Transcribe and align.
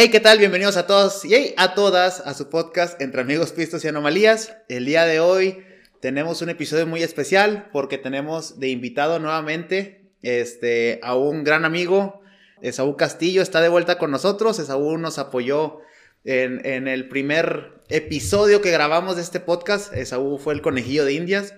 Hey, 0.00 0.10
¿qué 0.10 0.20
tal? 0.20 0.38
Bienvenidos 0.38 0.76
a 0.76 0.86
todos 0.86 1.24
y 1.24 1.34
hey, 1.34 1.54
a 1.56 1.74
todas 1.74 2.20
a 2.20 2.32
su 2.32 2.48
podcast 2.48 3.02
Entre 3.02 3.20
Amigos, 3.20 3.50
Pistos 3.50 3.84
y 3.84 3.88
Anomalías. 3.88 4.56
El 4.68 4.86
día 4.86 5.04
de 5.06 5.18
hoy 5.18 5.64
tenemos 6.00 6.40
un 6.40 6.50
episodio 6.50 6.86
muy 6.86 7.02
especial 7.02 7.68
porque 7.72 7.98
tenemos 7.98 8.60
de 8.60 8.68
invitado 8.68 9.18
nuevamente 9.18 10.12
este, 10.22 11.00
a 11.02 11.16
un 11.16 11.42
gran 11.42 11.64
amigo, 11.64 12.22
Esaú 12.62 12.96
Castillo, 12.96 13.42
está 13.42 13.60
de 13.60 13.70
vuelta 13.70 13.98
con 13.98 14.12
nosotros. 14.12 14.60
Esaú 14.60 14.98
nos 14.98 15.18
apoyó 15.18 15.80
en, 16.22 16.64
en 16.64 16.86
el 16.86 17.08
primer 17.08 17.82
episodio 17.88 18.60
que 18.60 18.70
grabamos 18.70 19.16
de 19.16 19.22
este 19.22 19.40
podcast. 19.40 19.92
Esaú 19.92 20.38
fue 20.38 20.54
el 20.54 20.62
conejillo 20.62 21.04
de 21.04 21.14
Indias 21.14 21.54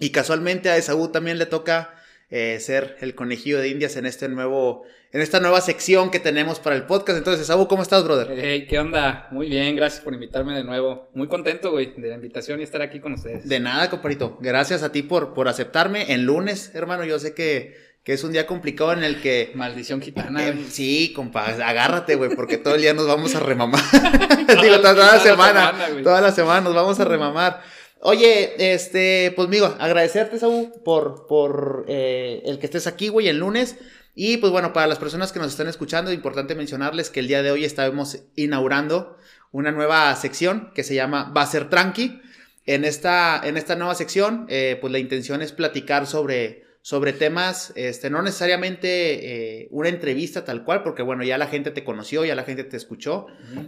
y 0.00 0.10
casualmente 0.10 0.68
a 0.68 0.76
Esaú 0.76 1.12
también 1.12 1.38
le 1.38 1.46
toca 1.46 1.94
eh, 2.30 2.58
ser 2.60 2.96
el 3.00 3.14
conejillo 3.14 3.58
de 3.58 3.68
Indias 3.68 3.96
en 3.96 4.04
este 4.04 4.28
nuevo, 4.28 4.84
en 5.12 5.22
esta 5.22 5.40
nueva 5.40 5.60
sección 5.60 6.10
que 6.10 6.20
tenemos 6.20 6.60
para 6.60 6.76
el 6.76 6.84
podcast. 6.84 7.18
Entonces, 7.18 7.46
Sabu, 7.46 7.68
¿cómo 7.68 7.82
estás, 7.82 8.04
brother? 8.04 8.28
Hey, 8.36 8.66
¿qué 8.68 8.78
onda? 8.78 9.28
Muy 9.30 9.48
bien, 9.48 9.74
gracias 9.76 10.02
por 10.02 10.12
invitarme 10.12 10.54
de 10.54 10.64
nuevo. 10.64 11.08
Muy 11.14 11.28
contento, 11.28 11.70
güey, 11.70 11.94
de 11.96 12.08
la 12.08 12.16
invitación 12.16 12.60
y 12.60 12.64
estar 12.64 12.82
aquí 12.82 13.00
con 13.00 13.14
ustedes. 13.14 13.48
De 13.48 13.60
nada, 13.60 13.88
comparito. 13.88 14.36
Gracias 14.40 14.82
a 14.82 14.92
ti 14.92 15.02
por, 15.02 15.32
por 15.32 15.48
aceptarme 15.48 16.12
en 16.12 16.26
lunes, 16.26 16.72
hermano. 16.74 17.04
Yo 17.04 17.18
sé 17.18 17.32
que, 17.32 17.76
que 18.04 18.12
es 18.12 18.22
un 18.22 18.32
día 18.32 18.46
complicado 18.46 18.92
en 18.92 19.04
el 19.04 19.22
que... 19.22 19.52
Maldición 19.54 20.02
gitana. 20.02 20.48
Eh, 20.48 20.66
sí, 20.68 21.14
compa, 21.16 21.46
agárrate, 21.46 22.16
güey, 22.16 22.34
porque 22.36 22.58
todo 22.58 22.74
el 22.74 22.82
día 22.82 22.92
nos 22.92 23.06
vamos 23.06 23.34
a 23.34 23.40
remamar. 23.40 23.80
Digo, 24.62 24.80
toda, 24.80 25.14
la 25.14 25.20
semana, 25.20 25.72
toda 26.02 26.20
la 26.20 26.32
semana 26.32 26.60
nos 26.60 26.74
vamos 26.74 27.00
a 27.00 27.04
remamar. 27.06 27.62
Oye, 28.00 28.72
este, 28.74 29.32
pues 29.34 29.48
amigo, 29.48 29.74
agradecerte, 29.78 30.38
Saúl, 30.38 30.72
por, 30.84 31.26
por 31.26 31.84
eh, 31.88 32.42
el 32.44 32.58
que 32.58 32.66
estés 32.66 32.86
aquí, 32.86 33.08
güey, 33.08 33.28
el 33.28 33.38
lunes. 33.38 33.76
Y 34.14 34.36
pues 34.36 34.52
bueno, 34.52 34.72
para 34.72 34.86
las 34.86 34.98
personas 34.98 35.32
que 35.32 35.40
nos 35.40 35.50
están 35.50 35.68
escuchando, 35.68 36.12
importante 36.12 36.54
mencionarles 36.54 37.10
que 37.10 37.20
el 37.20 37.28
día 37.28 37.42
de 37.42 37.50
hoy 37.50 37.64
estamos 37.64 38.18
inaugurando 38.36 39.16
una 39.50 39.72
nueva 39.72 40.14
sección 40.16 40.70
que 40.74 40.84
se 40.84 40.94
llama 40.94 41.32
Va 41.36 41.42
a 41.42 41.46
ser 41.46 41.70
tranqui. 41.70 42.20
En 42.66 42.84
esta, 42.84 43.40
en 43.42 43.56
esta 43.56 43.74
nueva 43.76 43.94
sección, 43.94 44.46
eh, 44.48 44.76
pues 44.80 44.92
la 44.92 44.98
intención 44.98 45.40
es 45.40 45.52
platicar 45.52 46.06
sobre 46.06 46.67
sobre 46.88 47.12
temas, 47.12 47.74
este, 47.76 48.08
no 48.08 48.22
necesariamente 48.22 49.60
eh, 49.60 49.68
una 49.70 49.90
entrevista 49.90 50.46
tal 50.46 50.64
cual, 50.64 50.82
porque 50.82 51.02
bueno, 51.02 51.22
ya 51.22 51.36
la 51.36 51.46
gente 51.46 51.70
te 51.70 51.84
conoció, 51.84 52.24
ya 52.24 52.34
la 52.34 52.44
gente 52.44 52.64
te 52.64 52.78
escuchó. 52.78 53.26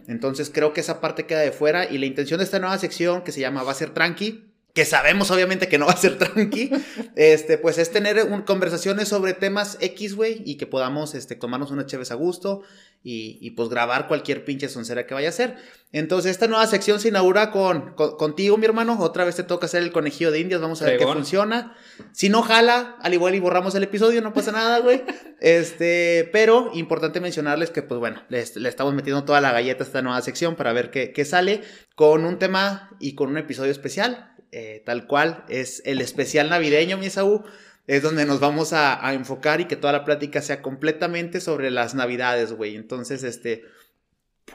Entonces 0.08 0.48
creo 0.48 0.72
que 0.72 0.80
esa 0.80 1.02
parte 1.02 1.26
queda 1.26 1.40
de 1.40 1.52
fuera 1.52 1.84
y 1.84 1.98
la 1.98 2.06
intención 2.06 2.38
de 2.38 2.44
esta 2.44 2.58
nueva 2.60 2.78
sección 2.78 3.20
que 3.20 3.30
se 3.30 3.40
llama 3.40 3.62
Va 3.62 3.72
a 3.72 3.74
ser 3.74 3.90
tranqui, 3.90 4.49
que 4.74 4.84
sabemos 4.84 5.30
obviamente 5.30 5.68
que 5.68 5.78
no 5.78 5.86
va 5.86 5.92
a 5.92 5.96
ser 5.96 6.18
tranqui, 6.18 6.70
este, 7.16 7.58
pues 7.58 7.78
es 7.78 7.90
tener 7.90 8.44
conversaciones 8.44 9.08
sobre 9.08 9.34
temas 9.34 9.78
X, 9.80 10.14
güey, 10.14 10.42
y 10.44 10.56
que 10.56 10.66
podamos 10.66 11.14
este, 11.14 11.34
tomarnos 11.34 11.70
una 11.70 11.86
chévere 11.86 12.00
a 12.10 12.14
gusto 12.14 12.62
y, 13.02 13.50
pues 13.52 13.70
grabar 13.70 14.08
cualquier 14.08 14.44
pinche 14.44 14.68
soncera 14.68 15.06
que 15.06 15.14
vaya 15.14 15.30
a 15.30 15.32
ser. 15.32 15.56
Entonces, 15.90 16.32
esta 16.32 16.46
nueva 16.46 16.66
sección 16.66 17.00
se 17.00 17.08
inaugura 17.08 17.50
con, 17.50 17.94
contigo, 17.94 18.58
mi 18.58 18.66
hermano. 18.66 18.98
Otra 19.00 19.24
vez 19.24 19.36
te 19.36 19.42
toca 19.42 19.66
hacer 19.66 19.82
el 19.82 19.90
conejillo 19.90 20.30
de 20.30 20.40
indias. 20.40 20.60
Vamos 20.60 20.82
a 20.82 20.84
ver 20.84 20.98
qué 20.98 21.06
funciona. 21.06 21.74
Si 22.12 22.28
no 22.28 22.42
jala, 22.42 22.96
al 23.00 23.14
igual 23.14 23.34
y 23.34 23.40
borramos 23.40 23.74
el 23.74 23.84
episodio, 23.84 24.20
no 24.20 24.34
pasa 24.34 24.52
nada, 24.52 24.80
güey. 24.80 25.02
Este, 25.40 26.28
pero 26.30 26.70
importante 26.74 27.20
mencionarles 27.20 27.70
que, 27.70 27.82
pues 27.82 27.98
bueno, 27.98 28.22
le, 28.28 28.40
estamos 28.40 28.92
metiendo 28.92 29.24
toda 29.24 29.40
la 29.40 29.52
galleta 29.52 29.82
a 29.82 29.86
esta 29.86 30.02
nueva 30.02 30.20
sección 30.20 30.54
para 30.54 30.74
ver 30.74 30.90
qué, 30.90 31.12
qué 31.12 31.24
sale 31.24 31.62
con 31.94 32.26
un 32.26 32.38
tema 32.38 32.90
y 33.00 33.14
con 33.14 33.30
un 33.30 33.38
episodio 33.38 33.72
especial. 33.72 34.29
Eh, 34.52 34.82
tal 34.84 35.06
cual, 35.06 35.44
es 35.48 35.80
el 35.84 36.00
especial 36.00 36.50
navideño, 36.50 36.98
mi 36.98 37.06
Esaú, 37.06 37.44
es 37.86 38.02
donde 38.02 38.24
nos 38.24 38.40
vamos 38.40 38.72
a, 38.72 39.00
enfocar 39.14 39.60
y 39.60 39.66
que 39.66 39.76
toda 39.76 39.92
la 39.92 40.04
plática 40.04 40.42
sea 40.42 40.62
completamente 40.62 41.40
sobre 41.40 41.70
las 41.70 41.94
navidades, 41.94 42.52
güey. 42.52 42.76
Entonces, 42.76 43.22
este, 43.22 43.64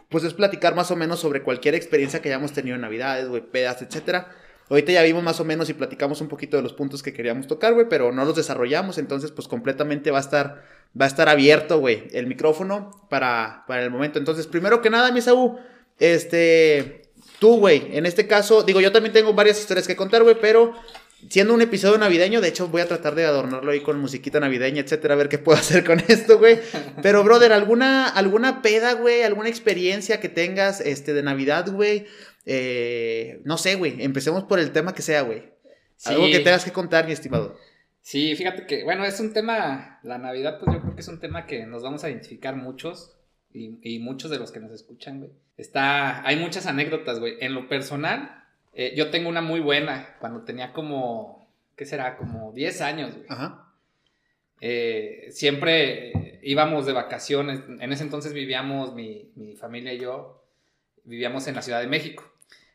pues 0.09 0.23
es 0.23 0.33
platicar 0.33 0.75
más 0.75 0.91
o 0.91 0.95
menos 0.95 1.19
sobre 1.19 1.43
cualquier 1.43 1.75
experiencia 1.75 2.21
que 2.21 2.29
hayamos 2.29 2.53
tenido 2.53 2.75
en 2.75 2.81
navidades, 2.81 3.27
güey, 3.27 3.41
pedas, 3.41 3.81
etcétera. 3.81 4.35
Ahorita 4.69 4.91
ya 4.91 5.03
vimos 5.03 5.23
más 5.23 5.39
o 5.39 5.45
menos 5.45 5.69
y 5.69 5.73
platicamos 5.73 6.21
un 6.21 6.27
poquito 6.27 6.57
de 6.57 6.63
los 6.63 6.73
puntos 6.73 7.03
que 7.03 7.13
queríamos 7.13 7.47
tocar, 7.47 7.73
güey, 7.73 7.87
pero 7.87 8.11
no 8.11 8.25
los 8.25 8.35
desarrollamos, 8.35 8.97
entonces 8.97 9.31
pues 9.31 9.47
completamente 9.47 10.09
va 10.11 10.17
a 10.17 10.21
estar, 10.21 10.63
va 10.99 11.05
a 11.05 11.07
estar 11.07 11.29
abierto, 11.29 11.79
güey, 11.79 12.07
el 12.13 12.25
micrófono 12.25 12.91
para, 13.09 13.63
para 13.67 13.83
el 13.83 13.91
momento. 13.91 14.17
Entonces, 14.17 14.47
primero 14.47 14.81
que 14.81 14.89
nada, 14.89 15.11
mi 15.11 15.21
Saúl, 15.21 15.59
este, 15.99 17.04
Tú, 17.45 17.59
güey, 17.59 17.95
en 17.95 18.07
este 18.07 18.25
caso, 18.25 18.63
digo, 18.63 18.81
yo 18.81 18.91
también 18.91 19.13
tengo 19.13 19.35
varias 19.35 19.59
historias 19.59 19.85
que 19.85 19.95
contar, 19.95 20.23
güey, 20.23 20.35
pero 20.41 20.73
siendo 21.29 21.53
un 21.53 21.61
episodio 21.61 21.95
navideño, 21.95 22.41
de 22.41 22.47
hecho 22.47 22.69
voy 22.69 22.81
a 22.81 22.87
tratar 22.87 23.13
de 23.13 23.23
adornarlo 23.23 23.71
ahí 23.71 23.81
con 23.81 23.99
musiquita 23.99 24.39
navideña, 24.39 24.81
etcétera, 24.81 25.13
a 25.13 25.17
ver 25.17 25.29
qué 25.29 25.37
puedo 25.37 25.55
hacer 25.59 25.83
con 25.83 25.99
esto, 26.07 26.39
güey. 26.39 26.57
Pero, 27.03 27.23
brother, 27.23 27.53
¿alguna, 27.53 28.07
alguna 28.07 28.63
peda, 28.63 28.93
güey? 28.93 29.21
¿Alguna 29.21 29.47
experiencia 29.47 30.19
que 30.19 30.27
tengas 30.27 30.81
este, 30.81 31.13
de 31.13 31.21
Navidad, 31.21 31.71
güey? 31.71 32.07
Eh, 32.47 33.41
no 33.43 33.59
sé, 33.59 33.75
güey, 33.75 34.03
empecemos 34.03 34.45
por 34.45 34.57
el 34.57 34.71
tema 34.71 34.95
que 34.95 35.03
sea, 35.03 35.21
güey. 35.21 35.43
Algo 36.05 36.25
que 36.25 36.39
tengas 36.39 36.65
que 36.65 36.71
contar, 36.71 37.05
mi 37.05 37.11
estimado. 37.11 37.59
Sí, 38.01 38.35
fíjate 38.35 38.65
que, 38.65 38.83
bueno, 38.83 39.05
es 39.05 39.19
un 39.19 39.33
tema, 39.33 39.99
la 40.01 40.17
Navidad, 40.17 40.57
pues 40.59 40.75
yo 40.75 40.81
creo 40.81 40.95
que 40.95 41.01
es 41.01 41.07
un 41.09 41.19
tema 41.19 41.45
que 41.45 41.67
nos 41.67 41.83
vamos 41.83 42.03
a 42.03 42.09
identificar 42.09 42.55
muchos 42.55 43.14
y, 43.55 43.99
muchos 43.99 44.29
de 44.29 44.37
los 44.37 44.51
que 44.51 44.59
nos 44.59 44.71
escuchan, 44.71 45.19
güey. 45.19 45.31
Está, 45.57 46.27
hay 46.27 46.35
muchas 46.35 46.65
anécdotas, 46.65 47.19
güey. 47.19 47.37
En 47.39 47.53
lo 47.53 47.69
personal, 47.69 48.43
eh, 48.73 48.93
yo 48.95 49.09
tengo 49.09 49.29
una 49.29 49.41
muy 49.41 49.61
buena, 49.61 50.15
cuando 50.19 50.41
tenía 50.41 50.73
como, 50.73 51.47
¿qué 51.75 51.85
será? 51.85 52.17
Como 52.17 52.51
10 52.51 52.81
años, 52.81 53.15
güey. 53.15 53.25
Ajá. 53.29 53.61
Eh, 54.61 55.27
siempre 55.31 56.39
íbamos 56.43 56.85
de 56.85 56.93
vacaciones, 56.93 57.61
en 57.67 57.91
ese 57.91 58.03
entonces 58.03 58.33
vivíamos, 58.33 58.93
mi, 58.93 59.31
mi 59.35 59.55
familia 59.55 59.93
y 59.93 59.99
yo, 59.99 60.43
vivíamos 61.03 61.47
en 61.47 61.55
la 61.55 61.61
Ciudad 61.61 61.81
de 61.81 61.87
México. 61.87 62.23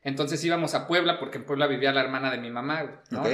Entonces 0.03 0.43
íbamos 0.45 0.75
a 0.75 0.87
Puebla, 0.87 1.19
porque 1.19 1.39
en 1.39 1.45
Puebla 1.45 1.67
vivía 1.67 1.93
la 1.93 2.01
hermana 2.01 2.31
de 2.31 2.39
mi 2.39 2.51
mamá, 2.51 3.03
¿no? 3.11 3.25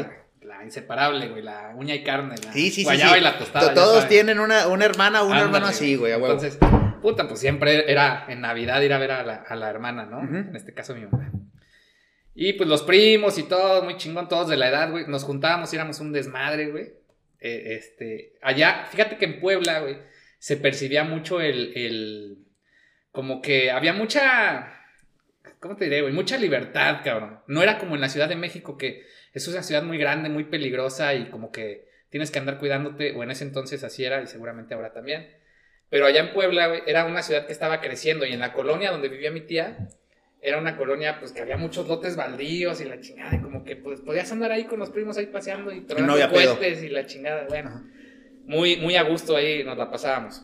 La, 0.43 0.65
inseparable, 0.65 1.29
güey, 1.29 1.43
la 1.43 1.73
uña 1.75 1.95
y 1.95 2.05
carne, 2.05 2.37
la 2.45 2.53
sí, 2.53 2.71
sí, 2.71 2.85
sí, 2.85 2.93
y 2.93 3.21
la 3.21 3.37
tostada. 3.37 3.75
Todos 3.75 4.07
tienen 4.07 4.39
una, 4.39 4.69
una 4.69 4.85
hermana 4.85 5.23
un 5.23 5.37
hermano 5.37 5.67
así, 5.67 5.97
güey, 5.97 6.13
Entonces, 6.13 6.59
puta, 7.07 7.29
pues 7.29 7.39
siempre 7.39 7.89
era 7.89 8.27
en 8.29 8.41
Navidad 8.41 8.83
ir 8.83 8.93
a 8.93 8.99
ver 8.99 9.13
a 9.13 9.23
la, 9.23 9.71
hermana, 9.71 10.07
¿no? 10.07 10.23
En 10.23 10.57
este 10.57 10.75
caso 10.75 10.93
mi 10.93 11.03
mamá. 11.07 11.31
Y 12.35 12.55
pues 12.55 12.69
los 12.69 12.83
primos 12.83 13.39
y 13.39 13.45
todo, 13.45 13.85
muy 13.85 13.97
chingón, 13.97 14.29
todos 14.29 14.49
de 14.49 14.57
la 14.57 14.71
edad, 14.71 14.91
güey. 14.91 15.07
Nos 15.07 15.23
juntábamos 15.23 15.73
y 15.73 15.77
éramos 15.77 16.01
un 16.01 16.11
desmadre, 16.11 16.67
güey. 16.67 16.87
Eh, 17.39 17.77
este, 17.77 18.33
allá, 18.43 18.87
fíjate 18.91 19.19
que 19.19 19.25
en 19.25 19.39
Puebla, 19.39 19.83
güey, 19.83 19.99
se 20.41 20.57
percibía 20.57 21.05
mucho 21.05 21.41
el, 21.41 21.75
el, 21.77 22.39
como 23.13 23.41
que 23.41 23.71
había 23.71 23.93
mucha, 23.93 24.77
¿cómo 25.61 25.77
te 25.77 25.85
diré, 25.85 26.01
güey? 26.01 26.13
Mucha 26.13 26.39
libertad, 26.39 27.03
cabrón. 27.05 27.39
No 27.47 27.63
era 27.63 27.79
como 27.79 27.95
en 27.95 28.01
la 28.01 28.09
Ciudad 28.09 28.29
de 28.29 28.35
México, 28.35 28.77
que 28.77 29.05
es 29.33 29.47
una 29.47 29.63
ciudad 29.63 29.85
muy 29.85 29.97
grande, 29.97 30.29
muy 30.29 30.43
peligrosa 30.43 31.15
y 31.15 31.31
como 31.31 31.53
que 31.53 31.87
tienes 32.11 32.33
que 32.33 32.41
andar 32.41 32.59
cuidándote, 32.59 33.13
o 33.13 33.23
en 33.23 33.31
ese 33.31 33.45
entonces 33.45 33.85
así 33.85 34.05
era 34.05 34.21
y 34.23 34.27
seguramente 34.27 34.75
ahora 34.75 34.93
también. 34.93 35.46
Pero 35.89 36.07
allá 36.07 36.21
en 36.21 36.33
Puebla, 36.33 36.83
era 36.87 37.05
una 37.05 37.23
ciudad 37.23 37.47
que 37.47 37.53
estaba 37.53 37.81
creciendo 37.81 38.27
y 38.27 38.33
en 38.33 38.41
la 38.41 38.53
colonia 38.53 38.91
donde 38.91 39.09
vivía 39.09 39.31
mi 39.31 39.41
tía, 39.41 39.89
era 40.41 40.59
una 40.59 40.77
colonia 40.77 41.19
pues 41.19 41.33
que 41.33 41.41
había 41.41 41.57
muchos 41.57 41.89
lotes 41.89 42.17
baldíos 42.17 42.81
y 42.81 42.85
la 42.85 43.01
chingada, 43.01 43.35
y 43.37 43.41
como 43.41 43.65
que 43.65 43.77
pues 43.77 44.01
podías 44.01 44.31
andar 44.33 44.53
ahí 44.53 44.65
con 44.65 44.79
los 44.79 44.91
primos 44.91 45.17
ahí 45.17 45.27
paseando 45.27 45.73
y 45.73 45.81
trayendo 45.83 46.13
no 46.13 46.19
y 46.19 46.89
la 46.89 47.07
chingada, 47.07 47.47
bueno, 47.49 47.85
muy, 48.45 48.77
muy 48.77 48.97
a 48.97 49.03
gusto 49.03 49.37
ahí 49.37 49.65
nos 49.65 49.77
la 49.77 49.91
pasábamos. 49.91 50.43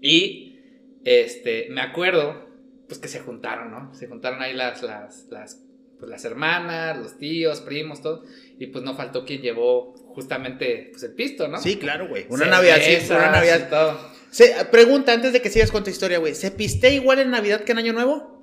Y 0.00 0.60
este, 1.04 1.66
me 1.70 1.80
acuerdo 1.80 2.48
pues 2.86 2.98
que 2.98 3.08
se 3.08 3.20
juntaron, 3.20 3.70
¿no? 3.70 3.94
Se 3.94 4.06
juntaron 4.06 4.40
ahí 4.40 4.54
las, 4.54 4.82
las, 4.82 5.26
las, 5.28 5.62
pues, 5.98 6.10
las 6.10 6.24
hermanas, 6.24 6.96
los 6.96 7.18
tíos, 7.18 7.60
primos, 7.60 8.00
todo, 8.00 8.24
y 8.58 8.68
pues 8.68 8.82
no 8.82 8.94
faltó 8.94 9.24
quien 9.26 9.42
llevó 9.42 9.92
justamente 10.14 10.88
pues 10.90 11.02
el 11.02 11.12
pisto, 11.12 11.48
¿no? 11.48 11.58
Sí, 11.58 11.76
claro, 11.76 12.08
güey. 12.08 12.26
Una 12.30 12.46
Navidad, 12.46 12.78
sí, 12.80 12.96
una 13.10 13.30
Navidad. 13.30 13.68
Todo. 13.68 14.17
Se, 14.30 14.64
pregunta 14.70 15.12
antes 15.12 15.32
de 15.32 15.40
que 15.40 15.50
sigas 15.50 15.70
con 15.70 15.84
tu 15.84 15.90
historia, 15.90 16.18
güey. 16.18 16.34
¿Se 16.34 16.50
piste 16.50 16.92
igual 16.94 17.18
en 17.18 17.30
Navidad 17.30 17.62
que 17.64 17.72
en 17.72 17.78
Año 17.78 17.92
Nuevo? 17.92 18.38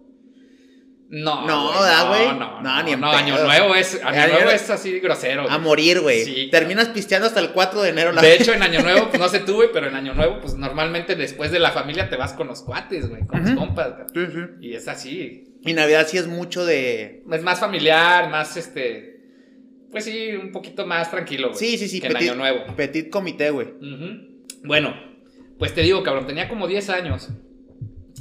No, 1.08 1.46
no, 1.46 2.08
güey. 2.10 2.28
No, 2.28 2.62
no, 2.62 2.84
ni 2.84 2.94
en 2.94 3.00
no 3.00 3.12
Año 3.12 3.38
Nuevo 3.38 3.76
es 3.76 4.02
Año 4.04 4.34
Nuevo 4.34 4.50
es 4.50 4.70
así 4.70 5.00
grosero. 5.00 5.50
A 5.50 5.60
morir, 5.60 6.02
güey. 6.02 6.50
Terminas 6.50 6.90
pisteando 6.90 7.28
hasta 7.28 7.40
el 7.40 7.52
4 7.52 7.84
de 7.84 7.90
enero. 7.90 8.12
La 8.12 8.22
de 8.22 8.34
hecho, 8.34 8.54
en 8.56 8.64
Año 8.64 8.82
Nuevo, 8.82 9.10
pues 9.10 9.20
no 9.20 9.30
sé 9.30 9.40
tú, 9.40 9.56
güey, 9.56 9.70
pero 9.72 9.88
en 9.88 9.96
Año 9.96 10.14
Nuevo, 10.16 10.40
pues 10.42 10.56
normalmente 10.56 11.16
después 11.16 11.52
de 11.52 11.60
la 11.60 11.72
familia 11.72 12.10
te 12.10 12.16
vas 12.16 12.34
con 12.34 12.48
los 12.48 12.64
cuates, 12.64 13.08
güey, 13.08 13.26
con 13.28 13.44
los 13.44 13.52
compas. 13.52 13.94
Sí, 14.14 14.26
sí. 14.26 14.40
Y 14.62 14.74
es 14.74 14.88
así. 14.88 15.56
Y 15.62 15.74
Navidad 15.74 16.08
sí 16.08 16.18
es 16.18 16.28
mucho 16.28 16.66
de. 16.66 17.24
Es 17.32 17.44
más 17.44 17.60
familiar, 17.60 18.30
más 18.30 18.58
este. 18.58 19.16
Pues 19.92 20.06
sí, 20.06 20.32
un 20.32 20.52
poquito 20.52 20.86
más 20.88 21.12
tranquilo, 21.12 21.50
güey. 21.50 21.60
Sí, 21.60 21.78
sí, 21.78 21.88
sí. 21.88 22.02
Que 22.02 22.08
en 22.08 22.18
Año 22.18 22.36
Nuevo. 22.36 22.76
Petit 22.76 23.10
comité, 23.10 23.52
güey. 23.52 23.74
Bueno, 24.64 25.15
pues 25.58 25.74
te 25.74 25.82
digo, 25.82 26.04
cabrón, 26.04 26.28
tenía 26.28 26.50
como 26.50 26.68
10 26.68 26.90
años. 26.90 27.30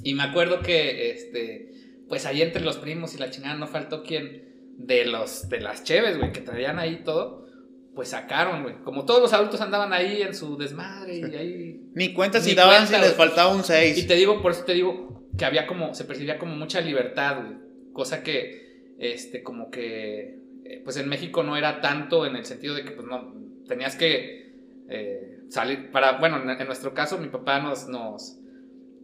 Y 0.03 0.15
me 0.15 0.23
acuerdo 0.23 0.61
que, 0.61 1.11
este, 1.11 1.73
pues 2.09 2.27
ahí 2.27 2.43
entre 2.43 2.63
los 2.63 2.77
primos 2.77 3.15
y 3.15 3.19
la 3.19 3.31
chingada 3.31 3.57
no 3.57 3.67
faltó 3.67 4.03
quien 4.03 4.75
de 4.79 5.07
los, 5.07 5.49
de 5.49 5.61
las 5.61 5.85
cheves, 5.85 6.19
güey, 6.19 6.33
que 6.33 6.41
traían 6.41 6.79
ahí 6.79 7.03
todo, 7.05 7.47
pues 7.95 8.09
sacaron, 8.09 8.63
güey. 8.63 8.75
Como 8.83 9.05
todos 9.05 9.21
los 9.21 9.33
adultos 9.33 9.61
andaban 9.61 9.93
ahí 9.93 10.23
en 10.23 10.35
su 10.35 10.57
desmadre 10.57 11.17
y 11.17 11.35
ahí... 11.35 11.81
Ni 11.95 12.13
cuenta 12.13 12.41
si 12.41 12.55
daban 12.55 12.87
si 12.87 12.95
les 12.95 13.15
faltaba 13.15 13.55
un 13.55 13.65
6. 13.65 13.97
Y 13.99 14.07
te 14.07 14.15
digo, 14.15 14.43
por 14.43 14.53
eso 14.53 14.65
te 14.65 14.75
digo, 14.75 15.29
que 15.37 15.45
había 15.45 15.67
como, 15.67 15.95
se 15.95 16.05
percibía 16.05 16.39
como 16.39 16.55
mucha 16.57 16.81
libertad, 16.81 17.39
güey. 17.43 17.59
Cosa 17.93 18.23
que, 18.23 18.95
este, 18.99 19.43
como 19.43 19.71
que, 19.71 20.39
eh, 20.65 20.81
pues 20.85 20.97
en 20.97 21.09
México 21.09 21.43
no 21.43 21.57
era 21.57 21.81
tanto 21.81 22.27
en 22.27 22.37
el 22.37 22.45
sentido 22.45 22.75
de 22.75 22.85
que, 22.85 22.91
pues 22.91 23.07
no, 23.07 23.35
tenías 23.67 23.97
que 23.97 24.53
eh, 24.89 25.34
salir, 25.55 25.91
para, 25.93 26.19
bueno, 26.19 26.37
en, 26.51 26.67
nuestro 26.67 26.93
caso 26.93 27.17
mi 27.19 27.29
papá 27.29 27.61
nos, 27.61 27.89
nos, 27.89 28.39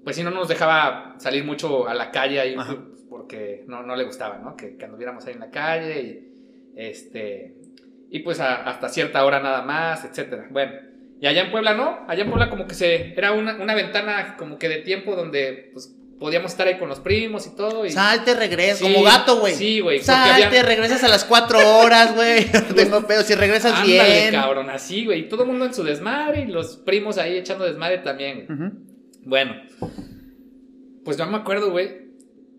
pues 0.03 0.17
sí 0.17 0.25
no 0.25 0.31
nos 0.31 0.49
dejaba 0.49 1.15
salir 1.19 1.45
mucho 1.45 1.89
a 1.89 1.95
la 1.95 2.11
calle 2.11 2.41
ahí, 2.41 2.55
pues, 2.55 3.05
porque 3.09 3.65
no, 3.69 3.83
no 3.85 3.95
le 3.95 4.05
gustaba, 4.05 4.39
¿no? 4.39 4.57
Que, 4.57 4.77
que 4.77 4.85
anduviéramos 4.85 5.25
ahí 5.27 5.35
en 5.35 5.41
la 5.41 5.51
calle 5.51 6.03
y, 6.03 6.33
este, 6.77 7.55
y 8.11 8.19
pues 8.21 8.41
hasta 8.41 8.89
cierta 8.89 9.25
hora 9.25 9.41
nada 9.41 9.63
más, 9.63 10.05
etcétera. 10.05 10.49
Bueno, 10.51 10.73
y 11.21 11.27
allá 11.27 11.43
en 11.43 11.53
Puebla 11.53 11.75
no, 11.75 12.05
allá 12.09 12.25
en 12.25 12.31
Puebla 12.31 12.51
como 12.51 12.67
que 12.67 12.75
se, 12.75 13.13
era 13.13 13.33
una, 13.33 13.55
una 13.57 13.75
ventana 13.75 14.37
como 14.37 14.59
que 14.59 14.69
de 14.69 14.79
tiempo 14.79 15.15
donde 15.15 15.71
pues 15.73 15.97
podíamos 16.21 16.53
estar 16.53 16.69
ahí 16.69 16.79
con 16.79 16.89
los 16.89 17.01
primos 17.01 17.47
y 17.47 17.57
todo. 17.57 17.85
Y... 17.85 17.91
Salte, 17.91 18.35
regresa, 18.35 18.83
como 18.83 19.03
gato, 19.03 19.41
güey. 19.41 19.55
Sí, 19.55 19.81
güey. 19.81 20.01
Salte, 20.01 20.63
regresas 20.63 21.03
a 21.03 21.09
las 21.09 21.25
cuatro 21.25 21.59
horas, 21.79 22.15
güey. 22.15 22.47
No 22.53 22.75
tengo 22.75 23.07
pedo, 23.07 23.23
si 23.23 23.35
regresas 23.35 23.73
Ándale, 23.73 23.93
bien. 23.93 24.33
cabrón, 24.33 24.71
así, 24.71 25.07
güey. 25.07 25.29
Todo 25.29 25.43
el 25.43 25.49
mundo 25.49 25.65
en 25.65 25.75
su 25.75 25.83
desmadre 25.83 26.43
y 26.43 26.47
los 26.47 26.77
primos 26.77 27.19
ahí 27.19 27.39
echando 27.39 27.65
desmadre 27.65 27.99
también. 27.99 28.47
Bueno, 29.25 29.57
pues 31.05 31.17
yo 31.17 31.27
me 31.27 31.39
acuerdo, 31.39 31.71
güey, 31.71 32.11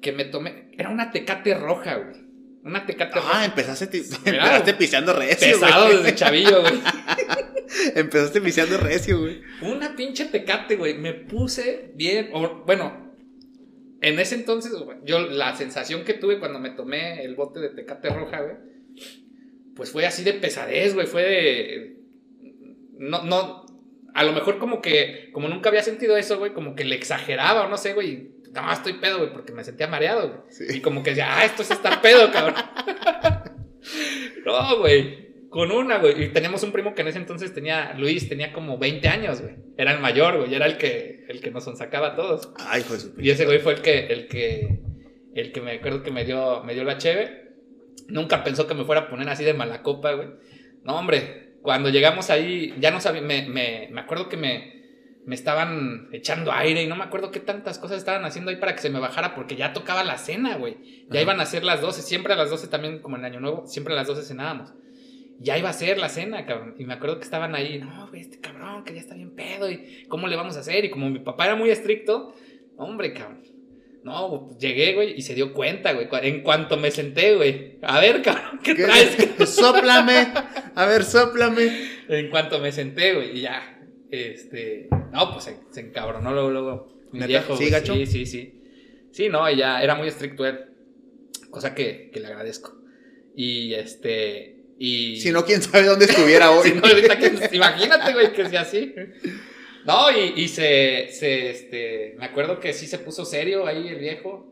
que 0.02 0.12
me 0.12 0.26
tomé. 0.26 0.70
Era 0.78 0.90
una 0.90 1.12
tecate 1.12 1.54
roja, 1.54 1.96
güey. 1.96 2.32
Una 2.64 2.86
tecate 2.86 3.20
ah, 3.20 3.22
roja. 3.22 3.46
empezaste, 3.46 3.86
empezaste 4.26 4.74
pisando 4.74 5.14
recio, 5.14 5.60
Pesado 5.60 5.90
desde 5.90 6.16
chavillo, 6.16 6.62
güey. 6.62 6.80
empezaste 7.96 8.42
pisando 8.42 8.78
recio, 8.78 9.20
güey. 9.20 9.42
Una 9.62 9.96
pinche 9.96 10.26
tecate, 10.26 10.76
güey. 10.76 10.96
Me 10.96 11.14
puse 11.14 11.92
bien. 11.96 12.30
O, 12.34 12.64
bueno, 12.66 13.11
en 14.02 14.20
ese 14.20 14.36
entonces, 14.36 14.74
yo 15.04 15.20
la 15.20 15.56
sensación 15.56 16.04
que 16.04 16.16
tuve 16.16 16.40
cuando 16.40 16.60
me 16.60 16.72
tomé 16.72 17.24
el 17.24 17.36
bote 17.36 17.60
de 17.60 17.70
tecate 17.70 18.10
roja, 18.10 18.42
güey, 18.42 18.56
pues 19.76 19.92
fue 19.92 20.06
así 20.06 20.24
de 20.24 20.34
pesadez, 20.34 20.94
güey, 20.96 21.08
fue 21.08 21.24
de... 21.24 21.98
No, 22.98 23.24
no, 23.24 23.66
a 24.14 24.24
lo 24.24 24.34
mejor 24.34 24.58
como 24.58 24.82
que, 24.82 25.30
como 25.32 25.48
nunca 25.48 25.70
había 25.70 25.84
sentido 25.84 26.18
eso, 26.18 26.40
güey, 26.40 26.54
como 26.54 26.76
que 26.76 26.84
le 26.84 26.96
exageraba 26.96 27.66
o 27.66 27.70
no 27.70 27.78
sé, 27.78 27.94
güey, 27.94 28.32
no, 28.54 28.72
estoy 28.72 28.94
pedo, 28.94 29.20
güey, 29.20 29.32
porque 29.32 29.54
me 29.54 29.64
sentía 29.64 29.88
mareado, 29.88 30.30
güey. 30.30 30.78
Y 30.78 30.82
como 30.82 31.04
que 31.04 31.12
decía, 31.12 31.38
ah, 31.38 31.46
esto 31.46 31.62
es 31.62 31.72
estar 31.72 32.02
pedo, 32.02 32.32
cabrón. 32.32 32.56
no, 34.46 34.80
güey. 34.80 35.31
Con 35.52 35.70
una, 35.70 35.98
güey. 35.98 36.24
Y 36.24 36.28
teníamos 36.30 36.64
un 36.64 36.72
primo 36.72 36.96
que 36.96 37.02
en 37.02 37.10
ese 37.10 37.18
entonces 37.18 37.54
tenía, 37.54 37.94
Luis, 37.98 38.30
tenía 38.30 38.54
como 38.54 38.78
20 38.78 39.06
años, 39.10 39.42
güey. 39.42 39.56
Era 39.78 39.92
el 39.92 40.00
mayor, 40.00 40.38
güey. 40.38 40.56
Era 40.56 40.66
el 40.66 40.78
que, 40.78 41.26
el 41.28 41.42
que 41.42 41.52
nos 41.52 41.66
sonsacaba 41.66 42.08
a 42.08 42.16
todos. 42.16 42.54
Ay, 42.58 42.86
pues. 42.88 43.12
Y 43.18 43.32
ese 43.32 43.46
güey 43.46 43.60
fue 43.60 43.74
el 43.74 43.82
que, 43.82 44.06
el 44.08 44.30
que, 44.30 44.80
el 45.36 45.52
que 45.52 45.60
me 45.60 45.74
acuerdo 45.74 46.04
que 46.04 46.12
me 46.12 46.24
dio, 46.24 46.64
me 46.64 46.74
dio 46.74 46.86
la 46.86 46.98
cheve. 46.98 47.50
Nunca 48.08 48.46
pensó 48.46 48.66
que 48.66 48.76
me 48.76 48.86
fuera 48.86 49.02
a 49.02 49.10
poner 49.10 49.28
así 49.28 49.44
de 49.44 49.54
mala 49.54 49.84
copa, 49.84 50.14
güey. 50.14 50.30
No, 50.86 50.98
hombre. 50.98 51.58
Cuando 51.62 51.90
llegamos 51.90 52.30
ahí, 52.30 52.74
ya 52.80 52.90
no 52.92 53.02
sabía, 53.02 53.22
me, 53.22 53.46
me, 53.50 53.90
me 53.92 54.00
acuerdo 54.00 54.30
que 54.30 54.38
me, 54.38 54.86
me 55.26 55.36
estaban 55.36 56.08
echando 56.14 56.54
aire 56.54 56.82
y 56.82 56.88
no 56.88 56.96
me 56.96 57.04
acuerdo 57.04 57.30
qué 57.30 57.42
tantas 57.42 57.78
cosas 57.78 57.98
estaban 57.98 58.24
haciendo 58.24 58.52
ahí 58.52 58.56
para 58.56 58.74
que 58.74 58.82
se 58.82 58.90
me 58.90 59.00
bajara 59.00 59.36
porque 59.36 59.58
ya 59.58 59.74
tocaba 59.74 60.06
la 60.06 60.18
cena, 60.18 60.56
güey. 60.56 61.06
Ya 61.10 61.22
iban 61.22 61.42
a 61.42 61.46
ser 61.46 61.66
las 61.66 61.82
12, 61.82 62.04
siempre 62.04 62.32
a 62.32 62.38
las 62.38 62.50
12 62.50 62.70
también 62.70 63.00
como 63.00 63.18
en 63.18 63.26
Año 63.26 63.42
Nuevo, 63.42 63.68
siempre 63.68 63.94
a 63.94 63.98
las 63.98 64.08
12 64.08 64.24
cenábamos 64.24 64.74
ya 65.42 65.58
iba 65.58 65.70
a 65.70 65.74
ser 65.74 65.98
la 65.98 66.10
cena, 66.10 66.46
cabrón. 66.46 66.76
Y 66.78 66.86
me 66.86 66.94
acuerdo 66.94 67.18
que 67.18 67.24
estaban 67.24 67.56
ahí, 67.56 67.80
no, 67.80 68.08
güey, 68.10 68.22
este 68.22 68.40
cabrón, 68.40 68.84
que 68.84 68.94
ya 68.94 69.00
está 69.00 69.16
bien 69.16 69.36
pedo, 69.36 69.70
y 69.70 70.06
cómo 70.08 70.28
le 70.28 70.36
vamos 70.36 70.56
a 70.56 70.60
hacer. 70.60 70.86
Y 70.86 70.90
como 70.92 71.10
mi 71.10 71.20
papá 71.20 71.46
era 71.46 71.56
muy 71.56 71.72
estricto, 71.72 72.36
hombre, 72.78 73.14
cabrón. 73.14 73.42
No, 74.04 74.50
llegué, 74.58 74.94
güey, 74.94 75.14
y 75.16 75.22
se 75.22 75.36
dio 75.36 75.54
cuenta, 75.54 75.94
güey. 75.94 76.08
En 76.24 76.42
cuanto 76.42 76.78
me 76.78 76.90
senté, 76.92 77.36
güey. 77.36 77.78
A 77.82 78.00
ver, 78.00 78.22
cabrón, 78.22 78.60
¿qué, 78.64 78.76
traes? 78.76 79.16
sóplame. 79.50 80.28
A 80.76 80.86
ver, 80.86 81.04
sóplame. 81.04 81.70
En 82.08 82.30
cuanto 82.30 82.60
me 82.60 82.72
senté, 82.72 83.14
güey, 83.14 83.38
y 83.38 83.42
ya. 83.42 83.80
Este. 84.10 84.90
No, 85.12 85.34
pues 85.34 85.56
se, 85.72 85.80
encabronó 85.80 86.34
luego, 86.34 86.50
luego. 86.50 86.88
Mi 87.12 87.26
viejo. 87.26 87.56
¿Sí, 87.56 87.70
gacho? 87.70 87.94
Sí, 87.94 88.06
sí, 88.06 88.26
sí. 88.26 88.62
Sí, 89.12 89.30
no, 89.30 89.50
y 89.50 89.58
ya 89.58 89.82
era 89.82 89.96
muy 89.96 90.08
estricto 90.08 90.46
él. 90.46 90.66
Cosa 91.50 91.76
que, 91.76 92.10
que 92.12 92.20
le 92.20 92.28
agradezco. 92.28 92.76
Y 93.36 93.74
este. 93.74 94.61
Y... 94.84 95.22
Si 95.22 95.32
no, 95.32 95.46
quién 95.46 95.62
sabe 95.62 95.86
dónde 95.86 96.06
estuviera 96.06 96.50
hoy. 96.60 96.74
imagínate, 97.52 98.14
güey, 98.14 98.34
que 98.34 98.50
sea 98.50 98.62
así. 98.62 98.96
No, 99.86 100.10
y, 100.10 100.48
se, 100.48 101.10
se, 101.12 101.52
este, 101.52 102.16
me 102.18 102.26
acuerdo 102.26 102.60
que 102.60 102.74
sí 102.74 102.88
se 102.88 102.98
puso 102.98 103.24
serio 103.24 103.68
ahí 103.68 103.90
el 103.90 104.00
viejo. 104.00 104.52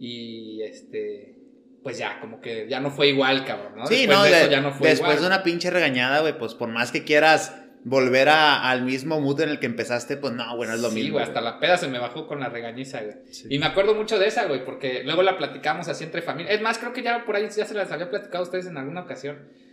Y 0.00 0.62
este, 0.62 1.36
pues 1.82 1.98
ya, 1.98 2.20
como 2.20 2.40
que 2.40 2.66
ya 2.70 2.80
no 2.80 2.90
fue 2.90 3.08
igual, 3.08 3.44
cabrón, 3.44 3.74
¿no? 3.76 3.86
Sí, 3.86 4.06
después 4.06 4.18
no, 4.18 4.24
de 4.24 4.30
eso 4.30 4.50
ya 4.50 4.60
no 4.62 4.72
fue 4.72 4.88
después 4.88 5.20
de 5.20 5.26
una 5.26 5.42
pinche 5.42 5.70
regañada, 5.70 6.20
güey, 6.20 6.38
pues 6.38 6.54
por 6.54 6.70
más 6.70 6.90
que 6.90 7.04
quieras 7.04 7.54
volver 7.84 8.30
a, 8.30 8.70
al 8.70 8.82
mismo 8.82 9.20
mood 9.20 9.42
en 9.42 9.50
el 9.50 9.58
que 9.58 9.66
empezaste, 9.66 10.16
pues 10.16 10.32
no, 10.32 10.56
bueno, 10.56 10.72
es 10.72 10.80
lo 10.80 10.88
mismo. 10.88 11.04
Sí, 11.04 11.10
güey, 11.10 11.24
hasta 11.24 11.42
la 11.42 11.60
peda 11.60 11.76
se 11.76 11.88
me 11.88 11.98
bajó 11.98 12.26
con 12.26 12.40
la 12.40 12.48
regañiza, 12.48 13.02
güey. 13.02 13.16
Y 13.50 13.58
me 13.58 13.66
acuerdo 13.66 13.94
mucho 13.94 14.18
de 14.18 14.26
esa, 14.26 14.46
güey, 14.46 14.64
porque 14.64 15.02
luego 15.04 15.22
la 15.22 15.36
platicamos 15.36 15.88
así 15.88 16.04
entre 16.04 16.22
familia. 16.22 16.52
Es 16.52 16.62
más, 16.62 16.78
creo 16.78 16.94
que 16.94 17.02
ya 17.02 17.26
por 17.26 17.36
ahí 17.36 17.46
ya 17.54 17.66
se 17.66 17.74
las 17.74 17.92
había 17.92 18.08
platicado 18.08 18.42
a 18.42 18.46
ustedes 18.46 18.66
en 18.66 18.78
alguna 18.78 19.02
ocasión. 19.02 19.65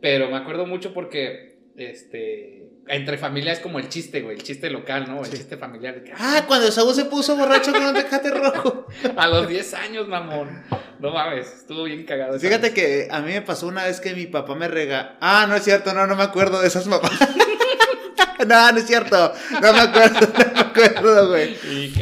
Pero 0.00 0.30
me 0.30 0.36
acuerdo 0.36 0.66
mucho 0.66 0.94
porque, 0.94 1.58
este, 1.76 2.68
entre 2.88 3.18
familias 3.18 3.58
es 3.58 3.62
como 3.62 3.78
el 3.78 3.88
chiste, 3.88 4.22
güey, 4.22 4.36
el 4.36 4.42
chiste 4.42 4.70
local, 4.70 5.06
¿no? 5.08 5.24
El 5.24 5.30
chiste 5.30 5.56
familiar. 5.56 6.02
ah, 6.16 6.44
cuando 6.46 6.70
Saúl 6.70 6.94
se 6.94 7.04
puso 7.04 7.36
borracho 7.36 7.72
con 7.72 7.82
un 7.82 7.94
tecate 7.94 8.30
rojo. 8.30 8.86
a 9.16 9.28
los 9.28 9.48
10 9.48 9.74
años, 9.74 10.08
mamón. 10.08 10.62
No 10.98 11.12
mames, 11.12 11.46
estuvo 11.52 11.84
bien 11.84 12.04
cagado. 12.04 12.38
Fíjate 12.38 12.72
que 12.72 13.08
a 13.10 13.20
mí 13.20 13.32
me 13.32 13.42
pasó 13.42 13.66
una 13.66 13.84
vez 13.84 14.00
que 14.00 14.14
mi 14.14 14.26
papá 14.26 14.54
me 14.54 14.68
rega. 14.68 15.16
Ah, 15.20 15.46
no 15.48 15.54
es 15.54 15.64
cierto, 15.64 15.92
no, 15.94 16.06
no 16.06 16.16
me 16.16 16.24
acuerdo 16.24 16.60
de 16.60 16.68
esas 16.68 16.86
mamás. 16.86 17.12
no, 18.46 18.72
no 18.72 18.78
es 18.78 18.86
cierto. 18.86 19.32
No 19.60 19.72
me 19.72 19.80
acuerdo, 19.80 20.20
no 20.20 20.52
me 20.54 20.60
acuerdo, 20.60 21.28
güey. 21.28 21.56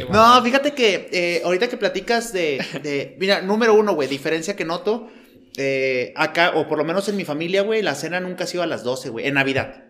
no, 0.09 0.41
fíjate 0.43 0.71
que 0.73 1.09
eh, 1.11 1.41
ahorita 1.43 1.67
que 1.67 1.77
platicas 1.77 2.31
de, 2.33 2.63
de. 2.81 3.15
Mira, 3.19 3.41
número 3.41 3.73
uno, 3.73 3.93
güey, 3.93 4.07
diferencia 4.07 4.55
que 4.55 4.65
noto 4.65 5.09
eh, 5.57 6.13
acá, 6.15 6.51
o 6.55 6.67
por 6.67 6.77
lo 6.77 6.85
menos 6.85 7.09
en 7.09 7.17
mi 7.17 7.25
familia, 7.25 7.63
güey, 7.63 7.81
la 7.81 7.95
cena 7.95 8.19
nunca 8.19 8.43
ha 8.43 8.47
sido 8.47 8.63
a 8.63 8.67
las 8.67 8.83
12, 8.83 9.09
güey, 9.09 9.27
en 9.27 9.33
Navidad. 9.33 9.85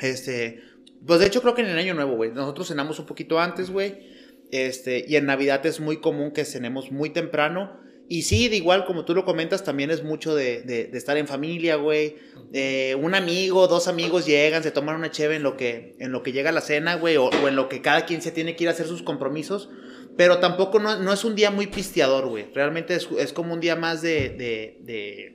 Este, 0.00 0.60
pues 1.06 1.20
de 1.20 1.26
hecho 1.26 1.40
creo 1.40 1.54
que 1.54 1.62
en 1.62 1.68
el 1.68 1.78
Año 1.78 1.94
Nuevo, 1.94 2.16
güey, 2.16 2.32
nosotros 2.32 2.68
cenamos 2.68 2.98
un 2.98 3.06
poquito 3.06 3.38
antes, 3.38 3.70
güey. 3.70 4.16
Este, 4.50 5.04
y 5.06 5.16
en 5.16 5.26
Navidad 5.26 5.64
es 5.64 5.80
muy 5.80 5.98
común 5.98 6.32
que 6.32 6.44
cenemos 6.44 6.90
muy 6.90 7.10
temprano. 7.10 7.80
Y 8.08 8.22
sí, 8.22 8.48
de 8.48 8.56
igual 8.56 8.84
como 8.84 9.04
tú 9.04 9.14
lo 9.14 9.24
comentas, 9.24 9.64
también 9.64 9.90
es 9.90 10.04
mucho 10.04 10.34
de, 10.34 10.62
de, 10.62 10.90
estar 10.96 11.16
en 11.16 11.26
familia, 11.26 11.76
güey. 11.76 12.16
Eh, 12.52 12.96
un 13.00 13.14
amigo, 13.14 13.66
dos 13.66 13.88
amigos 13.88 14.26
llegan, 14.26 14.62
se 14.62 14.70
toman 14.70 14.96
una 14.96 15.10
cheve 15.10 15.36
en 15.36 15.42
lo 15.42 15.56
que, 15.56 15.96
en 15.98 16.12
lo 16.12 16.22
que 16.22 16.32
llega 16.32 16.52
la 16.52 16.60
cena, 16.60 16.94
güey, 16.94 17.16
o, 17.16 17.24
o, 17.24 17.48
en 17.48 17.56
lo 17.56 17.68
que 17.68 17.82
cada 17.82 18.06
quien 18.06 18.22
se 18.22 18.30
tiene 18.30 18.54
que 18.54 18.64
ir 18.64 18.68
a 18.68 18.72
hacer 18.72 18.86
sus 18.86 19.02
compromisos. 19.02 19.70
Pero 20.16 20.38
tampoco 20.38 20.78
no, 20.78 21.12
es 21.12 21.24
un 21.24 21.34
día 21.34 21.50
muy 21.50 21.66
pisteador, 21.66 22.28
güey. 22.28 22.46
Realmente 22.54 22.94
es, 22.94 23.32
como 23.32 23.52
un 23.52 23.60
día 23.60 23.76
más 23.76 24.00
de, 24.00 24.30
de, 24.30 25.34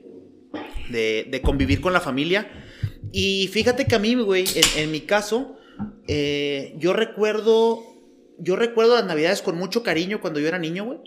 de, 1.30 1.42
convivir 1.42 1.80
con 1.80 1.92
la 1.92 2.00
familia. 2.00 2.50
Y 3.12 3.48
fíjate 3.52 3.86
que 3.86 3.94
a 3.94 4.00
mí, 4.00 4.16
güey, 4.16 4.44
en, 4.76 4.90
mi 4.90 5.02
caso, 5.02 5.56
eh, 6.08 6.74
yo 6.78 6.92
recuerdo, 6.92 7.84
yo 8.38 8.56
recuerdo 8.56 8.96
las 8.96 9.06
navidades 9.06 9.42
con 9.42 9.56
mucho 9.56 9.84
cariño 9.84 10.20
cuando 10.20 10.40
yo 10.40 10.48
era 10.48 10.58
niño, 10.58 10.84
güey. 10.84 10.98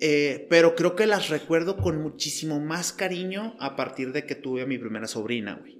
Eh, 0.00 0.46
pero 0.48 0.74
creo 0.74 0.96
que 0.96 1.06
las 1.06 1.28
recuerdo 1.28 1.76
con 1.76 2.02
muchísimo 2.02 2.58
más 2.58 2.92
cariño 2.92 3.54
a 3.60 3.76
partir 3.76 4.12
de 4.12 4.24
que 4.24 4.34
tuve 4.34 4.62
a 4.62 4.66
mi 4.66 4.78
primera 4.78 5.06
sobrina, 5.06 5.58
güey. 5.60 5.78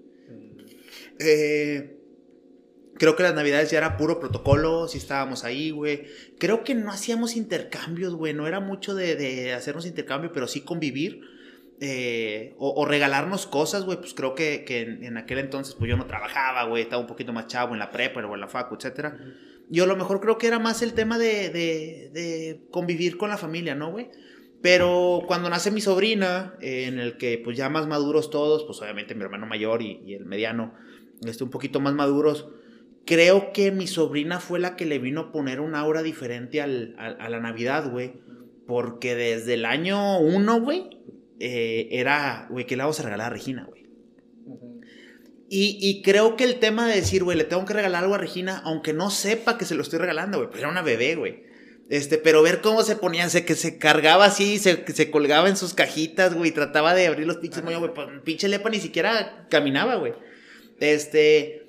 Eh, 1.19 2.00
Creo 3.01 3.17
que 3.17 3.23
las 3.23 3.35
navidades 3.35 3.71
ya 3.71 3.79
era 3.79 3.97
puro 3.97 4.21
protocolo, 4.21 4.87
si 4.87 4.99
estábamos 4.99 5.43
ahí, 5.45 5.71
güey. 5.71 6.05
Creo 6.39 6.65
que 6.65 6.75
no 6.75 6.91
hacíamos 6.91 7.35
intercambios, 7.35 8.15
güey. 8.15 8.35
No 8.35 8.47
era 8.47 8.61
mucho 8.61 8.95
de, 8.95 9.55
hacernos 9.55 9.87
intercambio, 9.87 10.33
pero 10.35 10.47
sí 10.47 10.61
convivir. 10.61 11.23
Eh, 11.81 12.55
o, 12.59 12.85
regalarnos 12.85 13.47
cosas, 13.47 13.87
güey. 13.87 13.97
Pues 13.97 14.13
creo 14.13 14.35
que, 14.35 14.67
en, 15.01 15.17
aquel 15.17 15.39
entonces, 15.39 15.75
pues 15.77 15.89
yo 15.89 15.97
no 15.97 16.05
trabajaba, 16.05 16.65
güey. 16.65 16.83
Estaba 16.83 17.01
un 17.01 17.09
poquito 17.09 17.33
más 17.33 17.47
chavo 17.47 17.73
en 17.73 17.79
la 17.79 17.91
prepa 17.91 18.21
o 18.21 18.35
en 18.35 18.41
la 18.43 18.49
facu, 18.49 18.75
etcétera. 18.75 19.19
Yo 19.71 19.85
a 19.85 19.87
lo 19.87 19.97
mejor 19.97 20.21
creo 20.21 20.37
que 20.37 20.49
era 20.49 20.59
más 20.59 20.83
el 20.83 20.93
tema 20.93 21.17
de, 21.17 22.61
convivir 22.71 23.17
con 23.17 23.31
la 23.31 23.39
familia, 23.39 23.75
¿no, 23.75 23.93
güey? 23.93 24.11
Pero 24.61 25.23
cuando 25.27 25.49
nace 25.49 25.71
mi 25.71 25.81
sobrina, 25.81 26.53
en 26.61 26.99
el 26.99 27.17
que 27.17 27.41
pues 27.43 27.57
ya 27.57 27.71
más 27.71 27.87
maduros 27.87 28.29
todos, 28.29 28.65
pues 28.65 28.79
obviamente 28.83 29.15
mi 29.15 29.23
hermano 29.23 29.47
mayor 29.47 29.81
y, 29.81 30.03
y 30.05 30.13
el 30.13 30.27
mediano, 30.27 30.75
este, 31.25 31.45
un 31.45 31.51
poquito 31.51 31.81
más 31.81 31.95
maduros, 31.95 32.47
creo 33.07 33.53
que 33.53 33.71
mi 33.73 33.87
sobrina 33.87 34.41
fue 34.41 34.59
la 34.59 34.77
que 34.77 34.87
le 34.87 34.99
vino 34.99 35.21
a 35.21 35.33
poner 35.33 35.61
una 35.61 35.81
aura 35.81 36.03
diferente 36.03 36.61
al, 36.61 36.95
a, 36.99 37.29
la 37.29 37.41
Navidad, 37.41 37.91
güey. 37.91 38.15
Porque 38.67 39.15
desde 39.15 39.55
el 39.55 39.65
año 39.65 40.21
uno, 40.21 40.61
güey, 40.61 41.01
eh, 41.41 41.89
era, 41.91 42.47
güey, 42.51 42.67
que 42.67 42.77
le 42.77 42.83
vamos 42.83 43.01
a 43.01 43.03
regalar 43.03 43.29
a 43.29 43.31
Regina, 43.31 43.65
güey. 43.65 43.87
y, 45.49 45.79
y, 45.81 46.03
creo 46.03 46.37
que 46.37 46.45
el 46.45 46.61
tema 46.61 46.87
de 46.87 46.95
decir, 46.95 47.25
güey, 47.25 47.37
le 47.37 47.45
tengo 47.45 47.65
que 47.65 47.75
regalar 47.75 48.05
algo 48.05 48.15
a 48.15 48.19
Regina, 48.19 48.63
aunque 48.65 48.93
no 48.93 49.11
sepa 49.11 49.59
que 49.59 49.65
se 49.65 49.75
lo 49.75 49.83
estoy 49.83 49.99
regalando, 49.99 50.39
güey, 50.39 50.49
pues 50.49 50.61
era 50.61 50.71
una 50.71 50.83
bebé, 50.83 51.17
güey. 51.17 51.51
Este, 51.91 52.19
pero 52.19 52.41
ver 52.41 52.61
cómo 52.61 52.85
se 52.85 52.95
ponía, 52.95 53.29
se, 53.29 53.45
que 53.45 53.57
se 53.57 53.77
cargaba 53.77 54.25
así, 54.25 54.59
se, 54.59 54.85
se 54.93 55.11
colgaba 55.11 55.49
en 55.49 55.57
sus 55.57 55.75
cajitas, 55.75 56.35
güey, 56.35 56.53
trataba 56.53 56.95
de 56.95 57.09
abrir 57.09 57.27
los 57.27 57.39
pinches 57.39 57.65
moños, 57.65 57.81
güey, 57.81 57.93
pues, 57.93 58.07
pinche 58.23 58.47
lepa 58.47 58.71
ni 58.71 58.79
siquiera 58.79 59.49
caminaba, 59.51 59.97
güey. 59.97 60.13
Este, 60.79 61.60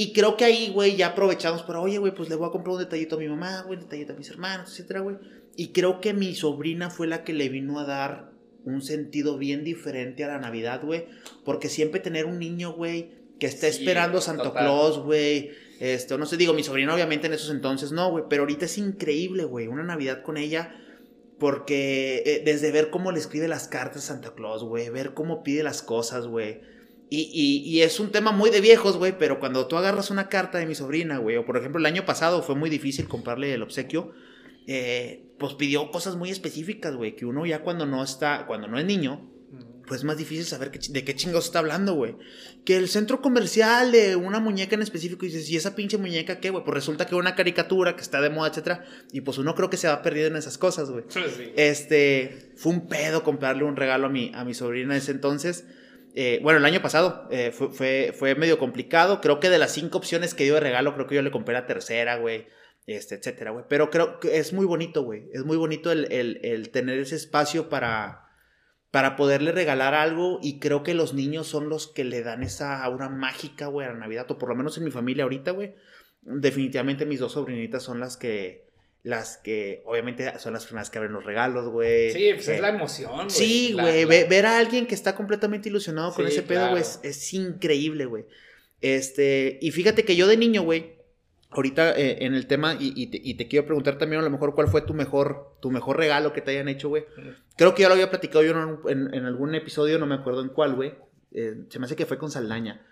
y 0.00 0.12
creo 0.12 0.36
que 0.36 0.44
ahí, 0.44 0.70
güey, 0.70 0.94
ya 0.94 1.08
aprovechamos 1.08 1.64
para, 1.64 1.80
oye, 1.80 1.98
güey, 1.98 2.14
pues 2.14 2.28
le 2.28 2.36
voy 2.36 2.46
a 2.46 2.52
comprar 2.52 2.74
un 2.74 2.78
detallito 2.78 3.16
a 3.16 3.18
mi 3.18 3.26
mamá, 3.26 3.62
güey, 3.62 3.78
un 3.78 3.82
detallito 3.82 4.12
a 4.12 4.16
mis 4.16 4.30
hermanos, 4.30 4.70
etcétera, 4.70 5.00
güey. 5.00 5.16
Y 5.56 5.72
creo 5.72 6.00
que 6.00 6.14
mi 6.14 6.36
sobrina 6.36 6.88
fue 6.88 7.08
la 7.08 7.24
que 7.24 7.32
le 7.32 7.48
vino 7.48 7.80
a 7.80 7.84
dar 7.84 8.30
un 8.64 8.80
sentido 8.80 9.38
bien 9.38 9.64
diferente 9.64 10.22
a 10.22 10.28
la 10.28 10.38
Navidad, 10.38 10.82
güey. 10.84 11.06
Porque 11.44 11.68
siempre 11.68 11.98
tener 11.98 12.26
un 12.26 12.38
niño, 12.38 12.74
güey, 12.74 13.10
que 13.40 13.46
está 13.46 13.66
esperando 13.66 14.20
Santa 14.20 14.52
Claus, 14.52 15.00
güey. 15.00 15.50
Esto, 15.80 16.16
no 16.16 16.26
sé, 16.26 16.36
digo, 16.36 16.54
mi 16.54 16.62
sobrina 16.62 16.94
obviamente 16.94 17.26
en 17.26 17.32
esos 17.32 17.50
entonces 17.50 17.90
no, 17.90 18.08
güey. 18.12 18.22
Pero 18.30 18.42
ahorita 18.44 18.66
es 18.66 18.78
increíble, 18.78 19.46
güey. 19.46 19.66
Una 19.66 19.82
Navidad 19.82 20.22
con 20.22 20.36
ella. 20.36 20.76
Porque 21.40 22.22
eh, 22.24 22.42
desde 22.44 22.70
ver 22.70 22.90
cómo 22.90 23.10
le 23.10 23.18
escribe 23.18 23.48
las 23.48 23.66
cartas 23.66 24.04
a 24.04 24.14
Santa 24.14 24.32
Claus, 24.36 24.62
güey. 24.62 24.90
Ver 24.90 25.12
cómo 25.12 25.42
pide 25.42 25.64
las 25.64 25.82
cosas, 25.82 26.28
güey. 26.28 26.60
Y, 27.10 27.30
y, 27.32 27.68
y, 27.68 27.82
es 27.82 28.00
un 28.00 28.10
tema 28.10 28.32
muy 28.32 28.50
de 28.50 28.60
viejos, 28.60 28.96
güey. 28.96 29.16
Pero 29.18 29.40
cuando 29.40 29.66
tú 29.66 29.76
agarras 29.76 30.10
una 30.10 30.28
carta 30.28 30.58
de 30.58 30.66
mi 30.66 30.74
sobrina, 30.74 31.18
güey. 31.18 31.36
O 31.36 31.46
por 31.46 31.56
ejemplo, 31.56 31.78
el 31.78 31.86
año 31.86 32.04
pasado 32.04 32.42
fue 32.42 32.54
muy 32.54 32.70
difícil 32.70 33.08
comprarle 33.08 33.54
el 33.54 33.62
obsequio. 33.62 34.12
Eh, 34.66 35.32
pues 35.38 35.54
pidió 35.54 35.90
cosas 35.90 36.16
muy 36.16 36.30
específicas, 36.30 36.94
güey, 36.94 37.16
que 37.16 37.24
uno 37.24 37.46
ya 37.46 37.62
cuando 37.62 37.86
no 37.86 38.04
está, 38.04 38.44
cuando 38.46 38.68
no 38.68 38.78
es 38.78 38.84
niño, 38.84 39.30
pues 39.86 40.00
es 40.00 40.04
más 40.04 40.18
difícil 40.18 40.44
saber 40.44 40.70
de 40.70 41.04
qué 41.04 41.16
chingados 41.16 41.46
está 41.46 41.60
hablando, 41.60 41.94
güey. 41.94 42.16
Que 42.64 42.76
el 42.76 42.88
centro 42.88 43.22
comercial 43.22 43.90
de 43.90 44.14
una 44.14 44.38
muñeca 44.38 44.74
en 44.74 44.82
específico, 44.82 45.24
y 45.24 45.30
dices, 45.30 45.48
¿y 45.50 45.56
esa 45.56 45.74
pinche 45.74 45.96
muñeca 45.96 46.38
qué, 46.38 46.50
güey? 46.50 46.62
Pues 46.62 46.74
resulta 46.74 47.06
que 47.06 47.14
una 47.14 47.34
caricatura 47.34 47.96
que 47.96 48.02
está 48.02 48.20
de 48.20 48.28
moda, 48.28 48.50
etcétera, 48.50 48.84
y 49.10 49.22
pues 49.22 49.38
uno 49.38 49.54
creo 49.54 49.70
que 49.70 49.78
se 49.78 49.88
va 49.88 50.02
perdiendo 50.02 50.32
en 50.32 50.36
esas 50.36 50.58
cosas, 50.58 50.90
güey. 50.90 51.04
Este, 51.56 52.52
fue 52.56 52.72
un 52.72 52.86
pedo 52.86 53.24
comprarle 53.24 53.64
un 53.64 53.76
regalo 53.76 54.08
a 54.08 54.10
mi, 54.10 54.30
a 54.34 54.44
mi 54.44 54.52
sobrina 54.52 54.94
en 54.94 54.98
ese 54.98 55.12
entonces. 55.12 55.64
Eh, 56.20 56.40
bueno, 56.42 56.58
el 56.58 56.64
año 56.64 56.82
pasado 56.82 57.28
eh, 57.30 57.52
fue, 57.52 57.70
fue, 57.70 58.12
fue, 58.12 58.34
medio 58.34 58.58
complicado. 58.58 59.20
Creo 59.20 59.38
que 59.38 59.50
de 59.50 59.58
las 59.58 59.72
cinco 59.72 59.98
opciones 59.98 60.34
que 60.34 60.42
dio 60.44 60.54
de 60.54 60.60
regalo, 60.60 60.94
creo 60.94 61.06
que 61.06 61.14
yo 61.14 61.22
le 61.22 61.30
compré 61.30 61.54
la 61.54 61.66
tercera, 61.66 62.16
güey 62.16 62.46
este, 62.88 63.16
etcétera, 63.16 63.50
güey. 63.50 63.66
Pero 63.68 63.90
creo 63.90 64.18
que 64.18 64.38
es 64.38 64.52
muy 64.52 64.64
bonito, 64.64 65.02
güey. 65.02 65.28
Es 65.32 65.44
muy 65.44 65.58
bonito 65.58 65.92
el, 65.92 66.70
tener 66.72 66.98
ese 66.98 67.16
espacio 67.16 67.68
para, 67.68 68.30
para 68.90 69.14
poderle 69.14 69.52
regalar 69.52 69.94
algo 69.94 70.38
y 70.42 70.58
creo 70.58 70.82
que 70.82 70.94
los 70.94 71.12
niños 71.12 71.46
son 71.46 71.68
los 71.68 71.86
que 71.86 72.04
le 72.04 72.22
dan 72.22 72.42
esa 72.42 72.82
aura 72.82 73.10
mágica, 73.10 73.66
güey, 73.66 73.86
a 73.86 73.92
la 73.92 73.98
Navidad, 73.98 74.30
o 74.30 74.38
por 74.38 74.48
lo 74.48 74.56
menos 74.56 74.78
en 74.78 74.84
mi 74.84 74.90
familia 74.90 75.24
ahorita, 75.24 75.50
güey. 75.50 75.74
Definitivamente 76.22 77.04
mis 77.04 77.20
dos 77.20 77.32
sobrinitas 77.32 77.82
son 77.82 78.00
las 78.00 78.16
que, 78.16 78.67
las 79.08 79.38
que, 79.38 79.82
obviamente, 79.86 80.38
son 80.38 80.52
las 80.52 80.66
primeras 80.66 80.90
que 80.90 80.98
abren 80.98 81.14
los 81.14 81.24
regalos, 81.24 81.70
güey. 81.70 82.12
Sí, 82.12 82.30
pues 82.34 82.46
es 82.46 82.60
la 82.60 82.68
emoción, 82.68 83.10
güey. 83.14 83.30
Sí, 83.30 83.72
güey, 83.72 84.04
ver 84.04 84.44
a 84.44 84.58
alguien 84.58 84.86
que 84.86 84.94
está 84.94 85.14
completamente 85.14 85.70
ilusionado 85.70 86.12
con 86.12 86.26
ese 86.26 86.42
pedo, 86.42 86.68
güey, 86.68 86.82
es, 86.82 87.00
es 87.02 87.32
increíble, 87.32 88.04
güey. 88.04 88.26
Este, 88.82 89.58
y 89.62 89.70
fíjate 89.70 90.04
que 90.04 90.14
yo 90.14 90.26
de 90.26 90.36
niño, 90.36 90.60
güey, 90.60 90.98
ahorita 91.48 91.98
eh, 91.98 92.26
en 92.26 92.34
el 92.34 92.46
tema, 92.46 92.76
y, 92.78 93.06
te, 93.34 93.48
quiero 93.48 93.64
preguntar 93.64 93.96
también 93.96 94.20
a 94.20 94.24
lo 94.24 94.30
mejor 94.30 94.54
cuál 94.54 94.68
fue 94.68 94.82
tu 94.82 94.92
mejor, 94.92 95.56
tu 95.62 95.70
mejor 95.70 95.96
regalo 95.96 96.34
que 96.34 96.42
te 96.42 96.50
hayan 96.50 96.68
hecho, 96.68 96.90
güey. 96.90 97.06
Creo 97.56 97.74
que 97.74 97.80
ya 97.80 97.88
lo 97.88 97.94
había 97.94 98.10
platicado 98.10 98.44
yo 98.44 98.52
en, 98.90 99.24
algún 99.24 99.54
episodio, 99.54 99.98
no 99.98 100.04
me 100.04 100.16
acuerdo 100.16 100.42
en 100.42 100.50
cuál, 100.50 100.74
güey. 100.74 100.92
Eh, 101.32 101.64
se 101.70 101.78
me 101.78 101.86
hace 101.86 101.96
que 101.96 102.04
fue 102.04 102.18
con 102.18 102.30
Saldaña. 102.30 102.86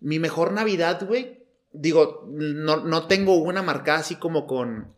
Mi 0.00 0.18
mejor 0.18 0.52
Navidad, 0.52 1.02
güey, 1.06 1.44
digo, 1.72 2.28
no, 2.30 2.84
no 2.84 3.06
tengo 3.06 3.36
una 3.36 3.62
marcada 3.62 4.00
así 4.00 4.16
como 4.16 4.46
con, 4.46 4.92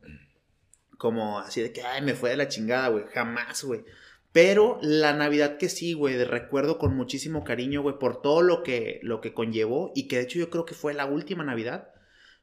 como 0.99 1.39
así 1.39 1.61
de 1.63 1.73
que, 1.73 1.83
ay, 1.83 2.03
me 2.03 2.15
fue 2.15 2.31
de 2.31 2.37
la 2.37 2.49
chingada, 2.49 2.89
güey, 2.89 3.05
jamás, 3.13 3.65
güey. 3.65 3.85
Pero 4.33 4.79
la 4.83 5.13
Navidad 5.13 5.59
que 5.59 5.69
sí, 5.69 5.93
güey, 5.93 6.17
de 6.17 6.25
recuerdo 6.25 6.79
con 6.79 6.97
muchísimo 6.97 7.45
cariño, 7.45 7.83
güey, 7.83 7.99
por 7.99 8.21
todo 8.21 8.43
lo 8.43 8.63
que, 8.63 8.99
lo 9.03 9.21
que 9.21 9.33
conllevó 9.33 9.93
y 9.95 10.09
que 10.09 10.17
de 10.17 10.23
hecho 10.23 10.39
yo 10.39 10.51
creo 10.51 10.65
que 10.65 10.75
fue 10.75 10.93
la 10.93 11.07
última 11.07 11.45
Navidad 11.45 11.95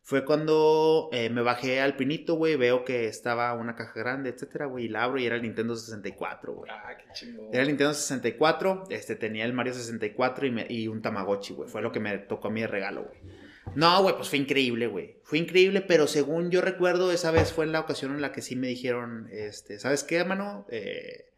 fue 0.03 0.25
cuando 0.25 1.10
eh, 1.12 1.29
me 1.29 1.41
bajé 1.41 1.79
al 1.79 1.96
pinito, 1.96 2.36
güey, 2.36 2.55
veo 2.55 2.84
que 2.86 3.08
estaba 3.08 3.53
una 3.53 3.75
caja 3.75 4.00
grande, 4.00 4.29
etcétera, 4.29 4.65
güey, 4.65 4.86
y 4.86 4.88
la 4.88 5.03
abro 5.03 5.20
y 5.20 5.25
era 5.25 5.36
el 5.36 5.43
Nintendo 5.43 5.75
64, 5.75 6.53
güey. 6.53 6.72
Ah, 6.72 6.98
qué 6.98 7.05
chingón. 7.13 7.48
Era 7.51 7.62
el 7.62 7.67
Nintendo 7.67 7.93
64, 7.93 8.86
este, 8.89 9.15
tenía 9.15 9.46
el 9.46 9.53
Mario 9.53 9.74
64 9.74 10.48
y, 10.48 10.65
y 10.70 10.88
un 10.88 11.01
Tamagotchi, 11.01 11.53
güey. 11.53 11.70
Fue 11.70 11.81
lo 11.81 11.91
que 11.91 12.00
me 12.00 12.17
tocó 12.17 12.48
a 12.48 12.51
mí 12.51 12.62
de 12.62 12.67
regalo, 12.67 13.03
güey. 13.03 13.40
No, 13.75 14.01
güey, 14.03 14.15
pues 14.15 14.29
fue 14.29 14.39
increíble, 14.39 14.87
güey. 14.87 15.17
Fue 15.23 15.37
increíble, 15.37 15.81
pero 15.81 16.07
según 16.07 16.51
yo 16.51 16.61
recuerdo, 16.61 17.11
esa 17.11 17.31
vez 17.31 17.53
fue 17.53 17.65
en 17.65 17.71
la 17.71 17.79
ocasión 17.79 18.11
en 18.11 18.21
la 18.21 18.31
que 18.31 18.41
sí 18.41 18.55
me 18.55 18.67
dijeron, 18.67 19.27
este, 19.31 19.79
¿sabes 19.79 20.03
qué, 20.03 20.17
hermano? 20.17 20.65
Eh, 20.69 21.31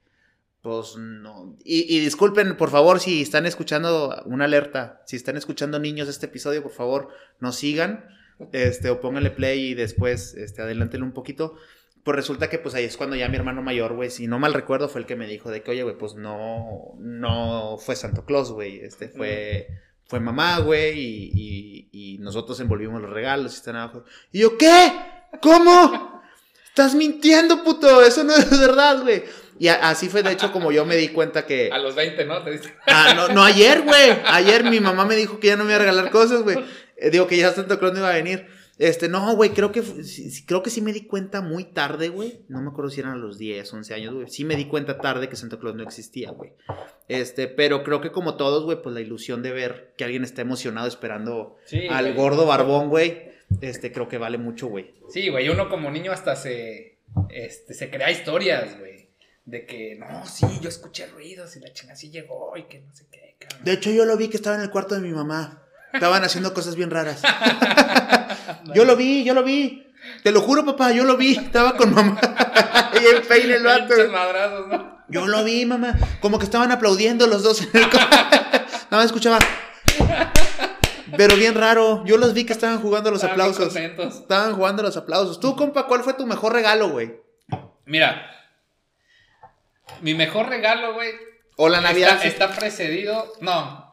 pues 0.62 0.96
no. 0.98 1.58
Y, 1.64 1.96
y, 1.96 2.00
disculpen, 2.00 2.58
por 2.58 2.70
favor, 2.70 3.00
si 3.00 3.22
están 3.22 3.46
escuchando 3.46 4.24
una 4.26 4.46
alerta, 4.46 5.02
si 5.06 5.16
están 5.16 5.38
escuchando 5.38 5.80
niños 5.80 6.08
este 6.08 6.26
episodio, 6.26 6.64
por 6.64 6.72
favor, 6.72 7.10
nos 7.40 7.58
sigan 7.58 8.06
este, 8.52 8.90
o 8.90 9.00
póngale 9.00 9.32
play 9.32 9.72
y 9.72 9.74
después, 9.74 10.34
este, 10.36 10.62
adelántelo 10.62 11.06
un 11.06 11.14
poquito. 11.14 11.56
Pues 12.04 12.18
resulta 12.18 12.50
que 12.50 12.60
pues 12.60 12.76
ahí 12.76 12.84
es 12.84 12.98
cuando 12.98 13.16
ya 13.16 13.30
mi 13.30 13.38
hermano 13.38 13.62
mayor, 13.62 13.94
güey, 13.94 14.10
si 14.10 14.28
no 14.28 14.38
mal 14.38 14.54
recuerdo, 14.54 14.90
fue 14.90 15.02
el 15.02 15.08
que 15.08 15.16
me 15.16 15.28
dijo 15.28 15.52
de 15.52 15.64
que, 15.64 15.72
oye, 15.72 15.84
güey, 15.84 15.98
pues 15.98 16.16
no, 16.16 16.96
no 17.00 17.78
fue 17.78 17.96
Santo 17.96 18.26
Claus, 18.26 18.52
güey, 18.52 18.80
este, 18.80 19.08
fue, 19.08 19.68
fue 20.14 20.20
mamá, 20.20 20.60
güey, 20.60 20.94
y, 20.96 21.90
y, 21.92 22.18
nosotros 22.20 22.60
envolvimos 22.60 23.02
los 23.02 23.10
regalos 23.10 23.54
y 23.54 23.56
están 23.56 23.78
abajo. 23.78 24.06
Y 24.32 24.42
yo, 24.42 24.60
¿qué? 24.60 24.94
¿Cómo? 25.42 26.22
Estás 26.68 26.94
mintiendo, 26.94 27.64
puto, 27.64 28.00
eso 28.04 28.24
no 28.24 28.36
es 28.36 28.48
verdad, 28.60 29.02
güey. 29.02 29.24
Y 29.58 29.70
así 29.70 30.10
fue, 30.10 30.22
de 30.22 30.34
hecho, 30.34 30.52
como 30.52 30.72
yo 30.72 30.86
me 30.86 30.98
di 30.98 31.08
cuenta 31.08 31.48
que... 31.48 31.72
A 31.74 31.80
los 31.80 31.96
20, 31.96 32.26
¿no? 32.26 32.44
Ah, 32.86 33.14
no, 33.16 33.30
no, 33.30 33.44
ayer, 33.44 33.82
güey. 33.82 34.20
Ayer 34.28 34.64
mi 34.66 34.80
mamá 34.80 35.04
me 35.06 35.16
dijo 35.16 35.40
que 35.40 35.48
ya 35.48 35.56
no 35.56 35.64
me 35.64 35.72
iba 35.72 35.78
a 35.78 35.80
regalar 35.80 36.12
cosas, 36.12 36.44
güey. 36.44 36.64
Eh, 36.96 37.10
digo 37.10 37.26
que 37.26 37.38
ya 37.38 37.52
Santa 37.52 37.80
Claus 37.80 37.94
no 37.94 38.00
iba 38.02 38.12
a 38.12 38.14
venir. 38.14 38.48
Este, 38.80 39.08
no, 39.08 39.36
güey, 39.36 39.52
creo 39.52 39.72
que, 39.72 39.84
creo 40.48 40.64
que 40.64 40.72
sí 40.72 40.82
me 40.82 40.94
di 40.94 41.06
cuenta 41.06 41.42
muy 41.42 41.64
tarde, 41.64 42.10
güey. 42.10 42.44
No 42.50 42.62
me 42.62 42.70
acuerdo 42.70 42.90
si 42.90 43.02
eran 43.02 43.14
a 43.14 43.18
los 43.18 43.38
10, 43.38 43.72
11 43.72 43.94
años, 43.94 44.14
güey. 44.16 44.28
Sí 44.30 44.46
me 44.46 44.56
di 44.56 44.66
cuenta 44.66 44.98
tarde 44.98 45.30
que 45.30 45.36
Santa 45.36 45.60
Claus 45.60 45.76
no 45.76 45.84
existía, 45.84 46.32
güey. 46.32 46.54
Este, 47.08 47.48
pero 47.48 47.84
creo 47.84 48.02
que 48.02 48.12
como 48.12 48.36
todos, 48.36 48.64
güey, 48.64 48.82
pues 48.82 48.96
la 48.96 49.02
ilusión 49.02 49.44
de 49.44 49.52
ver 49.52 49.94
que 49.96 50.04
alguien 50.04 50.24
está 50.24 50.42
emocionado 50.42 50.88
esperando 50.88 51.58
al 51.90 52.14
gordo 52.16 52.48
barbón, 52.48 52.90
güey. 52.90 53.32
Este, 53.62 53.92
creo 53.92 54.08
que 54.08 54.18
vale 54.18 54.40
mucho, 54.40 54.68
güey. 54.68 54.96
Sí, 55.10 55.30
güey, 55.30 55.50
uno 55.50 55.70
como 55.70 55.92
niño 55.92 56.12
hasta 56.12 56.36
se, 56.36 56.98
este, 57.30 57.76
se 57.76 57.90
crea 57.92 58.10
historias, 58.10 58.80
güey. 58.80 59.10
De 59.46 59.66
que, 59.66 59.96
no, 59.96 60.26
sí, 60.26 60.48
yo 60.62 60.70
escuché 60.70 61.06
ruidos 61.08 61.56
y 61.58 61.60
la 61.60 61.72
chinga 61.74 61.96
sí 61.96 62.10
llegó 62.10 62.58
y 62.58 62.64
que 62.64 62.80
no 62.80 62.94
sé 62.96 63.06
qué, 63.12 63.36
cabrón. 63.38 63.66
De 63.66 63.74
hecho, 63.74 63.92
yo 63.92 64.06
lo 64.06 64.18
vi 64.18 64.30
que 64.30 64.38
estaba 64.38 64.56
en 64.56 64.64
el 64.64 64.72
cuarto 64.72 64.96
de 64.96 65.02
mi 65.02 65.12
mamá. 65.12 65.63
Estaban 65.94 66.24
haciendo 66.24 66.54
cosas 66.54 66.76
bien 66.76 66.90
raras. 66.90 67.22
Yo 68.74 68.86
lo 68.86 68.96
vi, 68.96 69.24
yo 69.24 69.34
lo 69.34 69.44
vi. 69.44 69.88
Te 70.24 70.32
lo 70.32 70.42
juro, 70.42 70.66
papá, 70.66 70.92
yo 70.92 71.04
lo 71.04 71.18
vi. 71.18 71.36
Estaba 71.36 71.76
con 71.76 71.94
mamá. 71.94 72.20
y 73.02 73.06
el 73.06 73.22
peine 73.24 73.56
el 73.56 73.64
vato. 73.64 73.94
Yo 75.08 75.28
lo 75.28 75.44
vi, 75.44 75.66
mamá. 75.66 75.96
Como 76.22 76.40
que 76.40 76.46
estaban 76.46 76.72
aplaudiendo 76.72 77.28
los 77.28 77.44
dos 77.44 77.62
en 77.62 77.70
el 77.74 77.90
Nada 77.92 78.68
más 78.90 79.06
escuchaba. 79.06 79.40
Pero 81.16 81.36
bien 81.36 81.56
raro. 81.56 82.04
Yo 82.06 82.18
los 82.18 82.34
vi 82.34 82.46
que 82.46 82.54
estaban 82.54 82.82
jugando 82.82 83.12
los 83.12 83.24
aplausos. 83.24 83.76
Estaban 83.76 84.56
jugando 84.56 84.82
los 84.82 84.98
aplausos. 84.98 85.40
Tú, 85.40 85.56
compa, 85.56 85.88
¿cuál 85.88 86.04
fue 86.04 86.14
tu 86.14 86.26
mejor 86.26 86.54
regalo, 86.54 86.90
güey? 86.90 87.22
Mira. 87.86 88.30
Mi 90.02 90.14
mejor 90.14 90.48
regalo, 90.48 90.94
güey. 90.94 91.12
O 91.58 91.70
la 91.70 91.82
Navidad. 91.82 92.26
está 92.26 92.52
precedido. 92.52 93.32
No, 93.42 93.93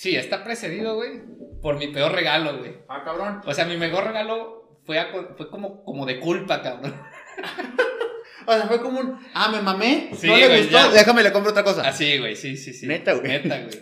Sí, 0.00 0.16
está 0.16 0.42
precedido, 0.42 0.94
güey, 0.94 1.20
por 1.60 1.76
mi 1.76 1.88
peor 1.88 2.12
regalo, 2.12 2.56
güey. 2.56 2.72
Ah, 2.88 3.02
cabrón. 3.04 3.42
O 3.44 3.52
sea, 3.52 3.66
mi 3.66 3.76
mejor 3.76 4.04
regalo 4.04 4.80
fue, 4.86 4.98
fue 5.36 5.50
como, 5.50 5.84
como 5.84 6.06
de 6.06 6.18
culpa, 6.18 6.62
cabrón. 6.62 6.94
o 8.46 8.54
sea, 8.54 8.66
fue 8.66 8.80
como 8.80 8.98
un, 8.98 9.18
ah, 9.34 9.50
me 9.50 9.60
mamé, 9.60 10.08
sí, 10.16 10.26
no 10.26 10.38
le 10.38 10.62
gustó, 10.62 10.90
déjame 10.90 11.22
le 11.22 11.32
compro 11.32 11.50
otra 11.50 11.64
cosa. 11.64 11.86
Así, 11.86 12.16
güey, 12.16 12.34
sí, 12.34 12.56
sí, 12.56 12.72
sí. 12.72 12.86
Neta, 12.86 13.12
güey. 13.12 13.28
Neta, 13.28 13.60
güey. 13.60 13.78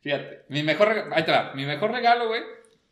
Fíjate, 0.00 0.44
mi 0.48 0.62
mejor 0.62 0.88
regalo, 0.88 1.14
ahí 1.14 1.24
te 1.26 1.30
va, 1.30 1.52
mi 1.52 1.66
mejor 1.66 1.92
regalo, 1.92 2.28
güey, 2.28 2.40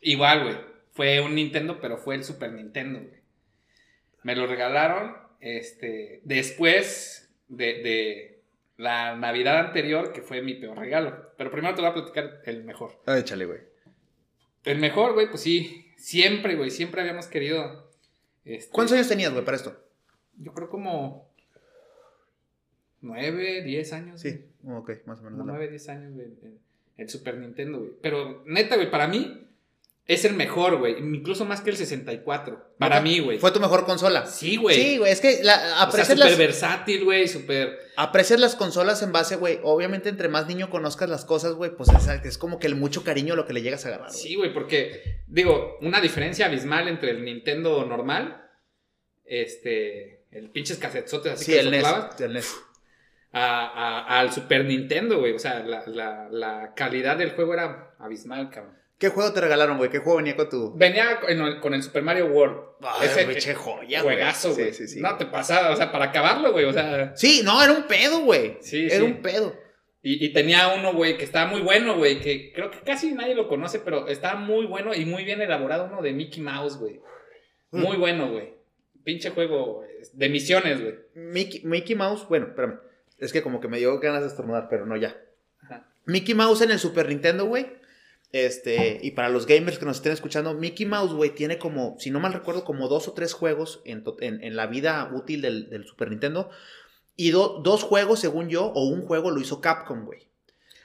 igual, 0.01 0.43
güey, 0.43 0.57
fue 0.91 1.21
un 1.21 1.33
Nintendo, 1.33 1.79
pero 1.81 1.97
fue 1.97 2.13
el 2.13 2.23
Super 2.23 2.51
Nintendo, 2.51 2.99
güey. 2.99 3.19
Me 4.21 4.35
lo 4.35 4.45
regalaron, 4.45 5.17
este, 5.39 6.21
después 6.23 7.33
de, 7.47 7.81
de 7.81 8.43
la 8.77 9.15
Navidad 9.15 9.57
anterior, 9.57 10.13
que 10.13 10.21
fue 10.21 10.43
mi 10.43 10.53
peor 10.53 10.77
regalo. 10.77 11.28
Pero 11.39 11.51
primero 11.51 11.73
te 11.73 11.79
voy 11.79 11.89
a 11.89 11.93
platicar 11.93 12.41
el 12.43 12.65
mejor. 12.65 12.99
Ah, 13.05 13.17
échale, 13.17 13.45
güey. 13.45 13.59
El 14.65 14.77
mejor, 14.79 15.13
güey, 15.13 15.29
pues 15.29 15.41
sí. 15.41 15.85
Siempre, 15.95 16.57
güey, 16.57 16.69
siempre 16.69 16.99
habíamos 16.99 17.27
querido. 17.27 17.89
Este, 18.43 18.69
¿Cuántos 18.73 18.93
años 18.97 19.07
tenías, 19.07 19.31
güey, 19.31 19.45
para 19.45 19.55
esto? 19.55 19.81
Yo 20.35 20.53
creo 20.53 20.69
como. 20.69 21.29
Nueve, 22.99 23.61
diez 23.61 23.93
años. 23.93 24.19
Sí, 24.19 24.47
ok, 24.67 24.91
más 25.05 25.21
o 25.21 25.23
menos. 25.23 25.45
nueve, 25.45 25.69
diez 25.69 25.87
años, 25.87 26.13
güey. 26.13 26.27
El 26.97 27.09
Super 27.09 27.37
Nintendo, 27.37 27.79
güey. 27.79 27.93
Pero 28.01 28.43
neta, 28.45 28.75
güey, 28.75 28.91
para 28.91 29.07
mí. 29.07 29.47
Es 30.09 30.25
el 30.25 30.33
mejor, 30.33 30.77
güey. 30.77 30.97
Incluso 30.97 31.45
más 31.45 31.61
que 31.61 31.69
el 31.69 31.77
64. 31.77 32.73
Para 32.79 32.99
mí, 32.99 33.19
güey. 33.19 33.37
¿Fue 33.37 33.51
tu 33.51 33.59
mejor 33.59 33.85
consola? 33.85 34.25
Sí, 34.25 34.55
güey. 34.55 34.75
Sí, 34.75 34.97
güey. 34.97 35.11
Es 35.11 35.21
que 35.21 35.43
la, 35.43 35.83
aprecias 35.83 36.17
o 36.17 36.21
sea, 36.23 36.31
súper 36.31 36.47
versátil, 36.47 37.05
güey. 37.05 37.27
Súper. 37.27 37.77
Aprecias 37.95 38.39
las 38.39 38.55
consolas 38.55 39.03
en 39.03 39.11
base, 39.11 39.35
güey. 39.35 39.59
Obviamente, 39.61 40.09
entre 40.09 40.27
más 40.27 40.47
niño 40.47 40.71
conozcas 40.71 41.09
las 41.09 41.25
cosas, 41.25 41.53
güey, 41.53 41.77
pues 41.77 41.89
es, 41.89 42.07
es, 42.25 42.39
como 42.39 42.57
que 42.57 42.65
el 42.65 42.73
mucho 42.73 43.03
cariño 43.03 43.35
lo 43.35 43.45
que 43.45 43.53
le 43.53 43.61
llegas 43.61 43.85
a 43.85 43.89
agarrar. 43.89 44.11
Sí, 44.11 44.33
güey, 44.33 44.51
porque, 44.51 45.21
digo, 45.27 45.77
una 45.81 46.01
diferencia 46.01 46.47
abismal 46.47 46.87
entre 46.87 47.11
el 47.11 47.23
Nintendo 47.23 47.85
normal, 47.85 48.49
este, 49.25 50.25
el 50.31 50.49
pinches 50.49 50.79
casetzotes 50.79 51.33
así 51.33 51.45
sí, 51.45 51.51
que 51.51 51.59
el 51.59 51.69
NES, 51.69 51.85
el 52.19 52.33
NES. 52.33 52.55
A, 53.31 53.67
a, 53.67 54.19
al 54.19 54.33
Super 54.33 54.65
Nintendo, 54.65 55.19
güey. 55.19 55.33
O 55.33 55.39
sea, 55.39 55.59
la, 55.59 55.85
la, 55.85 56.29
la 56.31 56.73
calidad 56.73 57.15
del 57.15 57.33
juego 57.33 57.53
era 57.53 57.93
abismal, 57.99 58.49
cabrón. 58.49 58.79
¿Qué 58.99 59.07
juego 59.07 59.31
te 59.31 59.39
regalaron, 59.39 59.77
güey? 59.77 59.89
¿Qué 59.89 59.99
juego 59.99 60.17
venía 60.17 60.35
con 60.35 60.49
tu...? 60.49 60.73
Venía 60.75 61.21
con 61.21 61.29
el, 61.29 61.59
con 61.61 61.73
el 61.73 61.81
Super 61.81 62.03
Mario 62.03 62.25
World. 62.25 62.57
Ay, 62.81 63.07
Ese 63.07 63.23
pinche 63.23 63.55
joya, 63.55 64.03
güey. 64.03 64.17
Juegazo, 64.17 64.53
güey. 64.53 64.73
Sí, 64.73 64.87
sí, 64.87 64.95
sí. 64.95 64.99
No, 64.99 65.15
te 65.15 65.25
pasaba, 65.25 65.71
o 65.71 65.75
sea, 65.77 65.89
para 65.89 66.05
acabarlo, 66.05 66.51
güey, 66.51 66.65
o 66.65 66.73
sea... 66.73 67.15
Sí, 67.15 67.39
no, 67.41 67.63
era 67.63 67.71
un 67.71 67.83
pedo, 67.83 68.19
güey. 68.19 68.57
Sí, 68.59 68.87
Era 68.91 69.05
un 69.05 69.21
pedo. 69.21 69.55
Y, 70.03 70.25
y, 70.25 70.33
tenía 70.33 70.73
uno, 70.77 70.93
güey, 70.93 71.17
que 71.17 71.23
estaba 71.23 71.49
muy 71.49 71.61
bueno, 71.61 71.95
güey, 71.95 72.19
que 72.19 72.51
creo 72.53 72.71
que 72.71 72.79
casi 72.79 73.13
nadie 73.13 73.35
lo 73.35 73.47
conoce, 73.47 73.79
pero 73.79 74.09
estaba 74.09 74.37
muy 74.37 74.65
bueno 74.65 74.93
y 74.93 75.05
muy 75.05 75.23
bien 75.23 75.41
elaborado 75.41 75.85
uno 75.85 76.01
de 76.01 76.11
Mickey 76.11 76.43
Mouse, 76.43 76.77
güey. 76.77 76.99
Muy 77.71 77.95
mm. 77.95 77.99
bueno, 78.01 78.31
güey. 78.31 78.53
Pinche 79.05 79.29
juego 79.29 79.85
de 80.11 80.29
misiones, 80.29 80.81
güey. 80.81 80.95
Mickey, 81.13 81.61
Mickey 81.63 81.95
Mouse, 81.95 82.27
bueno, 82.27 82.47
espérame. 82.47 82.79
Es 83.17 83.31
que 83.31 83.41
como 83.41 83.61
que 83.61 83.69
me 83.69 83.77
dio 83.77 83.97
ganas 83.99 84.23
de 84.23 84.27
estornudar, 84.27 84.67
pero 84.69 84.85
no 84.85 84.97
ya. 84.97 85.17
Ajá. 85.63 85.87
Mickey 86.05 86.35
Mouse 86.35 86.61
en 86.61 86.71
el 86.71 86.79
Super 86.79 87.07
Nintendo, 87.07 87.45
güey 87.45 87.78
este, 88.31 88.99
y 89.01 89.11
para 89.11 89.29
los 89.29 89.47
gamers 89.47 89.79
que 89.79 89.85
nos 89.85 89.97
estén 89.97 90.11
escuchando, 90.11 90.53
Mickey 90.53 90.85
Mouse, 90.85 91.13
güey, 91.13 91.31
tiene 91.31 91.57
como, 91.57 91.95
si 91.99 92.11
no 92.11 92.19
mal 92.19 92.33
recuerdo, 92.33 92.63
como 92.63 92.87
dos 92.87 93.07
o 93.07 93.13
tres 93.13 93.33
juegos 93.33 93.81
en, 93.85 94.03
en, 94.19 94.55
la 94.55 94.67
vida 94.67 95.09
útil 95.13 95.41
del, 95.41 95.85
Super 95.87 96.11
Nintendo. 96.11 96.49
Y 97.15 97.31
dos 97.31 97.83
juegos, 97.83 98.19
según 98.19 98.47
yo, 98.49 98.65
o 98.65 98.87
un 98.87 99.01
juego 99.01 99.31
lo 99.31 99.41
hizo 99.41 99.61
Capcom, 99.61 100.05
güey. 100.05 100.29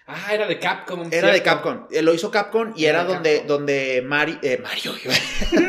Ah, 0.06 0.34
era 0.34 0.46
de 0.46 0.58
Capcom. 0.58 1.08
Era 1.10 1.32
de 1.32 1.42
Capcom. 1.42 1.86
Eh, 1.90 2.02
lo 2.02 2.12
hizo 2.12 2.30
Capcom 2.30 2.74
y 2.76 2.84
era, 2.84 3.04
donde, 3.04 3.44
donde 3.46 4.02
Mari, 4.04 4.38
eh, 4.42 4.60
Mario, 4.62 4.92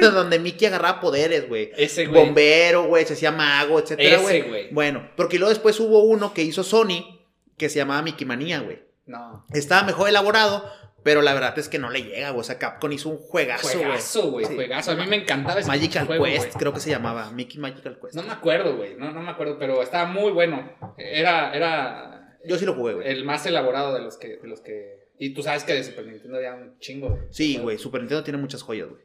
donde 0.12 0.40
Mickey 0.40 0.68
agarraba 0.68 1.00
poderes, 1.00 1.48
güey. 1.48 1.72
Ese, 1.78 2.06
güey. 2.06 2.26
Bombero, 2.26 2.84
güey, 2.84 3.06
se 3.06 3.14
hacía 3.14 3.32
mago, 3.32 3.80
etcétera, 3.80 4.18
güey. 4.20 4.74
Bueno, 4.74 5.10
porque 5.16 5.40
luego 5.40 5.52
después 5.52 5.80
hubo 5.80 6.04
uno 6.04 6.34
que 6.34 6.42
hizo 6.42 6.64
Sony 6.64 7.22
que 7.58 7.70
se 7.70 7.78
llamaba 7.78 8.02
Mickey 8.02 8.26
Manía, 8.26 8.60
güey. 8.60 8.84
No. 9.06 9.46
Estaba 9.54 9.84
mejor 9.84 10.10
elaborado, 10.10 10.70
pero 11.06 11.22
la 11.22 11.36
verdad 11.36 11.56
es 11.60 11.70
que 11.70 11.78
no 11.78 11.92
le 11.92 12.02
llega, 12.02 12.32
güey. 12.32 12.40
O 12.40 12.44
sea, 12.44 12.58
Capcom 12.58 12.92
hizo 12.92 13.10
un 13.10 13.20
juegazo, 13.20 13.68
güey. 13.68 13.84
Juegazo, 13.84 14.32
güey. 14.32 14.46
Juegazo. 14.48 14.92
A 14.94 14.96
mí 14.96 15.06
me 15.06 15.18
encantaba 15.18 15.60
ese 15.60 15.68
Magical 15.68 16.08
Quest, 16.08 16.58
creo 16.58 16.74
que 16.74 16.80
se 16.80 16.90
llamaba. 16.90 17.30
Mickey 17.30 17.60
Magical 17.60 18.00
Quest. 18.02 18.16
No 18.16 18.24
me 18.24 18.32
acuerdo, 18.32 18.76
güey. 18.76 18.96
No, 18.96 19.12
no 19.12 19.22
me 19.22 19.30
acuerdo, 19.30 19.60
pero 19.60 19.84
estaba 19.84 20.08
muy 20.08 20.32
bueno. 20.32 20.68
Era, 20.98 21.56
era. 21.56 22.40
Yo 22.44 22.58
sí 22.58 22.66
lo 22.66 22.74
jugué, 22.74 22.96
güey. 22.96 23.08
El 23.08 23.24
más 23.24 23.46
elaborado 23.46 23.94
de 23.94 24.02
los 24.02 24.18
que, 24.18 24.38
de 24.38 24.48
los 24.48 24.62
que. 24.62 25.12
Y 25.20 25.36
tú 25.36 25.44
sabes 25.44 25.64
que 25.64 25.74
de 25.74 25.84
Super 25.84 26.08
Nintendo 26.08 26.38
había 26.38 26.56
un 26.56 26.80
chingo, 26.80 27.10
güey. 27.10 27.22
Sí, 27.30 27.60
güey. 27.60 27.78
Super 27.78 28.02
Nintendo 28.02 28.24
tiene 28.24 28.40
muchas 28.40 28.64
joyas, 28.64 28.90
güey. 28.90 29.04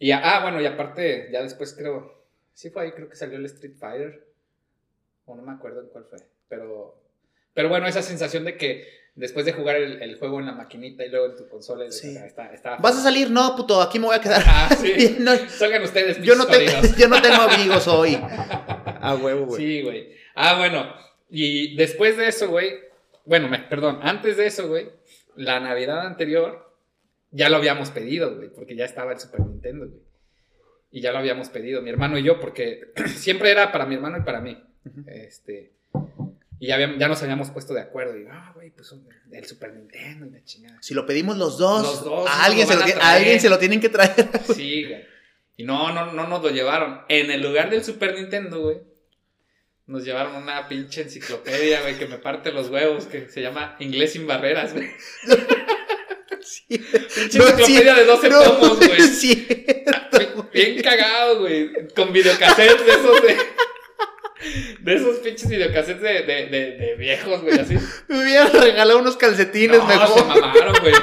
Y 0.00 0.10
ah, 0.10 0.40
bueno, 0.42 0.60
y 0.60 0.66
aparte, 0.66 1.28
ya 1.32 1.40
después 1.40 1.72
creo. 1.72 2.26
Sí 2.52 2.70
fue 2.70 2.82
ahí, 2.82 2.90
creo 2.90 3.08
que 3.08 3.14
salió 3.14 3.38
el 3.38 3.44
Street 3.44 3.76
Fighter. 3.78 4.26
O 5.24 5.36
no 5.36 5.42
me 5.42 5.52
acuerdo 5.52 5.82
en 5.82 5.88
cuál 5.90 6.04
fue. 6.10 6.18
Pero. 6.48 7.00
Pero 7.54 7.68
bueno, 7.68 7.86
esa 7.86 8.02
sensación 8.02 8.44
de 8.44 8.56
que 8.56 8.97
después 9.18 9.44
de 9.44 9.52
jugar 9.52 9.76
el, 9.76 10.16
juego 10.16 10.38
en 10.38 10.46
la 10.46 10.52
maquinita 10.52 11.04
y 11.04 11.10
luego 11.10 11.26
en 11.26 11.36
tu 11.36 11.48
consola. 11.48 11.90
Sí. 11.90 12.16
Está, 12.16 12.76
¿Vas 12.78 12.96
a 12.96 13.02
salir? 13.02 13.30
No, 13.30 13.56
puto, 13.56 13.82
aquí 13.82 13.98
me 13.98 14.06
voy 14.06 14.16
a 14.16 14.20
quedar. 14.20 14.42
Ah, 14.46 14.68
sí. 14.80 15.16
no, 15.20 15.36
Salgan 15.48 15.82
ustedes, 15.82 16.22
yo 16.22 16.36
no, 16.36 16.46
tengo, 16.46 16.70
yo 16.96 17.08
no 17.08 17.20
tengo 17.20 17.42
amigos 17.42 17.86
hoy. 17.88 18.18
A 19.00 19.16
huevo, 19.16 19.46
güey. 19.46 19.60
Sí, 19.60 19.82
güey. 19.82 20.08
Ah, 20.34 20.56
bueno. 20.58 20.92
Y 21.30 21.76
después 21.76 22.16
de 22.16 22.28
eso, 22.28 22.48
güey. 22.48 22.78
Bueno, 23.24 23.48
me, 23.48 23.58
perdón, 23.58 23.98
antes 24.02 24.36
de 24.36 24.46
eso, 24.46 24.68
güey. 24.68 24.88
La 25.36 25.60
Navidad 25.60 26.06
anterior 26.06 26.72
ya 27.30 27.48
lo 27.48 27.56
habíamos 27.56 27.90
pedido, 27.90 28.36
güey, 28.36 28.48
porque 28.48 28.74
ya 28.74 28.84
estaba 28.84 29.12
el 29.12 29.20
Super 29.20 29.40
Nintendo, 29.40 29.86
güey. 29.88 30.00
Y 30.90 31.00
ya 31.00 31.12
lo 31.12 31.18
habíamos 31.18 31.48
pedido, 31.48 31.82
mi 31.82 31.90
hermano 31.90 32.18
y 32.18 32.22
yo, 32.22 32.40
porque 32.40 32.92
siempre 33.16 33.50
era 33.50 33.70
para 33.72 33.84
mi 33.84 33.96
hermano 33.96 34.18
y 34.18 34.22
para 34.22 34.40
mí. 34.40 34.62
Este. 35.06 35.72
Y 36.60 36.66
ya, 36.66 36.78
ya 36.78 37.08
nos 37.08 37.22
habíamos 37.22 37.50
puesto 37.50 37.72
de 37.72 37.80
acuerdo. 37.80 38.18
Y, 38.18 38.26
ah, 38.30 38.52
güey, 38.54 38.70
pues 38.70 38.92
el 39.30 39.46
Super 39.46 39.74
Nintendo 39.74 40.26
y 40.26 40.30
la 40.30 40.44
chingada. 40.44 40.78
Si 40.82 40.94
lo 40.94 41.06
pedimos 41.06 41.36
los 41.36 41.58
dos, 41.58 41.82
los 41.82 42.04
dos 42.04 42.28
a, 42.28 42.44
alguien 42.44 42.66
se 42.66 42.74
lo, 42.74 42.82
a, 42.82 43.12
alguien 43.12 43.40
se 43.40 43.48
lo 43.48 43.58
tienen 43.58 43.80
que 43.80 43.88
traer. 43.88 44.28
Sí, 44.54 44.84
güey. 44.84 45.04
Y 45.56 45.64
no, 45.64 45.92
no, 45.92 46.12
no 46.12 46.26
nos 46.26 46.42
lo 46.42 46.50
llevaron. 46.50 47.00
En 47.08 47.30
el 47.30 47.42
lugar 47.42 47.70
del 47.70 47.84
Super 47.84 48.14
Nintendo, 48.14 48.60
güey, 48.60 48.78
nos 49.86 50.04
llevaron 50.04 50.36
una 50.36 50.68
pinche 50.68 51.02
enciclopedia, 51.02 51.80
güey, 51.80 51.98
que 51.98 52.06
me 52.06 52.18
parte 52.18 52.52
los 52.52 52.68
huevos, 52.68 53.06
que 53.06 53.28
se 53.28 53.42
llama 53.42 53.76
Inglés 53.80 54.12
sin 54.12 54.26
barreras, 54.26 54.74
güey. 54.74 54.88
Sí. 56.40 56.64
Pinche 56.78 57.38
enciclopedia 57.38 57.94
de 57.94 58.04
12 58.06 58.30
tomos, 58.30 58.78
güey. 58.78 59.00
Sí. 59.02 59.46
Bien 60.52 60.82
cagado, 60.82 61.40
güey. 61.40 61.88
Con 61.94 62.10
videocassettes 62.12 62.86
de 62.86 62.92
esos 62.92 63.22
de. 63.22 63.36
De 64.80 64.94
esos 64.94 65.16
pinches 65.18 65.48
videocassettes 65.48 66.00
de, 66.00 66.22
de, 66.22 66.46
de, 66.46 66.70
de 66.76 66.94
viejos, 66.96 67.42
güey, 67.42 67.58
así. 67.58 67.76
Me 68.08 68.22
hubieran 68.22 68.52
regalado 68.52 68.98
unos 69.00 69.16
calcetines 69.16 69.78
no, 69.78 69.86
mejor. 69.86 70.18
se 70.18 70.24
mamaron, 70.24 70.74
güey. 70.80 70.94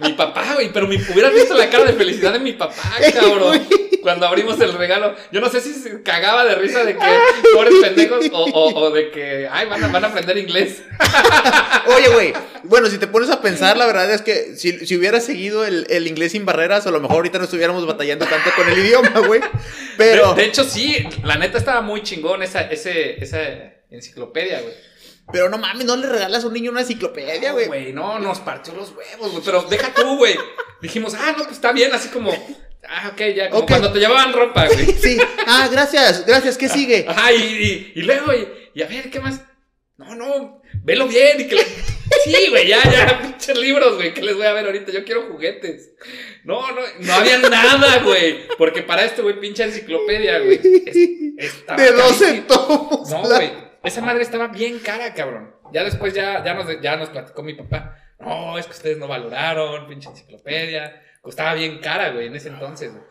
Mi 0.00 0.12
papá, 0.14 0.54
güey, 0.54 0.72
pero 0.72 0.88
me 0.88 0.96
hubieras 0.96 1.32
visto 1.32 1.54
la 1.56 1.70
cara 1.70 1.84
de 1.84 1.92
felicidad 1.92 2.32
de 2.32 2.40
mi 2.40 2.52
papá, 2.52 2.74
cabrón. 3.14 3.60
Cuando 4.02 4.26
abrimos 4.26 4.60
el 4.60 4.72
regalo. 4.72 5.14
Yo 5.30 5.40
no 5.40 5.48
sé 5.48 5.60
si 5.60 5.72
se 5.72 6.02
cagaba 6.02 6.44
de 6.44 6.56
risa 6.56 6.84
de 6.84 6.94
que 6.96 7.18
pobres 7.54 7.74
pendejos 7.80 8.26
o, 8.32 8.44
o, 8.44 8.74
o, 8.74 8.90
de 8.90 9.10
que, 9.10 9.48
ay, 9.50 9.66
van 9.68 9.82
a, 9.82 9.88
van 9.88 10.04
a 10.04 10.08
aprender 10.08 10.36
inglés. 10.38 10.82
Oye, 11.86 12.08
güey, 12.08 12.32
bueno, 12.64 12.88
si 12.88 12.98
te 12.98 13.06
pones 13.06 13.30
a 13.30 13.40
pensar, 13.40 13.76
la 13.76 13.86
verdad 13.86 14.12
es 14.12 14.22
que 14.22 14.56
si, 14.56 14.86
si 14.86 14.96
hubiera 14.96 15.20
seguido 15.20 15.64
el, 15.64 15.86
el, 15.88 16.06
inglés 16.06 16.32
sin 16.32 16.44
barreras, 16.44 16.86
a 16.86 16.90
lo 16.90 17.00
mejor 17.00 17.16
ahorita 17.16 17.38
no 17.38 17.44
estuviéramos 17.44 17.86
batallando 17.86 18.26
tanto 18.26 18.50
con 18.56 18.68
el 18.68 18.78
idioma, 18.78 19.20
güey. 19.26 19.40
Pero... 19.96 20.34
De, 20.34 20.42
de, 20.42 20.48
hecho, 20.48 20.64
sí, 20.64 21.08
la 21.24 21.36
neta 21.36 21.58
estaba 21.58 21.80
muy 21.80 22.02
chingón 22.02 22.42
esa, 22.42 22.62
ese, 22.62 23.22
esa 23.22 23.40
enciclopedia, 23.90 24.60
güey. 24.60 24.91
Pero 25.32 25.48
no 25.48 25.58
mames, 25.58 25.86
no 25.86 25.96
le 25.96 26.08
regalas 26.08 26.44
a 26.44 26.46
un 26.46 26.52
niño 26.52 26.70
una 26.70 26.80
enciclopedia, 26.80 27.52
güey. 27.52 27.64
No, 27.64 27.70
güey, 27.70 27.92
no, 27.92 28.18
nos 28.18 28.40
partió 28.40 28.74
los 28.74 28.90
huevos, 28.90 29.32
güey. 29.32 29.42
Pero 29.44 29.62
deja 29.62 29.92
tú, 29.94 30.16
güey. 30.16 30.36
Dijimos, 30.80 31.14
ah, 31.14 31.32
no, 31.36 31.44
pues 31.44 31.56
está 31.56 31.72
bien, 31.72 31.92
así 31.94 32.08
como. 32.08 32.32
Ah, 32.88 33.10
ok, 33.12 33.20
ya, 33.34 33.48
como 33.48 33.64
cuando 33.66 33.92
te 33.92 34.00
llevaban 34.00 34.32
ropa, 34.32 34.66
güey. 34.66 34.86
Sí, 35.02 35.16
ah, 35.46 35.68
gracias, 35.70 36.26
gracias, 36.26 36.58
¿qué 36.58 36.68
sigue? 36.68 37.06
Ajá, 37.08 37.32
y, 37.32 37.36
y, 37.36 37.92
y 38.00 38.02
luego, 38.02 38.32
y, 38.32 38.48
y, 38.74 38.82
a 38.82 38.88
ver, 38.88 39.08
¿qué 39.08 39.20
más? 39.20 39.40
No, 39.96 40.14
no, 40.16 40.62
velo 40.82 41.06
bien 41.06 41.40
y 41.40 41.48
que 41.48 41.56
le... 41.56 41.66
Sí, 42.24 42.48
güey, 42.50 42.68
ya, 42.68 42.82
ya, 42.82 43.20
pinches 43.22 43.56
libros, 43.56 43.96
güey, 43.96 44.12
¿qué 44.12 44.22
les 44.22 44.36
voy 44.36 44.46
a 44.46 44.52
ver 44.52 44.66
ahorita? 44.66 44.92
Yo 44.92 45.04
quiero 45.04 45.28
juguetes. 45.28 45.92
No, 46.44 46.70
no, 46.72 46.80
no 47.00 47.12
había 47.14 47.38
nada, 47.38 48.00
güey. 48.00 48.48
Porque 48.58 48.82
para 48.82 49.04
esto, 49.04 49.22
güey, 49.22 49.40
pinche 49.40 49.64
enciclopedia, 49.64 50.38
güey. 50.40 50.58
de 50.58 51.92
12 51.92 52.42
tomos. 52.42 53.08
No, 53.08 53.22
güey. 53.22 53.71
Esa 53.84 54.00
madre 54.00 54.22
estaba 54.22 54.48
bien 54.48 54.78
cara, 54.78 55.12
cabrón. 55.14 55.54
Ya 55.72 55.84
después 55.84 56.14
ya, 56.14 56.44
ya, 56.44 56.54
nos, 56.54 56.66
ya 56.80 56.96
nos 56.96 57.08
platicó 57.08 57.42
mi 57.42 57.54
papá. 57.54 57.96
No, 58.20 58.56
es 58.56 58.66
que 58.66 58.72
ustedes 58.72 58.98
no 58.98 59.08
valoraron, 59.08 59.88
pinche 59.88 60.08
enciclopedia. 60.08 61.02
Costaba 61.20 61.54
bien 61.54 61.78
cara, 61.80 62.10
güey, 62.10 62.26
en 62.28 62.36
ese 62.36 62.48
entonces, 62.48 62.92
güey. 62.92 63.04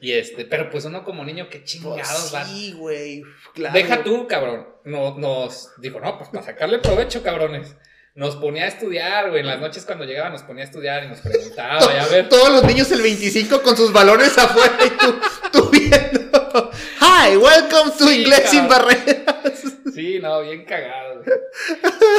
Y 0.00 0.12
este, 0.12 0.44
pero 0.44 0.68
pues 0.70 0.84
uno 0.84 1.04
como 1.04 1.24
niño, 1.24 1.48
qué 1.50 1.64
chingados 1.64 2.28
pues 2.30 2.46
Sí, 2.48 2.72
güey, 2.72 3.22
claro. 3.54 3.74
Deja 3.74 4.02
tú, 4.02 4.26
cabrón. 4.26 4.66
No, 4.84 5.16
nos 5.18 5.70
dijo, 5.78 6.00
no, 6.00 6.18
pues 6.18 6.30
para 6.30 6.44
sacarle 6.44 6.78
provecho, 6.78 7.22
cabrones. 7.22 7.76
Nos 8.14 8.36
ponía 8.36 8.64
a 8.64 8.68
estudiar, 8.68 9.30
güey. 9.30 9.40
En 9.40 9.46
las 9.46 9.60
noches 9.60 9.84
cuando 9.84 10.04
llegaba 10.04 10.30
nos 10.30 10.42
ponía 10.42 10.64
a 10.64 10.66
estudiar 10.66 11.04
y 11.04 11.08
nos 11.08 11.20
preguntaba, 11.20 11.94
y 11.94 11.98
a 11.98 12.06
ver. 12.06 12.28
Todos 12.28 12.50
los 12.50 12.64
niños 12.64 12.90
el 12.92 13.02
25 13.02 13.62
con 13.62 13.76
sus 13.76 13.92
balones 13.92 14.36
afuera 14.38 14.78
y 14.84 14.90
tú, 14.90 15.20
tú 15.52 15.70
viendo. 15.70 16.70
Hi, 17.00 17.36
welcome 17.36 17.92
to 17.98 18.10
Inglés 18.10 18.50
sin 18.50 18.68
barreras. 18.68 19.75
Sí, 19.96 20.18
no, 20.20 20.42
bien 20.42 20.62
cagado. 20.66 21.22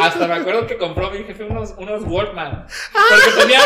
Hasta 0.01 0.27
me 0.27 0.33
acuerdo 0.33 0.65
que 0.65 0.79
compró 0.79 1.11
mi 1.11 1.23
jefe 1.23 1.43
unos, 1.43 1.75
unos 1.77 2.01
Walkman. 2.05 2.65
Porque 2.91 3.39
tenía, 3.39 3.59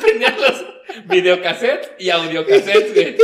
tenía 0.06 0.36
los 0.38 0.64
videocassettes 1.06 1.90
y 1.98 2.08
audiocassettes, 2.10 2.94
güey. 2.94 3.16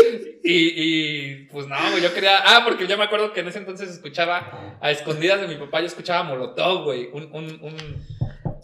Y, 0.43 0.73
y 0.77 1.35
pues 1.53 1.69
no, 1.69 1.77
güey, 1.93 2.03
yo 2.03 2.13
quería. 2.13 2.39
Ah, 2.45 2.63
porque 2.65 2.89
yo 2.89 2.99
me 2.99 3.05
acuerdo 3.05 3.33
que 3.33 3.43
en 3.43 3.49
ese 3.49 3.59
entonces 3.59 3.89
escuchaba 3.89 4.77
a 4.81 4.91
escondidas 4.91 5.41
de 5.41 5.47
mi 5.47 5.55
papá, 5.55 5.79
yo 5.79 5.87
escuchaba 5.87 6.25
Molotov, 6.25 6.83
güey. 6.83 7.11
Un, 7.13 7.31
un, 7.33 8.05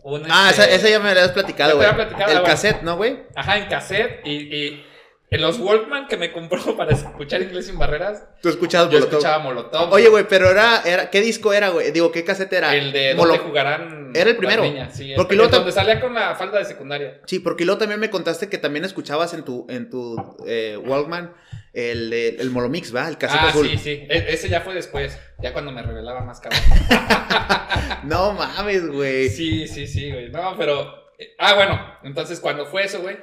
un, 0.02 0.26
ah, 0.28 0.48
esa, 0.50 0.64
este, 0.64 0.74
esa, 0.74 0.88
ya 0.88 0.98
me 0.98 1.04
la 1.04 1.10
habías 1.12 1.30
platicado, 1.30 1.76
güey. 1.76 1.88
El 1.88 2.42
cassette, 2.42 2.82
¿no, 2.82 2.96
güey? 2.96 3.16
Ajá, 3.36 3.58
en 3.58 3.68
cassette. 3.68 4.22
Y, 4.24 4.32
y 4.32 4.86
En 5.32 5.40
los 5.42 5.60
Walkman 5.60 6.08
que 6.08 6.16
me 6.16 6.32
compró 6.32 6.60
para 6.76 6.92
escuchar 6.92 7.40
inglés 7.42 7.66
sin 7.66 7.78
barreras. 7.78 8.24
Tú 8.42 8.48
escuchabas 8.48 8.90
Yo 8.90 8.98
escuchaba 8.98 9.38
Molotov. 9.38 9.92
Oye, 9.92 10.08
güey, 10.08 10.26
pero 10.28 10.50
era, 10.50 10.82
era. 10.84 11.08
¿Qué 11.10 11.20
disco 11.20 11.52
era, 11.52 11.68
güey? 11.68 11.92
Digo, 11.92 12.10
¿qué 12.10 12.24
casete 12.24 12.56
era? 12.56 12.74
El 12.74 12.90
de 12.92 13.14
Molo- 13.14 13.34
donde 13.34 13.44
jugarán. 13.44 14.10
Era 14.12 14.30
el 14.30 14.36
primero. 14.36 14.64
las 14.64 14.72
niñas, 14.72 14.96
sí, 14.96 15.10
el- 15.12 15.16
Porque 15.16 15.34
el 15.34 15.38
luego 15.38 15.52
tam- 15.52 15.58
donde 15.58 15.70
salía 15.72 16.00
con 16.00 16.14
la 16.14 16.34
falda 16.34 16.58
de 16.58 16.64
secundaria. 16.64 17.20
Sí, 17.26 17.38
porque 17.38 17.64
luego 17.64 17.78
también 17.78 18.00
me 18.00 18.10
contaste 18.10 18.48
que 18.48 18.58
también 18.58 18.84
escuchabas 18.84 19.32
en 19.34 19.44
tu, 19.44 19.66
en 19.70 19.88
tu 19.88 20.16
eh, 20.48 20.76
Walkman 20.84 21.32
el, 21.72 22.12
el 22.12 22.50
Molomix, 22.50 22.92
¿va? 22.92 23.06
El 23.08 23.16
casete 23.16 23.44
ah, 23.44 23.48
azul. 23.50 23.68
sí, 23.70 23.78
sí. 23.78 23.90
E- 24.10 24.26
ese 24.30 24.48
ya 24.48 24.62
fue 24.62 24.74
después. 24.74 25.16
Ya 25.38 25.52
cuando 25.52 25.70
me 25.70 25.80
revelaba 25.82 26.22
más 26.22 26.40
cabrón. 26.40 26.60
No 28.04 28.32
mames, 28.32 28.86
güey. 28.88 29.28
Sí, 29.28 29.66
sí, 29.68 29.86
sí, 29.86 30.10
güey. 30.10 30.30
No, 30.30 30.54
pero. 30.56 31.12
eh, 31.18 31.34
Ah, 31.38 31.54
bueno. 31.54 31.80
Entonces, 32.02 32.40
cuando 32.40 32.66
fue 32.66 32.84
eso, 32.84 33.00
güey. 33.00 33.16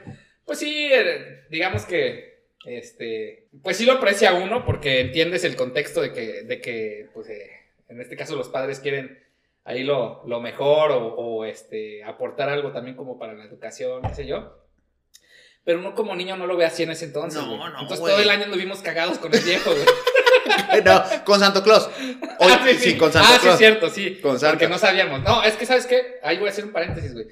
Pues 0.47 0.57
sí, 0.59 0.89
eh, 0.91 1.43
digamos 1.51 1.85
que. 1.85 2.37
Este. 2.65 3.47
Pues 3.61 3.77
sí 3.77 3.85
lo 3.85 3.93
aprecia 3.93 4.33
uno 4.33 4.65
porque 4.65 5.01
entiendes 5.01 5.43
el 5.43 5.55
contexto 5.55 6.01
de 6.01 6.11
que, 6.11 6.41
de 6.43 6.59
que 6.59 7.09
pues, 7.13 7.29
eh, 7.29 7.51
en 7.89 8.01
este 8.01 8.15
caso, 8.17 8.35
los 8.35 8.49
padres 8.49 8.79
quieren 8.79 9.23
ahí 9.63 9.83
lo, 9.83 10.23
lo 10.25 10.39
mejor 10.41 10.91
o, 10.91 11.07
o, 11.13 11.45
este, 11.45 12.03
aportar 12.03 12.49
algo 12.49 12.71
también 12.71 12.95
como 12.95 13.19
para 13.19 13.33
la 13.33 13.43
educación, 13.43 14.01
qué 14.07 14.13
sé 14.15 14.25
yo. 14.25 14.63
Pero 15.65 15.79
uno 15.79 15.93
como 15.93 16.15
niño 16.15 16.37
no 16.37 16.47
lo 16.47 16.55
ve 16.55 16.65
así 16.65 16.83
en 16.83 16.91
ese 16.91 17.05
entonces. 17.05 17.41
No, 17.41 17.57
no, 17.57 17.67
Entonces 17.67 17.99
güey. 17.99 18.13
todo 18.13 18.23
el 18.23 18.29
año 18.29 18.45
anduvimos 18.45 18.79
cagados 18.81 19.19
con 19.19 19.33
el 19.35 19.43
viejo, 19.43 19.69
güey. 19.71 19.85
No, 20.85 21.03
con 21.25 21.39
Santo 21.41 21.61
Claus. 21.61 21.89
Hoy, 22.39 22.51
Ah, 22.51 22.65
sí, 22.79 22.95
con 22.95 23.11
Santo 23.11 23.27
Ah, 23.29 23.33
sí, 23.35 23.39
Claus. 23.41 23.53
es 23.55 23.57
cierto, 23.59 23.89
sí. 23.89 24.19
Con 24.21 24.39
Santa. 24.39 24.53
Porque 24.53 24.69
no 24.69 24.77
sabíamos. 24.77 25.21
No, 25.23 25.43
es 25.43 25.55
que, 25.55 25.65
¿sabes 25.65 25.85
qué? 25.87 26.19
Ahí 26.23 26.37
voy 26.37 26.47
a 26.47 26.51
hacer 26.51 26.63
un 26.63 26.71
paréntesis, 26.71 27.13
güey. 27.13 27.27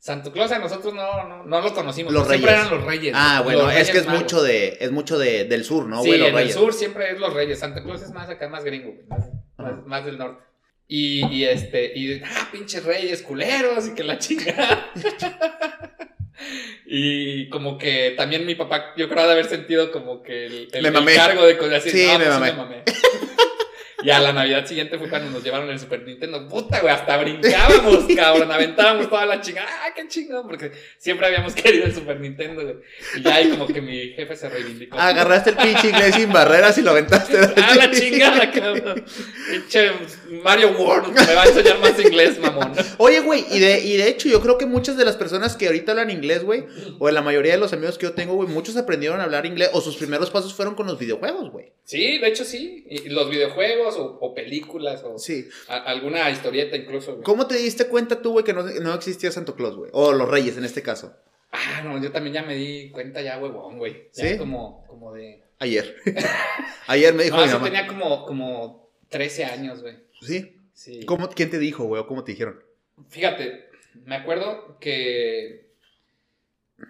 Santo 0.00 0.32
Claus 0.32 0.50
a 0.50 0.58
nosotros 0.58 0.94
no, 0.94 1.28
no, 1.28 1.44
no 1.44 1.60
lo 1.60 1.74
conocimos. 1.74 2.10
Los 2.10 2.26
Siempre 2.26 2.50
Reyes. 2.50 2.66
eran 2.66 2.78
los 2.78 2.86
reyes. 2.86 3.12
Ah, 3.14 3.42
bueno, 3.44 3.70
es 3.70 3.90
que 3.90 3.98
es 3.98 4.06
Magos. 4.06 4.22
mucho 4.22 4.42
de, 4.42 4.78
es 4.80 4.90
mucho 4.90 5.18
de, 5.18 5.44
del 5.44 5.62
sur, 5.62 5.86
¿no, 5.86 6.02
sí? 6.02 6.16
Los 6.16 6.28
en 6.28 6.34
Reyes. 6.34 6.56
el 6.56 6.62
sur 6.62 6.72
siempre 6.72 7.10
es 7.10 7.20
los 7.20 7.34
reyes. 7.34 7.58
Santa 7.58 7.82
Claus 7.82 8.00
es 8.02 8.10
más 8.10 8.30
acá, 8.30 8.48
más 8.48 8.64
gringo, 8.64 8.92
güey. 8.92 9.06
Más, 9.06 9.28
más, 9.58 9.86
más 9.86 10.04
del 10.06 10.16
norte. 10.16 10.42
Y, 10.88 11.26
y 11.26 11.44
este, 11.44 11.92
y, 11.94 12.22
ah, 12.24 12.48
pinches 12.50 12.82
reyes 12.82 13.20
culeros 13.20 13.88
y 13.88 13.94
que 13.94 14.02
la 14.02 14.18
chingada. 14.18 14.90
y 16.86 17.48
como 17.50 17.76
que 17.76 18.14
también 18.16 18.46
mi 18.46 18.54
papá, 18.54 18.94
yo 18.96 19.06
creo 19.08 19.26
de 19.26 19.32
haber 19.32 19.46
sentido 19.46 19.92
como 19.92 20.22
que 20.22 20.46
el, 20.46 20.68
el, 20.72 20.92
Me 20.92 20.98
el 21.12 21.16
cargo 21.16 21.44
de 21.44 21.58
cosas 21.58 21.74
así. 21.84 21.90
Sí, 21.90 22.06
no, 22.06 22.18
me 22.18 22.24
pues 22.24 22.38
mamé. 22.38 22.52
mamé. 22.54 22.84
Y 24.02 24.10
a 24.10 24.18
la 24.18 24.32
Navidad 24.32 24.66
siguiente 24.66 24.98
fue 24.98 25.08
cuando 25.08 25.30
nos 25.30 25.42
llevaron 25.42 25.68
el 25.70 25.78
Super 25.78 26.02
Nintendo. 26.02 26.48
Puta, 26.48 26.80
güey, 26.80 26.92
hasta 26.92 27.16
brincábamos, 27.18 28.04
cabrón. 28.16 28.50
Aventábamos 28.50 29.08
toda 29.08 29.26
la 29.26 29.40
chingada. 29.40 29.68
¡Ah, 29.68 29.92
qué 29.94 30.08
chingón! 30.08 30.46
Porque 30.46 30.72
siempre 30.98 31.26
habíamos 31.26 31.54
querido 31.60 31.86
el 31.86 31.94
Super 31.94 32.18
Nintendo, 32.20 32.62
güey. 32.62 32.76
Y 33.16 33.22
ya 33.22 33.34
ahí 33.34 33.50
como 33.50 33.66
que 33.66 33.80
mi 33.80 34.12
jefe 34.14 34.36
se 34.36 34.48
reivindicó. 34.48 34.98
Agarraste 34.98 35.50
el 35.50 35.56
pinche 35.56 35.88
inglés 35.90 36.14
sin 36.14 36.32
barreras 36.32 36.76
y 36.78 36.82
lo 36.82 36.90
aventaste. 36.90 37.38
¡Ah, 37.56 37.74
la 37.76 37.90
chingada, 37.90 38.50
cabrón! 38.50 39.04
Pinche 39.50 39.90
Mario 40.42 40.72
World, 40.78 41.14
me 41.14 41.34
va 41.34 41.42
a 41.42 41.46
enseñar 41.46 41.78
más 41.78 41.98
inglés, 41.98 42.38
mamón. 42.38 42.72
Oye, 42.98 43.20
güey, 43.20 43.44
y 43.50 43.58
de, 43.58 43.80
y 43.80 43.96
de 43.96 44.08
hecho 44.08 44.28
yo 44.28 44.40
creo 44.40 44.58
que 44.58 44.66
muchas 44.66 44.96
de 44.96 45.04
las 45.04 45.16
personas 45.16 45.56
que 45.56 45.66
ahorita 45.66 45.92
hablan 45.92 46.10
inglés, 46.10 46.44
güey, 46.44 46.64
o 46.98 47.06
de 47.06 47.12
la 47.12 47.22
mayoría 47.22 47.52
de 47.52 47.58
los 47.58 47.72
amigos 47.72 47.98
que 47.98 48.06
yo 48.06 48.12
tengo, 48.12 48.34
güey, 48.34 48.48
muchos 48.48 48.76
aprendieron 48.76 49.20
a 49.20 49.24
hablar 49.24 49.46
inglés, 49.46 49.70
o 49.72 49.80
sus 49.80 49.96
primeros 49.96 50.30
pasos 50.30 50.54
fueron 50.54 50.74
con 50.74 50.86
los 50.86 50.98
videojuegos, 50.98 51.50
güey. 51.50 51.72
Sí, 51.84 52.18
de 52.18 52.28
hecho 52.28 52.44
sí. 52.44 52.84
Y 52.88 53.08
los 53.08 53.28
videojuegos 53.30 53.89
o, 53.96 54.18
o 54.20 54.34
películas 54.34 55.02
o 55.04 55.18
Sí. 55.18 55.48
a- 55.68 55.76
alguna 55.84 56.28
historieta 56.30 56.76
incluso, 56.76 57.12
güey. 57.12 57.24
¿Cómo 57.24 57.46
te 57.46 57.56
diste 57.56 57.86
cuenta 57.88 58.20
tú, 58.22 58.32
güey, 58.32 58.44
que 58.44 58.52
no, 58.52 58.62
no 58.62 58.94
existía 58.94 59.30
Santo 59.30 59.54
Claus, 59.54 59.76
güey? 59.76 59.90
O 59.94 60.12
los 60.12 60.28
Reyes 60.28 60.56
en 60.56 60.64
este 60.64 60.82
caso. 60.82 61.16
Ah, 61.52 61.82
no, 61.84 62.00
yo 62.00 62.12
también 62.12 62.34
ya 62.34 62.42
me 62.42 62.54
di 62.54 62.90
cuenta 62.90 63.22
ya, 63.22 63.38
huevón, 63.38 63.78
güey. 63.78 64.08
Ya 64.14 64.28
¿Sí? 64.30 64.38
como, 64.38 64.84
como 64.86 65.12
de... 65.12 65.42
Ayer. 65.58 65.96
Ayer 66.86 67.12
me 67.14 67.24
dijo 67.24 67.36
No, 67.36 67.44
mi 67.46 67.52
mamá. 67.52 67.64
tenía 67.64 67.86
como, 67.86 68.24
como 68.24 68.90
13 69.08 69.44
años, 69.46 69.82
güey. 69.82 69.96
¿Sí? 70.22 70.56
Sí. 70.72 71.04
¿Cómo, 71.04 71.28
¿Quién 71.28 71.50
te 71.50 71.58
dijo, 71.58 71.84
güey? 71.84 72.00
¿O 72.00 72.06
cómo 72.06 72.24
te 72.24 72.32
dijeron? 72.32 72.62
Fíjate, 73.08 73.68
me 74.06 74.14
acuerdo 74.16 74.78
que 74.80 75.70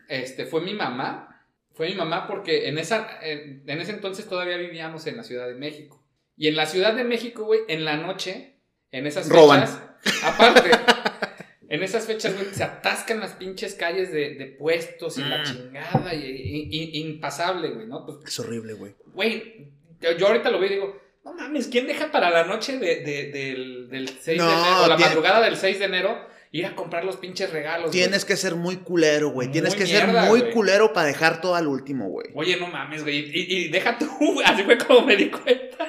este 0.08 0.46
fue 0.46 0.60
mi 0.60 0.74
mamá. 0.74 1.26
Fue 1.72 1.88
mi 1.88 1.94
mamá 1.94 2.26
porque 2.26 2.68
en, 2.68 2.78
esa, 2.78 3.08
en, 3.22 3.62
en 3.66 3.80
ese 3.80 3.92
entonces 3.92 4.28
todavía 4.28 4.56
vivíamos 4.58 5.06
en 5.06 5.16
la 5.16 5.22
Ciudad 5.24 5.48
de 5.48 5.54
México. 5.54 5.99
Y 6.40 6.48
en 6.48 6.56
la 6.56 6.64
Ciudad 6.64 6.94
de 6.94 7.04
México, 7.04 7.44
güey, 7.44 7.60
en 7.68 7.84
la 7.84 7.98
noche, 7.98 8.54
en 8.92 9.06
esas 9.06 9.28
Roban. 9.28 9.60
fechas, 9.60 9.78
aparte, 10.24 10.70
en 11.68 11.82
esas 11.82 12.06
fechas, 12.06 12.32
güey, 12.34 12.46
se 12.54 12.64
atascan 12.64 13.20
las 13.20 13.32
pinches 13.32 13.74
calles 13.74 14.10
de, 14.10 14.36
de 14.36 14.46
puestos 14.46 15.18
y 15.18 15.22
la 15.22 15.38
Mm. 15.42 15.44
chingada 15.44 16.14
y, 16.14 16.24
y- 16.24 16.68
y- 16.70 17.00
impasable, 17.02 17.68
güey, 17.68 17.86
¿no? 17.86 18.06
Pues 18.06 18.18
Es 18.26 18.40
horrible, 18.40 18.72
güey. 18.72 18.94
Güey, 19.12 19.68
yo, 20.00 20.12
yo 20.16 20.28
ahorita 20.28 20.50
lo 20.50 20.58
veo 20.58 20.70
y 20.70 20.74
digo, 20.76 20.98
no 21.26 21.34
mames, 21.34 21.68
¿quién 21.68 21.86
deja 21.86 22.10
para 22.10 22.30
la 22.30 22.44
noche 22.44 22.78
de, 22.78 23.00
de- 23.04 23.30
del, 23.30 23.90
del 23.90 24.08
6 24.08 24.38
No, 24.38 24.46
de 24.48 24.54
enero, 24.54 24.84
o 24.84 24.86
la 24.86 24.96
tiene- 24.96 25.10
madrugada 25.10 25.42
del 25.42 25.56
6 25.58 25.78
de 25.78 25.84
enero, 25.84 26.26
ir 26.52 26.64
a 26.64 26.74
comprar 26.74 27.04
los 27.04 27.18
pinches 27.18 27.52
regalos? 27.52 27.90
Tienes 27.90 28.24
que 28.24 28.38
ser 28.38 28.54
muy 28.54 28.76
culero, 28.78 29.28
güey. 29.28 29.52
Tienes 29.52 29.74
que 29.74 29.86
ser 29.86 30.06
muy 30.08 30.40
güey. 30.40 30.52
culero 30.52 30.94
para 30.94 31.06
dejar 31.08 31.42
todo 31.42 31.54
al 31.54 31.66
último, 31.66 32.08
güey. 32.08 32.32
güey? 32.32 32.48
Oye, 32.48 32.58
no 32.58 32.66
mames, 32.68 33.02
güey, 33.02 33.18
y, 33.30 33.66
y 33.66 33.68
deja 33.68 33.98
tú, 33.98 34.08
así 34.46 34.62
fue 34.62 34.78
como 34.78 35.02
me 35.02 35.16
di 35.16 35.28
cuenta. 35.30 35.86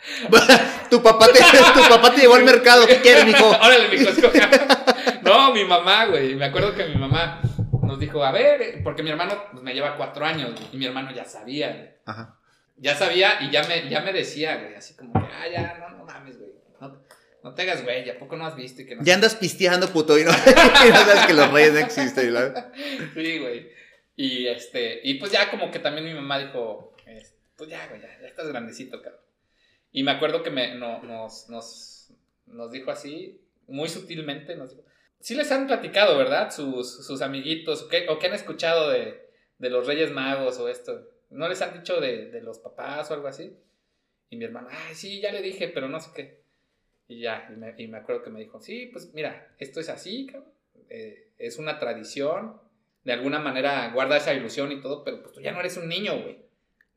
tu, 0.90 1.02
papá 1.02 1.26
te, 1.26 1.38
tu 1.74 1.88
papá 1.88 2.14
te 2.14 2.22
llevó 2.22 2.34
al 2.34 2.44
mercado. 2.44 2.86
¿Qué 2.86 3.00
quieres, 3.00 3.26
mijo? 3.26 3.48
Órale, 3.60 3.88
mijo. 3.88 4.10
No, 5.22 5.52
mi 5.52 5.64
mamá, 5.64 6.06
güey, 6.06 6.34
me 6.34 6.46
acuerdo 6.46 6.74
que 6.74 6.86
mi 6.86 6.96
mamá 6.96 7.40
nos 7.82 7.98
dijo, 7.98 8.24
a 8.24 8.32
ver, 8.32 8.80
porque 8.82 9.02
mi 9.02 9.10
hermano 9.10 9.44
pues, 9.50 9.62
me 9.62 9.74
lleva 9.74 9.96
cuatro 9.96 10.24
años, 10.24 10.52
y 10.72 10.76
mi 10.76 10.86
hermano 10.86 11.12
ya 11.12 11.24
sabía, 11.24 11.68
güey. 11.68 11.88
Ajá. 12.06 12.36
Ya 12.76 12.96
sabía 12.96 13.42
y 13.42 13.50
ya 13.50 13.62
me, 13.64 13.88
ya 13.90 14.00
me 14.00 14.12
decía, 14.12 14.56
güey, 14.56 14.74
así 14.74 14.94
como 14.94 15.12
que, 15.12 15.18
ah, 15.18 15.48
ya, 15.52 15.76
no, 15.78 15.98
no 15.98 16.04
mames, 16.04 16.38
güey. 16.38 16.50
No, 16.80 17.02
no 17.42 17.54
te 17.54 17.62
hagas, 17.62 17.82
güey, 17.84 18.08
¿a 18.08 18.18
poco 18.18 18.36
no 18.36 18.46
has 18.46 18.56
visto? 18.56 18.80
Y 18.82 18.86
que 18.86 18.96
no 18.96 19.02
Ya 19.04 19.14
andas 19.14 19.34
pisteando, 19.34 19.88
puto, 19.88 20.18
y 20.18 20.24
no, 20.24 20.30
y 20.30 20.90
no 20.90 20.96
sabes 21.04 21.26
que 21.26 21.34
los 21.34 21.50
reyes 21.52 21.74
no 21.74 21.78
existen. 21.80 22.34
Sí, 23.14 23.38
güey. 23.38 23.68
Y 24.16 24.46
este, 24.48 25.00
y 25.04 25.14
pues 25.14 25.30
ya 25.32 25.50
como 25.50 25.70
que 25.70 25.78
también 25.78 26.06
mi 26.06 26.14
mamá 26.14 26.38
dijo, 26.38 26.94
es- 27.06 27.34
pues 27.56 27.68
ya, 27.70 27.86
güey, 27.88 28.00
ya, 28.00 28.08
ya 28.20 28.28
estás 28.28 28.48
grandecito, 28.48 29.02
cabrón. 29.02 29.20
Y 29.92 30.02
me 30.02 30.12
acuerdo 30.12 30.42
que 30.42 30.50
me, 30.50 30.74
no, 30.74 31.02
nos, 31.02 31.48
nos, 31.48 32.12
nos 32.46 32.70
dijo 32.70 32.90
así, 32.90 33.40
muy 33.66 33.88
sutilmente, 33.88 34.56
nos 34.56 34.70
dijo, 34.70 34.84
sí 35.20 35.34
les 35.34 35.50
han 35.52 35.66
platicado, 35.66 36.16
¿verdad? 36.16 36.50
Sus, 36.50 37.04
sus 37.06 37.22
amiguitos, 37.22 37.84
qué, 37.84 38.08
o 38.08 38.18
qué 38.18 38.28
han 38.28 38.34
escuchado 38.34 38.90
de, 38.90 39.28
de 39.58 39.70
los 39.70 39.86
Reyes 39.86 40.10
Magos 40.10 40.58
o 40.58 40.68
esto. 40.68 41.08
¿No 41.30 41.48
les 41.48 41.62
han 41.62 41.74
dicho 41.74 42.00
de, 42.00 42.30
de 42.30 42.40
los 42.40 42.58
papás 42.58 43.10
o 43.10 43.14
algo 43.14 43.28
así? 43.28 43.56
Y 44.30 44.36
mi 44.36 44.44
hermano, 44.44 44.68
ay, 44.70 44.94
sí, 44.94 45.20
ya 45.20 45.32
le 45.32 45.42
dije, 45.42 45.68
pero 45.68 45.88
no 45.88 46.00
sé 46.00 46.10
qué. 46.14 46.40
Y 47.08 47.20
ya, 47.20 47.48
y 47.52 47.56
me, 47.56 47.74
y 47.76 47.88
me 47.88 47.98
acuerdo 47.98 48.22
que 48.22 48.30
me 48.30 48.40
dijo, 48.40 48.60
sí, 48.60 48.86
pues 48.92 49.12
mira, 49.12 49.54
esto 49.58 49.80
es 49.80 49.88
así. 49.88 50.28
Eh, 50.88 51.32
es 51.38 51.58
una 51.58 51.78
tradición. 51.78 52.60
De 53.02 53.12
alguna 53.12 53.40
manera 53.40 53.90
guarda 53.92 54.16
esa 54.16 54.34
ilusión 54.34 54.70
y 54.70 54.80
todo, 54.80 55.02
pero 55.02 55.22
pues 55.22 55.32
tú 55.32 55.40
ya 55.40 55.52
no 55.52 55.60
eres 55.60 55.76
un 55.76 55.88
niño, 55.88 56.20
güey. 56.20 56.49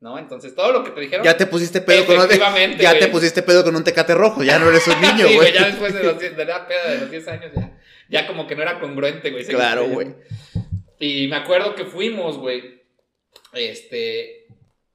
¿No? 0.04 0.18
Entonces 0.18 0.54
todo 0.54 0.70
lo 0.70 0.84
que 0.84 0.90
te 0.90 1.00
dijeron. 1.00 1.24
Ya 1.24 1.34
te 1.34 1.46
pusiste 1.46 1.80
pedo 1.80 2.04
con 2.04 2.18
un, 2.18 2.28
ya 2.76 2.92
te 2.92 2.98
güey. 2.98 3.10
pusiste 3.10 3.42
pedo 3.42 3.64
con 3.64 3.74
un 3.74 3.82
tecate 3.84 4.14
rojo. 4.14 4.42
Ya 4.42 4.58
no 4.58 4.68
eres 4.68 4.86
un 4.86 5.00
niño, 5.00 5.26
Sí, 5.26 5.34
güey. 5.34 5.50
Ya 5.54 5.64
después 5.64 5.94
de, 5.94 6.02
los, 6.04 6.18
de 6.18 6.44
la 6.44 6.68
peda 6.68 6.90
de 6.90 6.98
los 6.98 7.10
10 7.10 7.28
años, 7.28 7.52
ya, 7.56 7.78
ya 8.10 8.26
como 8.26 8.46
que 8.46 8.54
no 8.54 8.60
era 8.60 8.78
congruente, 8.80 9.30
güey. 9.30 9.46
Claro, 9.46 9.86
creyendo. 9.86 10.18
Y 10.98 11.26
me 11.28 11.36
acuerdo 11.36 11.74
que 11.74 11.86
fuimos, 11.86 12.36
güey. 12.36 12.82
Este. 13.54 14.46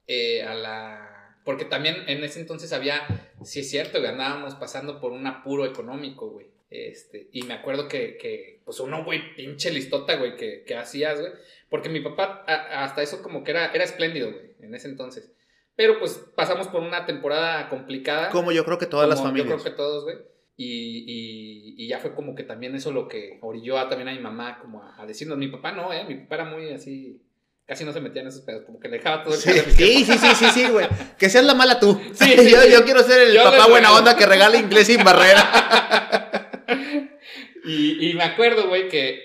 eh, 0.06 0.42
a 0.44 0.54
la. 0.54 1.06
Porque 1.44 1.64
también 1.64 2.04
en 2.06 2.22
ese 2.22 2.40
entonces 2.40 2.72
había. 2.72 3.02
Sí, 3.44 3.60
es 3.60 3.70
cierto, 3.70 3.98
güey. 3.98 4.10
Andábamos 4.12 4.54
pasando 4.54 5.00
por 5.00 5.12
un 5.12 5.26
apuro 5.26 5.66
económico, 5.66 6.28
güey. 6.30 6.46
Este. 6.70 7.28
Y 7.32 7.42
me 7.42 7.54
acuerdo 7.54 7.88
que. 7.88 8.16
que 8.16 8.60
pues 8.64 8.78
uno, 8.78 9.02
güey, 9.04 9.34
pinche 9.34 9.70
listota, 9.72 10.14
güey, 10.16 10.36
que, 10.36 10.62
que 10.64 10.76
hacías, 10.76 11.18
güey. 11.18 11.32
Porque 11.68 11.88
mi 11.88 11.98
papá, 12.00 12.44
a- 12.46 12.84
hasta 12.84 13.02
eso 13.02 13.22
como 13.22 13.42
que 13.42 13.50
era, 13.50 13.72
era 13.72 13.82
espléndido, 13.82 14.30
güey, 14.30 14.49
en 14.62 14.74
ese 14.74 14.88
entonces. 14.88 15.32
Pero 15.76 15.98
pues 15.98 16.20
pasamos 16.36 16.68
por 16.68 16.82
una 16.82 17.06
temporada 17.06 17.68
complicada. 17.68 18.30
Como 18.30 18.52
yo 18.52 18.64
creo 18.64 18.78
que 18.78 18.86
todas 18.86 19.08
las 19.08 19.20
familias. 19.20 19.48
Yo 19.48 19.56
creo 19.56 19.64
que 19.64 19.76
todos, 19.76 20.04
güey. 20.04 20.16
Y, 20.56 21.04
y, 21.06 21.84
y 21.84 21.88
ya 21.88 22.00
fue 22.00 22.14
como 22.14 22.34
que 22.34 22.42
también 22.42 22.74
eso 22.74 22.92
lo 22.92 23.08
que 23.08 23.38
orilló 23.40 23.78
a, 23.78 23.88
también 23.88 24.08
a 24.08 24.12
mi 24.12 24.18
mamá 24.18 24.58
como 24.60 24.82
a, 24.82 25.00
a 25.00 25.06
decirnos. 25.06 25.38
Mi 25.38 25.48
papá 25.48 25.72
no, 25.72 25.92
¿eh? 25.92 26.04
Mi 26.04 26.16
papá 26.16 26.34
era 26.34 26.44
muy 26.44 26.70
así... 26.70 27.22
Casi 27.64 27.84
no 27.84 27.92
se 27.92 28.00
metía 28.00 28.22
en 28.22 28.28
esos 28.28 28.42
pedos, 28.42 28.64
como 28.64 28.80
que 28.80 28.88
le 28.88 28.98
dejaba 28.98 29.22
todo 29.22 29.32
el 29.32 29.40
Sí, 29.40 29.52
sí, 29.52 30.02
sí, 30.04 30.18
sí, 30.18 30.34
sí, 30.34 30.46
sí, 30.50 30.68
güey. 30.68 30.88
Que 31.16 31.30
seas 31.30 31.44
la 31.44 31.54
mala 31.54 31.78
tú. 31.78 31.98
Sí, 32.12 32.34
sí, 32.36 32.50
yo, 32.50 32.60
sí. 32.62 32.72
yo 32.72 32.84
quiero 32.84 33.02
ser 33.02 33.28
el 33.28 33.34
Yo 33.34 33.44
papá 33.44 33.68
buena 33.68 33.94
onda 33.96 34.16
que 34.16 34.26
regala 34.26 34.58
inglés 34.58 34.88
sin 34.88 35.02
barrera. 35.02 36.66
Y, 37.62 38.10
y 38.10 38.14
me 38.14 38.24
acuerdo, 38.24 38.68
güey, 38.68 38.88
que 38.88 39.20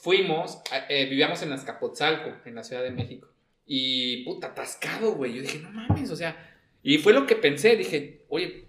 fuimos, 0.00 0.62
eh, 0.88 1.06
vivíamos 1.06 1.42
en 1.42 1.52
Azcapotzalco, 1.52 2.32
en 2.44 2.54
la 2.54 2.62
Ciudad 2.62 2.82
de 2.82 2.92
México. 2.92 3.28
Y 3.66 4.24
puta, 4.24 4.48
atascado, 4.48 5.12
güey. 5.14 5.34
Yo 5.34 5.42
dije, 5.42 5.58
no 5.60 5.70
mames, 5.70 6.10
o 6.10 6.16
sea. 6.16 6.36
Y 6.82 6.98
fue 6.98 7.12
lo 7.12 7.26
que 7.26 7.36
pensé, 7.36 7.76
dije, 7.76 8.24
oye, 8.28 8.66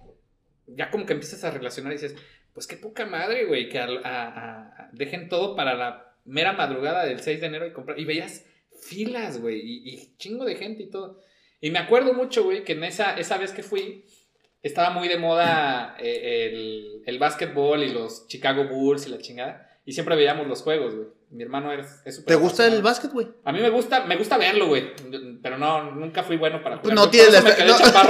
ya 0.68 0.92
como 0.92 1.06
que 1.06 1.14
empiezas 1.14 1.44
a 1.44 1.52
relacionar 1.52 1.92
y 1.94 1.96
dices, 1.96 2.16
pues 2.54 2.68
qué 2.68 2.78
poca 2.78 3.06
madre, 3.06 3.46
güey, 3.46 3.70
que 3.70 3.80
a- 3.80 4.90
dejen 4.94 5.30
todo 5.30 5.56
para 5.56 5.74
la 5.74 6.16
mera 6.26 6.54
madrugada 6.54 7.06
del 7.06 7.20
6 7.20 7.42
de 7.42 7.48
enero 7.48 7.66
y 7.68 7.74
comprar. 7.74 8.00
Y 8.00 8.06
veías 8.06 8.46
filas, 8.88 9.42
güey, 9.42 9.60
y, 9.64 10.16
chingo 10.18 10.46
de 10.46 10.56
gente 10.56 10.84
y 10.84 10.90
todo. 10.90 11.20
Y 11.60 11.72
me 11.72 11.80
acuerdo 11.80 12.14
mucho, 12.14 12.44
güey, 12.44 12.64
que 12.64 12.74
en 12.74 12.84
esa, 12.84 13.18
esa 13.18 13.38
vez 13.38 13.52
que 13.52 13.64
fui, 13.64 14.06
estaba 14.62 14.92
muy 14.92 15.08
de 15.08 15.18
moda 15.18 15.96
eh, 16.00 16.50
el, 16.52 17.02
el 17.06 17.20
básquetbol 17.20 17.84
y 17.84 17.90
los 17.90 18.28
Chicago 18.28 18.68
Bulls 18.68 19.08
y 19.08 19.10
la 19.10 19.18
chingada. 19.18 19.70
Y 19.86 19.94
siempre 19.94 20.16
veíamos 20.16 20.48
los 20.48 20.62
juegos, 20.62 20.96
güey. 20.96 21.08
Mi 21.34 21.44
hermano 21.44 21.74
es, 21.74 21.88
es 22.06 22.24
¿Te 22.24 22.36
gusta 22.36 22.68
el 22.68 22.84
básquet, 22.84 23.12
güey? 23.12 23.28
A 23.44 23.52
mí 23.52 23.60
me 23.60 23.72
gusta, 23.72 24.06
me 24.06 24.16
gusta 24.18 24.38
verlo, 24.38 24.68
güey. 24.68 24.92
Pero 25.42 25.58
no, 25.58 25.92
nunca 25.92 26.22
fui 26.22 26.38
bueno 26.38 26.62
para 26.62 26.78
jugar. 26.78 26.94
No, 26.94 27.10
tienes 27.10 27.34
la, 27.34 27.42
no, 27.42 27.48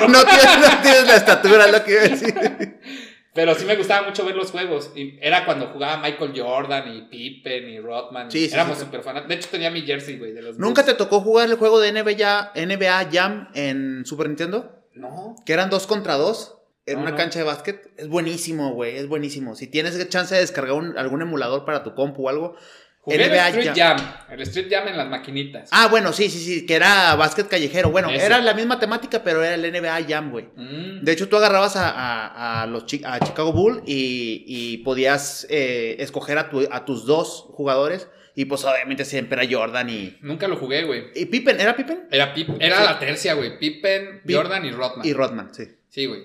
no, 0.09 0.25
tienes, 0.25 0.59
no 0.59 0.81
tienes 0.81 1.07
la 1.07 1.15
estatura, 1.15 1.67
lo 1.67 1.83
que 1.83 1.91
iba 1.93 2.01
a 2.01 2.07
decir. 2.09 2.33
Pero 3.33 3.55
sí 3.55 3.65
me 3.65 3.75
gustaba 3.75 4.07
mucho 4.07 4.25
ver 4.25 4.35
los 4.35 4.51
juegos. 4.51 4.91
Y 4.95 5.17
era 5.19 5.45
cuando 5.45 5.67
jugaba 5.67 5.97
Michael 5.97 6.33
Jordan 6.35 6.95
y 6.95 7.01
Pippen 7.03 7.67
y 7.69 7.79
Rodman. 7.79 8.29
Sí, 8.29 8.47
sí, 8.47 8.53
Éramos 8.53 8.77
súper 8.77 9.01
fanáticos. 9.01 9.29
De 9.29 9.35
hecho, 9.35 9.49
tenía 9.49 9.71
mi 9.71 9.81
jersey, 9.81 10.19
güey. 10.19 10.33
De 10.33 10.41
los 10.41 10.59
¿Nunca 10.59 10.85
te 10.85 10.93
tocó 10.93 11.21
jugar 11.21 11.49
el 11.49 11.55
juego 11.55 11.79
de 11.79 11.91
NBA, 11.91 12.51
NBA 12.55 13.09
Jam 13.11 13.49
en 13.55 14.05
Super 14.05 14.27
Nintendo? 14.27 14.85
No. 14.93 15.35
Que 15.45 15.53
eran 15.53 15.71
dos 15.71 15.87
contra 15.87 16.15
dos 16.15 16.57
en 16.85 16.99
una 16.99 17.15
cancha 17.15 17.39
de 17.39 17.45
básquet. 17.45 17.91
Es 17.97 18.07
buenísimo, 18.07 18.73
güey. 18.73 18.97
Es 18.97 19.07
buenísimo. 19.07 19.55
Si 19.55 19.67
tienes 19.67 19.97
chance 20.09 20.35
de 20.35 20.41
descargar 20.41 20.75
algún 20.97 21.21
emulador 21.21 21.65
para 21.65 21.83
tu 21.83 21.95
compu 21.95 22.27
o 22.27 22.29
algo. 22.29 22.55
Jugué 23.03 23.25
el 23.25 23.33
Street 23.33 23.73
Jam. 23.75 23.97
El 24.31 24.41
Street 24.43 24.67
Jam 24.69 24.87
en 24.87 24.95
las 24.95 25.09
maquinitas. 25.09 25.67
Ah, 25.73 25.89
bueno, 25.91 26.13
sí, 26.13 26.29
sí, 26.29 26.39
sí, 26.39 26.65
que 26.65 26.75
era 26.75 27.15
básquet 27.15 27.49
callejero. 27.49 27.91
Bueno, 27.91 28.09
era 28.09 28.39
la 28.39 28.53
misma 28.53 28.79
temática, 28.79 29.21
pero 29.21 29.43
era 29.43 29.55
el 29.55 29.73
NBA 29.73 30.05
Jam, 30.07 30.31
güey. 30.31 30.45
Mm. 30.55 31.03
De 31.03 31.11
hecho, 31.11 31.27
tú 31.27 31.35
agarrabas 31.35 31.73
a, 31.75 32.65
los 32.69 32.85
a 33.03 33.19
Chicago 33.19 33.51
Bull 33.51 33.83
y, 33.85 34.77
podías 34.85 35.45
eh, 35.49 35.97
escoger 35.99 36.37
a, 36.37 36.49
a 36.71 36.85
tus 36.85 37.05
dos 37.05 37.45
jugadores. 37.49 38.07
Y 38.35 38.45
pues 38.45 38.63
obviamente 38.63 39.03
siempre 39.03 39.43
era 39.43 39.53
Jordan 39.53 39.89
y. 39.89 40.17
Nunca 40.21 40.47
lo 40.47 40.55
jugué, 40.55 40.85
güey. 40.85 41.07
¿Y 41.13 41.25
Pippen? 41.25 41.59
¿Era 41.59 41.75
Pippen? 41.75 42.07
Era, 42.09 42.33
era 42.59 42.83
la 42.83 42.99
tercia, 42.99 43.33
güey. 43.33 43.59
Pippen, 43.59 44.21
Jordan 44.27 44.65
y 44.65 44.71
Rodman. 44.71 45.05
Y 45.05 45.13
Rodman, 45.13 45.53
sí. 45.53 45.65
Sí, 45.89 46.05
güey. 46.05 46.21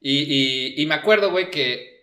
Y, 0.00 0.80
y, 0.80 0.86
me 0.86 0.94
acuerdo, 0.94 1.30
güey, 1.30 1.50
que 1.50 2.00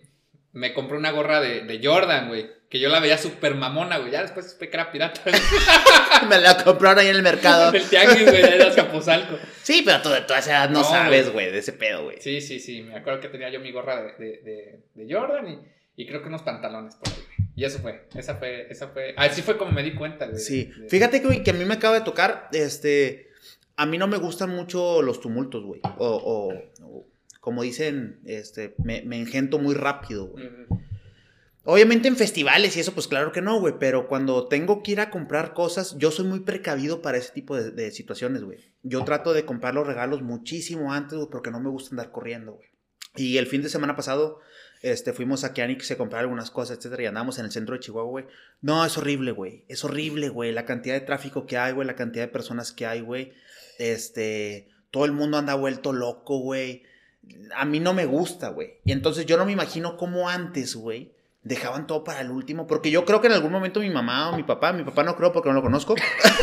me 0.52 0.74
compré 0.74 0.98
una 0.98 1.12
gorra 1.12 1.42
de, 1.42 1.62
de 1.62 1.80
Jordan, 1.84 2.28
güey. 2.28 2.59
Que 2.70 2.80
yo 2.80 2.90
la 2.90 3.00
veía 3.00 3.18
súper 3.18 3.56
mamona, 3.56 3.98
güey. 3.98 4.12
Ya 4.12 4.22
después 4.22 4.52
supe 4.52 4.70
que 4.70 4.78
era 4.78 4.92
pirata. 4.92 5.22
me 6.30 6.38
la 6.38 6.64
compraron 6.64 7.00
ahí 7.00 7.08
en 7.08 7.16
el 7.16 7.24
mercado. 7.24 7.74
el 7.74 7.84
tianguis, 7.90 8.30
güey, 8.30 8.42
de 8.42 8.64
Azcapotzalco. 8.64 9.38
Sí, 9.64 9.82
pero 9.84 10.02
tú 10.02 10.10
de 10.10 10.22
toda 10.22 10.40
esa 10.40 10.52
edad 10.52 10.70
no, 10.70 10.84
sabes, 10.84 11.32
güey, 11.32 11.52
de 11.52 11.58
ese 11.58 11.74
pedo, 11.74 12.04
güey. 12.04 12.18
Sí, 12.22 12.42
sí, 12.42 12.60
sí. 12.60 12.84
Me 12.84 12.96
acuerdo 12.96 13.22
que 13.22 13.30
tenía 13.30 13.50
yo 13.50 13.60
mi 13.60 13.72
gorra 13.72 14.04
de, 14.04 14.14
de, 14.18 14.84
de, 14.94 15.14
Jordan 15.14 15.48
y, 15.48 15.60
y, 16.04 16.08
creo 16.08 16.22
que 16.22 16.28
unos 16.28 16.44
pantalones 16.44 16.96
por 16.96 17.10
ahí, 17.10 17.24
güey. 17.26 17.50
Y 17.56 17.66
eso 17.66 17.80
fue. 17.80 18.08
Esa 18.16 18.36
fue, 18.36 18.68
esa 18.70 18.90
fue. 18.90 19.16
Así 19.18 19.42
fue 19.42 19.58
como 19.58 19.72
me 19.72 19.82
di 19.82 19.96
cuenta, 19.96 20.28
güey. 20.28 20.40
Sí. 20.40 20.72
Fíjate, 20.90 21.20
güey, 21.22 21.44
que 21.44 21.52
a 21.52 21.56
mí 21.56 21.66
me 21.66 21.74
acaba 21.76 21.96
de 21.96 22.06
tocar, 22.06 22.50
este... 22.54 23.30
A 23.78 23.86
mí 23.86 23.98
no 23.98 24.08
me 24.08 24.18
gustan 24.18 24.50
mucho 24.50 25.02
los 25.02 25.22
tumultos, 25.22 25.64
güey. 25.64 25.80
o, 25.84 25.94
o 25.98 26.54
como 27.40 27.64
dicen, 27.64 28.20
este, 28.26 28.76
me, 28.84 29.02
me 29.02 29.18
engento 29.18 29.60
muy 29.60 29.74
rápido, 29.74 30.28
güey. 30.28 30.50
Obviamente 31.66 32.08
en 32.08 32.16
festivales 32.16 32.76
y 32.78 32.80
eso, 32.80 32.94
pues 32.94 33.08
claro 33.08 33.32
que 33.32 33.42
no, 33.42 33.60
güey. 33.60 33.76
Pero 33.80 34.08
cuando 34.08 34.48
tengo 34.48 34.82
que 34.82 34.94
ir 34.94 35.02
a 35.02 35.10
comprar 35.10 35.54
cosas, 35.54 35.98
yo 35.98 36.12
soy 36.12 36.26
muy 36.26 36.40
precavido 36.40 37.02
para 37.02 37.18
ese 37.18 37.32
tipo 37.34 37.56
de, 37.56 37.92
situaciones, 37.92 38.44
güey. 38.44 38.60
Yo 38.84 39.04
trato 39.04 39.34
de 39.34 39.46
comprar 39.46 39.74
los 39.74 39.86
regalos 39.86 40.22
muchísimo 40.22 40.94
antes, 40.94 41.18
güey, 41.18 41.30
porque 41.30 41.52
no 41.52 41.60
me 41.60 41.70
gusta 41.70 41.92
andar 41.92 42.12
corriendo, 42.12 42.54
güey. 42.54 42.70
Y 43.16 43.38
el 43.38 43.48
fin 43.48 43.62
de 43.62 43.70
semana 43.70 43.96
pasado, 43.96 44.40
este, 44.82 45.14
fuimos 45.14 45.44
a 45.44 45.52
Kianix 45.52 45.92
a 45.92 45.98
comprar 45.98 46.22
algunas 46.22 46.52
cosas, 46.52 46.78
etcétera, 46.78 47.04
y 47.04 47.06
andamos 47.08 47.40
en 47.40 47.46
el 47.46 47.52
centro 47.52 47.76
de 47.76 47.82
Chihuahua, 47.82 48.10
güey. 48.10 48.26
No, 48.62 48.86
es 48.86 48.98
horrible, 48.98 49.32
güey. 49.32 49.66
Es 49.68 49.84
horrible, 49.84 50.30
güey. 50.30 50.54
La 50.54 50.66
cantidad 50.66 50.94
de 50.96 51.02
tráfico 51.02 51.46
que 51.46 51.58
hay, 51.58 51.74
güey. 51.74 51.86
La 51.86 51.96
cantidad 51.96 52.24
de 52.24 52.32
personas 52.32 52.72
que 52.72 52.86
hay, 52.86 53.02
güey. 53.02 53.34
Este, 53.78 54.70
todo 54.92 55.06
el 55.06 55.12
mundo 55.12 55.38
anda 55.38 55.56
vuelto 55.56 55.92
loco, 55.92 56.40
güey 56.40 56.84
a 57.56 57.66
mí 57.66 57.80
no 57.80 57.94
me 57.94 58.06
gusta, 58.06 58.50
güey. 58.50 58.80
Y 58.86 58.92
entonces 58.92 59.26
yo 59.26 59.38
no 59.38 59.46
me 59.46 59.52
imagino 59.52 59.98
cómo 59.98 60.30
antes, 60.30 60.76
güey, 60.76 61.14
dejaban 61.44 61.88
todo 61.88 62.04
para 62.04 62.22
el 62.22 62.32
último. 62.32 62.68
Porque 62.68 62.92
yo 62.92 63.06
creo 63.06 63.22
que 63.22 63.28
en 63.28 63.34
algún 63.34 63.52
momento 63.52 63.80
mi 63.80 63.90
mamá 63.90 64.32
o 64.32 64.36
mi 64.36 64.44
papá, 64.44 64.74
mi 64.74 64.84
papá 64.84 65.04
no 65.04 65.16
creo 65.16 65.32
porque 65.32 65.50
no 65.50 65.56
lo 65.56 65.62
conozco. 65.62 65.96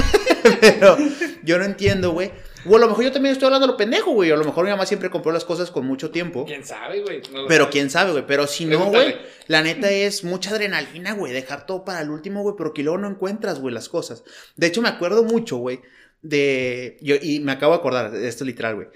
pero 0.60 0.96
yo 1.42 1.58
no 1.58 1.64
entiendo, 1.64 2.12
güey. 2.12 2.32
O 2.68 2.76
a 2.76 2.78
lo 2.78 2.88
mejor 2.88 3.04
yo 3.04 3.12
también 3.12 3.32
estoy 3.32 3.46
hablando 3.46 3.66
de 3.66 3.72
lo 3.72 3.76
pendejo, 3.76 4.12
güey. 4.12 4.30
A 4.30 4.36
lo 4.36 4.44
mejor 4.44 4.64
mi 4.64 4.70
mamá 4.70 4.86
siempre 4.86 5.10
compró 5.10 5.32
las 5.32 5.44
cosas 5.44 5.70
con 5.70 5.86
mucho 5.86 6.10
tiempo. 6.10 6.44
¿Quién 6.44 6.64
sabe, 6.64 7.00
güey? 7.02 7.22
pero 7.48 7.70
quién 7.70 7.90
sabe, 7.90 8.12
güey. 8.12 8.26
Pero 8.26 8.46
si 8.46 8.64
no, 8.64 8.86
güey, 8.86 9.16
la 9.46 9.62
neta 9.62 9.90
es 9.90 10.24
mucha 10.24 10.50
adrenalina, 10.50 11.14
güey. 11.14 11.32
Dejar 11.32 11.66
todo 11.66 11.84
para 11.84 12.00
el 12.00 12.10
último, 12.10 12.42
güey. 12.42 12.56
Pero 12.58 12.72
que 12.72 12.82
luego 12.82 12.98
no 12.98 13.08
encuentras, 13.08 13.60
güey, 13.60 13.74
las 13.74 13.88
cosas. 13.88 14.24
De 14.56 14.66
hecho, 14.66 14.82
me 14.82 14.88
acuerdo 14.88 15.24
mucho, 15.24 15.56
güey, 15.58 15.80
de... 16.22 16.96
Yo, 17.00 17.16
y 17.20 17.40
me 17.40 17.52
acabo 17.52 17.72
de 17.72 17.78
acordar, 17.78 18.14
esto 18.14 18.44
es 18.44 18.46
literal, 18.46 18.74
güey 18.74 18.88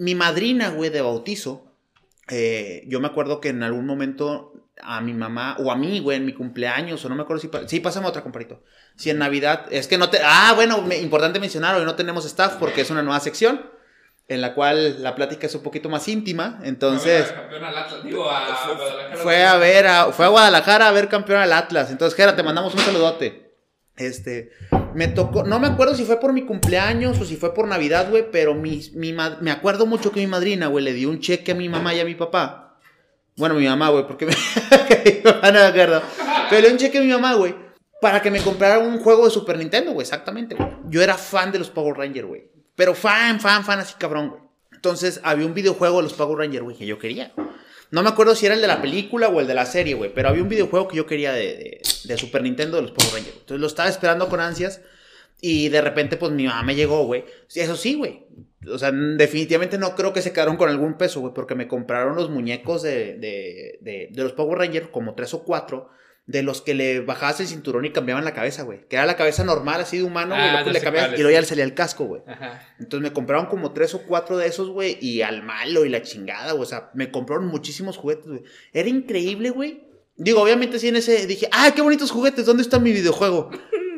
mi 0.00 0.14
madrina, 0.14 0.70
güey, 0.70 0.88
de 0.88 1.02
bautizo, 1.02 1.74
eh, 2.30 2.84
yo 2.86 3.00
me 3.00 3.06
acuerdo 3.06 3.38
que 3.38 3.50
en 3.50 3.62
algún 3.62 3.84
momento 3.84 4.59
a 4.82 5.00
mi 5.00 5.12
mamá, 5.12 5.56
o 5.58 5.70
a 5.70 5.76
mí, 5.76 6.00
güey, 6.00 6.18
en 6.18 6.26
mi 6.26 6.32
cumpleaños, 6.32 7.04
o 7.04 7.08
no 7.08 7.14
me 7.14 7.22
acuerdo 7.22 7.40
si... 7.40 7.50
Sí, 7.66 7.80
pásame 7.80 8.06
otra, 8.06 8.22
comparito. 8.22 8.62
Si 8.96 9.10
en 9.10 9.18
Navidad, 9.18 9.66
es 9.70 9.86
que 9.86 9.98
no 9.98 10.10
te... 10.10 10.20
Ah, 10.24 10.52
bueno, 10.54 10.84
importante 11.00 11.40
mencionar, 11.40 11.76
hoy 11.76 11.84
no 11.84 11.94
tenemos 11.94 12.24
staff 12.24 12.56
porque 12.58 12.80
es 12.80 12.90
una 12.90 13.02
nueva 13.02 13.20
sección 13.20 13.60
en 14.30 14.40
la 14.40 14.54
cual 14.54 15.02
la 15.02 15.16
plática 15.16 15.48
es 15.48 15.54
un 15.56 15.62
poquito 15.62 15.88
más 15.88 16.06
íntima, 16.06 16.60
entonces... 16.62 17.34
fue 19.16 19.44
a 19.44 19.56
ver, 19.56 19.88
a, 19.88 20.12
fue 20.12 20.26
a 20.26 20.28
Guadalajara 20.28 20.86
a 20.86 20.92
ver 20.92 21.08
campeón 21.08 21.40
al 21.40 21.52
Atlas, 21.52 21.90
entonces, 21.90 22.16
Jera, 22.16 22.36
te 22.36 22.44
mandamos 22.44 22.72
un 22.72 22.80
saludote. 22.80 23.50
Este, 23.96 24.52
me 24.94 25.08
tocó, 25.08 25.42
no 25.42 25.58
me 25.58 25.66
acuerdo 25.66 25.96
si 25.96 26.04
fue 26.04 26.20
por 26.20 26.32
mi 26.32 26.46
cumpleaños 26.46 27.20
o 27.20 27.24
si 27.24 27.36
fue 27.36 27.52
por 27.52 27.66
Navidad, 27.66 28.08
güey, 28.08 28.30
pero 28.30 28.54
mi, 28.54 28.80
mi, 28.94 29.12
me 29.12 29.50
acuerdo 29.50 29.84
mucho 29.84 30.12
que 30.12 30.20
mi 30.20 30.28
madrina, 30.28 30.68
güey, 30.68 30.84
le 30.84 30.92
dio 30.92 31.10
un 31.10 31.18
cheque 31.18 31.50
a 31.50 31.56
mi 31.56 31.68
mamá 31.68 31.92
y 31.92 32.00
a 32.00 32.04
mi 32.04 32.14
papá. 32.14 32.69
Bueno, 33.40 33.54
mi 33.54 33.66
mamá, 33.66 33.88
güey, 33.88 34.06
porque 34.06 34.26
me... 34.26 34.34
no 35.24 35.52
me 35.52 35.58
acuerdo. 35.60 36.02
Pero 36.50 36.68
un 36.68 36.76
cheque 36.76 36.98
a 36.98 37.00
mi 37.00 37.08
mamá, 37.08 37.32
güey, 37.34 37.54
para 38.02 38.20
que 38.20 38.30
me 38.30 38.42
comprara 38.42 38.78
un 38.78 38.98
juego 39.00 39.24
de 39.24 39.30
Super 39.30 39.56
Nintendo, 39.56 39.92
güey, 39.92 40.04
exactamente, 40.04 40.54
güey. 40.54 40.68
Yo 40.90 41.00
era 41.02 41.16
fan 41.16 41.50
de 41.50 41.58
los 41.58 41.70
Power 41.70 41.96
Rangers, 41.96 42.28
güey. 42.28 42.50
Pero 42.76 42.94
fan, 42.94 43.40
fan, 43.40 43.64
fan, 43.64 43.78
así 43.78 43.94
cabrón, 43.98 44.28
güey. 44.28 44.42
Entonces 44.72 45.20
había 45.24 45.46
un 45.46 45.54
videojuego 45.54 45.96
de 45.96 46.02
los 46.02 46.12
Power 46.12 46.36
Rangers, 46.36 46.62
güey, 46.62 46.76
que 46.76 46.84
yo 46.84 46.98
quería. 46.98 47.32
No 47.90 48.02
me 48.02 48.10
acuerdo 48.10 48.34
si 48.34 48.44
era 48.44 48.54
el 48.54 48.60
de 48.60 48.66
la 48.66 48.82
película 48.82 49.28
o 49.28 49.40
el 49.40 49.46
de 49.46 49.54
la 49.54 49.64
serie, 49.64 49.94
güey. 49.94 50.12
Pero 50.12 50.28
había 50.28 50.42
un 50.42 50.50
videojuego 50.50 50.86
que 50.86 50.98
yo 50.98 51.06
quería 51.06 51.32
de, 51.32 51.80
de, 52.04 52.18
Super 52.18 52.42
Nintendo 52.42 52.76
de 52.76 52.82
los 52.82 52.90
Power 52.90 53.14
Rangers. 53.14 53.36
Entonces 53.38 53.60
lo 53.60 53.66
estaba 53.66 53.88
esperando 53.88 54.28
con 54.28 54.40
ansias. 54.40 54.82
Y 55.40 55.68
de 55.68 55.80
repente, 55.80 56.16
pues 56.16 56.32
mi 56.32 56.44
mamá 56.44 56.62
me 56.62 56.74
llegó, 56.74 57.04
güey. 57.04 57.24
Eso 57.54 57.76
sí, 57.76 57.94
güey. 57.94 58.26
O 58.70 58.78
sea, 58.78 58.92
definitivamente 58.92 59.78
no 59.78 59.94
creo 59.94 60.12
que 60.12 60.22
se 60.22 60.32
quedaron 60.32 60.56
con 60.56 60.68
algún 60.68 60.98
peso, 60.98 61.20
güey. 61.20 61.34
Porque 61.34 61.54
me 61.54 61.68
compraron 61.68 62.16
los 62.16 62.30
muñecos 62.30 62.82
de, 62.82 63.16
de, 63.16 63.78
de, 63.80 64.08
de 64.10 64.22
los 64.22 64.32
Power 64.32 64.58
Rangers, 64.58 64.88
como 64.88 65.14
tres 65.14 65.34
o 65.34 65.44
cuatro 65.44 65.90
de 66.30 66.44
los 66.44 66.62
que 66.62 66.74
le 66.74 67.00
bajabas 67.00 67.40
el 67.40 67.48
cinturón 67.48 67.84
y 67.84 67.90
cambiaban 67.90 68.24
la 68.24 68.34
cabeza, 68.34 68.62
güey. 68.62 68.86
Que 68.88 68.96
era 68.96 69.06
la 69.06 69.16
cabeza 69.16 69.42
normal, 69.42 69.80
así 69.80 69.98
de 69.98 70.04
humano, 70.04 70.34
ah, 70.36 70.62
y, 70.64 70.70
le 70.70 70.80
cambiabas, 70.80 71.14
y 71.14 71.22
luego 71.22 71.30
ya 71.30 71.40
le 71.40 71.46
salía 71.46 71.64
el 71.64 71.74
casco, 71.74 72.04
güey. 72.04 72.22
Entonces 72.78 73.02
me 73.02 73.12
compraron 73.12 73.46
como 73.46 73.72
tres 73.72 73.94
o 73.94 74.02
cuatro 74.06 74.36
de 74.36 74.46
esos, 74.46 74.68
güey, 74.68 74.96
y 75.00 75.22
al 75.22 75.42
malo 75.42 75.84
y 75.84 75.88
la 75.88 76.02
chingada, 76.02 76.52
güey. 76.52 76.62
O 76.62 76.66
sea, 76.66 76.90
me 76.94 77.10
compraron 77.10 77.46
muchísimos 77.46 77.96
juguetes, 77.96 78.26
güey. 78.26 78.42
Era 78.72 78.88
increíble, 78.88 79.50
güey. 79.50 79.82
Digo, 80.16 80.42
obviamente 80.42 80.78
sí 80.78 80.88
en 80.88 80.96
ese 80.96 81.26
dije, 81.26 81.48
ah, 81.50 81.72
qué 81.74 81.82
bonitos 81.82 82.10
juguetes, 82.10 82.46
¿dónde 82.46 82.62
está 82.62 82.78
mi 82.78 82.92
videojuego? 82.92 83.50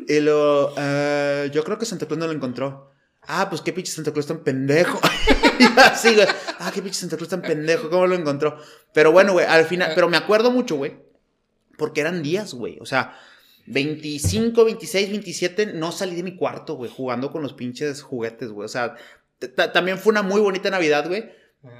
Y 0.08 0.20
lo, 0.20 0.72
uh, 0.72 1.46
yo 1.52 1.64
creo 1.64 1.78
que 1.78 1.86
Santa 1.86 2.06
Claus 2.06 2.18
no 2.18 2.26
lo 2.26 2.32
encontró. 2.32 2.90
Ah, 3.22 3.48
pues 3.48 3.60
qué 3.60 3.72
pinche 3.72 3.92
Santa 3.92 4.12
Claus 4.12 4.26
tan 4.26 4.42
pendejo. 4.42 5.00
y 5.58 5.64
así, 5.78 6.14
güey. 6.14 6.26
Ah, 6.58 6.70
qué 6.74 6.82
pinche 6.82 6.98
Santa 6.98 7.16
Claus 7.16 7.30
tan 7.30 7.42
pendejo, 7.42 7.88
¿cómo 7.90 8.06
lo 8.06 8.14
encontró? 8.14 8.58
Pero 8.92 9.12
bueno, 9.12 9.32
güey, 9.32 9.46
al 9.46 9.64
final, 9.64 9.92
pero 9.94 10.08
me 10.08 10.16
acuerdo 10.16 10.50
mucho, 10.50 10.76
güey 10.76 11.12
porque 11.76 12.00
eran 12.00 12.22
días, 12.22 12.54
güey. 12.54 12.78
O 12.80 12.86
sea, 12.86 13.18
25, 13.66 14.64
26, 14.64 15.10
27, 15.10 15.66
no 15.74 15.92
salí 15.92 16.14
de 16.14 16.22
mi 16.22 16.36
cuarto, 16.36 16.76
güey, 16.76 16.90
jugando 16.90 17.30
con 17.32 17.42
los 17.42 17.54
pinches 17.54 18.02
juguetes, 18.02 18.50
güey. 18.50 18.66
O 18.66 18.68
sea, 18.68 18.94
también 19.72 19.98
fue 19.98 20.12
una 20.12 20.22
muy 20.22 20.40
bonita 20.40 20.70
Navidad, 20.70 21.08
güey. 21.08 21.30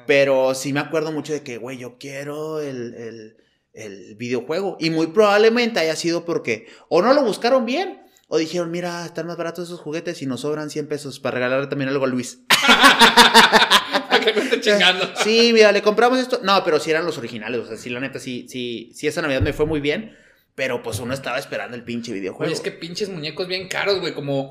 Pero 0.06 0.54
sí 0.54 0.72
me 0.72 0.80
acuerdo 0.80 1.11
mucho 1.11 1.32
de 1.32 1.42
que, 1.42 1.58
güey, 1.58 1.78
yo 1.78 1.98
quiero 1.98 2.61
el, 2.61 3.37
el, 3.72 4.14
videojuego. 4.16 4.76
Y 4.80 4.90
muy 4.90 5.08
probablemente 5.08 5.80
haya 5.80 5.94
sido 5.96 6.24
porque 6.24 6.66
o 6.88 7.02
no 7.02 7.14
lo 7.14 7.22
buscaron 7.22 7.64
bien. 7.64 8.02
O 8.34 8.38
dijeron, 8.38 8.70
mira, 8.70 9.04
están 9.04 9.26
más 9.26 9.36
baratos 9.36 9.68
esos 9.68 9.80
juguetes 9.80 10.22
y 10.22 10.26
nos 10.26 10.40
sobran 10.40 10.70
100 10.70 10.86
pesos 10.88 11.20
para 11.20 11.34
regalarle 11.34 11.66
también 11.66 11.90
algo 11.90 12.06
a 12.06 12.08
Luis. 12.08 12.38
que 14.24 14.32
me 14.32 14.40
esté 14.40 14.58
chingando. 14.58 15.06
Sí, 15.22 15.50
mira, 15.52 15.70
le 15.70 15.82
compramos 15.82 16.18
esto. 16.18 16.40
No, 16.42 16.64
pero 16.64 16.80
sí 16.80 16.90
eran 16.90 17.04
los 17.04 17.18
originales. 17.18 17.60
O 17.60 17.66
sea, 17.66 17.76
sí, 17.76 17.90
la 17.90 18.00
neta, 18.00 18.18
sí, 18.18 18.46
sí, 18.48 18.90
sí, 18.94 19.06
esa 19.06 19.20
Navidad 19.20 19.42
me 19.42 19.52
fue 19.52 19.66
muy 19.66 19.80
bien. 19.80 20.16
Pero 20.54 20.82
pues 20.82 20.98
uno 21.00 21.12
estaba 21.12 21.38
esperando 21.38 21.76
el 21.76 21.84
pinche 21.84 22.10
videojuego. 22.10 22.44
Oye, 22.44 22.54
es 22.54 22.62
que 22.62 22.70
pinches 22.72 23.10
muñecos 23.10 23.48
bien 23.48 23.68
caros, 23.68 24.00
güey. 24.00 24.14
Como. 24.14 24.50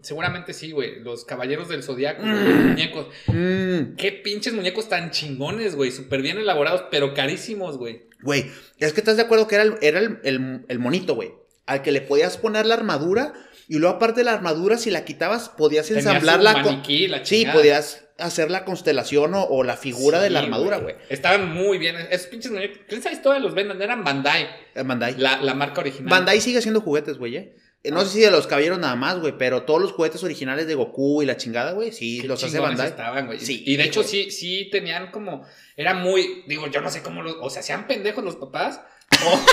seguramente 0.00 0.54
sí, 0.54 0.70
güey. 0.70 1.00
Los 1.00 1.26
caballeros 1.26 1.68
del 1.68 1.82
zodiaco, 1.82 2.22
mm. 2.22 2.68
muñecos. 2.68 3.08
Mm. 3.26 3.96
Qué 3.98 4.12
pinches 4.24 4.54
muñecos 4.54 4.88
tan 4.88 5.10
chingones, 5.10 5.76
güey. 5.76 5.90
Súper 5.90 6.22
bien 6.22 6.38
elaborados, 6.38 6.84
pero 6.90 7.12
carísimos, 7.12 7.76
güey. 7.76 8.08
Güey, 8.22 8.46
es 8.78 8.94
que 8.94 9.00
estás 9.00 9.18
de 9.18 9.24
acuerdo 9.24 9.46
que 9.46 9.56
era 9.56 9.64
el, 9.64 9.74
era 9.82 9.98
el, 9.98 10.64
el 10.66 10.78
monito, 10.78 11.14
güey. 11.14 11.32
Al 11.68 11.82
que 11.82 11.92
le 11.92 12.00
podías 12.00 12.38
poner 12.38 12.66
la 12.66 12.74
armadura 12.74 13.34
Y 13.68 13.78
luego, 13.78 13.96
aparte 13.96 14.20
de 14.20 14.24
la 14.24 14.32
armadura, 14.32 14.78
si 14.78 14.90
la 14.90 15.04
quitabas, 15.04 15.50
podías 15.50 15.90
ensamblarla. 15.90 16.64
Maniquí, 16.64 17.06
la 17.06 17.24
sí, 17.24 17.46
podías 17.52 18.08
hacer 18.18 18.50
la 18.50 18.64
constelación 18.64 19.32
o, 19.34 19.62
la 19.62 19.76
figura 19.76 20.20
de 20.20 20.30
la 20.30 20.40
armadura, 20.40 20.78
güey. 20.78 20.96
Estaban 21.08 21.54
muy 21.54 21.78
bien. 21.78 21.96
Esos 22.10 22.26
pinches 22.26 22.52
¿Quién 22.88 23.02
sabe 23.02 23.16
todos 23.16 23.40
los 23.40 23.54
venden? 23.54 23.80
Eran 23.80 24.02
Bandai. 24.02 24.48
Bandai. 24.74 25.16
La, 25.16 25.40
la, 25.40 25.54
marca 25.54 25.80
original. 25.80 26.10
Bandai 26.10 26.40
sigue 26.40 26.58
haciendo 26.58 26.80
juguetes, 26.80 27.16
güey, 27.16 27.36
¿eh? 27.36 27.56
eh 27.84 27.90
no 27.92 28.02
sé 28.04 28.10
si 28.10 28.20
de 28.20 28.30
los 28.30 28.46
caballeros 28.46 28.78
nada 28.78 28.96
más, 28.96 29.20
güey, 29.20 29.38
pero 29.38 29.62
todos 29.62 29.80
los 29.80 29.92
juguetes 29.92 30.24
originales 30.24 30.66
de 30.66 30.74
Goku 30.74 31.22
y 31.22 31.26
la 31.26 31.36
chingada, 31.36 31.72
güey, 31.72 31.92
sí, 31.92 32.22
los 32.22 32.42
hace 32.42 32.58
Bandai. 32.58 32.88
Estaban, 32.88 33.26
güey. 33.26 33.38
Sí, 33.38 33.62
y 33.66 33.76
de 33.76 33.84
hecho, 33.84 34.02
sí, 34.02 34.30
sí 34.30 34.68
tenían 34.72 35.12
como. 35.12 35.46
Era 35.76 35.94
muy. 35.94 36.44
Digo, 36.48 36.66
yo 36.66 36.80
no 36.80 36.90
sé 36.90 37.02
cómo 37.02 37.22
los. 37.22 37.36
O 37.40 37.50
sea, 37.50 37.62
sean 37.62 37.86
pendejos 37.86 38.24
los 38.24 38.36
papás. 38.36 38.80
O. 39.24 39.46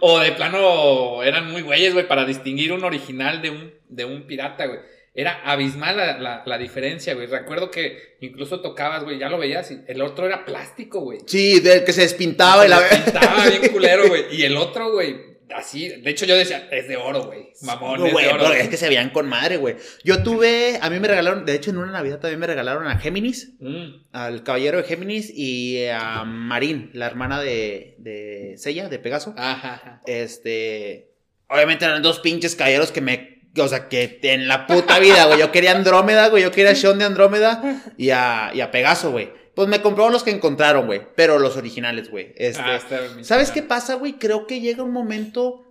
O 0.00 0.20
de 0.20 0.32
plano 0.32 1.22
eran 1.22 1.50
muy 1.50 1.62
güeyes, 1.62 1.94
güey, 1.94 2.06
para 2.06 2.24
distinguir 2.24 2.72
un 2.72 2.84
original 2.84 3.42
de 3.42 3.50
un, 3.50 3.74
de 3.88 4.04
un 4.04 4.26
pirata, 4.26 4.66
güey. 4.66 4.80
Era 5.14 5.40
abismal 5.44 5.96
la, 5.96 6.42
la, 6.44 6.58
diferencia, 6.58 7.14
güey. 7.14 7.26
Recuerdo 7.26 7.70
que 7.70 8.16
incluso 8.20 8.60
tocabas, 8.60 9.02
güey, 9.02 9.18
ya 9.18 9.30
lo 9.30 9.38
veías, 9.38 9.70
y 9.70 9.80
el 9.86 10.02
otro 10.02 10.26
era 10.26 10.44
plástico, 10.44 11.00
güey. 11.00 11.20
Sí, 11.26 11.60
del 11.60 11.84
que 11.84 11.94
se 11.94 12.02
despintaba 12.02 12.62
se 12.62 12.68
y 12.68 12.70
la 12.70 12.80
despintaba 12.80 13.48
bien 13.48 13.72
culero, 13.72 14.08
güey. 14.08 14.24
Y 14.30 14.42
el 14.42 14.58
otro, 14.58 14.92
güey, 14.92 15.35
así, 15.54 15.88
de 15.88 16.10
hecho 16.10 16.26
yo 16.26 16.36
decía, 16.36 16.68
es 16.70 16.88
de 16.88 16.96
oro, 16.96 17.24
güey. 17.24 17.52
Mamón, 17.62 18.06
es 18.06 18.14
de 18.14 18.28
oro. 18.28 18.52
Es 18.52 18.68
que 18.68 18.76
se 18.76 18.88
veían 18.88 19.10
con 19.10 19.28
madre, 19.28 19.56
güey. 19.56 19.76
Yo 20.04 20.22
tuve, 20.22 20.78
a 20.80 20.90
mí 20.90 20.98
me 21.00 21.08
regalaron, 21.08 21.44
de 21.44 21.54
hecho 21.54 21.70
en 21.70 21.78
una 21.78 21.92
Navidad 21.92 22.20
también 22.20 22.40
me 22.40 22.46
regalaron 22.46 22.86
a 22.86 22.98
Géminis, 22.98 23.52
mm. 23.60 24.06
al 24.12 24.42
caballero 24.42 24.78
de 24.78 24.84
Géminis 24.84 25.30
y 25.34 25.86
a 25.86 26.24
Marín, 26.24 26.90
la 26.92 27.06
hermana 27.06 27.40
de, 27.40 27.94
de 27.98 28.54
Sella, 28.58 28.88
de 28.88 28.98
Pegaso. 28.98 29.34
Ajá, 29.36 30.00
Este, 30.06 31.10
obviamente 31.48 31.84
eran 31.84 32.02
dos 32.02 32.20
pinches 32.20 32.56
caballeros 32.56 32.92
que 32.92 33.00
me 33.00 33.36
o 33.58 33.68
sea, 33.68 33.88
que 33.88 34.18
en 34.22 34.48
la 34.48 34.66
puta 34.66 34.98
vida, 34.98 35.26
güey. 35.26 35.38
Yo 35.38 35.52
quería 35.52 35.72
Andrómeda, 35.72 36.28
güey. 36.28 36.42
Yo 36.42 36.50
quería 36.50 36.74
Sean 36.74 36.98
de 36.98 37.04
Andrómeda 37.04 37.82
y 37.96 38.10
a, 38.10 38.50
y 38.54 38.60
a 38.60 38.70
Pegaso, 38.70 39.10
güey. 39.10 39.30
Pues 39.56 39.70
me 39.70 39.80
compraron 39.80 40.12
los 40.12 40.22
que 40.22 40.32
encontraron, 40.32 40.84
güey. 40.84 41.00
Pero 41.14 41.38
los 41.38 41.56
originales, 41.56 42.10
güey. 42.10 42.34
Este, 42.36 42.60
ah, 42.62 42.78
¿Sabes 43.22 43.50
qué 43.50 43.62
pasa, 43.62 43.94
güey? 43.94 44.18
Creo 44.18 44.46
que 44.46 44.60
llega 44.60 44.82
un 44.82 44.92
momento. 44.92 45.64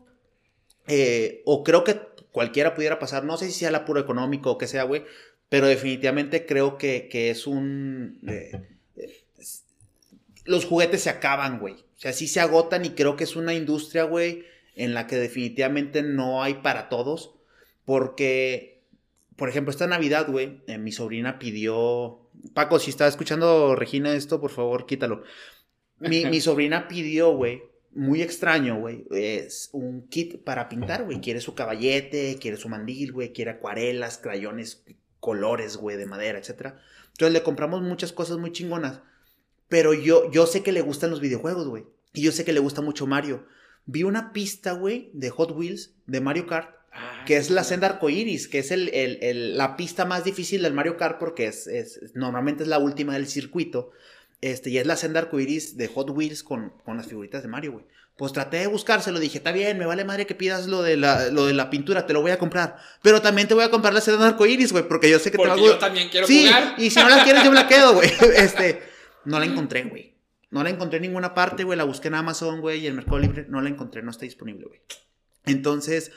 Eh, 0.87 1.43
o 1.45 1.63
creo 1.63 1.83
que 1.83 2.01
cualquiera 2.31 2.73
pudiera 2.73 2.97
pasar. 2.97 3.25
No 3.25 3.37
sé 3.37 3.45
si 3.45 3.51
sea 3.51 3.69
el 3.69 3.75
apuro 3.75 3.99
económico 3.99 4.49
o 4.49 4.57
qué 4.57 4.65
sea, 4.65 4.85
güey. 4.85 5.05
Pero 5.49 5.67
definitivamente 5.67 6.47
creo 6.47 6.79
que, 6.79 7.07
es 7.29 7.45
un. 7.45 8.19
Eh, 8.27 8.59
los 10.45 10.65
juguetes 10.65 11.03
se 11.03 11.11
acaban, 11.11 11.59
güey. 11.59 11.75
O 11.75 11.99
sea, 11.99 12.11
sí 12.11 12.27
se 12.27 12.39
agotan 12.39 12.85
y 12.85 12.89
creo 12.89 13.15
que 13.15 13.23
es 13.23 13.35
una 13.35 13.53
industria, 13.53 14.05
güey, 14.05 14.45
en 14.75 14.95
la 14.95 15.05
que 15.05 15.17
definitivamente 15.17 16.01
no 16.01 16.41
hay 16.41 16.55
para 16.55 16.89
todos. 16.89 17.35
Porque, 17.85 18.81
por 19.35 19.47
ejemplo, 19.47 19.69
esta 19.69 19.85
Navidad, 19.85 20.25
güey, 20.27 20.63
eh, 20.65 20.79
mi 20.79 20.91
sobrina 20.91 21.37
pidió 21.37 22.24
Paco, 22.53 22.79
si 22.79 22.89
está 22.89 23.07
escuchando 23.07 23.75
Regina 23.75 24.13
esto, 24.13 24.39
por 24.39 24.51
favor, 24.51 24.85
quítalo. 24.85 25.23
Mi, 25.99 26.39
sobrina 26.41 26.87
pidió, 26.87 27.31
güey, 27.35 27.63
muy 27.93 28.21
extraño, 28.21 28.79
güey, 28.79 29.05
es 29.11 29.69
un 29.71 30.07
kit 30.07 30.43
para 30.43 30.69
pintar, 30.69 31.05
güey. 31.05 31.21
Quiere 31.21 31.41
su 31.41 31.55
caballete, 31.55 32.37
quiere 32.39 32.57
su 32.57 32.69
mandil, 32.69 33.11
güey, 33.11 33.33
quiere 33.33 33.51
acuarelas, 33.51 34.17
crayones, 34.17 34.83
colores, 35.19 35.77
güey, 35.77 35.97
de 35.97 36.05
madera, 36.05 36.39
etc. 36.39 36.75
Entonces 37.11 37.33
le 37.33 37.43
compramos 37.43 37.81
muchas 37.81 38.11
cosas 38.11 38.37
muy 38.37 38.51
chingonas. 38.51 39.01
Pero 39.67 39.93
yo, 39.93 40.31
yo 40.31 40.45
sé 40.45 40.61
que 40.63 40.71
le 40.71 40.81
gustan 40.81 41.09
los 41.09 41.21
videojuegos, 41.21 41.67
güey. 41.67 41.85
Y 42.13 42.21
yo 42.21 42.31
sé 42.31 42.45
que 42.45 42.53
le 42.53 42.59
gusta 42.59 42.81
mucho 42.81 43.07
Mario. 43.07 43.45
Vi 43.85 44.03
una 44.03 44.33
pista, 44.33 44.73
güey, 44.73 45.09
de 45.13 45.29
Hot 45.29 45.51
Wheels, 45.51 45.95
de 46.05 46.21
Mario 46.21 46.47
Kart, 46.47 46.75
que 47.25 47.37
es 47.37 47.49
la 47.49 47.63
senda 47.63 47.87
arcoiris, 47.87 48.47
que 48.47 48.59
es 48.59 48.71
el, 48.71 49.57
la 49.57 49.75
pista 49.75 50.05
más 50.05 50.23
difícil 50.23 50.61
del 50.61 50.73
Mario 50.73 50.97
Kart 50.97 51.17
porque 51.19 51.47
es, 51.47 51.67
normalmente 52.13 52.63
es 52.63 52.69
la 52.69 52.79
última 52.79 53.13
del 53.13 53.27
circuito. 53.27 53.91
Este, 54.41 54.69
y 54.69 54.77
es 54.77 54.85
la 54.85 54.95
senda 54.95 55.21
arcoiris 55.21 55.77
de 55.77 55.87
Hot 55.87 56.09
Wheels 56.11 56.43
con, 56.43 56.73
con 56.83 56.97
las 56.97 57.07
figuritas 57.07 57.41
de 57.41 57.47
Mario, 57.47 57.73
güey. 57.73 57.85
Pues 58.17 58.31
traté 58.31 58.57
de 58.57 58.67
buscárselo, 58.67 59.19
dije, 59.19 59.39
está 59.39 59.51
bien, 59.51 59.77
me 59.77 59.85
vale 59.85 60.05
madre 60.05 60.25
que 60.25 60.35
pidas 60.35 60.67
lo 60.67 60.81
de 60.81 60.95
la, 60.95 61.27
lo 61.29 61.47
de 61.47 61.53
la 61.53 61.69
pintura, 61.69 62.05
te 62.05 62.13
lo 62.13 62.21
voy 62.21 62.31
a 62.31 62.39
comprar. 62.39 62.77
Pero 63.01 63.21
también 63.21 63.47
te 63.47 63.53
voy 63.53 63.65
a 63.65 63.71
comprar 63.71 63.93
la 63.93 63.99
senda 63.99 64.27
arcoiris, 64.27 64.71
güey, 64.71 64.87
porque 64.87 65.09
yo 65.09 65.19
sé 65.19 65.31
que 65.31 65.37
te 65.37 65.47
va 65.47 65.53
a 65.53 65.57
yo 65.57 65.77
también 65.77 66.07
quiero 66.09 66.25
sí, 66.25 66.49
y 66.77 66.89
si 66.89 66.99
no 66.99 67.09
la 67.09 67.23
quieres, 67.23 67.43
yo 67.43 67.49
me 67.49 67.55
la 67.55 67.67
quedo, 67.67 67.93
güey. 67.93 68.09
Este, 68.37 68.83
no 69.25 69.39
la 69.39 69.45
encontré, 69.45 69.83
güey. 69.83 70.15
No 70.49 70.63
la 70.63 70.69
encontré 70.69 70.97
en 70.97 71.03
ninguna 71.03 71.33
parte, 71.33 71.65
güey. 71.65 71.77
La 71.77 71.83
busqué 71.83 72.07
en 72.07 72.15
Amazon, 72.15 72.61
güey, 72.61 72.79
y 72.79 72.87
en 72.87 72.95
Mercado 72.95 73.19
Libre. 73.19 73.45
No 73.49 73.61
la 73.61 73.69
encontré, 73.69 74.01
no 74.01 74.11
está 74.11 74.23
disponible, 74.23 74.65
güey. 74.65 74.79
Entonces, 75.45 76.11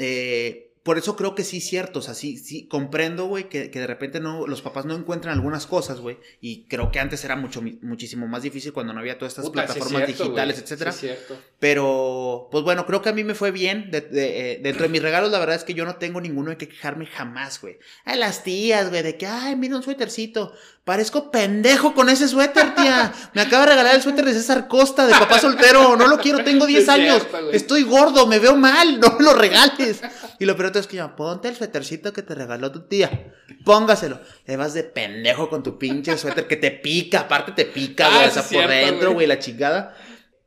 eh, 0.00 0.70
por 0.82 0.96
eso 0.96 1.14
creo 1.14 1.34
que 1.34 1.44
sí 1.44 1.58
es 1.58 1.68
cierto, 1.68 1.98
o 1.98 2.02
sea, 2.02 2.14
sí, 2.14 2.38
sí, 2.38 2.66
comprendo, 2.66 3.26
güey, 3.26 3.48
que, 3.48 3.68
de 3.68 3.86
repente 3.86 4.18
no, 4.18 4.46
los 4.46 4.62
papás 4.62 4.86
no 4.86 4.94
encuentran 4.94 5.34
algunas 5.34 5.66
cosas, 5.66 6.00
güey, 6.00 6.18
y 6.40 6.64
creo 6.64 6.90
que 6.90 6.98
antes 6.98 7.22
era 7.24 7.36
mucho, 7.36 7.62
muchísimo 7.82 8.26
más 8.26 8.42
difícil 8.42 8.72
cuando 8.72 8.94
no 8.94 9.00
había 9.00 9.18
todas 9.18 9.32
estas 9.32 9.50
plataformas 9.50 10.06
digitales, 10.06 10.58
etcétera. 10.58 10.92
Sí 10.92 11.00
cierto. 11.00 11.36
Pero, 11.60 12.48
pues 12.50 12.64
bueno, 12.64 12.86
creo 12.86 13.02
que 13.02 13.10
a 13.10 13.12
mí 13.12 13.22
me 13.22 13.34
fue 13.34 13.50
bien, 13.50 13.90
de, 13.90 14.00
de, 14.00 14.52
eh, 14.52 14.60
dentro 14.62 14.84
de 14.84 14.88
mis 14.88 15.02
regalos, 15.02 15.30
la 15.30 15.38
verdad 15.38 15.56
es 15.56 15.64
que 15.64 15.74
yo 15.74 15.84
no 15.84 15.96
tengo 15.96 16.18
ninguno 16.18 16.48
de 16.48 16.56
que 16.56 16.68
quejarme 16.68 17.04
jamás, 17.04 17.60
güey. 17.60 17.78
A 18.06 18.16
las 18.16 18.42
tías, 18.42 18.88
güey, 18.88 19.02
de 19.02 19.18
que, 19.18 19.26
ay, 19.26 19.56
mira 19.56 19.76
un 19.76 19.82
suétercito, 19.82 20.54
Parezco 20.90 21.30
pendejo 21.30 21.94
con 21.94 22.08
ese 22.08 22.26
suéter, 22.26 22.74
tía. 22.74 23.12
Me 23.34 23.42
acaba 23.42 23.64
de 23.64 23.70
regalar 23.70 23.94
el 23.94 24.02
suéter 24.02 24.24
de 24.24 24.32
César 24.32 24.66
Costa, 24.66 25.06
de 25.06 25.12
papá 25.12 25.38
soltero. 25.38 25.94
No 25.94 26.08
lo 26.08 26.18
quiero, 26.18 26.42
tengo 26.42 26.66
10 26.66 26.88
años. 26.88 27.26
Estoy 27.52 27.84
gordo, 27.84 28.26
me 28.26 28.38
veo 28.38 28.56
mal, 28.56 28.98
no 28.98 29.16
me 29.16 29.24
lo 29.24 29.34
regales. 29.34 30.00
Y 30.38 30.46
lo 30.46 30.56
peor 30.56 30.76
es 30.76 30.86
que 30.86 30.96
yo, 30.96 31.14
ponte 31.14 31.48
el 31.48 31.54
suétercito 31.54 32.12
que 32.12 32.22
te 32.22 32.34
regaló 32.34 32.72
tu 32.72 32.80
tía. 32.88 33.34
Póngaselo. 33.64 34.20
Te 34.44 34.56
vas 34.56 34.72
de 34.72 34.82
pendejo 34.82 35.50
con 35.50 35.62
tu 35.62 35.78
pinche 35.78 36.16
suéter 36.16 36.48
que 36.48 36.56
te 36.56 36.70
pica, 36.70 37.20
aparte 37.20 37.52
te 37.52 37.66
pica, 37.66 38.08
güey, 38.08 38.30
ah, 38.34 38.42
por 38.50 38.68
dentro, 38.68 39.12
güey, 39.12 39.26
la 39.26 39.38
chingada. 39.38 39.94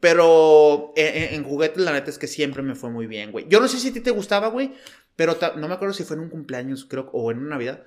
Pero 0.04 0.92
en, 0.98 1.46
juguetes, 1.46 1.82
la 1.82 1.94
neta 1.94 2.10
es 2.10 2.18
que 2.18 2.28
siempre 2.28 2.62
me 2.62 2.76
fue 2.76 2.89
muy 2.89 3.08
bien, 3.08 3.32
güey. 3.32 3.46
Yo 3.48 3.62
no 3.62 3.70
sé 3.70 3.80
si 3.80 3.88
a 3.88 3.94
ti 3.94 4.02
te 4.02 4.12
gustaba, 4.12 4.48
güey, 4.50 4.74
pero 5.16 5.38
no 5.56 5.70
me 5.70 5.76
acuerdo 5.76 5.94
si 5.94 6.04
fue 6.04 6.18
en 6.18 6.24
un 6.24 6.30
cumpleaños, 6.30 6.86
creo, 6.89 7.10
o 7.13 7.32
en 7.32 7.38
una 7.38 7.52
Navidad 7.52 7.84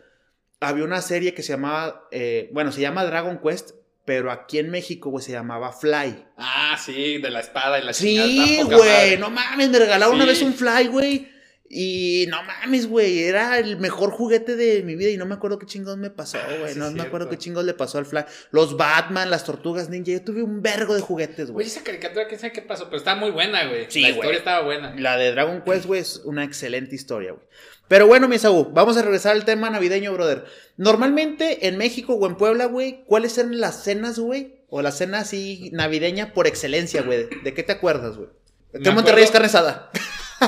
había 0.60 0.84
una 0.84 1.02
serie 1.02 1.34
que 1.34 1.42
se 1.42 1.52
llamaba, 1.52 2.08
eh, 2.10 2.48
bueno, 2.54 2.72
se 2.72 2.80
llama 2.80 3.04
Dragon 3.04 3.38
Quest, 3.38 3.72
pero 4.06 4.30
aquí 4.30 4.58
en 4.58 4.70
México, 4.70 5.10
güey, 5.10 5.22
se 5.22 5.32
llamaba 5.32 5.72
Fly. 5.72 6.24
Ah, 6.38 6.78
sí, 6.82 7.18
de 7.18 7.28
la 7.28 7.40
espada 7.40 7.78
y 7.78 7.84
la 7.84 7.92
Sí, 7.92 8.60
güey, 8.64 9.18
no 9.18 9.28
mames, 9.28 9.68
me 9.68 9.78
regalaron 9.78 10.14
una 10.14 10.24
vez 10.24 10.40
un 10.40 10.54
Fly, 10.54 10.88
güey. 10.88 11.35
Y 11.68 12.26
no 12.28 12.42
mames, 12.42 12.86
güey, 12.86 13.24
era 13.24 13.58
el 13.58 13.78
mejor 13.78 14.10
juguete 14.10 14.56
de 14.56 14.82
mi 14.82 14.94
vida 14.94 15.10
y 15.10 15.16
no 15.16 15.26
me 15.26 15.34
acuerdo 15.34 15.58
qué 15.58 15.66
chingos 15.66 15.96
me 15.96 16.10
pasó, 16.10 16.38
ah, 16.38 16.56
güey. 16.60 16.74
no 16.76 16.90
me 16.92 17.02
acuerdo 17.02 17.28
qué 17.28 17.38
chingos 17.38 17.64
le 17.64 17.74
pasó 17.74 17.98
al 17.98 18.06
Fly. 18.06 18.24
Los 18.50 18.76
Batman, 18.76 19.30
las 19.30 19.44
Tortugas 19.44 19.88
Ninja, 19.88 20.12
yo 20.12 20.22
tuve 20.22 20.42
un 20.42 20.62
vergo 20.62 20.94
de 20.94 21.00
juguetes, 21.00 21.46
güey. 21.50 21.54
Güey, 21.54 21.66
esa 21.66 21.82
caricatura, 21.82 22.28
¿qué 22.28 22.38
sabe 22.38 22.52
qué 22.52 22.62
pasó? 22.62 22.84
Pero 22.84 22.98
estaba 22.98 23.18
muy 23.18 23.30
buena, 23.30 23.66
güey. 23.66 23.86
Sí, 23.88 24.02
la 24.02 24.10
historia 24.10 24.38
estaba 24.38 24.64
buena. 24.64 24.94
La 24.96 25.16
de 25.16 25.32
Dragon 25.32 25.62
Quest, 25.62 25.86
güey, 25.86 26.00
es 26.00 26.22
una 26.24 26.44
excelente 26.44 26.94
historia, 26.94 27.32
güey. 27.32 27.44
Pero 27.88 28.06
bueno, 28.06 28.28
mi 28.28 28.38
Saúl, 28.38 28.68
vamos 28.72 28.96
a 28.96 29.02
regresar 29.02 29.32
al 29.32 29.44
tema 29.44 29.70
navideño, 29.70 30.12
brother. 30.12 30.44
Normalmente 30.76 31.68
en 31.68 31.78
México 31.78 32.14
o 32.14 32.26
en 32.26 32.36
Puebla, 32.36 32.66
güey, 32.66 33.04
¿cuáles 33.06 33.38
eran 33.38 33.60
las 33.60 33.84
cenas, 33.84 34.18
güey? 34.18 34.56
O 34.68 34.82
la 34.82 34.90
cena 34.90 35.20
así 35.20 35.70
navideña 35.72 36.32
por 36.32 36.46
excelencia, 36.46 37.02
güey. 37.02 37.28
¿De 37.44 37.54
qué 37.54 37.62
te 37.62 37.72
acuerdas, 37.72 38.16
güey? 38.16 38.28
en 38.72 38.94
Monterrey 38.94 39.24
es 39.24 39.30
carne 39.30 39.46
asada. 39.46 39.90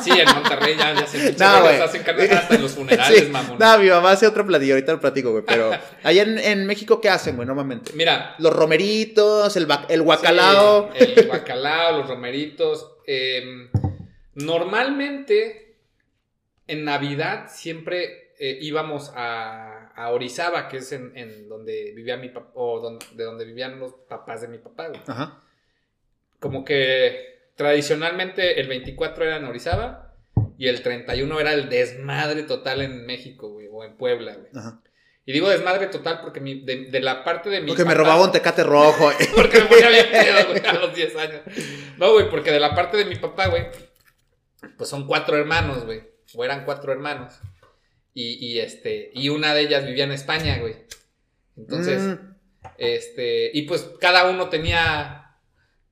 Sí, 0.03 0.11
en 0.11 0.27
Monterrey 0.35 0.77
ya, 0.77 0.94
ya 0.94 1.07
se 1.07 1.33
no, 1.38 1.62
güey. 1.62 1.81
hacen 1.81 2.03
hasta 2.33 2.55
en 2.55 2.62
los 2.62 2.72
funerales, 2.74 3.24
sí. 3.24 3.31
mamón. 3.31 3.59
No, 3.59 3.79
mi 3.79 3.88
mamá 3.88 4.11
hace 4.12 4.27
otro 4.27 4.46
platillo, 4.46 4.74
ahorita 4.74 4.92
lo 4.92 5.01
platico, 5.01 5.31
güey. 5.31 5.44
Pero 5.46 5.70
allá 6.03 6.22
en, 6.22 6.38
en, 6.38 6.66
México, 6.66 7.01
¿qué 7.01 7.09
hacen, 7.09 7.37
güey, 7.37 7.46
normalmente? 7.46 7.92
Mira. 7.94 8.35
Los 8.38 8.53
romeritos, 8.55 9.57
el, 9.57 9.66
el 9.88 10.03
guacalao. 10.03 10.90
el 10.94 11.27
guacalao, 11.27 11.98
los 11.98 12.09
romeritos. 12.09 12.96
Eh, 13.07 13.70
normalmente 14.35 15.77
en 16.66 16.85
Navidad 16.85 17.46
siempre 17.48 18.34
eh, 18.39 18.59
íbamos 18.61 19.11
a, 19.16 19.89
a, 19.97 20.11
Orizaba, 20.11 20.68
que 20.68 20.76
es 20.78 20.93
en, 20.93 21.49
donde 21.49 21.93
vivía 21.97 22.16
mi 22.16 22.28
papá, 22.28 22.51
o 22.55 22.99
de 23.14 23.24
donde 23.24 23.45
vivían 23.45 23.80
los 23.80 23.95
papás 24.09 24.43
de 24.43 24.49
mi 24.49 24.59
papá, 24.59 24.93
Ajá. 25.07 25.43
Como 26.39 26.64
que 26.64 27.38
tradicionalmente 27.59 28.59
el 28.61 28.68
24 28.68 29.24
era 29.24 29.36
en 29.36 29.44
Orizaba 29.44 30.14
y 30.56 30.68
el 30.68 30.82
31 30.82 31.40
era 31.40 31.52
el 31.52 31.68
desmadre 31.68 32.44
total 32.44 32.80
en 32.80 33.04
México, 33.04 33.50
güey, 33.50 33.68
o 33.70 33.84
en 33.84 33.98
Puebla, 33.98 34.34
güey. 34.34 34.50
Ajá. 34.54 34.80
Y 35.26 35.32
digo 35.32 35.50
desmadre 35.50 35.88
total 35.88 36.22
porque 36.22 36.40
de, 36.40 37.00
la 37.00 37.22
parte 37.22 37.50
de 37.50 37.61
mi 37.61 37.68
Porque 37.68 37.84
me 37.84 37.92
robaba 37.92 38.24
un 38.24 38.32
tecate 38.32 38.64
rojo. 38.64 39.11
porque 39.36 39.61
me 39.61 39.66
ponía 39.66 39.90
bien 39.90 40.06
pedo, 40.11 40.48
güey, 40.48 40.64
a 40.64 40.72
los 40.72 40.94
10 40.94 41.16
años. 41.16 41.42
No, 41.98 42.14
güey, 42.14 42.30
porque 42.30 42.50
de 42.50 42.61
la 42.61 42.74
parte 42.74 42.96
de 42.96 43.04
mi 43.04 43.16
papá, 43.16 43.48
güey, 43.48 43.66
pues 44.78 44.88
son 44.88 45.06
cuatro 45.06 45.36
hermanos, 45.36 45.84
güey 45.84 46.00
o 46.34 46.44
eran 46.44 46.64
cuatro 46.64 46.92
hermanos. 46.92 47.34
Y, 48.14 48.59
este, 48.59 49.12
y 49.14 49.28
una 49.28 49.54
de 49.54 49.61
ellas 49.61 49.86
vivía 49.86 50.02
en 50.02 50.11
España, 50.11 50.59
güey. 50.59 50.74
Entonces, 51.56 52.02
mm. 52.02 52.34
este, 52.76 53.52
y 53.54 53.62
pues 53.62 53.88
cada 54.00 54.28
uno 54.28 54.48
tenía 54.48 55.28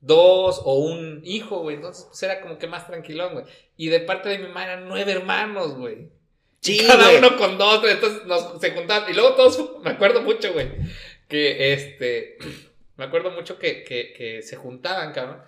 dos 0.07 0.61
o 0.65 0.75
un 0.75 1.21
hijo, 1.25 1.61
güey. 1.61 1.77
Entonces, 1.77 2.07
pues 2.09 2.23
era 2.23 2.41
como 2.41 2.59
que 2.59 2.67
más 2.67 2.87
tranquilón, 2.87 3.35
güey. 3.35 3.45
Y 3.77 3.89
de 3.89 4.01
parte 4.01 4.29
de 4.29 4.39
mi 4.39 4.49
mamá 4.49 4.65
eran 4.65 4.89
nueve 4.89 5.13
hermanos, 5.13 5.75
güey. 5.75 6.09
Sí, 6.61 6.85
cada 6.87 7.17
uno 7.19 7.37
con 7.37 7.59
dos, 7.59 7.85
entonces 7.89 8.25
nos 8.27 8.61
se 8.61 8.73
juntaban. 8.73 9.11
Y 9.11 9.15
luego 9.15 9.35
todos, 9.35 9.71
me 9.85 9.91
acuerdo 9.91 10.23
mucho, 10.23 10.53
güey, 10.53 10.69
que 11.29 11.73
este, 11.73 12.39
me 12.97 13.05
acuerdo 13.05 13.31
mucho 13.31 13.59
que, 13.59 13.85
que, 13.85 14.13
que 14.13 14.43
se 14.43 14.57
juntaban, 14.57 15.13
cabrón. 15.13 15.43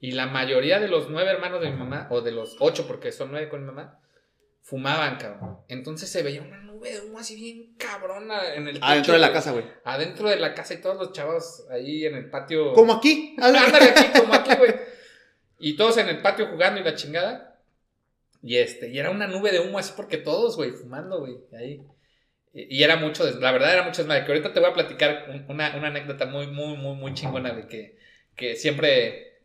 Y 0.00 0.12
la 0.12 0.26
mayoría 0.26 0.80
de 0.80 0.88
los 0.88 1.08
nueve 1.08 1.30
hermanos 1.30 1.60
de 1.60 1.70
mi 1.70 1.76
mamá, 1.76 2.08
o 2.10 2.20
de 2.20 2.32
los 2.32 2.56
ocho, 2.60 2.86
porque 2.86 3.12
son 3.12 3.30
nueve 3.30 3.48
con 3.48 3.60
mi 3.60 3.66
mamá, 3.66 4.00
fumaban, 4.62 5.16
cabrón. 5.16 5.58
Entonces 5.68 6.10
se 6.10 6.22
veía 6.22 6.42
una 6.42 6.60
nube 6.84 7.00
de 7.00 7.06
humo 7.06 7.18
así 7.18 7.36
bien 7.36 7.74
cabrona 7.78 8.54
en 8.54 8.68
el 8.68 8.78
Adentro 8.82 9.14
de 9.14 9.20
la 9.20 9.32
casa, 9.32 9.52
güey. 9.52 9.64
Adentro 9.84 10.28
de 10.28 10.36
la 10.36 10.54
casa 10.54 10.74
y 10.74 10.80
todos 10.80 10.96
los 10.96 11.12
chavos 11.12 11.64
ahí 11.70 12.04
en 12.04 12.14
el 12.14 12.30
patio. 12.30 12.72
Como 12.72 12.94
aquí. 12.94 13.36
Ándale 13.40 13.90
aquí, 13.90 14.18
como 14.18 14.34
aquí, 14.34 14.54
güey. 14.56 14.74
Y 15.58 15.76
todos 15.76 15.96
en 15.98 16.08
el 16.08 16.20
patio 16.20 16.48
jugando 16.48 16.80
y 16.80 16.84
la 16.84 16.94
chingada. 16.94 17.60
Y 18.42 18.58
este, 18.58 18.90
y 18.90 18.98
era 18.98 19.10
una 19.10 19.26
nube 19.26 19.52
de 19.52 19.60
humo 19.60 19.78
así 19.78 19.94
porque 19.96 20.18
todos, 20.18 20.56
güey, 20.56 20.72
fumando, 20.72 21.20
güey, 21.20 21.38
ahí. 21.58 21.82
Y, 22.52 22.82
era 22.82 22.96
mucho, 22.96 23.28
la 23.40 23.50
verdad 23.50 23.72
era 23.72 23.82
mucho 23.82 24.02
desmadre. 24.02 24.24
Que 24.24 24.32
ahorita 24.32 24.52
te 24.52 24.60
voy 24.60 24.70
a 24.70 24.74
platicar 24.74 25.44
una, 25.48 25.74
una 25.76 25.88
anécdota 25.88 26.26
muy, 26.26 26.46
muy, 26.46 26.76
muy, 26.76 26.94
muy 26.94 27.14
chingona, 27.14 27.50
güey, 27.50 27.66
que, 27.66 27.98
que 28.36 28.54
siempre 28.54 29.40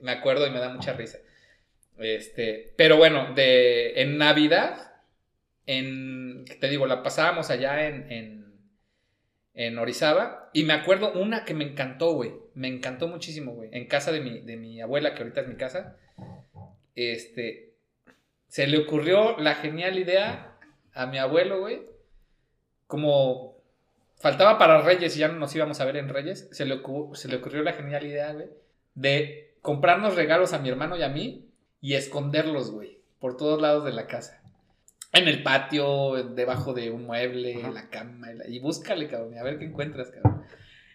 me 0.00 0.12
acuerdo 0.12 0.46
y 0.46 0.50
me 0.50 0.58
da 0.58 0.70
mucha 0.70 0.94
risa. 0.94 1.18
Este, 1.98 2.72
pero 2.76 2.96
bueno, 2.96 3.34
de, 3.34 4.00
en 4.00 4.16
Navidad, 4.16 4.89
en, 5.70 6.44
te 6.44 6.68
digo, 6.68 6.86
la 6.86 7.04
pasábamos 7.04 7.48
allá 7.50 7.86
en, 7.86 8.10
en, 8.10 8.54
en 9.54 9.78
Orizaba. 9.78 10.50
Y 10.52 10.64
me 10.64 10.72
acuerdo 10.72 11.12
una 11.12 11.44
que 11.44 11.54
me 11.54 11.64
encantó, 11.64 12.12
güey. 12.12 12.32
Me 12.54 12.66
encantó 12.66 13.06
muchísimo, 13.06 13.52
güey. 13.52 13.70
En 13.72 13.86
casa 13.86 14.10
de 14.10 14.20
mi, 14.20 14.40
de 14.40 14.56
mi 14.56 14.80
abuela, 14.80 15.14
que 15.14 15.22
ahorita 15.22 15.42
es 15.42 15.48
mi 15.48 15.54
casa. 15.54 15.96
Este, 16.96 17.74
se 18.48 18.66
le 18.66 18.78
ocurrió 18.78 19.38
la 19.38 19.54
genial 19.54 19.96
idea 19.96 20.58
a 20.92 21.06
mi 21.06 21.18
abuelo, 21.18 21.60
güey. 21.60 21.82
Como 22.88 23.62
faltaba 24.16 24.58
para 24.58 24.82
Reyes 24.82 25.16
y 25.16 25.20
ya 25.20 25.28
no 25.28 25.38
nos 25.38 25.54
íbamos 25.54 25.80
a 25.80 25.84
ver 25.84 25.96
en 25.96 26.08
Reyes, 26.08 26.48
se 26.50 26.64
le, 26.64 26.82
se 27.14 27.28
le 27.28 27.36
ocurrió 27.36 27.62
la 27.62 27.74
genial 27.74 28.04
idea, 28.04 28.32
güey, 28.32 28.48
de 28.94 29.54
comprarnos 29.62 30.16
regalos 30.16 30.52
a 30.52 30.58
mi 30.58 30.68
hermano 30.68 30.96
y 30.96 31.04
a 31.04 31.08
mí 31.08 31.48
y 31.80 31.94
esconderlos, 31.94 32.72
güey, 32.72 32.98
por 33.20 33.36
todos 33.36 33.62
lados 33.62 33.84
de 33.84 33.92
la 33.92 34.08
casa. 34.08 34.39
En 35.12 35.26
el 35.26 35.42
patio, 35.42 36.22
debajo 36.34 36.72
de 36.72 36.90
un 36.90 37.06
mueble, 37.06 37.60
en 37.60 37.74
la 37.74 37.88
cama, 37.90 38.28
y 38.48 38.60
búscale, 38.60 39.08
cabrón, 39.08 39.36
a 39.36 39.42
ver 39.42 39.58
qué 39.58 39.64
encuentras, 39.64 40.10
cabrón. 40.10 40.44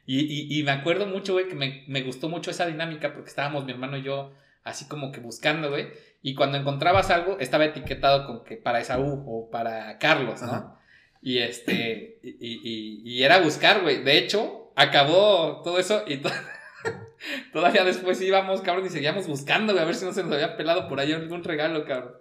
Y, 0.06 0.60
y, 0.60 0.64
me 0.64 0.72
acuerdo 0.72 1.08
mucho, 1.08 1.34
güey, 1.34 1.48
que 1.48 1.56
me, 1.56 1.84
me, 1.88 2.04
gustó 2.04 2.30
mucho 2.30 2.52
esa 2.52 2.68
dinámica 2.68 3.14
porque 3.14 3.30
estábamos 3.30 3.66
mi 3.66 3.72
hermano 3.72 3.98
y 3.98 4.04
yo 4.04 4.34
así 4.64 4.88
como 4.88 5.12
que 5.12 5.20
buscando, 5.20 5.70
güey. 5.70 5.88
Y 6.22 6.36
cuando 6.36 6.58
encontrabas 6.58 7.10
algo, 7.10 7.38
estaba 7.40 7.66
etiquetado 7.66 8.28
con 8.28 8.44
que 8.44 8.56
para 8.56 8.80
Esaú 8.80 9.24
o 9.28 9.50
para 9.50 9.98
Carlos, 9.98 10.42
¿no? 10.44 10.78
Y 11.22 11.40
este, 11.40 12.20
y, 12.22 13.02
y, 13.04 13.24
era 13.24 13.40
buscar, 13.40 13.82
güey. 13.82 14.04
De 14.04 14.18
hecho, 14.20 14.72
acabó 14.76 15.62
todo 15.64 15.80
eso 15.80 16.04
y 16.06 16.18
todo. 16.18 16.34
Todavía 17.52 17.84
después 17.84 18.22
íbamos, 18.22 18.62
cabrón, 18.62 18.86
y 18.86 18.90
seguíamos 18.90 19.28
buscando, 19.28 19.78
a 19.80 19.86
ver 19.86 19.96
si 19.96 20.06
no 20.06 20.14
se 20.14 20.24
nos 20.24 20.34
había 20.34 20.56
pelado 20.56 20.88
por 20.88 21.00
ahí 21.00 21.14
algún 21.14 21.44
regalo, 21.44 21.84
cabrón. 21.86 22.14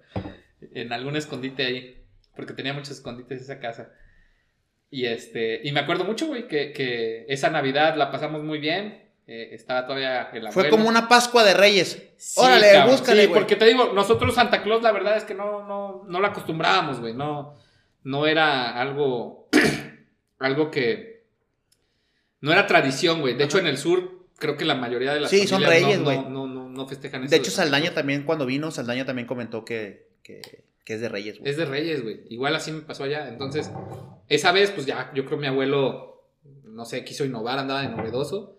En 0.73 0.93
algún 0.93 1.17
escondite 1.17 1.65
ahí. 1.65 2.05
Porque 2.37 2.53
tenía 2.53 2.73
muchos 2.73 2.93
escondites 2.93 3.43
esa 3.43 3.61
casa. 3.61 3.93
Y 4.91 5.07
este, 5.07 5.61
y 5.65 5.73
me 5.73 5.81
acuerdo 5.81 6.05
mucho, 6.05 6.27
güey, 6.27 6.47
que, 6.47 7.27
esa 7.29 7.51
Navidad 7.51 7.97
la 7.97 8.11
pasamos 8.11 8.43
muy 8.43 8.59
bien. 8.59 9.03
Eh, 9.27 9.51
estaba 9.53 9.87
todavía 9.87 10.29
el 10.33 10.53
Fue 10.53 10.69
como 10.69 10.89
una 10.89 11.09
Pascua 11.09 11.43
de 11.45 11.55
Reyes. 11.55 12.01
Órale, 12.37 12.85
búscale, 12.87 13.27
güey. 13.27 13.41
porque 13.41 13.57
te 13.57 13.65
digo, 13.65 13.93
nosotros 13.95 14.35
Santa 14.35 14.63
Claus, 14.63 14.83
la 14.83 14.93
verdad 14.93 15.17
es 15.17 15.25
que 15.25 15.35
no, 15.35 15.67
no, 15.67 16.05
no 16.07 16.21
la 16.21 16.29
acostumbrábamos, 16.29 17.01
güey. 17.01 17.15
No, 17.15 17.57
no 18.03 18.27
era 18.27 18.79
algo, 18.81 19.49
algo 20.39 20.71
que, 20.71 21.25
no 22.41 22.53
era 22.53 22.67
tradición, 22.67 23.21
güey. 23.23 23.35
De 23.35 23.45
hecho, 23.45 23.59
en 23.59 23.67
el 23.67 23.79
sur 23.79 24.29
creo 24.39 24.57
que 24.57 24.67
la 24.67 24.75
mayoría 24.75 25.15
de 25.15 25.21
las 25.21 25.31
sí, 25.31 25.47
son 25.47 25.63
reyes, 25.63 26.03
güey. 26.03 26.19
No, 26.29 26.47
no, 26.47 26.69
no, 26.69 26.87
festejan 26.87 27.25
eso. 27.25 27.31
De 27.31 27.37
hecho, 27.37 27.51
Saldaña 27.51 27.95
también, 27.95 28.25
cuando 28.25 28.45
vino, 28.45 28.71
Saldaña 28.71 29.07
también 29.07 29.27
comentó 29.27 29.65
que, 30.25 30.65
que, 30.85 30.95
es 30.95 31.01
de 31.01 31.09
reyes, 31.09 31.39
güey. 31.39 31.51
Es 31.51 31.57
de 31.57 31.67
reyes, 31.67 32.03
güey. 32.03 32.23
Igual 32.31 32.57
así 32.57 32.73
me 32.73 32.81
pasó 32.81 33.05
allá. 33.05 33.29
Entonces, 33.29 33.71
esa 34.29 34.51
vez, 34.51 34.73
pues 34.73 34.87
ya, 34.87 35.13
yo 35.15 35.25
creo 35.25 35.39
que 35.39 35.43
mi 35.43 35.47
abuelo, 35.47 36.25
no 36.65 36.85
sé, 36.85 37.05
quiso 37.05 37.25
innovar, 37.25 37.59
andaba 37.59 37.83
de 37.83 37.91
novedoso. 37.91 38.59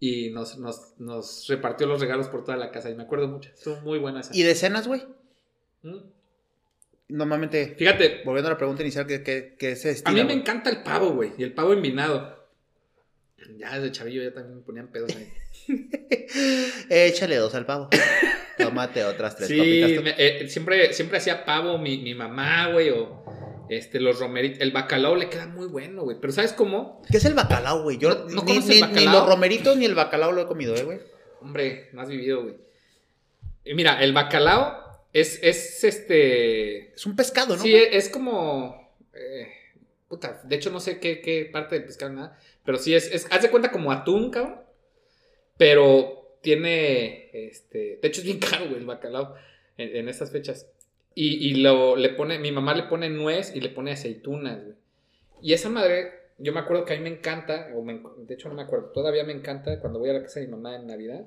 Y 0.00 0.30
nos, 0.30 0.58
nos, 0.58 0.94
nos 0.98 1.46
repartió 1.46 1.86
los 1.86 2.00
regalos 2.00 2.26
por 2.26 2.42
toda 2.42 2.56
la 2.56 2.72
casa. 2.72 2.90
Y 2.90 2.96
me 2.96 3.04
acuerdo 3.04 3.28
mucho. 3.28 3.50
Estuvo 3.54 3.80
muy 3.82 4.00
buena 4.00 4.20
esa. 4.20 4.34
¿Y 4.34 4.42
de 4.42 4.56
cenas, 4.56 4.88
güey? 4.88 5.04
¿Mm? 5.82 5.98
Normalmente. 7.10 7.76
Fíjate. 7.78 8.22
Volviendo 8.24 8.48
a 8.48 8.52
la 8.54 8.58
pregunta 8.58 8.82
inicial, 8.82 9.06
¿qué, 9.06 9.22
qué, 9.22 9.54
qué 9.56 9.72
es 9.72 9.84
estilo, 9.84 10.10
A 10.10 10.24
mí 10.24 10.26
me 10.26 10.32
encanta 10.32 10.70
el 10.70 10.82
pavo, 10.82 11.12
güey. 11.12 11.34
Y 11.38 11.44
el 11.44 11.54
pavo 11.54 11.72
envinado. 11.72 12.42
Ya 13.58 13.78
desde 13.78 13.92
chavillo 13.92 14.22
ya 14.22 14.32
también 14.32 14.56
me 14.56 14.62
ponían 14.62 14.88
pedos 14.88 15.14
ahí. 15.14 15.32
Échale 16.90 17.36
dos 17.36 17.54
al 17.54 17.66
pavo. 17.66 17.88
Tómate 18.58 19.04
otras 19.04 19.36
tres 19.36 19.48
sí, 19.48 19.96
eh, 20.18 20.46
siempre, 20.48 20.92
siempre 20.92 21.18
hacía 21.18 21.44
pavo 21.44 21.78
mi, 21.78 21.98
mi 21.98 22.14
mamá, 22.14 22.68
güey, 22.68 22.90
o 22.90 23.24
este, 23.68 24.00
los 24.00 24.18
romeritos. 24.18 24.60
El 24.60 24.72
bacalao 24.72 25.16
le 25.16 25.28
queda 25.28 25.46
muy 25.46 25.66
bueno, 25.66 26.02
güey. 26.02 26.18
Pero 26.20 26.32
¿sabes 26.32 26.52
cómo? 26.52 27.02
¿Qué 27.10 27.16
es 27.16 27.24
el 27.24 27.34
bacalao, 27.34 27.82
güey? 27.82 27.98
Yo 27.98 28.26
no, 28.28 28.42
ni, 28.44 28.58
ni, 28.58 29.06
los 29.06 29.26
romeritos 29.26 29.76
ni 29.76 29.86
el 29.86 29.94
bacalao 29.94 30.32
lo 30.32 30.42
he 30.42 30.46
comido, 30.46 30.74
eh, 30.76 30.82
güey. 30.84 31.00
Hombre, 31.40 31.88
más 31.92 32.08
vivido, 32.08 32.42
güey. 32.42 32.56
mira, 33.74 34.02
el 34.02 34.12
bacalao 34.12 34.82
es, 35.12 35.38
es 35.42 35.84
este. 35.84 36.94
Es 36.94 37.06
un 37.06 37.16
pescado, 37.16 37.56
¿no? 37.56 37.62
Sí, 37.62 37.74
es, 37.74 38.08
como. 38.08 38.92
Eh, 39.14 39.48
puta, 40.08 40.40
de 40.44 40.56
hecho 40.56 40.70
no 40.70 40.80
sé 40.80 40.98
qué, 40.98 41.20
qué 41.20 41.48
parte 41.50 41.76
del 41.76 41.84
pescado, 41.84 42.12
nada. 42.12 42.38
Pero 42.64 42.78
sí 42.78 42.94
es, 42.94 43.10
es, 43.12 43.26
haz 43.30 43.42
de 43.42 43.50
cuenta 43.50 43.70
como 43.70 43.90
atún, 43.90 44.30
cabrón. 44.30 44.60
Pero 45.56 46.21
tiene, 46.42 47.30
este, 47.32 47.98
de 48.02 48.08
hecho 48.08 48.20
es 48.20 48.26
bien 48.26 48.38
caro, 48.50 48.66
güey, 48.66 48.78
el 48.78 48.86
bacalao 48.86 49.34
en, 49.78 49.96
en 49.96 50.08
estas 50.08 50.30
fechas. 50.30 50.68
Y, 51.14 51.50
y, 51.50 51.54
lo, 51.62 51.96
le 51.96 52.10
pone, 52.10 52.38
mi 52.38 52.52
mamá 52.52 52.74
le 52.74 52.84
pone 52.84 53.10
nuez 53.10 53.54
y 53.54 53.60
le 53.60 53.68
pone 53.68 53.92
aceitunas, 53.92 54.62
güey. 54.64 54.76
Y 55.42 55.52
esa 55.52 55.68
madre, 55.68 56.12
yo 56.38 56.52
me 56.52 56.60
acuerdo 56.60 56.84
que 56.84 56.94
a 56.94 56.96
mí 56.96 57.02
me 57.02 57.10
encanta, 57.10 57.68
o 57.74 57.84
de 57.84 58.34
hecho 58.34 58.48
no 58.48 58.54
me 58.54 58.62
acuerdo, 58.62 58.90
todavía 58.90 59.24
me 59.24 59.32
encanta 59.32 59.78
cuando 59.80 59.98
voy 59.98 60.10
a 60.10 60.14
la 60.14 60.22
casa 60.22 60.40
de 60.40 60.46
mi 60.46 60.52
mamá 60.52 60.76
en 60.76 60.86
Navidad. 60.86 61.24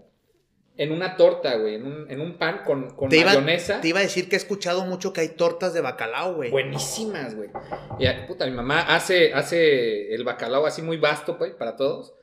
En 0.78 0.92
una 0.92 1.16
torta, 1.16 1.56
güey, 1.56 1.76
en 1.76 1.86
un, 1.86 2.12
en 2.12 2.20
un 2.20 2.38
pan 2.38 2.62
con, 2.66 2.96
con 2.96 3.08
te 3.10 3.24
mayonesa. 3.24 3.80
te 3.80 3.88
iba 3.88 4.00
a 4.00 4.02
decir 4.02 4.28
que 4.28 4.36
he 4.36 4.38
escuchado 4.38 4.84
mucho 4.86 5.14
que 5.14 5.22
hay 5.22 5.30
tortas 5.30 5.74
de 5.74 5.80
bacalao, 5.80 6.36
güey. 6.36 6.52
Buenísimas, 6.52 7.34
güey. 7.36 7.50
Y 7.98 8.08
puta, 8.28 8.46
mi 8.46 8.52
mamá 8.52 8.82
hace, 8.82 9.34
hace 9.34 10.14
el 10.14 10.26
bacalao 10.26 10.66
así 10.66 10.82
muy 10.82 10.98
vasto, 10.98 11.38
güey, 11.38 11.58
para 11.58 11.78
todos. 11.78 12.14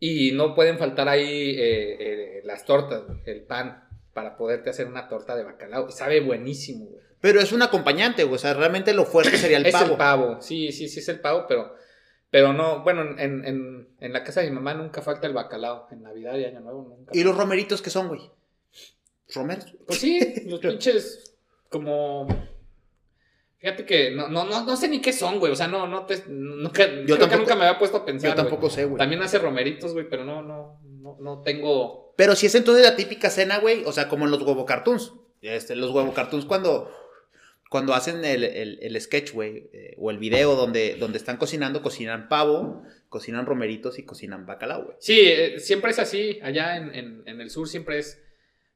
Y 0.00 0.32
no 0.32 0.54
pueden 0.54 0.78
faltar 0.78 1.08
ahí 1.08 1.50
eh, 1.50 1.96
eh, 2.00 2.42
las 2.44 2.64
tortas, 2.64 3.02
el 3.26 3.42
pan, 3.42 3.84
para 4.12 4.36
poderte 4.36 4.70
hacer 4.70 4.86
una 4.86 5.08
torta 5.08 5.36
de 5.36 5.44
bacalao. 5.44 5.88
Y 5.88 5.92
sabe 5.92 6.20
buenísimo, 6.20 6.86
güey. 6.86 7.02
Pero 7.20 7.40
es 7.40 7.52
un 7.52 7.62
acompañante, 7.62 8.24
güey. 8.24 8.36
O 8.36 8.38
sea, 8.38 8.54
realmente 8.54 8.94
lo 8.94 9.04
fuerte 9.04 9.36
sería 9.36 9.58
el 9.58 9.70
pavo. 9.70 9.84
Es 9.84 9.90
el 9.90 9.96
pavo, 9.96 10.40
sí, 10.40 10.72
sí, 10.72 10.88
sí 10.88 11.00
es 11.00 11.08
el 11.10 11.20
pavo, 11.20 11.44
pero 11.46 11.74
pero 12.30 12.52
no, 12.52 12.84
bueno, 12.84 13.02
en, 13.18 13.44
en, 13.44 13.88
en, 13.98 14.12
la 14.12 14.22
casa 14.22 14.40
de 14.40 14.50
mi 14.50 14.54
mamá 14.54 14.74
nunca 14.74 15.02
falta 15.02 15.26
el 15.26 15.32
bacalao. 15.32 15.88
En 15.90 16.02
Navidad 16.02 16.38
y 16.38 16.44
Año 16.44 16.60
Nuevo 16.60 16.86
nunca. 16.88 17.10
¿Y 17.12 17.24
los 17.24 17.36
romeritos 17.36 17.82
qué 17.82 17.90
son, 17.90 18.06
güey? 18.08 18.30
¿Romeros? 19.34 19.66
Pues 19.86 19.98
sí, 19.98 20.44
los 20.46 20.60
pinches 20.60 21.34
como... 21.68 22.28
Fíjate 23.60 23.84
que 23.84 24.10
no, 24.10 24.28
no, 24.28 24.44
no, 24.44 24.64
no 24.64 24.76
sé 24.76 24.88
ni 24.88 25.00
qué 25.00 25.12
son, 25.12 25.38
güey. 25.38 25.52
O 25.52 25.56
sea, 25.56 25.68
no, 25.68 25.86
no 25.86 26.06
te. 26.06 26.24
Nunca, 26.28 26.86
yo 27.06 27.18
tampoco, 27.18 27.42
nunca 27.42 27.56
me 27.56 27.66
había 27.66 27.78
puesto 27.78 27.98
a 27.98 28.04
pensar. 28.04 28.30
Yo 28.30 28.36
tampoco 28.36 28.70
sé, 28.70 28.86
güey. 28.86 28.98
También 28.98 29.22
hace 29.22 29.38
romeritos, 29.38 29.92
güey, 29.92 30.08
pero 30.08 30.24
no, 30.24 30.42
no, 30.42 30.80
no, 30.82 31.18
no 31.20 31.42
tengo. 31.42 32.14
Pero 32.16 32.34
si 32.34 32.46
es 32.46 32.54
entonces 32.54 32.84
la 32.84 32.96
típica 32.96 33.28
cena, 33.30 33.58
güey. 33.58 33.84
O 33.84 33.92
sea, 33.92 34.08
como 34.08 34.24
en 34.24 34.30
los 34.30 34.42
huevo 34.42 34.64
cartoons. 34.64 35.12
Este, 35.42 35.76
los 35.76 35.90
huevo 35.90 36.12
cartoons 36.12 36.44
cuando 36.44 36.90
cuando 37.70 37.94
hacen 37.94 38.24
el, 38.24 38.42
el, 38.42 39.00
sketch, 39.00 39.32
güey, 39.32 39.70
eh, 39.72 39.94
o 39.96 40.10
el 40.10 40.18
video 40.18 40.56
donde, 40.56 40.96
donde 40.96 41.18
están 41.18 41.36
cocinando, 41.36 41.82
cocinan 41.82 42.28
pavo, 42.28 42.82
cocinan 43.08 43.46
romeritos 43.46 44.00
y 44.00 44.02
cocinan 44.02 44.44
bacalao, 44.44 44.86
güey. 44.86 44.96
Sí, 44.98 45.20
eh, 45.20 45.60
siempre 45.60 45.92
es 45.92 46.00
así. 46.00 46.40
Allá 46.42 46.76
en, 46.76 47.22
el 47.24 47.48
sur 47.48 47.68
siempre 47.68 47.98
es 47.98 48.20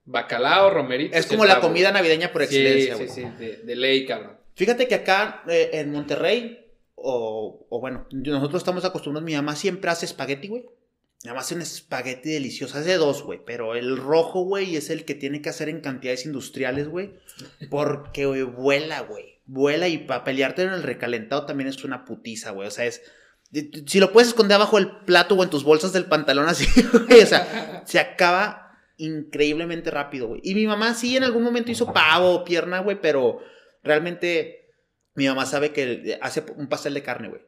bacalao, 0.04 0.70
romeritos. 0.70 1.18
Es 1.18 1.26
como 1.26 1.44
la 1.44 1.58
comida 1.58 1.90
navideña 1.90 2.30
por 2.30 2.42
excelencia, 2.42 2.94
güey. 2.94 3.08
Sí, 3.08 3.22
sí, 3.22 3.28
sí, 3.36 3.44
de, 3.64 3.74
ley, 3.74 4.06
cabrón. 4.06 4.38
Fíjate 4.54 4.88
que 4.88 4.94
acá 4.94 5.42
eh, 5.48 5.70
en 5.74 5.92
Monterrey, 5.92 6.66
o, 6.94 7.66
o, 7.68 7.80
bueno, 7.80 8.06
nosotros 8.10 8.62
estamos 8.62 8.84
acostumbrados, 8.84 9.26
mi 9.26 9.34
mamá 9.34 9.56
siempre 9.56 9.90
hace 9.90 10.06
espagueti, 10.06 10.48
güey. 10.48 10.64
Nada 11.24 11.36
más 11.36 11.50
un 11.52 11.62
espagueti 11.62 12.30
delicioso. 12.30 12.78
De 12.82 12.96
dos, 12.96 13.22
güey. 13.22 13.40
Pero 13.44 13.74
el 13.74 13.96
rojo, 13.96 14.44
güey, 14.44 14.76
es 14.76 14.90
el 14.90 15.06
que 15.06 15.14
tiene 15.14 15.40
que 15.40 15.48
hacer 15.48 15.70
en 15.70 15.80
cantidades 15.80 16.26
industriales, 16.26 16.86
güey. 16.86 17.14
Porque, 17.70 18.26
güey, 18.26 18.42
vuela, 18.42 19.00
güey. 19.00 19.40
Vuela 19.46 19.88
y 19.88 19.98
para 19.98 20.22
pelearte 20.22 20.62
en 20.62 20.70
el 20.70 20.82
recalentado 20.82 21.46
también 21.46 21.68
es 21.68 21.82
una 21.82 22.04
putiza, 22.04 22.50
güey. 22.50 22.68
O 22.68 22.70
sea, 22.70 22.84
es. 22.84 23.02
Si 23.86 24.00
lo 24.00 24.12
puedes 24.12 24.28
esconder 24.28 24.56
abajo 24.56 24.76
del 24.76 24.90
plato 25.06 25.34
o 25.34 25.42
en 25.42 25.48
tus 25.48 25.64
bolsas 25.64 25.94
del 25.94 26.06
pantalón 26.06 26.46
así, 26.46 26.66
güey. 27.08 27.22
O 27.22 27.26
sea, 27.26 27.82
se 27.86 27.98
acaba 27.98 28.78
increíblemente 28.98 29.90
rápido, 29.90 30.28
güey. 30.28 30.42
Y 30.44 30.54
mi 30.54 30.66
mamá 30.66 30.92
sí 30.92 31.16
en 31.16 31.24
algún 31.24 31.42
momento 31.42 31.70
hizo 31.70 31.90
pavo 31.90 32.34
o 32.34 32.44
pierna, 32.44 32.80
güey, 32.80 33.00
pero 33.00 33.40
realmente 33.84 34.72
mi 35.14 35.26
mamá 35.26 35.46
sabe 35.46 35.72
que 35.72 36.18
hace 36.20 36.44
un 36.56 36.68
pastel 36.68 36.94
de 36.94 37.02
carne, 37.02 37.28
güey. 37.28 37.42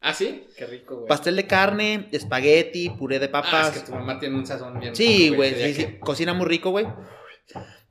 ¿Ah, 0.00 0.12
sí? 0.12 0.46
Qué 0.56 0.66
rico, 0.66 0.96
güey. 0.96 1.08
Pastel 1.08 1.36
de 1.36 1.46
carne, 1.46 2.08
espagueti, 2.12 2.90
puré 2.90 3.18
de 3.18 3.28
papas. 3.28 3.52
Ah, 3.54 3.72
es 3.74 3.80
que 3.80 3.86
tu 3.86 3.92
mamá 3.92 4.18
tiene 4.18 4.36
un 4.36 4.46
sazón 4.46 4.78
bien 4.78 4.94
Sí, 4.94 5.30
güey, 5.30 5.54
sí, 5.54 5.74
sí. 5.74 5.98
Cocina 5.98 6.34
muy 6.34 6.46
rico, 6.46 6.70
güey. 6.70 6.86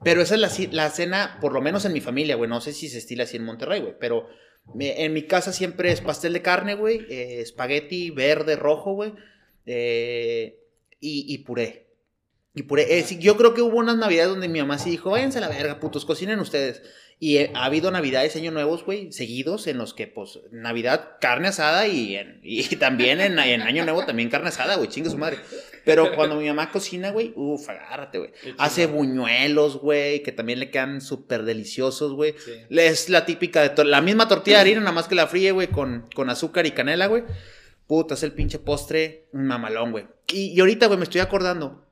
Pero 0.04 0.22
esa 0.22 0.36
es 0.36 0.42
la, 0.42 0.52
la, 0.72 0.90
cena, 0.90 1.38
por 1.42 1.54
lo 1.54 1.62
menos 1.62 1.86
en 1.86 1.94
mi 1.94 2.02
familia, 2.02 2.36
güey. 2.36 2.50
No 2.50 2.62
sé 2.62 2.74
si 2.74 2.90
se 2.90 3.00
estila 3.00 3.24
así 3.24 3.38
en 3.38 3.46
Monterrey, 3.46 3.82
güey. 3.82 3.96
Pero 4.00 4.28
en 4.80 5.14
mi 5.14 5.24
casa 5.24 5.52
siempre 5.54 5.92
es 5.92 6.02
pastel 6.02 6.34
de 6.34 6.42
carne, 6.42 6.76
güey. 6.76 7.06
Eh, 7.10 7.42
espagueti 7.42 8.12
verde, 8.12 8.58
rojo, 8.58 8.94
güey. 8.94 9.14
Eh, 9.66 10.60
y, 11.00 11.34
y, 11.34 11.40
puré. 11.40 11.88
Y 12.54 12.64
puré. 12.64 13.00
Eh, 13.00 13.06
yo 13.20 13.38
creo 13.38 13.54
que 13.54 13.62
hubo 13.62 13.78
unas 13.78 13.98
navidades 13.98 14.30
donde 14.30 14.50
mi 14.50 14.60
mamá 14.60 14.78
sí 14.78 14.90
dijo, 14.92 15.12
váyanse 15.12 15.40
a 15.40 15.42
la 15.42 15.50
verga, 15.50 15.80
putos, 15.80 16.06
cocinen 16.06 16.40
ustedes. 16.40 16.84
Y 17.24 17.38
ha 17.38 17.64
habido 17.64 17.90
navidades, 17.90 18.36
año 18.36 18.52
nuevos, 18.52 18.84
güey, 18.84 19.14
seguidos 19.14 19.68
en 19.68 19.78
los 19.78 19.94
que, 19.94 20.08
pues, 20.08 20.42
Navidad, 20.52 21.12
carne 21.22 21.48
asada 21.48 21.88
y, 21.88 22.20
y 22.44 22.64
también 22.76 23.22
en, 23.22 23.40
en, 23.40 23.62
Año 23.62 23.86
Nuevo 23.86 24.06
también 24.06 24.30
carne 24.30 24.50
asada, 24.50 24.76
güey, 24.76 24.90
chinga 24.90 25.10
su 25.10 25.18
madre. 25.18 25.38
Pero 25.86 26.16
cuando 26.16 26.36
mi 26.36 26.48
mamá 26.48 26.70
cocina, 26.70 27.12
güey, 27.12 27.32
uff, 27.38 27.70
agárrate, 27.70 28.18
güey. 28.18 28.32
Hace 28.58 28.88
buñuelos, 28.88 29.78
güey, 29.78 30.22
que 30.22 30.34
también 30.34 30.60
le 30.60 30.70
quedan 30.70 31.00
súper 31.00 31.44
deliciosos, 31.44 32.12
güey. 32.12 32.36
Es 32.70 33.08
la 33.08 33.26
típica 33.26 33.70
de 33.70 33.86
la 33.86 34.02
misma 34.02 34.28
tortilla 34.28 34.58
de 34.58 34.62
harina, 34.62 34.82
nada 34.82 34.92
más 34.92 35.08
que 35.08 35.16
la 35.16 35.28
fríe, 35.28 35.54
güey, 35.54 35.68
con, 35.68 36.10
con 36.14 36.30
azúcar 36.30 36.66
y 36.66 36.72
canela, 36.72 37.08
güey. 37.08 37.24
Puta, 37.88 38.16
es 38.16 38.24
el 38.24 38.34
pinche 38.34 38.60
postre 38.60 39.28
mamalón, 39.32 39.92
güey. 39.92 40.08
Y, 40.28 40.48
y 40.48 40.60
ahorita, 40.60 40.88
güey, 40.88 40.98
me 41.00 41.06
estoy 41.06 41.22
acordando 41.22 41.88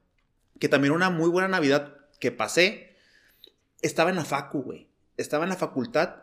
que 0.60 0.68
también 0.68 0.92
una 0.92 1.10
muy 1.10 1.30
buena 1.30 1.48
Navidad 1.48 1.96
que 2.20 2.34
pasé 2.34 2.98
estaba 3.82 4.10
en 4.10 4.18
la 4.18 4.26
facu, 4.26 4.62
güey. 4.64 4.91
Estaba 5.22 5.46
en 5.46 5.50
la 5.50 5.56
facultad 5.56 6.16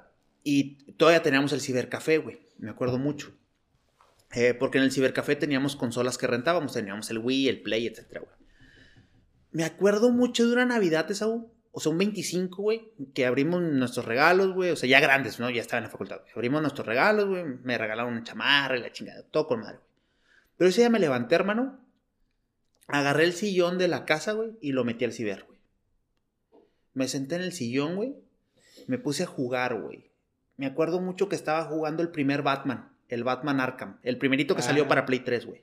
y 0.44 0.92
todavía 0.94 1.22
teníamos 1.22 1.52
el 1.52 1.60
cibercafé, 1.60 2.18
güey. 2.18 2.40
Me 2.58 2.70
acuerdo 2.70 2.98
mucho. 2.98 3.32
Eh, 4.34 4.54
porque 4.54 4.78
en 4.78 4.84
el 4.84 4.92
cibercafé 4.92 5.36
teníamos 5.36 5.76
consolas 5.76 6.18
que 6.18 6.26
rentábamos, 6.26 6.72
teníamos 6.72 7.10
el 7.10 7.18
Wii, 7.18 7.48
el 7.48 7.62
Play, 7.62 7.86
etc. 7.86 8.22
Me 9.52 9.64
acuerdo 9.64 10.10
mucho 10.10 10.46
de 10.46 10.52
una 10.52 10.66
Navidad, 10.66 11.10
esa, 11.10 11.26
o 11.28 11.80
sea, 11.80 11.92
un 11.92 11.98
25, 11.98 12.62
güey, 12.62 12.92
que 13.14 13.24
abrimos 13.24 13.62
nuestros 13.62 14.04
regalos, 14.04 14.52
güey, 14.52 14.70
o 14.70 14.76
sea, 14.76 14.88
ya 14.88 15.00
grandes, 15.00 15.40
¿no? 15.40 15.48
Ya 15.48 15.62
estaba 15.62 15.78
en 15.78 15.84
la 15.84 15.90
facultad. 15.90 16.20
Abrimos 16.34 16.60
nuestros 16.60 16.86
regalos, 16.86 17.26
güey, 17.26 17.44
me 17.44 17.78
regalaron 17.78 18.12
una 18.12 18.24
chamarra 18.24 18.76
y 18.76 18.82
la 18.82 18.92
chingada, 18.92 19.22
todo 19.30 19.46
con 19.46 19.60
madre, 19.60 19.78
güey. 19.78 19.88
Pero 20.58 20.70
ese 20.70 20.82
día 20.82 20.90
me 20.90 20.98
levanté, 20.98 21.34
hermano, 21.34 21.80
agarré 22.86 23.24
el 23.24 23.32
sillón 23.32 23.78
de 23.78 23.88
la 23.88 24.04
casa, 24.04 24.32
güey, 24.32 24.58
y 24.60 24.72
lo 24.72 24.84
metí 24.84 25.04
al 25.06 25.12
ciber, 25.12 25.44
güey. 25.46 25.58
Me 26.92 27.08
senté 27.08 27.36
en 27.36 27.42
el 27.42 27.52
sillón, 27.52 27.96
güey, 27.96 28.16
me 28.88 28.98
puse 28.98 29.22
a 29.22 29.26
jugar, 29.26 29.80
güey. 29.80 30.10
Me 30.56 30.66
acuerdo 30.66 31.00
mucho 31.00 31.28
que 31.28 31.36
estaba 31.36 31.64
jugando 31.64 32.02
el 32.02 32.10
primer 32.10 32.42
Batman 32.42 32.90
el 33.08 33.24
Batman 33.24 33.60
Arkham. 33.60 33.98
El 34.02 34.18
primerito 34.18 34.54
que 34.54 34.62
salió 34.62 34.86
para 34.86 35.06
Play 35.06 35.20
3, 35.20 35.46
güey. 35.46 35.62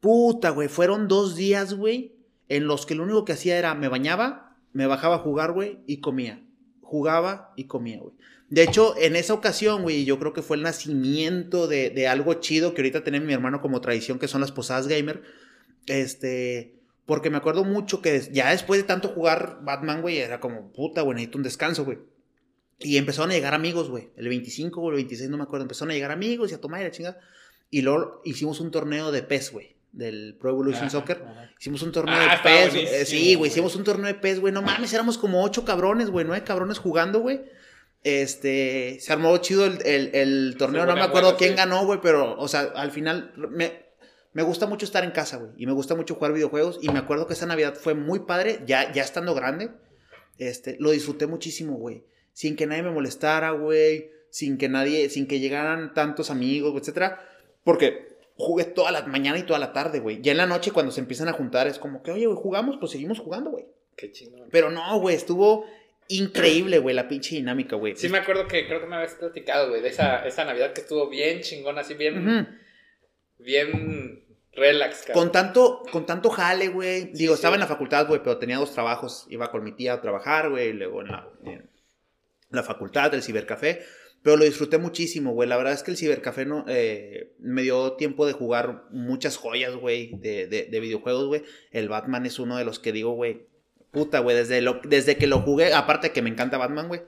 Puta, 0.00 0.50
güey. 0.50 0.68
Fueron 0.68 1.08
dos 1.08 1.36
días, 1.36 1.74
güey, 1.74 2.16
en 2.48 2.66
los 2.66 2.86
que 2.86 2.94
lo 2.94 3.04
único 3.04 3.24
que 3.24 3.32
hacía 3.32 3.58
era 3.58 3.74
me 3.74 3.88
bañaba, 3.88 4.56
me 4.72 4.86
bajaba 4.86 5.16
a 5.16 5.20
jugar, 5.20 5.52
güey, 5.52 5.78
y 5.86 6.00
comía. 6.00 6.44
Jugaba 6.82 7.52
y 7.56 7.64
comía, 7.64 8.00
güey. 8.00 8.14
De 8.50 8.62
hecho, 8.62 8.94
en 8.98 9.16
esa 9.16 9.34
ocasión, 9.34 9.82
güey, 9.82 10.04
yo 10.04 10.18
creo 10.18 10.32
que 10.32 10.42
fue 10.42 10.56
el 10.56 10.62
nacimiento 10.62 11.66
de, 11.66 12.06
algo 12.08 12.34
chido 12.34 12.74
que 12.74 12.82
ahorita 12.82 13.02
tiene 13.02 13.20
mi 13.20 13.32
hermano 13.32 13.60
como 13.60 13.80
tradición, 13.80 14.18
que 14.18 14.28
son 14.28 14.40
las 14.40 14.52
posadas 14.52 14.86
gamer. 14.86 15.22
Este, 15.86 16.74
porque 17.06 17.30
me 17.30 17.36
acuerdo 17.36 17.64
mucho 17.64 18.00
que 18.00 18.20
ya 18.32 18.50
después 18.50 18.80
de 18.80 18.86
tanto 18.86 19.08
jugar 19.08 19.58
Batman, 19.62 20.00
güey, 20.00 20.18
era 20.18 20.40
como, 20.40 20.72
puta, 20.72 21.02
güey, 21.02 21.16
necesito 21.16 21.38
un 21.38 21.44
descanso, 21.44 21.84
güey. 21.84 21.98
Y 22.78 22.96
empezaron 22.96 23.30
a 23.30 23.34
llegar 23.34 23.54
amigos, 23.54 23.88
güey. 23.88 24.10
El 24.16 24.28
25 24.28 24.80
o 24.80 24.90
el 24.90 24.96
26, 24.96 25.30
no 25.30 25.36
me 25.36 25.44
acuerdo. 25.44 25.64
Empezaron 25.64 25.90
a 25.90 25.94
llegar 25.94 26.10
amigos 26.10 26.50
y 26.50 26.54
a 26.54 26.60
tomar 26.60 26.80
y 26.80 26.84
la 26.84 26.90
chingada. 26.90 27.20
Y 27.70 27.82
luego 27.82 28.20
hicimos 28.24 28.60
un 28.60 28.70
torneo 28.70 29.12
de 29.12 29.22
PES, 29.22 29.52
güey. 29.52 29.76
Del 29.92 30.36
Pro 30.40 30.50
Evolution 30.50 30.90
Soccer. 30.90 31.22
Hicimos 31.58 31.82
un 31.82 31.92
torneo 31.92 32.16
ah, 32.18 32.36
de 32.36 32.42
PES. 32.42 32.92
Eh, 32.92 33.06
sí, 33.06 33.34
güey. 33.36 33.50
Hicimos 33.50 33.76
un 33.76 33.84
torneo 33.84 34.06
de 34.06 34.14
PES, 34.14 34.40
güey. 34.40 34.52
No 34.52 34.60
mames, 34.60 34.92
éramos 34.92 35.18
como 35.18 35.42
ocho 35.44 35.64
cabrones, 35.64 36.10
güey. 36.10 36.26
Nueve 36.26 36.44
cabrones 36.44 36.78
jugando, 36.78 37.20
güey. 37.20 37.42
Este. 38.02 38.98
Se 39.00 39.12
armó 39.12 39.36
chido 39.38 39.64
el, 39.64 39.80
el, 39.86 40.56
torneo. 40.58 40.84
no 40.84 40.94
me 40.94 41.02
acuerdo 41.02 41.36
quién 41.36 41.54
ganó, 41.54 41.86
güey. 41.86 42.00
Pero, 42.02 42.36
o 42.38 42.48
sea, 42.48 42.72
al 42.74 42.90
final. 42.90 43.32
Me, 43.36 43.83
me 44.34 44.42
gusta 44.42 44.66
mucho 44.66 44.84
estar 44.84 45.02
en 45.02 45.12
casa, 45.12 45.38
güey. 45.38 45.52
Y 45.56 45.66
me 45.66 45.72
gusta 45.72 45.94
mucho 45.94 46.16
jugar 46.16 46.32
videojuegos. 46.32 46.78
Y 46.82 46.90
me 46.90 46.98
acuerdo 46.98 47.26
que 47.26 47.32
esa 47.32 47.46
Navidad 47.46 47.74
fue 47.74 47.94
muy 47.94 48.20
padre. 48.20 48.60
Ya, 48.66 48.92
ya 48.92 49.02
estando 49.02 49.34
grande. 49.34 49.70
Este. 50.36 50.76
Lo 50.78 50.90
disfruté 50.90 51.26
muchísimo, 51.26 51.74
güey 51.76 52.04
sin 52.34 52.56
que 52.56 52.66
nadie 52.66 52.82
me 52.82 52.90
molestara, 52.90 53.52
güey, 53.52 54.10
sin 54.28 54.58
que 54.58 54.68
nadie, 54.68 55.08
sin 55.08 55.26
que 55.26 55.40
llegaran 55.40 55.94
tantos 55.94 56.30
amigos, 56.30 56.74
etcétera, 56.78 57.26
porque 57.62 58.18
jugué 58.36 58.64
toda 58.64 58.90
la 58.90 59.06
mañana 59.06 59.38
y 59.38 59.44
toda 59.44 59.60
la 59.60 59.72
tarde, 59.72 60.00
güey. 60.00 60.20
Ya 60.20 60.32
en 60.32 60.38
la 60.38 60.46
noche 60.46 60.72
cuando 60.72 60.92
se 60.92 61.00
empiezan 61.00 61.28
a 61.28 61.32
juntar 61.32 61.68
es 61.68 61.78
como 61.78 62.02
que, 62.02 62.10
oye, 62.10 62.26
güey, 62.26 62.36
jugamos, 62.36 62.76
pues 62.78 62.92
seguimos 62.92 63.20
jugando, 63.20 63.50
güey. 63.50 63.64
Qué 63.96 64.10
chingón. 64.10 64.48
Pero 64.50 64.70
no, 64.70 64.98
güey, 64.98 65.14
estuvo 65.14 65.64
increíble, 66.08 66.80
güey, 66.80 66.94
la 66.94 67.06
pinche 67.06 67.36
dinámica, 67.36 67.76
güey. 67.76 67.94
Sí 67.96 68.08
me 68.08 68.18
acuerdo 68.18 68.48
que 68.48 68.66
creo 68.66 68.80
que 68.80 68.86
me 68.86 68.96
habías 68.96 69.14
platicado, 69.14 69.70
güey, 69.70 69.80
de 69.80 69.88
esa, 69.88 70.26
esa 70.26 70.44
Navidad 70.44 70.72
que 70.72 70.80
estuvo 70.80 71.08
bien 71.08 71.40
chingona, 71.40 71.82
así 71.82 71.94
bien, 71.94 72.58
bien 73.38 74.23
relax, 74.56 75.02
cabrón. 75.02 75.24
Con 75.24 75.32
tanto, 75.32 75.82
con 75.90 76.06
tanto 76.06 76.30
jale, 76.30 76.68
güey. 76.68 77.12
Digo, 77.12 77.34
estaba 77.34 77.56
en 77.56 77.60
la 77.60 77.66
facultad, 77.66 78.06
güey, 78.06 78.22
pero 78.22 78.38
tenía 78.38 78.58
dos 78.58 78.72
trabajos. 78.72 79.26
Iba 79.28 79.50
con 79.50 79.64
mi 79.64 79.72
tía 79.72 79.94
a 79.94 80.00
trabajar, 80.00 80.50
güey, 80.50 80.72
luego 80.72 81.02
en 81.02 81.08
la, 81.08 81.28
la 82.54 82.62
facultad, 82.62 83.12
el 83.14 83.22
cibercafé, 83.22 83.82
pero 84.22 84.36
lo 84.36 84.44
disfruté 84.44 84.78
muchísimo, 84.78 85.32
güey. 85.32 85.48
La 85.48 85.56
verdad 85.56 85.74
es 85.74 85.82
que 85.82 85.90
el 85.90 85.96
cibercafé 85.96 86.46
no, 86.46 86.64
eh, 86.68 87.34
me 87.38 87.62
dio 87.62 87.92
tiempo 87.92 88.26
de 88.26 88.32
jugar 88.32 88.84
muchas 88.90 89.36
joyas, 89.36 89.76
güey, 89.76 90.12
de, 90.18 90.46
de, 90.46 90.80
videojuegos, 90.80 91.26
güey. 91.26 91.44
El 91.70 91.88
Batman 91.88 92.24
es 92.24 92.38
uno 92.38 92.56
de 92.56 92.64
los 92.64 92.78
que 92.78 92.92
digo, 92.92 93.12
güey, 93.12 93.46
puta, 93.90 94.20
güey, 94.20 94.36
desde, 94.36 94.62
desde 94.84 95.16
que 95.16 95.26
lo 95.26 95.40
jugué, 95.40 95.74
aparte 95.74 96.12
que 96.12 96.22
me 96.22 96.30
encanta 96.30 96.56
Batman, 96.56 96.88
güey. 96.88 97.02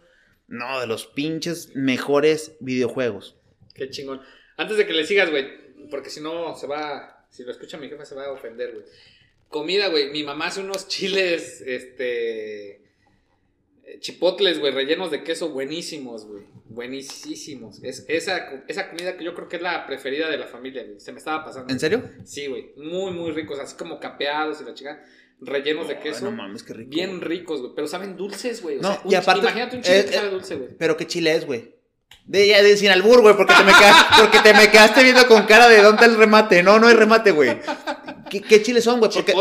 No, 0.49 0.79
de 0.79 0.87
los 0.87 1.07
pinches 1.07 1.75
mejores 1.75 2.57
videojuegos. 2.61 3.37
Qué 3.75 3.89
chingón. 3.91 4.21
Antes 4.57 4.77
de 4.77 4.87
que 4.87 4.93
le 4.93 5.05
sigas, 5.05 5.31
güey, 5.31 5.47
porque 5.91 6.11
si 6.11 6.21
no 6.21 6.55
se 6.55 6.67
va, 6.67 7.16
si 7.31 7.45
lo 7.45 7.51
escucha 7.51 7.79
mi 7.79 7.89
jefa 7.89 8.05
se 8.05 8.15
va 8.15 8.27
a 8.27 8.33
ofender, 8.33 8.73
güey. 8.73 8.85
Comida, 9.49 9.89
güey. 9.89 10.11
Mi 10.11 10.25
mamá 10.25 10.49
hace 10.49 10.61
unos 10.61 10.89
chiles, 10.89 11.61
este 11.61 12.87
chipotles, 14.01 14.59
güey, 14.59 14.73
rellenos 14.73 15.11
de 15.11 15.23
queso 15.23 15.51
buenísimos, 15.51 16.27
güey. 16.27 16.45
Buenísimos. 16.69 17.83
Es, 17.83 18.05
esa, 18.09 18.65
esa 18.69 18.91
comida 18.91 19.17
que 19.17 19.25
yo 19.25 19.35
creo 19.35 19.49
que 19.49 19.57
es 19.57 19.63
la 19.63 19.87
preferida 19.87 20.29
de 20.29 20.37
la 20.37 20.47
familia, 20.47 20.85
güey. 20.85 21.01
Se 21.01 21.13
me 21.13 21.19
estaba 21.19 21.45
pasando. 21.45 21.73
¿En 21.73 21.81
serio? 21.81 22.03
Sí, 22.25 22.47
güey. 22.47 22.73
Muy, 22.77 23.13
muy 23.13 23.31
ricos. 23.31 23.59
Así 23.59 23.77
como 23.77 24.01
capeados 24.01 24.61
y 24.61 24.65
la 24.65 24.75
chica. 24.75 25.03
Rellenos 25.41 25.89
de 25.89 25.99
queso. 26.01 26.25
No 26.25 26.33
mames, 26.33 26.63
qué 26.63 26.75
rico. 26.75 26.91
Bien 26.91 27.21
ricos, 27.21 27.61
güey. 27.61 27.73
Pero 27.75 27.87
saben 27.87 28.17
dulces, 28.17 28.63
güey. 28.63 28.79
no, 28.81 29.01
y 29.05 29.15
aparte. 29.15 29.41
Imagínate 29.41 29.77
un 29.77 29.83
chile 29.83 30.05
que 30.05 30.11
eh, 30.11 30.15
sabe 30.15 30.31
dulce, 30.31 30.57
güey. 30.57 30.71
Pero 30.77 30.97
qué 30.97 31.07
chile 31.07 31.35
es, 31.35 31.47
güey. 31.47 31.76
De, 32.25 32.49
ya 32.49 32.61
de 32.61 32.77
sin 32.77 32.91
albur, 32.91 33.21
güey, 33.21 33.37
porque 33.37 33.55
te, 33.55 33.63
me 33.63 33.73
quedaste, 33.73 34.15
porque 34.21 34.39
te 34.41 34.53
me 34.53 34.69
quedaste 34.71 35.03
viendo 35.05 35.27
con 35.29 35.45
cara 35.45 35.69
de 35.69 35.81
dónde 35.81 36.07
el 36.07 36.17
remate. 36.17 36.63
No, 36.63 36.79
no 36.81 36.89
hay 36.89 36.95
remate, 36.95 37.31
güey. 37.31 37.59
¿Qué, 38.29 38.63
chiles 38.63 38.83
son, 38.83 38.99
güey? 38.99 39.11
Porque, 39.13 39.33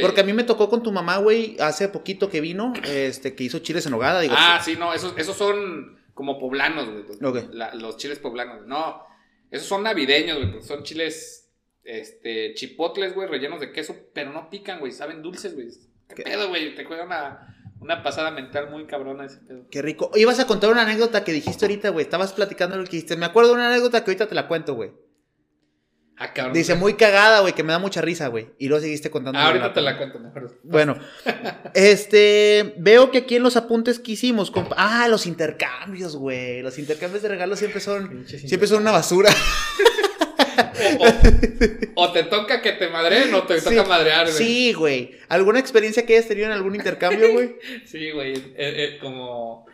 porque 0.00 0.20
a 0.20 0.24
mí 0.24 0.32
me 0.32 0.42
tocó 0.42 0.68
con 0.68 0.82
tu 0.82 0.90
mamá, 0.90 1.18
güey, 1.18 1.56
hace 1.60 1.88
poquito 1.88 2.28
que 2.28 2.40
vino, 2.40 2.72
este, 2.84 3.36
que 3.36 3.44
hizo 3.44 3.60
chiles 3.60 3.86
en 3.86 3.94
hogada. 3.94 4.20
Digo, 4.20 4.34
ah, 4.36 4.60
sí, 4.62 4.74
no, 4.76 4.92
esos, 4.92 5.14
esos 5.16 5.36
son 5.36 5.98
como 6.14 6.38
poblanos, 6.38 6.88
güey. 7.20 7.48
los 7.74 7.96
chiles 7.96 8.18
poblanos. 8.18 8.66
No, 8.66 9.02
esos 9.50 9.68
son 9.68 9.84
navideños, 9.84 10.38
güey, 10.38 10.62
son 10.62 10.82
chiles, 10.82 11.50
este, 11.84 12.54
chipotles, 12.54 13.14
güey, 13.14 13.28
rellenos 13.28 13.60
de 13.60 13.70
queso, 13.70 13.94
pero 14.12 14.32
no 14.32 14.50
pican, 14.50 14.80
güey, 14.80 14.92
saben 14.92 15.22
dulces, 15.22 15.54
güey. 15.54 15.68
¿Qué, 16.08 16.22
pedo, 16.24 16.48
güey? 16.48 16.74
Te 16.74 16.84
juega 16.84 17.04
una, 17.04 17.61
una 17.82 18.02
pasada 18.02 18.30
mental 18.30 18.70
muy 18.70 18.86
cabrona 18.86 19.24
ese 19.24 19.38
pedo. 19.38 19.66
Qué 19.70 19.82
rico. 19.82 20.10
Ibas 20.14 20.38
a 20.40 20.46
contar 20.46 20.70
una 20.70 20.82
anécdota 20.82 21.24
que 21.24 21.32
dijiste 21.32 21.64
ahorita, 21.64 21.90
güey. 21.90 22.04
Estabas 22.04 22.32
platicando 22.32 22.76
lo 22.76 22.84
que 22.84 22.92
dijiste. 22.92 23.16
Me 23.16 23.26
acuerdo 23.26 23.50
de 23.50 23.56
una 23.56 23.68
anécdota 23.68 24.04
que 24.04 24.10
ahorita 24.10 24.28
te 24.28 24.34
la 24.34 24.48
cuento, 24.48 24.74
güey. 24.74 24.92
Ah, 26.16 26.50
Dice, 26.52 26.76
muy 26.76 26.94
cagada, 26.94 27.40
güey, 27.40 27.52
que 27.52 27.64
me 27.64 27.72
da 27.72 27.80
mucha 27.80 28.00
risa, 28.00 28.28
güey. 28.28 28.50
Y 28.58 28.68
luego 28.68 28.82
seguiste 28.82 29.10
contando. 29.10 29.40
Ah, 29.40 29.48
ahorita 29.48 29.72
te 29.72 29.80
la 29.80 29.96
cuento 29.96 30.20
mejor. 30.20 30.60
Bueno, 30.62 30.96
este, 31.74 32.74
veo 32.78 33.10
que 33.10 33.18
aquí 33.18 33.36
en 33.36 33.42
los 33.42 33.56
apuntes 33.56 33.98
que 33.98 34.12
hicimos, 34.12 34.52
ah, 34.76 35.08
los 35.08 35.26
intercambios, 35.26 36.14
güey. 36.14 36.62
Los 36.62 36.78
intercambios 36.78 37.22
de 37.22 37.28
regalos 37.28 37.58
siempre 37.58 37.80
son, 37.80 38.24
siempre 38.28 38.68
son 38.68 38.82
una 38.82 38.92
basura. 38.92 39.30
O, 41.94 42.12
te 42.12 42.24
toca 42.24 42.62
que 42.62 42.72
te 42.72 42.88
madreen 42.88 43.32
o 43.34 43.44
te 43.44 43.60
toca 43.60 43.84
madrear, 43.84 44.24
güey. 44.24 44.36
Sí, 44.36 44.72
güey. 44.72 45.16
¿Alguna 45.28 45.58
experiencia 45.58 46.04
que 46.04 46.14
hayas 46.14 46.28
tenido 46.28 46.46
en 46.46 46.52
algún 46.52 46.74
intercambio, 46.74 47.32
güey? 47.32 47.56
sí, 47.84 48.10
güey. 48.10 48.34
Eh, 48.34 48.54
eh, 48.56 48.98
como... 49.00 49.66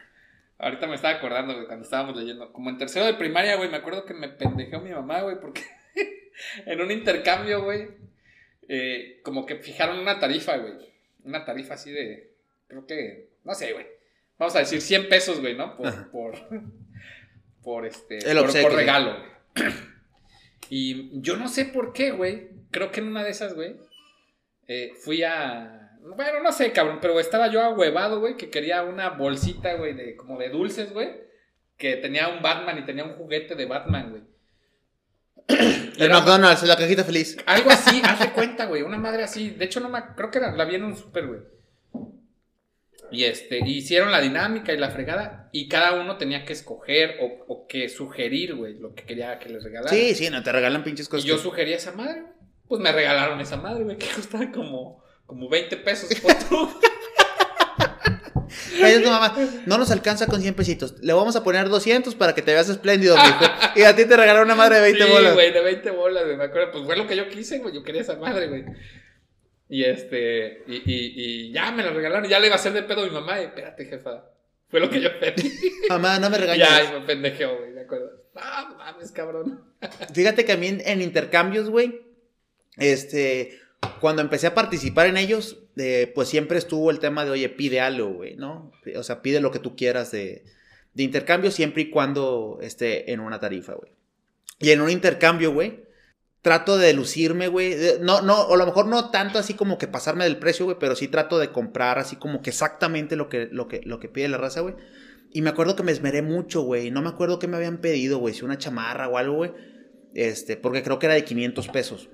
Ahorita 0.59 0.89
me 0.89 0.97
estaba 0.97 1.15
acordando, 1.15 1.55
güey, 1.55 1.67
cuando 1.67 1.85
estábamos 1.85 2.17
leyendo. 2.17 2.53
Como 2.53 2.71
en 2.71 2.79
tercero 2.79 3.07
de 3.07 3.15
primaria, 3.15 3.57
güey, 3.57 3.71
me 3.71 3.77
acuerdo 3.77 4.05
que 4.05 4.15
me 4.15 4.29
pendejeó 4.29 4.81
mi 4.81 4.91
mamá, 4.91 5.21
güey, 5.21 5.41
porque 5.41 5.63
en 6.67 6.81
un 6.81 6.91
intercambio, 6.91 7.63
güey, 7.63 7.89
eh, 8.69 9.21
como 9.23 9.47
que 9.47 9.57
fijaron 9.57 9.99
una 10.01 10.19
tarifa, 10.19 10.57
güey. 10.57 10.75
una 11.25 11.45
tarifa 11.45 11.75
así 11.75 11.93
de, 11.93 12.33
creo 12.67 12.87
que, 12.87 13.29
no 13.45 13.55
sé, 13.55 13.73
güey. 13.73 13.87
Vamos 14.37 14.57
a 14.57 14.61
decir 14.61 14.81
100 14.81 15.09
pesos, 15.09 15.41
güey, 15.41 15.55
¿no? 15.55 15.77
Por, 15.77 16.11
por, 16.11 16.35
por, 17.63 17.87
este, 17.87 18.19
por, 18.35 18.63
por, 18.63 18.75
regalo, 18.75 19.17
güey. 19.17 19.73
Y 20.71 21.21
yo 21.21 21.37
no 21.37 21.49
sé 21.49 21.65
por 21.65 21.93
qué, 21.93 22.11
güey. 22.11 22.49
Creo 22.71 22.91
que 22.91 23.01
en 23.01 23.09
una 23.09 23.25
de 23.25 23.31
esas, 23.31 23.55
güey, 23.55 23.77
eh, 24.67 24.93
fui 25.03 25.23
a... 25.23 25.97
Bueno, 26.17 26.43
no 26.43 26.53
sé, 26.53 26.73
cabrón, 26.73 26.99
pero 27.01 27.19
estaba 27.21 27.49
yo 27.49 27.63
ahuevado, 27.63 28.21
güey, 28.21 28.37
que 28.37 28.51
quería 28.51 28.83
una 28.83 29.11
bolsita, 29.11 29.75
güey, 29.75 29.95
de, 29.95 30.17
como 30.17 30.39
de 30.39 30.49
dulces, 30.49 30.93
güey, 30.93 31.11
que 31.77 31.97
tenía 31.97 32.29
un 32.29 32.43
Batman 32.43 32.79
y 32.79 32.85
tenía 32.85 33.05
un 33.05 33.15
juguete 33.15 33.55
de 33.55 33.67
Batman, 33.67 34.11
güey. 34.11 34.23
El 35.99 36.11
McDonald's, 36.11 36.63
la 36.63 36.77
cajita 36.77 37.05
feliz. 37.05 37.37
Algo 37.47 37.71
así, 37.71 38.01
haz 38.05 38.21
de 38.21 38.33
cuenta, 38.33 38.67
güey. 38.67 38.83
Una 38.83 38.99
madre 38.99 39.25
así. 39.25 39.51
De 39.51 39.65
hecho, 39.65 39.81
no 39.81 39.89
me. 39.89 40.01
Creo 40.15 40.31
que 40.31 40.41
la 40.41 40.65
vi 40.65 40.75
en 40.75 40.85
un 40.85 40.97
super, 40.97 41.27
güey. 41.27 41.41
Y 43.11 43.25
este, 43.25 43.61
hicieron 43.67 44.11
la 44.13 44.21
dinámica 44.21 44.73
y 44.73 44.79
la 44.79 44.91
fregada. 44.91 45.49
Y 45.53 45.69
cada 45.69 46.01
uno 46.01 46.17
tenía 46.17 46.45
que 46.45 46.53
escoger 46.53 47.17
o, 47.21 47.67
que 47.67 47.89
sugerir, 47.89 48.55
güey, 48.55 48.75
lo 48.79 48.95
que 48.95 49.05
quería 49.05 49.39
que 49.39 49.49
les 49.49 49.63
regalara. 49.63 49.95
Sí, 49.95 50.15
sí, 50.15 50.31
no 50.31 50.43
te 50.43 50.53
regalan 50.53 50.85
pinches 50.85 51.09
cosas. 51.09 51.25
Y 51.25 51.29
yo 51.29 51.39
sugería 51.39 51.77
esa 51.77 51.93
madre, 51.93 52.23
güey. 52.23 52.33
Pues 52.67 52.81
me 52.83 52.93
regalaron 52.93 53.41
esa 53.41 53.57
madre, 53.57 53.85
güey, 53.85 53.97
que 53.97 54.07
costaba 54.15 54.51
como, 54.53 55.03
como 55.27 55.49
20 55.49 55.77
pesos. 55.79 56.11
mamá, 59.05 59.35
no 59.67 59.79
nos 59.79 59.91
alcanza 59.91 60.27
con 60.27 60.41
100 60.41 60.55
pesitos. 60.55 60.95
Le 61.01 61.13
vamos 61.13 61.37
a 61.37 61.43
poner 61.43 61.69
200 61.69 62.15
para 62.15 62.35
que 62.35 62.43
te 62.43 62.53
veas 62.53 62.69
espléndido, 62.69 63.17
Y 63.75 63.83
a 63.83 63.95
ti 63.95 64.05
te 64.05 64.17
regalaron 64.17 64.47
una 64.47 64.55
madre 64.55 64.77
de 64.77 64.83
20 64.83 65.05
sí, 65.05 65.11
bolas. 65.11 65.35
güey, 65.35 65.53
de 65.53 65.61
20 65.63 65.91
bolas, 65.91 66.25
güey. 66.25 66.37
Me 66.37 66.45
acuerdo, 66.45 66.73
pues 66.73 66.85
fue 66.85 66.97
lo 66.97 67.07
que 67.07 67.17
yo 67.17 67.29
quise, 67.29 67.59
güey. 67.59 67.75
Yo 67.75 67.83
quería 67.83 68.03
esa 68.03 68.17
madre, 68.17 68.49
güey. 68.49 68.65
Y 69.69 69.85
este, 69.85 70.63
y, 70.67 70.83
y, 70.87 71.53
ya 71.53 71.71
me 71.73 71.83
la 71.83 71.91
regalaron. 71.91 72.29
Ya 72.29 72.41
le 72.41 72.47
iba 72.47 72.57
a 72.57 72.59
hacer 72.59 72.73
de 72.73 72.83
pedo 72.83 73.03
a 73.03 73.07
mi 73.07 73.11
mamá. 73.11 73.41
Y, 73.41 73.45
espérate, 73.45 73.85
jefa. 73.85 74.25
Fue 74.69 74.81
lo 74.81 74.91
que 74.91 75.01
yo 75.01 75.09
pedí. 75.19 75.51
Mamá, 75.89 76.19
no 76.19 76.31
me 76.31 76.39
regañes. 76.39 76.69
Ya, 76.69 76.99
me 76.99 77.07
pendejeó, 77.07 77.57
güey, 77.57 77.73
de 77.73 77.81
acuerdo. 77.81 78.23
Ah, 78.35 78.75
mames, 78.77 79.11
cabrón. 79.13 79.65
Fíjate 80.15 80.45
que 80.45 80.53
a 80.53 80.57
mí 80.57 80.79
en 80.85 81.03
intercambios, 81.03 81.71
güey, 81.71 82.03
este, 82.77 83.59
cuando 84.01 84.23
empecé 84.23 84.47
a 84.47 84.55
participar 84.55 85.07
en 85.07 85.17
ellos, 85.17 85.59
pues 86.15 86.29
siempre 86.29 86.59
estuvo 86.59 86.91
el 86.91 86.99
tema 86.99 87.25
de, 87.25 87.31
oye, 87.31 87.49
pide 87.49 87.81
algo, 87.81 88.09
güey, 88.09 88.37
¿no? 88.37 88.73
O 88.95 89.03
sea, 89.03 89.23
pide 89.23 89.41
lo 89.41 89.51
que 89.51 89.59
tú 89.59 89.75
quieras 89.75 90.11
de, 90.11 90.45
de 90.95 91.03
intercambio 91.03 91.51
siempre 91.51 91.83
y 91.83 91.91
cuando 91.91 92.59
esté 92.61 93.13
en 93.13 93.21
una 93.21 93.41
tarifa, 93.41 93.75
güey. 93.75 93.93
Y 94.61 94.71
en 94.71 94.81
un 94.81 94.91
intercambio, 94.91 95.53
güey, 95.53 95.85
trato 96.43 96.79
de 96.79 96.93
lucirme, 96.93 97.49
güey. 97.49 97.77
No, 98.01 98.23
no, 98.23 98.43
o 98.43 98.55
a 98.55 98.57
lo 98.57 98.67
mejor 98.67 98.87
no 98.87 99.11
tanto 99.11 99.39
así 99.39 99.55
como 99.55 99.79
que 99.79 99.89
pasarme 99.89 100.25
del 100.25 100.39
precio, 100.39 100.65
güey, 100.65 100.77
pero 100.79 100.95
sí 100.95 101.09
trato 101.09 101.39
de 101.39 101.51
comprar 101.51 101.99
así 101.99 102.17
como 102.17 102.43
que 102.43 102.51
exactamente 102.51 103.17
lo 103.17 103.29
que, 103.29 103.49
lo 103.51 103.69
que, 103.69 103.81
lo 103.85 104.01
que 104.01 104.09
pide 104.09 104.29
la 104.29 104.39
raza, 104.39 104.61
güey. 104.61 104.75
Y 105.31 105.43
me 105.43 105.51
acuerdo 105.51 105.77
que 105.77 105.83
me 105.83 105.93
esmeré 105.93 106.23
mucho, 106.23 106.63
güey. 106.63 106.91
No 106.91 107.03
me 107.03 107.11
acuerdo 107.11 107.39
qué 107.39 107.49
me 107.49 107.57
habían 107.57 107.79
pedido, 107.79 108.19
güey, 108.19 108.35
si 108.35 108.45
una 108.45 108.59
chamarra 108.59 109.09
o 109.09 109.19
algo, 109.19 109.37
güey. 109.37 109.53
Este, 110.15 110.57
porque 110.57 110.83
creo 110.83 110.99
que 110.99 111.07
era 111.07 111.15
de 111.15 111.25
500 111.25 111.69
pesos. 111.69 112.09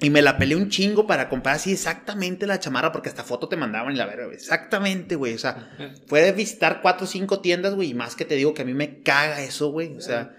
Y 0.00 0.10
me 0.10 0.22
la 0.22 0.36
peleé 0.36 0.56
un 0.56 0.68
chingo 0.68 1.06
para 1.06 1.28
comprar 1.28 1.56
así 1.56 1.72
exactamente 1.72 2.46
la 2.46 2.58
chamarra, 2.58 2.90
porque 2.90 3.08
hasta 3.08 3.22
foto 3.22 3.48
te 3.48 3.56
mandaban 3.56 3.94
y 3.94 3.96
la 3.96 4.06
verdad, 4.06 4.32
Exactamente, 4.32 5.14
güey. 5.14 5.34
O 5.34 5.38
sea, 5.38 5.76
fue 6.06 6.22
de 6.22 6.32
visitar 6.32 6.80
cuatro 6.82 7.04
o 7.04 7.08
cinco 7.08 7.40
tiendas, 7.40 7.74
güey. 7.74 7.90
Y 7.90 7.94
más 7.94 8.16
que 8.16 8.24
te 8.24 8.34
digo 8.34 8.52
que 8.52 8.62
a 8.62 8.64
mí 8.64 8.74
me 8.74 9.02
caga 9.02 9.42
eso, 9.42 9.70
güey. 9.70 9.96
O 9.96 10.00
sea, 10.00 10.36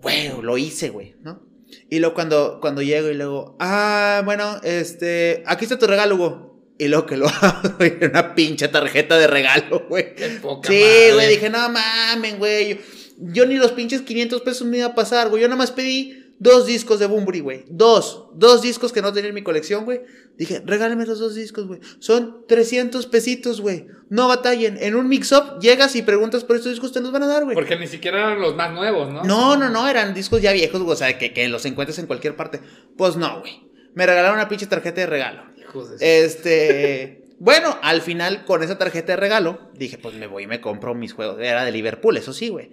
güey, 0.00 0.30
lo 0.42 0.58
hice, 0.58 0.90
güey, 0.90 1.16
¿no? 1.22 1.53
Y 1.90 1.98
luego 1.98 2.14
cuando, 2.14 2.58
cuando 2.60 2.82
llego 2.82 3.08
y 3.08 3.14
luego, 3.14 3.56
ah, 3.60 4.22
bueno, 4.24 4.60
este, 4.62 5.42
aquí 5.46 5.64
está 5.64 5.78
tu 5.78 5.86
regalo, 5.86 6.16
güey. 6.16 6.32
Y 6.78 6.88
luego 6.88 7.06
que 7.06 7.16
lo 7.16 7.28
hago, 7.40 7.76
una 8.02 8.34
pinche 8.34 8.68
tarjeta 8.68 9.16
de 9.16 9.26
regalo, 9.26 9.86
güey. 9.88 10.14
Sí, 10.64 10.84
güey, 11.12 11.28
dije, 11.28 11.50
no 11.50 11.68
mamen, 11.68 12.38
güey. 12.38 12.70
Yo, 12.70 12.76
yo, 13.18 13.46
ni 13.46 13.56
los 13.56 13.72
pinches 13.72 14.02
500 14.02 14.42
pesos 14.42 14.66
me 14.66 14.78
iba 14.78 14.86
a 14.88 14.94
pasar, 14.94 15.28
güey. 15.28 15.42
Yo 15.42 15.48
nada 15.48 15.58
más 15.58 15.70
pedí 15.70 16.23
Dos 16.44 16.66
discos 16.66 16.98
de 16.98 17.06
Bumburi, 17.06 17.40
güey. 17.40 17.64
Dos. 17.70 18.26
Dos 18.34 18.60
discos 18.60 18.92
que 18.92 19.00
no 19.00 19.14
tenía 19.14 19.30
en 19.30 19.34
mi 19.34 19.42
colección, 19.42 19.86
güey. 19.86 20.02
Dije, 20.36 20.60
regálame 20.66 21.06
los 21.06 21.18
dos 21.18 21.34
discos, 21.34 21.66
güey. 21.66 21.80
Son 22.00 22.44
300 22.46 23.06
pesitos, 23.06 23.62
güey. 23.62 23.86
No 24.10 24.28
batallen. 24.28 24.76
En 24.78 24.94
un 24.94 25.08
mix-up 25.08 25.58
llegas 25.58 25.96
y 25.96 26.02
preguntas 26.02 26.44
por 26.44 26.56
estos 26.56 26.72
discos, 26.72 26.92
te 26.92 27.00
los 27.00 27.12
van 27.12 27.22
a 27.22 27.28
dar, 27.28 27.44
güey. 27.44 27.54
Porque 27.54 27.78
ni 27.78 27.86
siquiera 27.86 28.18
eran 28.18 28.42
los 28.42 28.54
más 28.54 28.74
nuevos, 28.74 29.10
¿no? 29.10 29.24
No, 29.24 29.56
no, 29.56 29.70
no. 29.70 29.88
Eran 29.88 30.12
discos 30.12 30.42
ya 30.42 30.52
viejos, 30.52 30.82
güey. 30.82 30.92
O 30.92 30.96
sea, 30.96 31.16
que, 31.16 31.32
que 31.32 31.48
los 31.48 31.64
encuentres 31.64 31.98
en 31.98 32.06
cualquier 32.06 32.36
parte. 32.36 32.60
Pues 32.94 33.16
no, 33.16 33.40
güey. 33.40 33.62
Me 33.94 34.04
regalaron 34.04 34.36
una 34.36 34.46
pinche 34.46 34.66
tarjeta 34.66 35.00
de 35.00 35.06
regalo. 35.06 35.44
Este. 35.98 37.23
Bueno, 37.38 37.76
al 37.82 38.00
final, 38.00 38.44
con 38.44 38.62
esa 38.62 38.78
tarjeta 38.78 39.12
de 39.12 39.16
regalo, 39.16 39.70
dije, 39.74 39.98
pues 39.98 40.14
me 40.14 40.26
voy 40.26 40.44
y 40.44 40.46
me 40.46 40.60
compro 40.60 40.94
mis 40.94 41.12
juegos. 41.12 41.40
Era 41.40 41.64
de 41.64 41.72
Liverpool, 41.72 42.16
eso 42.16 42.32
sí, 42.32 42.48
güey. 42.48 42.70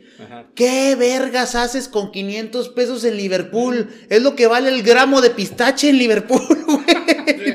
¿Qué 0.56 0.96
vergas 0.96 1.56
haces 1.56 1.88
con 1.88 2.12
500 2.12 2.70
pesos 2.70 3.04
en 3.04 3.18
Liverpool? 3.18 3.90
Es 4.10 4.22
lo 4.22 4.36
que 4.36 4.48
vale 4.48 4.70
el 4.70 4.84
gramo 4.84 5.22
de 5.22 5.32
pistache 5.32 5.90
en 5.90 5.98
Liverpool, 5.98 6.42
güey. 6.66 7.01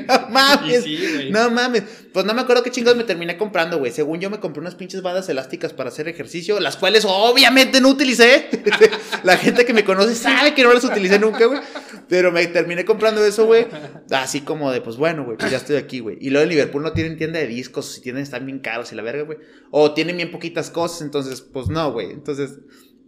no 0.21 0.29
mames. 0.29 0.85
no 1.29 1.51
mames. 1.51 1.83
Pues 2.13 2.25
no 2.25 2.33
me 2.33 2.41
acuerdo 2.41 2.63
qué 2.63 2.71
chingados 2.71 2.97
me 2.97 3.03
terminé 3.03 3.37
comprando, 3.37 3.77
güey. 3.77 3.91
Según 3.91 4.19
yo 4.19 4.29
me 4.29 4.39
compré 4.39 4.61
unas 4.61 4.75
pinches 4.75 5.01
bandas 5.01 5.29
elásticas 5.29 5.73
para 5.73 5.89
hacer 5.89 6.07
ejercicio, 6.07 6.59
las 6.59 6.77
cuales 6.77 7.05
obviamente 7.05 7.79
no 7.81 7.89
utilicé. 7.89 8.49
La 9.23 9.37
gente 9.37 9.65
que 9.65 9.73
me 9.73 9.83
conoce 9.83 10.15
sabe 10.15 10.53
que 10.53 10.63
no 10.63 10.73
las 10.73 10.83
utilicé 10.83 11.19
nunca, 11.19 11.45
güey. 11.45 11.59
Pero 12.07 12.31
me 12.31 12.45
terminé 12.47 12.85
comprando 12.85 13.23
eso, 13.23 13.45
güey. 13.45 13.67
Así 14.11 14.41
como 14.41 14.71
de, 14.71 14.81
pues 14.81 14.97
bueno, 14.97 15.25
güey, 15.25 15.37
pues 15.37 15.51
ya 15.51 15.57
estoy 15.57 15.75
aquí, 15.75 15.99
güey. 15.99 16.17
Y 16.21 16.29
luego 16.29 16.43
en 16.43 16.49
Liverpool 16.49 16.83
no 16.83 16.93
tienen 16.93 17.17
tienda 17.17 17.39
de 17.39 17.47
discos, 17.47 17.93
si 17.93 18.01
tienen 18.01 18.23
están 18.23 18.45
bien 18.45 18.59
caros 18.59 18.91
y 18.91 18.95
la 18.95 19.03
verga, 19.03 19.23
güey. 19.23 19.37
O 19.71 19.93
tienen 19.93 20.17
bien 20.17 20.31
poquitas 20.31 20.69
cosas, 20.69 21.01
entonces, 21.01 21.41
pues 21.41 21.67
no, 21.67 21.91
güey. 21.91 22.11
Entonces, 22.11 22.59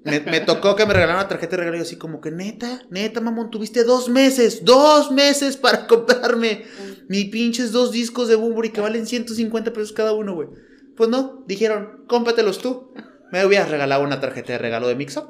me, 0.04 0.40
tocó 0.40 0.76
que 0.76 0.86
me 0.86 0.94
regalaran 0.94 1.22
una 1.22 1.28
tarjeta 1.28 1.52
de 1.52 1.58
regalo 1.58 1.78
y 1.78 1.82
así 1.82 1.98
como 1.98 2.22
que, 2.22 2.32
neta, 2.32 2.82
neta, 2.90 3.20
mamón, 3.20 3.52
tuviste 3.52 3.84
dos 3.84 4.08
meses, 4.10 4.64
dos 4.64 5.12
meses 5.12 5.58
para 5.58 5.88
comprarme 5.88 6.64
mis 7.10 7.26
pinches 7.26 7.74
dos 7.74 7.92
discos 7.92 8.30
de 8.30 8.36
Bumburi 8.36 8.70
que 8.70 8.80
valen 8.80 9.06
150 9.06 9.74
pesos 9.74 9.92
cada 9.92 10.14
uno, 10.14 10.36
güey. 10.36 10.48
Pues 10.96 11.10
no, 11.10 11.44
dijeron, 11.48 12.06
cómpratelos 12.08 12.60
tú. 12.60 12.94
Me 13.32 13.46
hubieras 13.46 13.70
regalado 13.70 14.04
una 14.04 14.22
tarjeta 14.22 14.54
de 14.54 14.60
regalo 14.60 14.88
de 14.88 14.96
Mixup. 14.96 15.26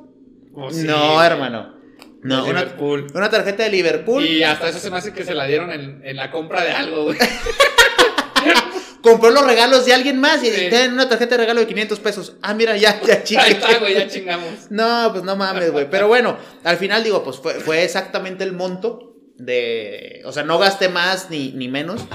Oh, 0.53 0.69
no, 0.69 1.23
hermano. 1.23 1.79
No, 2.21 2.45
una, 2.45 2.65
una, 3.13 3.29
tarjeta 3.29 3.63
de 3.63 3.69
Liverpool. 3.69 4.25
Y 4.25 4.43
hasta 4.43 4.67
eso 4.67 4.79
se 4.79 4.91
me 4.91 4.97
hace 4.97 5.13
que 5.13 5.23
se 5.23 5.33
la 5.33 5.45
dieron 5.45 5.71
en, 5.71 6.01
en 6.03 6.15
la 6.17 6.31
compra 6.31 6.63
de 6.63 6.71
algo, 6.71 7.05
güey. 7.05 7.17
compró 9.01 9.29
los 9.29 9.45
regalos 9.45 9.85
de 9.85 9.93
alguien 9.93 10.19
más 10.19 10.43
y 10.43 10.49
tienen 10.49 10.93
una 10.93 11.07
tarjeta 11.07 11.35
de 11.35 11.41
regalo 11.41 11.61
de 11.61 11.67
500 11.67 11.99
pesos. 11.99 12.35
Ah, 12.41 12.53
mira, 12.53 12.77
ya, 12.77 13.01
ya 13.01 13.23
chingamos. 13.23 13.79
güey, 13.79 13.93
ya 13.93 14.07
chingamos. 14.07 14.49
No, 14.69 15.09
pues 15.11 15.23
no 15.23 15.35
mames, 15.35 15.71
güey. 15.71 15.89
Pero 15.89 16.07
bueno, 16.07 16.37
al 16.63 16.77
final 16.77 17.03
digo, 17.03 17.23
pues 17.23 17.37
fue, 17.37 17.53
fue, 17.55 17.83
exactamente 17.83 18.43
el 18.43 18.53
monto 18.53 19.08
de. 19.39 20.21
O 20.25 20.31
sea, 20.31 20.43
no 20.43 20.59
gasté 20.59 20.89
más 20.89 21.29
ni, 21.29 21.51
ni 21.53 21.67
menos. 21.67 22.05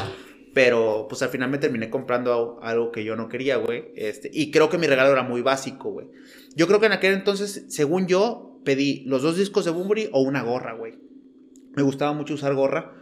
Pero 0.55 1.07
pues 1.09 1.21
al 1.23 1.31
final 1.31 1.51
me 1.51 1.59
terminé 1.59 1.91
comprando 1.91 2.61
algo 2.63 2.93
que 2.93 3.03
yo 3.03 3.17
no 3.17 3.29
quería, 3.29 3.57
güey. 3.57 3.87
Este, 3.97 4.31
y 4.33 4.53
creo 4.53 4.71
que 4.71 4.79
mi 4.79 4.87
regalo 4.87 5.11
era 5.11 5.25
muy 5.25 5.43
básico, 5.43 5.91
güey. 5.91 6.07
Yo 6.55 6.69
creo 6.69 6.79
que 6.79 6.87
en 6.87 6.93
aquel 6.93 7.13
entonces, 7.13 7.65
según 7.69 8.07
yo, 8.07 8.61
pedí 8.65 9.03
los 9.07 9.23
dos 9.23 9.37
discos 9.37 9.65
de 9.65 9.73
Bumburi 9.73 10.09
o 10.13 10.23
una 10.23 10.43
gorra, 10.43 10.75
güey. 10.75 10.95
Me 11.75 11.83
gustaba 11.83 12.13
mucho 12.13 12.35
usar 12.35 12.55
gorra. 12.55 12.93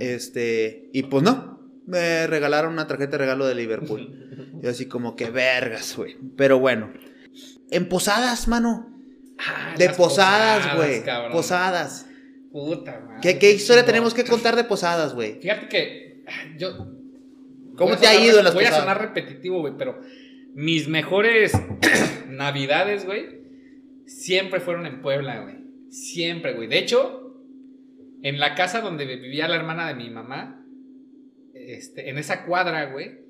Este, 0.00 0.90
y 0.92 1.04
pues 1.04 1.22
no, 1.22 1.72
me 1.86 2.26
regalaron 2.26 2.74
una 2.74 2.86
tarjeta 2.86 3.12
de 3.12 3.18
regalo 3.18 3.46
de 3.46 3.54
Liverpool. 3.54 4.24
Y 4.60 4.66
así 4.66 4.86
como 4.86 5.14
que 5.14 5.30
vergas, 5.30 5.96
güey. 5.96 6.16
Pero 6.36 6.58
bueno. 6.58 6.92
En 7.70 7.88
posadas, 7.88 8.48
mano. 8.48 8.92
Ah, 9.38 9.74
de 9.78 9.88
posadas, 9.90 10.76
güey. 10.76 11.04
Posadas. 11.30 12.07
Puta, 12.52 13.00
madre. 13.00 13.38
¿Qué, 13.38 13.52
historia 13.52 13.84
tenemos 13.84 14.14
que 14.14 14.24
contar 14.24 14.56
de 14.56 14.64
posadas, 14.64 15.14
güey? 15.14 15.40
Fíjate 15.40 15.68
que 15.68 16.24
yo... 16.56 16.94
¿Cómo 17.76 17.96
te 17.96 18.06
ha 18.06 18.14
ido 18.14 18.38
en 18.38 18.44
las 18.44 18.54
posadas? 18.54 18.54
Voy 18.54 18.64
a 18.64 18.80
sonar 18.80 19.00
repetitivo, 19.00 19.60
güey, 19.60 19.74
pero 19.78 20.00
mis 20.54 20.88
mejores 20.88 21.52
navidades, 22.28 23.04
güey, 23.04 23.42
siempre 24.06 24.60
fueron 24.60 24.86
en 24.86 25.00
Puebla, 25.00 25.40
güey. 25.42 25.56
Siempre, 25.90 26.54
güey. 26.54 26.66
De 26.66 26.78
hecho, 26.78 27.40
en 28.22 28.40
la 28.40 28.54
casa 28.54 28.80
donde 28.80 29.04
vivía 29.06 29.46
la 29.46 29.56
hermana 29.56 29.86
de 29.86 29.94
mi 29.94 30.10
mamá, 30.10 30.64
este, 31.54 32.10
en 32.10 32.18
esa 32.18 32.44
cuadra, 32.44 32.86
güey, 32.86 33.27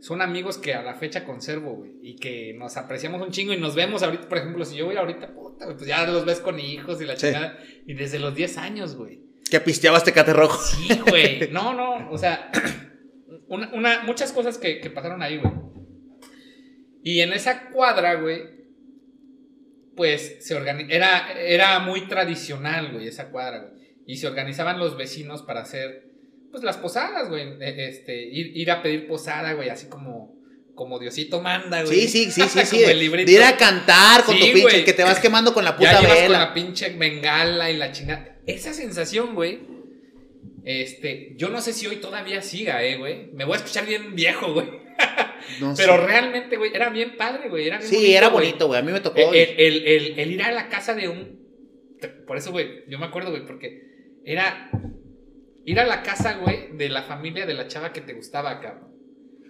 son 0.00 0.22
amigos 0.22 0.58
que 0.58 0.74
a 0.74 0.82
la 0.82 0.94
fecha 0.94 1.24
conservo, 1.24 1.74
güey, 1.74 1.92
y 2.02 2.16
que 2.16 2.54
nos 2.54 2.76
apreciamos 2.76 3.20
un 3.20 3.32
chingo 3.32 3.52
y 3.52 3.56
nos 3.56 3.74
vemos 3.74 4.02
ahorita, 4.02 4.28
por 4.28 4.38
ejemplo, 4.38 4.64
si 4.64 4.76
yo 4.76 4.86
voy 4.86 4.96
ahorita, 4.96 5.34
puta, 5.34 5.66
pues 5.66 5.86
ya 5.86 6.06
los 6.06 6.24
ves 6.24 6.40
con 6.40 6.60
hijos 6.60 7.00
y 7.00 7.04
la 7.04 7.16
chingada, 7.16 7.58
y 7.86 7.94
desde 7.94 8.18
los 8.18 8.34
10 8.34 8.58
años, 8.58 8.96
güey. 8.96 9.20
Que 9.50 9.60
pisteabas 9.60 10.04
cate 10.04 10.32
rojo. 10.32 10.62
Sí, 10.62 11.00
güey, 11.08 11.50
no, 11.50 11.74
no, 11.74 12.10
o 12.10 12.18
sea, 12.18 12.50
una, 13.48 14.02
muchas 14.04 14.32
cosas 14.32 14.58
que, 14.58 14.78
pasaron 14.94 15.22
ahí, 15.22 15.38
güey. 15.38 15.52
Y 17.02 17.20
en 17.20 17.32
esa 17.32 17.70
cuadra, 17.70 18.14
güey, 18.14 18.42
pues 19.96 20.36
se 20.40 20.56
era, 20.56 21.32
era 21.32 21.80
muy 21.80 22.06
tradicional, 22.06 22.92
güey, 22.92 23.08
esa 23.08 23.30
cuadra, 23.30 23.60
güey. 23.60 23.78
Y 24.06 24.16
se 24.16 24.26
organizaban 24.26 24.78
los 24.78 24.96
vecinos 24.96 25.42
para 25.42 25.60
hacer 25.60 26.07
pues 26.50 26.62
las 26.62 26.76
posadas, 26.76 27.28
güey. 27.28 27.42
E, 27.60 27.88
este, 27.88 28.22
ir, 28.22 28.56
ir 28.56 28.70
a 28.70 28.82
pedir 28.82 29.06
posada, 29.06 29.52
güey, 29.54 29.68
así 29.68 29.88
como 29.88 30.38
como 30.78 31.00
Diosito 31.00 31.42
manda, 31.42 31.82
güey. 31.82 32.06
Sí, 32.06 32.08
sí, 32.08 32.30
sí, 32.30 32.42
sí, 32.48 32.60
sí. 32.64 32.78
de 32.78 33.32
ir 33.32 33.42
a 33.42 33.56
cantar 33.56 34.24
con 34.24 34.38
tu 34.38 34.44
pinche, 34.52 34.84
que 34.84 34.92
te 34.92 35.02
vas 35.02 35.18
quemando 35.18 35.52
con 35.52 35.64
la 35.64 35.76
puta 35.76 36.00
ya 36.00 36.00
vela. 36.00 36.22
con 36.22 36.32
la 36.32 36.54
pinche 36.54 36.90
bengala 36.90 37.70
y 37.70 37.76
la 37.76 37.90
chingada. 37.90 38.38
Esa 38.46 38.72
sensación, 38.72 39.34
güey. 39.34 39.58
Este, 40.64 41.34
yo 41.36 41.48
no 41.48 41.60
sé 41.60 41.72
si 41.72 41.86
hoy 41.86 41.96
todavía 41.96 42.42
siga, 42.42 42.82
eh, 42.84 42.96
güey. 42.96 43.30
Me 43.32 43.44
voy 43.44 43.54
a 43.54 43.56
escuchar 43.56 43.86
bien 43.86 44.14
viejo, 44.14 44.52
güey. 44.52 44.68
No 45.60 45.74
Pero 45.76 46.06
realmente, 46.06 46.56
güey, 46.56 46.70
era 46.72 46.90
bien 46.90 47.16
padre, 47.16 47.48
güey. 47.48 47.66
Era 47.66 47.82
sí, 47.82 48.14
era 48.14 48.28
bonito, 48.28 48.68
güey. 48.68 48.78
A 48.78 48.82
mí 48.82 48.92
me 48.92 49.00
tocó. 49.00 49.32
El, 49.32 49.54
el, 49.58 50.18
el, 50.18 50.30
ir 50.30 50.42
a 50.42 50.52
la 50.52 50.68
casa 50.68 50.94
de 50.94 51.08
un. 51.08 51.38
Por 52.26 52.36
eso, 52.36 52.52
güey, 52.52 52.84
yo 52.86 52.98
me 52.98 53.06
acuerdo, 53.06 53.30
güey, 53.30 53.44
porque 53.44 54.20
era 54.24 54.70
ir 55.68 55.78
a 55.78 55.86
la 55.86 56.02
casa, 56.02 56.38
güey, 56.40 56.70
de 56.72 56.88
la 56.88 57.02
familia 57.02 57.44
de 57.44 57.52
la 57.52 57.68
chava 57.68 57.92
que 57.92 58.00
te 58.00 58.14
gustaba, 58.14 58.58
cabrón. 58.58 58.88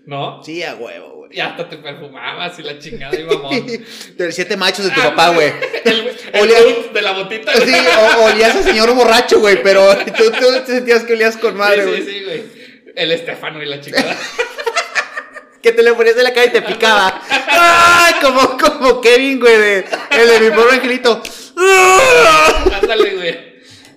¿No? 0.05 0.43
Sí, 0.43 0.65
a 0.65 0.75
huevo, 0.75 1.15
güey. 1.15 1.37
Y 1.37 1.41
hasta 1.41 1.69
te 1.69 1.77
perfumabas 1.77 2.59
y 2.59 2.63
la 2.63 2.79
chingada 2.79 3.17
iba 3.17 3.35
amor. 3.35 3.53
de 3.53 4.33
siete 4.33 4.57
machos 4.57 4.87
de 4.87 4.91
tu 4.91 5.01
ah, 5.01 5.11
papá, 5.11 5.29
güey. 5.29 5.49
El, 6.33 6.51
el 6.51 6.93
de 6.93 7.03
la 7.03 7.13
botita. 7.13 7.53
Sí, 7.53 7.73
o, 8.19 8.25
olías 8.25 8.57
a 8.57 8.63
señor 8.63 8.93
borracho, 8.95 9.39
güey, 9.39 9.63
pero 9.63 9.97
tú, 10.17 10.31
te 10.67 10.73
sentías 10.73 11.05
que 11.05 11.13
olías 11.13 11.37
con 11.37 11.57
madre, 11.57 11.87
güey. 11.87 12.03
Sí, 12.03 12.11
sí, 12.11 12.25
güey. 12.25 12.43
El 12.97 13.13
Estefano 13.13 13.63
y 13.63 13.67
la 13.67 13.81
chingada. 13.81 14.17
que 15.63 15.73
te 15.73 15.83
le 15.83 15.95
ponías 15.95 16.17
de 16.17 16.25
la 16.25 16.33
cara 16.33 16.47
y 16.47 16.51
te 16.51 16.63
picaba. 16.63 17.23
¡Ay! 17.31 18.15
Como, 18.21 18.59
como 18.59 19.01
Kevin, 19.01 19.39
güey, 19.39 19.57
de, 19.57 19.85
el 20.11 20.29
de 20.29 20.41
mi 20.41 20.57
pobre 20.57 20.75
angelito. 20.75 21.23
Ándale, 22.75 23.15
güey. 23.15 23.48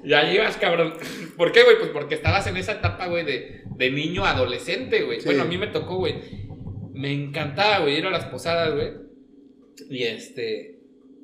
Y 0.03 0.13
ahí 0.13 0.35
ibas, 0.35 0.57
cabrón. 0.57 0.93
¿Por 1.37 1.51
qué, 1.51 1.63
güey? 1.63 1.77
Pues 1.77 1.89
porque 1.91 2.15
estabas 2.15 2.47
en 2.47 2.57
esa 2.57 2.73
etapa, 2.73 3.07
güey, 3.07 3.25
de, 3.25 3.63
de 3.75 3.91
niño 3.91 4.25
adolescente, 4.25 5.03
güey. 5.03 5.19
Bueno, 5.23 5.43
a 5.43 5.45
mí 5.45 5.57
me 5.57 5.67
tocó, 5.67 5.97
güey. 5.97 6.15
Me 6.93 7.11
encantaba, 7.11 7.79
güey, 7.79 7.97
ir 7.97 8.05
a 8.05 8.11
las 8.11 8.25
posadas, 8.25 8.73
güey. 8.73 8.91
Y 9.89 10.03
este. 10.03 10.79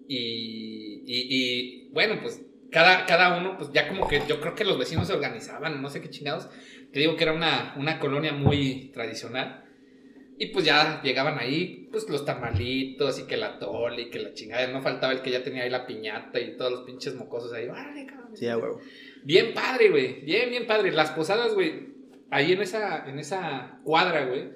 Y, 0.08 1.04
y, 1.06 1.90
bueno, 1.92 2.20
pues 2.22 2.42
cada, 2.72 3.06
cada 3.06 3.38
uno, 3.38 3.58
pues 3.58 3.72
ya 3.74 3.88
como 3.88 4.08
que 4.08 4.22
yo 4.28 4.40
creo 4.40 4.56
que 4.56 4.64
los 4.64 4.78
vecinos 4.78 5.08
se 5.08 5.14
organizaban, 5.14 5.82
no 5.82 5.90
sé 5.90 6.02
qué 6.02 6.10
chingados. 6.10 6.50
Te 6.92 7.00
digo 7.00 7.16
que 7.16 7.24
era 7.24 7.34
una, 7.34 7.76
una 7.78 8.00
colonia 8.00 8.34
muy 8.34 8.92
tradicional. 8.94 9.66
Y 10.40 10.48
pues 10.48 10.66
ya 10.66 11.02
llegaban 11.02 11.40
ahí, 11.40 11.88
pues 11.92 12.08
los 12.10 12.24
tamalitos 12.24 13.20
y 13.20 13.24
que 13.24 13.38
la 13.38 13.58
tole 13.58 14.04
y 14.04 14.10
que 14.10 14.20
la 14.20 14.34
chingada. 14.34 14.68
No 14.68 14.82
faltaba 14.82 15.12
el 15.12 15.22
que 15.22 15.32
ya 15.32 15.44
tenía 15.44 15.64
ahí 15.64 15.70
la 15.70 15.88
piñata 15.88 16.40
y 16.40 16.56
todos 16.56 16.72
los 16.72 16.82
pinches 16.82 17.16
mocosos 17.16 17.52
ahí. 17.54 17.68
Sí, 18.34 18.48
a 18.48 18.58
huevo. 18.58 18.80
Bien 19.24 19.54
padre, 19.54 19.90
güey. 19.90 20.22
Bien, 20.22 20.50
bien 20.50 20.68
padre. 20.68 20.92
Las 20.92 21.12
posadas, 21.12 21.54
güey. 21.54 21.88
Ahí 22.30 22.52
en 22.52 22.62
esa, 22.62 23.08
en 23.10 23.20
esa 23.20 23.80
cuadra, 23.84 24.26
güey. 24.26 24.50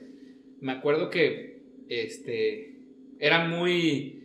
Me 0.60 0.74
acuerdo 0.74 1.10
que, 1.10 1.62
este, 1.90 2.76
eran 3.20 3.50
muy... 3.50 4.18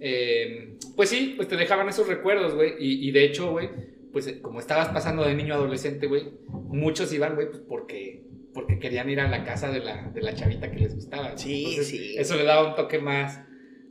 Em, 0.00 0.78
pues 0.96 1.08
sí, 1.08 1.34
pues 1.36 1.48
te 1.48 1.56
dejaban 1.56 1.88
esos 1.88 2.08
recuerdos, 2.08 2.54
güey. 2.54 2.74
Y, 2.78 3.08
y 3.08 3.10
de 3.10 3.24
hecho, 3.24 3.50
güey, 3.50 3.68
pues 4.12 4.38
como 4.42 4.60
estabas 4.60 4.88
pasando 4.88 5.24
de 5.24 5.34
niño 5.34 5.54
a 5.54 5.56
adolescente, 5.56 6.06
güey, 6.06 6.24
muchos 6.48 7.12
iban, 7.12 7.34
güey, 7.34 7.48
pues 7.48 7.62
porque 7.68 8.28
porque 8.58 8.80
querían 8.80 9.08
ir 9.08 9.20
a 9.20 9.28
la 9.28 9.44
casa 9.44 9.70
de 9.70 9.78
la, 9.78 10.10
de 10.10 10.20
la 10.20 10.34
chavita 10.34 10.68
que 10.70 10.80
les 10.80 10.94
gustaba. 10.94 11.36
Sí, 11.36 11.78
sí. 11.84 12.16
Eso 12.18 12.36
le 12.36 12.42
daba 12.42 12.68
un 12.68 12.74
toque 12.74 12.98
más, 12.98 13.40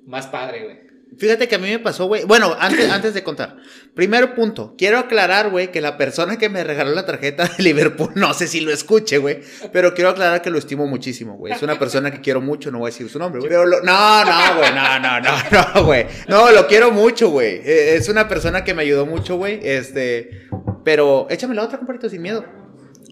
más 0.05 0.27
padre, 0.27 0.63
güey. 0.65 0.77
Fíjate 1.17 1.47
que 1.47 1.55
a 1.55 1.57
mí 1.57 1.69
me 1.69 1.79
pasó, 1.79 2.05
güey. 2.05 2.25
Bueno, 2.25 2.55
antes, 2.59 2.89
antes 2.91 3.13
de 3.13 3.23
contar. 3.23 3.57
Primer 3.95 4.35
punto. 4.35 4.75
Quiero 4.77 4.99
aclarar, 4.99 5.49
güey, 5.49 5.71
que 5.71 5.81
la 5.81 5.97
persona 5.97 6.37
que 6.37 6.49
me 6.49 6.63
regaló 6.63 6.91
la 6.91 7.05
tarjeta 7.05 7.45
de 7.45 7.63
Liverpool, 7.63 8.11
no 8.15 8.33
sé 8.33 8.47
si 8.47 8.59
lo 8.59 8.71
escuche, 8.71 9.17
güey. 9.17 9.39
Pero 9.71 9.93
quiero 9.93 10.11
aclarar 10.11 10.41
que 10.41 10.49
lo 10.49 10.59
estimo 10.59 10.85
muchísimo, 10.85 11.35
güey. 11.35 11.53
Es 11.53 11.63
una 11.63 11.79
persona 11.79 12.11
que 12.11 12.21
quiero 12.21 12.41
mucho, 12.41 12.71
no 12.71 12.79
voy 12.79 12.89
a 12.89 12.91
decir 12.91 13.09
su 13.09 13.17
nombre, 13.17 13.39
güey. 13.39 13.49
Pero 13.49 13.65
no, 13.65 14.25
no, 14.25 14.57
güey, 14.57 14.73
no, 14.73 14.99
no, 14.99 15.19
no, 15.19 15.31
no, 15.51 15.85
güey. 15.85 16.05
No, 16.27 16.51
lo 16.51 16.67
quiero 16.67 16.91
mucho, 16.91 17.29
güey. 17.29 17.61
E, 17.63 17.95
es 17.95 18.09
una 18.09 18.27
persona 18.27 18.63
que 18.63 18.73
me 18.73 18.83
ayudó 18.83 19.05
mucho, 19.05 19.37
güey. 19.37 19.59
Este. 19.63 20.47
Pero 20.83 21.27
échame 21.29 21.55
la 21.55 21.63
otra, 21.63 21.79
compadrito, 21.79 22.09
sin 22.09 22.21
miedo. 22.21 22.45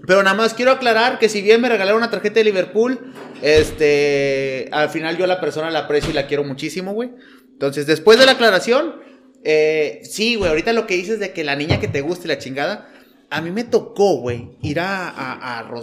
Pero 0.05 0.21
nada 0.21 0.35
más 0.35 0.53
quiero 0.53 0.71
aclarar 0.71 1.17
que 1.17 1.29
si 1.29 1.41
bien 1.41 1.61
me 1.61 1.69
regalaron 1.69 1.97
una 1.97 2.11
tarjeta 2.11 2.35
de 2.35 2.43
Liverpool, 2.43 3.13
este, 3.41 4.69
al 4.71 4.89
final 4.89 5.17
yo 5.17 5.23
a 5.23 5.27
la 5.27 5.41
persona 5.41 5.71
la 5.71 5.79
aprecio 5.79 6.11
y 6.11 6.13
la 6.13 6.27
quiero 6.27 6.43
muchísimo, 6.43 6.93
güey. 6.93 7.11
Entonces, 7.55 7.87
después 7.87 8.19
de 8.19 8.25
la 8.25 8.33
aclaración, 8.33 8.95
eh, 9.43 10.01
sí, 10.03 10.35
güey, 10.35 10.49
ahorita 10.49 10.73
lo 10.73 10.87
que 10.87 10.95
dices 10.95 11.19
de 11.19 11.31
que 11.31 11.43
la 11.43 11.55
niña 11.55 11.79
que 11.79 11.87
te 11.87 12.01
guste 12.01 12.27
la 12.27 12.37
chingada, 12.37 12.89
a 13.29 13.41
mí 13.41 13.51
me 13.51 13.63
tocó, 13.63 14.17
güey, 14.17 14.57
ir 14.61 14.79
a, 14.79 15.09
a, 15.09 15.59
a 15.59 15.81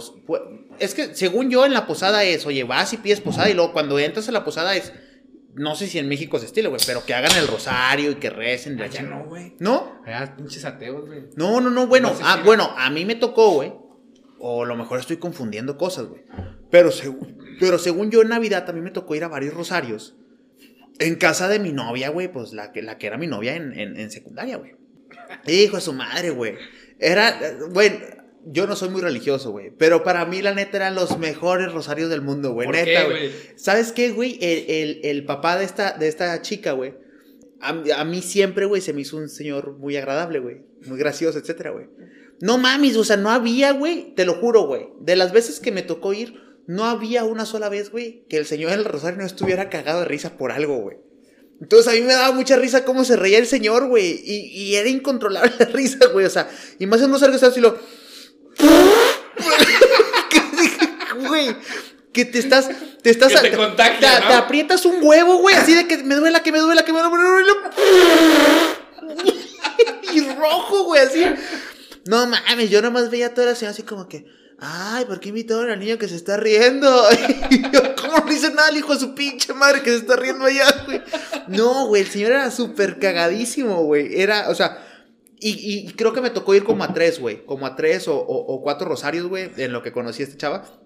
Es 0.79 0.93
que 0.93 1.15
según 1.15 1.49
yo 1.49 1.65
en 1.65 1.73
la 1.73 1.87
posada 1.87 2.23
es, 2.23 2.45
oye, 2.45 2.63
vas 2.63 2.93
y 2.93 2.97
pides 2.97 3.21
posada 3.21 3.49
y 3.49 3.53
luego 3.53 3.73
cuando 3.73 3.97
entras 3.99 4.29
a 4.29 4.31
la 4.31 4.43
posada 4.43 4.75
es, 4.75 4.93
no 5.55 5.75
sé 5.75 5.87
si 5.87 5.97
en 5.99 6.07
México 6.07 6.39
se 6.39 6.45
estilo, 6.45 6.69
güey, 6.69 6.81
pero 6.85 7.05
que 7.05 7.13
hagan 7.13 7.35
el 7.37 7.47
rosario 7.47 8.11
y 8.11 8.15
que 8.15 8.29
recen. 8.29 8.77
Ya 8.91 9.01
no, 9.03 9.25
güey. 9.25 9.55
¿No? 9.59 10.01
Allá 10.05 10.35
pinches 10.35 10.65
ateos, 10.65 11.05
güey. 11.05 11.25
No, 11.35 11.59
no, 11.59 11.69
no, 11.69 11.87
bueno, 11.87 12.13
ah, 12.23 12.41
bueno, 12.43 12.69
a 12.77 12.89
mí 12.89 13.05
me 13.05 13.15
tocó, 13.15 13.51
güey, 13.51 13.73
o 14.39 14.63
a 14.63 14.67
lo 14.67 14.75
mejor 14.75 14.99
estoy 14.99 15.17
confundiendo 15.17 15.77
cosas, 15.77 16.05
güey. 16.05 16.23
Pero, 16.69 16.89
pero 17.59 17.77
según 17.79 18.11
yo 18.11 18.21
en 18.21 18.29
Navidad 18.29 18.65
también 18.65 18.83
me 18.83 18.91
tocó 18.91 19.15
ir 19.15 19.23
a 19.23 19.27
varios 19.27 19.53
rosarios. 19.53 20.15
En 20.99 21.15
casa 21.15 21.47
de 21.47 21.59
mi 21.59 21.71
novia, 21.71 22.09
güey, 22.09 22.31
pues 22.31 22.53
la 22.53 22.71
que, 22.71 22.81
la 22.81 22.97
que 22.97 23.07
era 23.07 23.17
mi 23.17 23.27
novia 23.27 23.55
en, 23.55 23.73
en, 23.77 24.11
secundaria, 24.11 24.57
güey. 24.57 24.75
Hijo 25.47 25.77
de 25.77 25.81
su 25.81 25.93
madre, 25.93 26.29
güey. 26.29 26.55
Era, 26.99 27.39
bueno, 27.71 27.97
yo 28.45 28.67
no 28.67 28.75
soy 28.75 28.89
muy 28.89 29.01
religioso, 29.01 29.51
güey. 29.51 29.71
Pero 29.77 30.03
para 30.03 30.25
mí, 30.25 30.41
la 30.41 30.53
neta, 30.53 30.77
eran 30.77 30.95
los 30.95 31.17
mejores 31.17 31.71
rosarios 31.71 32.09
del 32.09 32.21
mundo, 32.21 32.53
güey. 32.53 32.67
Neta, 32.67 33.05
güey. 33.05 33.31
¿Sabes 33.55 33.91
qué, 33.91 34.11
güey? 34.11 34.37
El, 34.41 34.69
el, 34.69 35.01
el, 35.03 35.25
papá 35.25 35.57
de 35.57 35.65
esta, 35.65 35.97
de 35.97 36.07
esta 36.07 36.41
chica, 36.41 36.73
güey. 36.73 36.93
A, 37.59 37.69
a, 37.97 38.05
mí 38.05 38.21
siempre, 38.21 38.65
güey, 38.65 38.81
se 38.81 38.93
me 38.93 39.01
hizo 39.01 39.17
un 39.17 39.29
señor 39.29 39.77
muy 39.77 39.97
agradable, 39.97 40.39
güey. 40.39 40.61
Muy 40.85 40.99
gracioso, 40.99 41.39
etcétera, 41.39 41.71
güey. 41.71 41.87
No 42.39 42.57
mames, 42.57 42.97
o 42.97 43.03
sea, 43.03 43.15
no 43.17 43.29
había, 43.29 43.71
güey, 43.71 44.13
te 44.15 44.25
lo 44.25 44.33
juro, 44.33 44.67
güey. 44.67 44.89
De 44.99 45.15
las 45.15 45.31
veces 45.31 45.59
que 45.59 45.71
me 45.71 45.81
tocó 45.81 46.13
ir, 46.13 46.42
no 46.65 46.85
había 46.85 47.23
una 47.23 47.45
sola 47.45 47.69
vez, 47.69 47.91
güey, 47.91 48.25
que 48.29 48.37
el 48.37 48.45
señor 48.45 48.71
del 48.71 48.85
Rosario 48.85 49.19
no 49.19 49.25
estuviera 49.25 49.69
cagado 49.69 49.99
de 49.99 50.05
risa 50.05 50.37
por 50.37 50.51
algo, 50.51 50.77
güey. 50.77 50.97
Entonces 51.61 51.91
a 51.91 51.95
mí 51.95 52.01
me 52.01 52.13
daba 52.13 52.33
mucha 52.33 52.57
risa 52.57 52.83
cómo 52.83 53.05
se 53.05 53.15
reía 53.15 53.37
el 53.37 53.47
señor, 53.47 53.87
güey. 53.87 54.21
Y, 54.23 54.75
era 54.75 54.89
incontrolable 54.89 55.53
la 55.59 55.65
risa, 55.65 56.07
güey. 56.07 56.25
O 56.25 56.29
sea, 56.29 56.49
y 56.79 56.87
más 56.87 56.99
en 56.99 57.05
un 57.05 57.13
rosario 57.13 57.39
que 57.39 57.45
así 57.45 57.61
lo. 57.61 57.77
güey. 61.27 61.55
Que 62.11 62.25
te 62.25 62.39
estás. 62.39 62.69
Te 63.01 63.09
estás. 63.09 63.41
Que 63.41 63.49
te, 63.49 63.57
contagia, 63.57 64.27
te, 64.27 64.33
aprietas 64.33 64.85
un 64.85 64.97
huevo, 65.01 65.37
güey. 65.37 65.55
Así 65.55 65.73
de 65.73 65.87
que 65.87 65.97
me 65.97 66.15
duela, 66.15 66.43
que 66.43 66.51
me 66.51 66.59
duela, 66.59 66.83
que 66.83 66.91
me 66.91 67.01
duela. 67.01 67.53
y 70.13 70.21
rojo, 70.35 70.83
güey. 70.83 71.01
Así. 71.01 71.23
No 72.05 72.27
mames, 72.27 72.69
yo 72.69 72.81
nomás 72.81 73.09
veía 73.09 73.33
toda 73.33 73.47
la 73.47 73.55
señora 73.55 73.71
así 73.71 73.83
como 73.83 74.09
que, 74.09 74.25
ay, 74.63 75.05
¿por 75.05 75.19
qué 75.19 75.29
invitaron 75.29 75.69
al 75.69 75.79
niño 75.79 75.97
que 75.97 76.07
se 76.07 76.15
está 76.15 76.37
riendo? 76.37 76.89
Y 77.49 77.61
¿cómo 77.61 78.19
no 78.19 78.29
dice 78.29 78.49
nada 78.49 78.69
el 78.69 78.77
hijo 78.77 78.93
de 78.93 78.99
su 78.99 79.13
pinche 79.13 79.53
madre 79.53 79.81
que 79.81 79.91
se 79.91 79.97
está 79.97 80.15
riendo 80.15 80.45
allá, 80.45 80.65
güey? 80.85 81.01
No, 81.47 81.87
güey, 81.87 82.01
el 82.03 82.07
señor 82.07 82.31
era 82.31 82.51
súper 82.51 82.99
cagadísimo, 82.99 83.83
güey. 83.83 84.19
Era, 84.19 84.49
o 84.49 84.55
sea, 84.55 84.85
y, 85.39 85.91
creo 85.93 86.13
que 86.13 86.21
me 86.21 86.29
tocó 86.29 86.55
ir 86.55 86.63
como 86.63 86.83
a 86.83 86.93
tres, 86.93 87.19
güey, 87.19 87.45
como 87.45 87.65
a 87.65 87.75
tres 87.75 88.07
o, 88.07 88.15
o 88.15 88.61
cuatro 88.61 88.87
rosarios, 88.87 89.27
güey, 89.27 89.51
en 89.57 89.73
lo 89.73 89.83
que 89.83 89.91
conocí 89.91 90.23
a 90.23 90.25
esta 90.25 90.37
chava. 90.37 90.83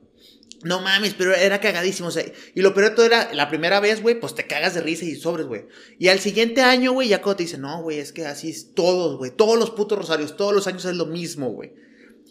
No 0.63 0.81
mames, 0.81 1.13
pero 1.13 1.33
era 1.35 1.59
cagadísimo. 1.61 2.09
O 2.09 2.11
sea, 2.11 2.25
y 2.55 2.61
lo 2.61 2.73
peor 2.73 2.89
de 2.89 2.95
todo 2.95 3.05
era, 3.05 3.31
la 3.33 3.49
primera 3.49 3.79
vez, 3.79 4.01
güey, 4.01 4.19
pues 4.19 4.33
te 4.33 4.47
cagas 4.47 4.73
de 4.73 4.81
risa 4.81 5.05
y 5.05 5.15
sobres, 5.15 5.47
güey. 5.47 5.65
Y 5.99 6.07
al 6.07 6.19
siguiente 6.19 6.61
año, 6.61 6.93
güey, 6.93 7.09
ya 7.09 7.21
cuando 7.21 7.37
te 7.37 7.43
dicen, 7.43 7.61
no, 7.61 7.81
güey, 7.83 7.99
es 7.99 8.11
que 8.11 8.25
así 8.25 8.49
es 8.49 8.73
todos, 8.73 9.17
güey. 9.17 9.31
Todos 9.31 9.59
los 9.59 9.71
putos 9.71 9.97
rosarios, 9.99 10.35
todos 10.35 10.53
los 10.53 10.65
años 10.67 10.85
es 10.85 10.95
lo 10.95 11.05
mismo, 11.05 11.49
güey. 11.49 11.73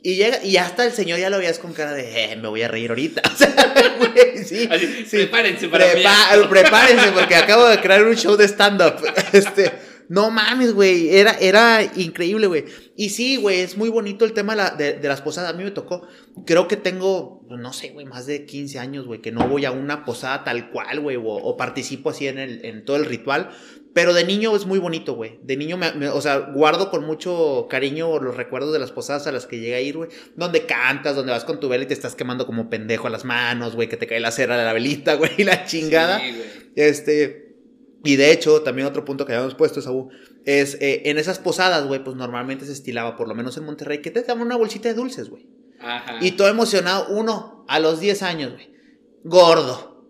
Y 0.03 0.16
llega, 0.16 0.42
y 0.44 0.57
hasta 0.57 0.84
el 0.84 0.92
señor 0.92 1.18
ya 1.18 1.30
lo 1.30 1.38
veías 1.38 1.59
con 1.59 1.72
cara 1.72 1.92
de, 1.92 2.32
eh, 2.32 2.36
me 2.36 2.49
voy 2.49 2.62
a 2.62 2.68
reír 2.68 2.90
ahorita. 2.90 3.22
O 3.32 3.36
sea, 3.36 3.94
güey, 3.99 4.44
sí, 4.44 4.68
sí. 5.07 5.16
Prepárense 5.16 5.68
para 5.68 5.86
Prepárense, 6.49 7.12
porque 7.12 7.34
acabo 7.34 7.66
de 7.66 7.80
crear 7.80 8.05
un 8.05 8.14
show 8.14 8.36
de 8.36 8.44
stand-up. 8.47 8.94
Este. 9.32 9.72
No 10.09 10.30
mames, 10.30 10.72
güey. 10.72 11.16
Era, 11.16 11.32
era 11.40 11.82
increíble, 11.97 12.47
güey. 12.47 12.64
Y 12.97 13.11
sí, 13.11 13.36
güey, 13.36 13.61
es 13.61 13.76
muy 13.76 13.88
bonito 13.88 14.24
el 14.24 14.32
tema 14.32 14.55
de, 14.55 15.01
las 15.03 15.20
posadas. 15.20 15.53
A 15.53 15.57
mí 15.57 15.64
me 15.64 15.72
tocó. 15.72 16.07
Creo 16.44 16.68
que 16.68 16.76
tengo, 16.76 17.44
no 17.51 17.72
sé, 17.72 17.90
güey, 17.90 18.07
más 18.07 18.26
de 18.26 18.47
15 18.47 18.78
años, 18.78 19.07
güey, 19.07 19.20
que 19.20 19.32
no 19.32 19.49
voy 19.49 19.64
a 19.64 19.72
una 19.72 20.05
posada 20.05 20.44
tal 20.44 20.70
cual, 20.70 21.01
güey, 21.01 21.18
o, 21.20 21.57
participo 21.57 22.11
así 22.11 22.28
en, 22.28 22.38
el, 22.38 22.64
en 22.64 22.84
todo 22.84 22.97
el 22.97 23.07
ritual. 23.07 23.51
Pero 23.97 24.12
de 24.12 24.24
niño 24.24 24.55
es 24.55 24.66
muy 24.66 24.78
bonito, 24.78 25.14
güey. 25.14 25.40
De 25.42 25.57
niño, 25.57 25.78
me, 25.78 26.11
o 26.11 26.20
sea, 26.20 26.51
guardo 26.53 26.90
con 26.90 27.07
mucho 27.07 27.66
cariño 27.70 28.18
los 28.20 28.36
recuerdos 28.36 28.74
de 28.74 28.78
las 28.78 28.92
posadas 28.92 29.26
a 29.26 29.32
las 29.32 29.47
que 29.47 29.59
llegué 29.59 29.74
a 29.74 29.80
ir, 29.80 29.97
güey. 29.97 30.11
Donde 30.34 30.66
cantas, 30.66 31.16
donde 31.16 31.32
vas 31.32 31.47
con 31.47 31.61
tu 31.61 31.70
vela 31.70 31.84
y 31.84 31.86
te 31.86 31.94
estás 31.94 32.14
quemando 32.14 32.44
como 32.44 32.68
pendejo 32.68 33.07
a 33.07 33.11
las 33.11 33.24
manos, 33.24 33.74
güey. 33.74 33.88
Que 33.88 33.97
te 33.97 34.07
cae 34.07 34.20
la 34.20 34.32
cera 34.32 34.59
de 34.59 34.64
la 34.64 34.74
velita, 34.74 35.14
güey. 35.16 35.30
Y 35.38 35.44
la 35.44 35.64
chingada. 35.64 36.20
Sí, 36.20 36.42
este. 36.74 37.57
Y 38.05 38.16
de 38.16 38.32
hecho, 38.32 38.61
también 38.61 38.86
otro 38.86 39.03
punto 39.07 39.24
que 39.24 39.32
habíamos 39.32 39.55
puesto, 39.55 39.80
Saúl, 39.80 40.09
es 40.44 40.74
eh, 40.82 41.05
en 41.07 41.16
esas 41.16 41.38
posadas, 41.38 41.86
güey, 41.86 42.05
pues 42.05 42.16
normalmente 42.16 42.66
se 42.66 42.72
estilaba, 42.72 43.16
por 43.16 43.28
lo 43.28 43.34
menos 43.34 43.57
en 43.57 43.64
Monterrey, 43.64 44.03
que 44.03 44.11
te 44.11 44.20
daban 44.24 44.42
una 44.42 44.57
bolsita 44.57 44.90
de 44.90 44.94
dulces, 44.94 45.30
güey. 45.30 45.49
Ajá. 45.80 46.18
Y 46.20 46.32
todo 46.32 46.49
emocionado, 46.49 47.07
uno, 47.09 47.64
a 47.66 47.80
los 47.80 47.99
10 47.99 48.22
años, 48.24 48.53
güey. 48.53 48.74
Gordo. 49.24 50.05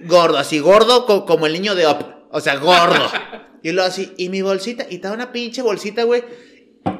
Gordo, 0.00 0.38
así, 0.38 0.58
gordo 0.58 1.06
como 1.24 1.46
el 1.46 1.52
niño 1.52 1.76
de 1.76 1.86
Up. 1.86 2.17
O 2.30 2.40
sea, 2.40 2.56
gordo. 2.56 3.10
y 3.62 3.72
luego 3.72 3.88
así, 3.88 4.12
y 4.16 4.28
mi 4.28 4.42
bolsita, 4.42 4.86
y 4.88 4.96
estaba 4.96 5.14
una 5.14 5.32
pinche 5.32 5.62
bolsita, 5.62 6.04
güey. 6.04 6.22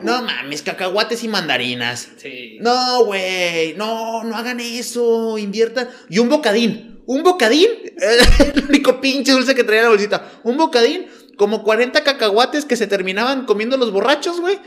No 0.03 0.23
mames, 0.23 0.63
cacahuates 0.63 1.25
y 1.25 1.29
mandarinas. 1.29 2.09
Sí. 2.19 2.59
No, 2.61 3.05
güey. 3.05 3.75
No, 3.75 4.23
no 4.25 4.37
hagan 4.37 4.61
eso. 4.61 5.39
Inviertan. 5.39 5.89
Y 6.09 6.19
un 6.19 6.29
bocadín. 6.29 7.01
Un 7.07 7.23
bocadín. 7.23 7.69
El 8.55 8.65
único 8.69 9.01
pinche 9.01 9.33
dulce 9.33 9.55
que 9.55 9.65
traía 9.65 9.83
la 9.83 9.89
bolsita. 9.89 10.41
Un 10.45 10.57
bocadín. 10.57 11.07
Como 11.37 11.63
40 11.63 12.03
cacahuates 12.03 12.65
que 12.65 12.77
se 12.77 12.87
terminaban 12.87 13.47
comiendo 13.47 13.77
los 13.77 13.93
borrachos, 13.93 14.41
güey. 14.41 14.59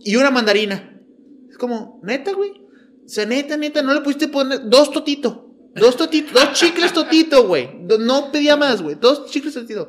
Y 0.00 0.16
una 0.16 0.30
mandarina. 0.30 1.00
Es 1.48 1.56
como, 1.56 2.00
neta, 2.02 2.32
güey. 2.32 2.50
O 2.50 3.08
sea, 3.08 3.26
neta, 3.26 3.56
neta, 3.56 3.82
no 3.82 3.94
le 3.94 4.02
pudiste 4.02 4.28
poner 4.28 4.60
dos 4.64 4.92
totito. 4.92 5.49
Dos 5.74 5.96
totitos, 5.96 6.32
dos 6.32 6.52
chicles 6.52 6.92
totito, 6.92 7.46
güey. 7.46 7.70
No 8.00 8.32
pedía 8.32 8.56
más, 8.56 8.82
güey. 8.82 8.96
Dos 8.96 9.30
chicles 9.30 9.54
totito. 9.54 9.88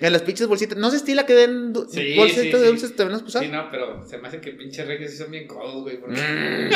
En 0.00 0.12
las 0.12 0.22
pinches 0.22 0.46
bolsitas. 0.46 0.76
¿No 0.76 0.90
se 0.90 0.96
estila 0.96 1.24
que 1.24 1.34
den 1.34 1.72
bolsitas 1.72 2.60
de 2.60 2.66
dulces 2.66 2.94
también 2.96 3.20
Sí, 3.26 3.48
no, 3.48 3.70
pero 3.70 4.04
se 4.04 4.18
me 4.18 4.28
hace 4.28 4.40
que 4.40 4.52
pinches 4.52 4.86
reyes 4.86 5.10
sí 5.10 5.16
son 5.16 5.30
bien 5.30 5.46
codos, 5.46 5.82
güey. 5.82 5.96
Mm. 5.98 6.70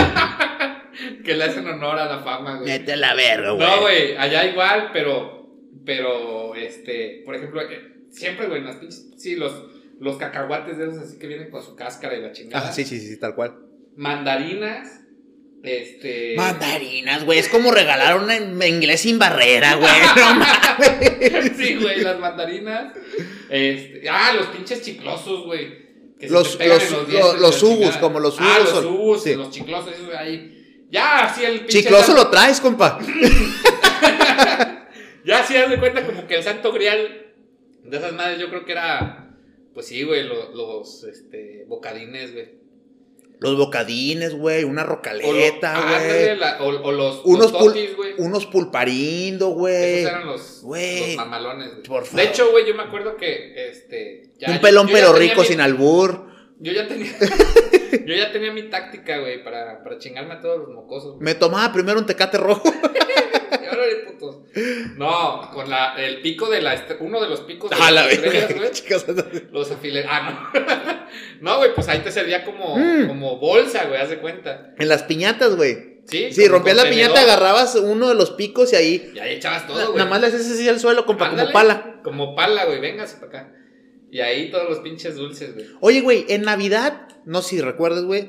que 1.25 1.35
le 1.35 1.45
hacen 1.45 1.67
honor 1.67 1.99
a 1.99 2.07
la 2.07 2.21
fama, 2.21 2.57
güey. 2.57 2.71
Mete 2.71 2.97
la 2.97 3.15
verga, 3.15 3.51
güey. 3.51 3.67
No, 3.67 3.81
güey, 3.83 4.17
allá 4.17 4.47
igual, 4.47 4.91
pero. 4.93 5.39
Pero, 5.85 6.55
este. 6.55 7.23
Por 7.25 7.35
ejemplo, 7.35 7.61
eh, 7.61 8.05
siempre, 8.11 8.47
güey, 8.47 8.61
en 8.61 8.67
las 8.67 8.77
pinches. 8.77 9.11
Sí, 9.17 9.37
los, 9.37 9.53
los 9.99 10.17
cacahuates 10.17 10.79
de 10.79 10.85
esos 10.85 10.99
así 10.99 11.19
que 11.19 11.27
vienen 11.27 11.51
con 11.51 11.63
su 11.63 11.77
cáscara 11.77 12.17
y 12.17 12.23
la 12.23 12.33
chingada. 12.33 12.69
Ah, 12.69 12.73
sí, 12.73 12.85
sí, 12.85 12.99
sí, 13.01 13.19
tal 13.19 13.35
cual. 13.35 13.55
Mandarinas. 13.97 15.00
Este. 15.63 16.35
Mandarinas, 16.37 17.25
güey. 17.25 17.39
Es 17.39 17.49
como 17.49 17.71
regalar 17.71 18.17
un 18.19 18.31
inglés 18.63 19.01
sin 19.03 19.19
barrera, 19.19 19.75
güey. 19.75 19.91
No 20.81 21.55
sí, 21.57 21.75
güey, 21.75 22.01
las 22.01 22.19
mandarinas. 22.19 22.95
Este. 23.51 24.09
Ah, 24.09 24.33
los 24.37 24.47
pinches 24.47 24.83
chiclosos, 24.83 25.45
güey. 25.45 25.91
Los, 26.21 26.59
los, 26.59 27.09
los, 27.09 27.41
los, 27.41 27.63
ubus, 27.63 27.97
como 27.97 28.21
los 28.21 28.39
ubus. 28.39 28.49
Ah, 28.51 28.59
los 28.59 28.85
ubus, 28.85 29.27
los 29.27 29.51
chiclosos, 29.51 29.95
esos 29.95 30.15
ahí. 30.15 30.87
Ya, 30.91 31.25
así 31.25 31.45
el 31.45 31.61
pinche. 31.61 31.83
Chicloso 31.83 32.15
lo 32.15 32.29
traes, 32.29 32.61
compa. 32.61 32.99
ya, 35.25 35.45
sí, 35.45 35.57
haz 35.57 35.71
de 35.71 35.79
cuenta 35.79 36.05
como 36.05 36.27
que 36.27 36.37
el 36.37 36.43
santo 36.43 36.73
grial 36.73 37.27
de 37.85 37.97
esas 37.97 38.13
madres, 38.13 38.39
yo 38.39 38.49
creo 38.49 38.65
que 38.65 38.73
era. 38.73 39.35
Pues 39.73 39.87
sí, 39.87 40.03
güey, 40.03 40.25
los, 40.25 40.55
los 40.55 41.05
este, 41.05 41.65
bocadines, 41.69 42.33
güey. 42.33 42.60
Los 43.41 43.57
bocadines, 43.57 44.35
güey, 44.35 44.65
una 44.65 44.85
rocaleta, 44.85 45.81
güey. 45.81 46.39
O, 46.61 46.83
o, 46.83 46.93
los, 46.93 47.23
unos, 47.25 47.53
totis, 47.53 47.97
güey. 47.97 48.13
Unos 48.19 48.45
pulparindo, 48.47 49.49
güey. 49.49 50.01
Esos 50.01 50.11
eran 50.11 50.27
los, 50.27 50.63
los 50.63 51.17
mamalones, 51.17 51.71
güey. 51.71 51.83
Por 51.83 52.05
favor. 52.05 52.21
De 52.21 52.29
hecho, 52.29 52.51
güey, 52.51 52.67
yo 52.67 52.75
me 52.75 52.83
acuerdo 52.83 53.17
que, 53.17 53.71
este... 53.71 54.31
Ya, 54.39 54.51
Un 54.51 54.61
pelón 54.61 54.89
pero 54.93 55.15
rico, 55.15 55.43
sin 55.43 55.61
albur. 55.61 56.30
Yo 56.61 56.73
ya 56.73 56.87
tenía... 56.87 57.11
yo 58.07 58.15
ya 58.15 58.31
tenía 58.33 58.53
mi 58.53 58.65
táctica, 58.65 59.19
güey, 59.19 59.43
para, 59.43 59.83
para 59.83 59.99
chingarme 59.99 60.35
a 60.35 60.41
todos 60.41 60.59
los 60.59 60.69
mocosos. 60.69 61.17
Me 61.21 61.35
tomaba 61.35 61.73
primero 61.73 61.99
un 61.99 62.07
tecate 62.07 62.39
rojo. 62.39 62.63
No, 64.97 65.51
con 65.53 65.71
la, 65.71 65.95
el 65.97 66.21
pico 66.21 66.51
de 66.51 66.61
la. 66.61 66.85
Uno 67.01 67.21
de 67.21 67.29
los 67.29 67.41
picos 67.41 67.71
de 67.71 67.77
ah, 67.81 67.91
las 67.91 68.13
estrellas, 68.13 68.53
güey. 68.55 69.49
Los 69.51 69.71
afiles. 69.71 70.05
Ah, 70.09 70.51
no. 70.53 71.07
no, 71.41 71.59
güey, 71.59 71.75
pues 71.75 71.89
ahí 71.89 72.01
te 72.01 72.11
servía 72.11 72.45
como, 72.45 72.77
mm. 72.77 73.07
como 73.09 73.39
bolsa, 73.39 73.87
güey, 73.87 74.01
haz 74.01 74.11
de 74.11 74.19
cuenta. 74.19 74.75
En 74.79 74.89
las 74.89 75.05
piñatas, 75.05 75.57
güey. 75.57 76.01
Sí, 76.07 76.33
sí 76.33 76.49
rompías 76.49 76.77
la 76.77 76.85
piñata, 76.85 77.23
agarrabas 77.23 77.77
uno 77.77 78.09
de 78.09 78.15
los 78.15 78.33
picos 78.33 78.73
y 78.73 78.77
ahí. 78.77 79.13
Y 79.15 79.19
ahí 79.21 79.37
echabas 79.37 79.67
todo, 79.67 79.93
güey. 79.93 79.99
Nada 79.99 80.11
más 80.11 80.21
le 80.21 80.27
haces 80.27 80.51
así 80.51 80.69
al 80.69 80.81
suelo 80.81 81.07
como 81.07 81.19
pala. 81.53 82.01
Como 82.03 82.35
pala, 82.35 82.65
güey, 82.65 82.81
véngase 82.81 83.17
para 83.17 83.27
acá. 83.27 83.60
Y 84.11 84.21
ahí 84.21 84.51
todos 84.51 84.69
los 84.69 84.79
pinches 84.81 85.15
dulces, 85.15 85.55
güey. 85.55 85.67
Oye, 85.81 86.01
güey, 86.01 86.25
en 86.29 86.43
Navidad, 86.43 87.09
no 87.25 87.43
sé 87.43 87.51
si 87.51 87.61
recuerdas, 87.61 88.05
güey. 88.05 88.29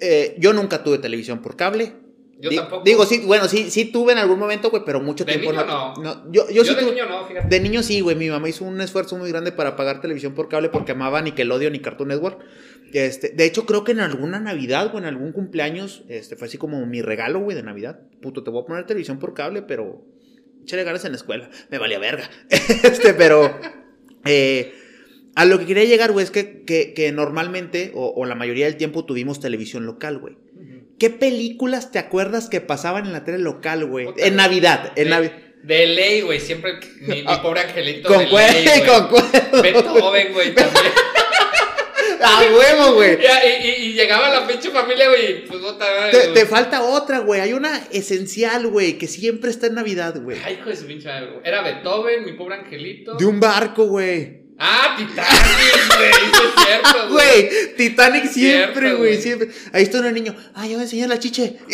Eh, 0.00 0.34
yo 0.38 0.52
nunca 0.52 0.82
tuve 0.82 0.98
televisión 0.98 1.42
por 1.42 1.56
cable. 1.56 1.94
Yo 2.40 2.50
tampoco. 2.50 2.82
Digo, 2.84 3.06
sí, 3.06 3.22
bueno, 3.24 3.46
sí, 3.46 3.70
sí 3.70 3.84
tuve 3.84 4.12
en 4.12 4.18
algún 4.18 4.40
momento, 4.40 4.68
güey, 4.70 4.82
pero 4.84 5.00
mucho 5.00 5.24
de 5.24 5.34
tiempo 5.34 5.52
niño 5.52 5.64
no. 5.64 6.32
Yo, 6.32 6.50
yo, 6.50 6.64
sí 6.64 6.74
de 6.74 6.82
niño 6.82 7.06
no, 7.08 7.24
fíjate. 7.24 7.46
De 7.48 7.60
niño 7.60 7.84
sí, 7.84 8.00
güey. 8.00 8.16
Mi 8.16 8.28
mamá 8.28 8.48
hizo 8.48 8.64
un 8.64 8.80
esfuerzo 8.80 9.16
muy 9.16 9.30
grande 9.30 9.52
para 9.52 9.76
pagar 9.76 10.00
televisión 10.00 10.34
por 10.34 10.48
cable 10.48 10.68
porque 10.68 10.90
amaba 10.90 11.22
Nickelodeon 11.22 11.76
y 11.76 11.78
Cartoon 11.78 12.08
Network. 12.08 12.44
Este, 12.92 13.28
de 13.28 13.44
hecho, 13.44 13.64
creo 13.64 13.84
que 13.84 13.92
en 13.92 14.00
alguna 14.00 14.40
Navidad 14.40 14.92
o 14.92 14.98
en 14.98 15.04
algún 15.04 15.30
cumpleaños, 15.30 16.02
este, 16.08 16.34
fue 16.34 16.48
así 16.48 16.58
como 16.58 16.84
mi 16.84 17.00
regalo, 17.00 17.38
güey, 17.38 17.56
de 17.56 17.62
Navidad. 17.62 18.00
Puto, 18.20 18.42
te 18.42 18.50
voy 18.50 18.62
a 18.62 18.66
poner 18.66 18.86
televisión 18.86 19.20
por 19.20 19.34
cable, 19.34 19.62
pero 19.62 20.04
échale 20.64 20.82
ganas 20.82 21.04
en 21.04 21.12
la 21.12 21.18
escuela. 21.18 21.48
Me 21.70 21.78
valía 21.78 22.00
verga. 22.00 22.28
este, 22.48 23.14
pero. 23.14 23.56
Eh, 24.24 24.74
a 25.34 25.44
lo 25.44 25.58
que 25.58 25.66
quería 25.66 25.84
llegar, 25.84 26.12
güey, 26.12 26.24
es 26.24 26.30
que, 26.30 26.62
que, 26.64 27.12
normalmente, 27.12 27.92
o, 27.94 28.12
o, 28.14 28.24
la 28.26 28.34
mayoría 28.34 28.66
del 28.66 28.76
tiempo, 28.76 29.04
tuvimos 29.04 29.40
televisión 29.40 29.86
local, 29.86 30.18
güey. 30.18 30.36
¿Qué 30.98 31.10
películas 31.10 31.90
te 31.90 31.98
acuerdas 31.98 32.48
que 32.48 32.60
pasaban 32.60 33.06
en 33.06 33.12
la 33.12 33.24
tele 33.24 33.38
local, 33.38 33.86
güey? 33.86 34.08
En 34.18 34.36
Navidad, 34.36 34.92
en 34.96 35.08
Navidad. 35.08 35.32
De 35.62 35.86
ley, 35.86 36.20
güey, 36.20 36.40
siempre 36.40 36.74
mi, 37.00 37.22
mi 37.22 37.36
pobre 37.42 37.60
angelito 37.60 38.08
con 38.08 38.18
de 38.18 38.26
ley, 38.26 38.32
güey. 38.32 38.86
Con 38.86 39.08
cuerda. 39.08 39.62
Beethoven, 39.62 40.32
güey, 40.32 40.54
también. 40.54 40.92
¡A 42.24 42.40
huevo, 42.40 42.94
güey! 42.94 43.18
Y, 43.54 43.68
y, 43.84 43.92
llegaba 43.94 44.28
la 44.28 44.46
pinche 44.46 44.70
familia, 44.70 45.08
güey, 45.08 45.44
pues 45.44 45.60
otra 45.62 46.10
te, 46.10 46.28
te 46.28 46.46
falta 46.46 46.82
otra, 46.82 47.18
güey. 47.18 47.40
Hay 47.40 47.52
una 47.52 47.84
esencial, 47.90 48.68
güey, 48.68 48.98
que 48.98 49.08
siempre 49.08 49.50
está 49.50 49.66
en 49.66 49.74
Navidad, 49.74 50.20
güey. 50.20 50.38
Ay, 50.44 50.58
hijo 50.60 50.70
de 50.70 50.76
su 50.76 50.86
pinche 50.86 51.08
madre, 51.08 51.40
Era 51.44 51.62
Beethoven, 51.62 52.24
mi 52.24 52.32
pobre 52.34 52.56
angelito. 52.56 53.14
De 53.14 53.24
un 53.24 53.40
barco, 53.40 53.86
güey. 53.86 54.41
Ah, 54.58 54.96
Titanic, 54.96 55.96
güey, 55.96 56.10
es 56.10 56.64
cierto, 56.64 57.08
güey. 57.10 57.48
Titanic 57.76 58.30
siempre, 58.30 58.94
güey, 58.94 59.20
siempre. 59.20 59.48
Ahí 59.72 59.84
está 59.84 60.00
un 60.00 60.12
niño. 60.12 60.34
Ay, 60.54 60.70
yo 60.70 60.74
voy 60.74 60.82
a 60.82 60.84
enseñar 60.84 61.08
la 61.08 61.18
chiche. 61.18 61.56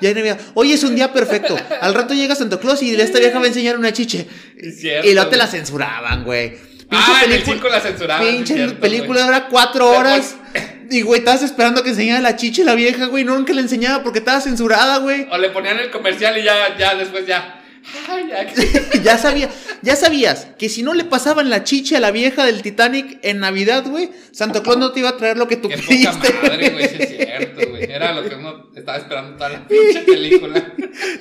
ya 0.00 0.14
Navidad. 0.14 0.40
Hoy 0.54 0.72
es 0.72 0.82
un 0.84 0.94
día 0.94 1.12
perfecto. 1.12 1.56
Al 1.80 1.94
rato 1.94 2.14
llega 2.14 2.34
Santa 2.34 2.58
Claus 2.58 2.82
y 2.82 2.94
esta 2.94 3.18
vieja 3.18 3.38
va 3.38 3.44
a 3.44 3.48
enseñar 3.48 3.76
una 3.76 3.92
chiche. 3.92 4.26
Cierto, 4.76 5.08
y 5.08 5.14
luego 5.14 5.30
te 5.30 5.36
la 5.36 5.46
censuraban, 5.46 6.24
güey. 6.24 6.50
Pinche 6.50 7.06
ah, 7.08 7.22
película, 7.26 7.70
la 7.70 7.80
censuraban. 7.80 8.26
Pinche 8.26 8.68
película 8.72 9.24
dura 9.24 9.48
cuatro 9.48 9.90
horas. 9.90 10.36
Y, 10.90 11.00
güey, 11.00 11.20
estabas 11.20 11.42
esperando 11.42 11.82
que 11.82 11.90
enseñara 11.90 12.20
la 12.20 12.36
chiche 12.36 12.64
la 12.64 12.74
vieja, 12.74 13.06
güey. 13.06 13.24
No, 13.24 13.34
nunca 13.34 13.54
la 13.54 13.62
enseñaba 13.62 14.02
porque 14.02 14.18
estaba 14.18 14.42
censurada, 14.42 14.98
güey. 14.98 15.26
O 15.30 15.38
le 15.38 15.48
ponían 15.48 15.78
el 15.78 15.90
comercial 15.90 16.36
y 16.36 16.42
ya, 16.42 16.76
ya 16.76 16.94
después 16.94 17.26
ya. 17.26 17.61
ya 19.02 19.18
sabía, 19.18 19.48
ya 19.82 19.96
sabías 19.96 20.46
que 20.58 20.68
si 20.68 20.82
no 20.82 20.94
le 20.94 21.04
pasaban 21.04 21.50
la 21.50 21.64
chicha 21.64 21.96
a 21.96 22.00
la 22.00 22.10
vieja 22.10 22.46
del 22.46 22.62
Titanic 22.62 23.18
en 23.22 23.40
Navidad, 23.40 23.84
güey, 23.86 24.10
Santa 24.30 24.62
Claus 24.62 24.78
no 24.78 24.92
te 24.92 25.00
iba 25.00 25.08
a 25.10 25.16
traer 25.16 25.36
lo 25.36 25.48
que 25.48 25.56
tú 25.56 25.68
Qué 25.68 25.76
pediste. 25.78 26.32
madre, 26.42 26.70
güey, 26.70 26.84
es 26.84 27.08
cierto, 27.08 27.70
güey. 27.70 27.82
Era 27.84 28.12
lo 28.12 28.28
que 28.28 28.34
uno 28.36 28.70
estaba 28.74 28.98
esperando 28.98 29.36
toda 29.36 29.48
la 29.50 29.68
pinche 29.68 30.00
película. 30.00 30.72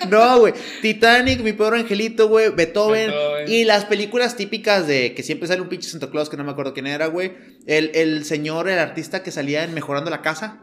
no, 0.10 0.40
güey. 0.40 0.54
Titanic, 0.82 1.42
mi 1.42 1.54
pobre 1.54 1.80
angelito, 1.80 2.28
güey, 2.28 2.50
Beethoven, 2.50 3.12
Y 3.48 3.64
las 3.66 3.86
películas 3.86 4.36
típicas 4.36 4.88
de 4.88 5.14
que 5.16 5.24
siempre 5.24 5.48
sale 5.48 5.62
un 5.62 5.70
pinche 5.70 5.90
Santa 5.90 6.10
Claus 6.10 6.30
que 6.30 6.38
no 6.38 6.44
me 6.44 6.52
acuerdo 6.52 6.74
quién 6.74 6.88
era, 6.88 7.08
güey. 7.08 7.34
El, 7.66 7.92
el 7.96 8.24
señor, 8.26 8.70
el 8.70 8.80
artista 8.80 9.24
que 9.24 9.32
salía 9.32 9.64
en 9.64 9.74
Mejorando 9.74 10.10
la 10.12 10.22
Casa. 10.22 10.60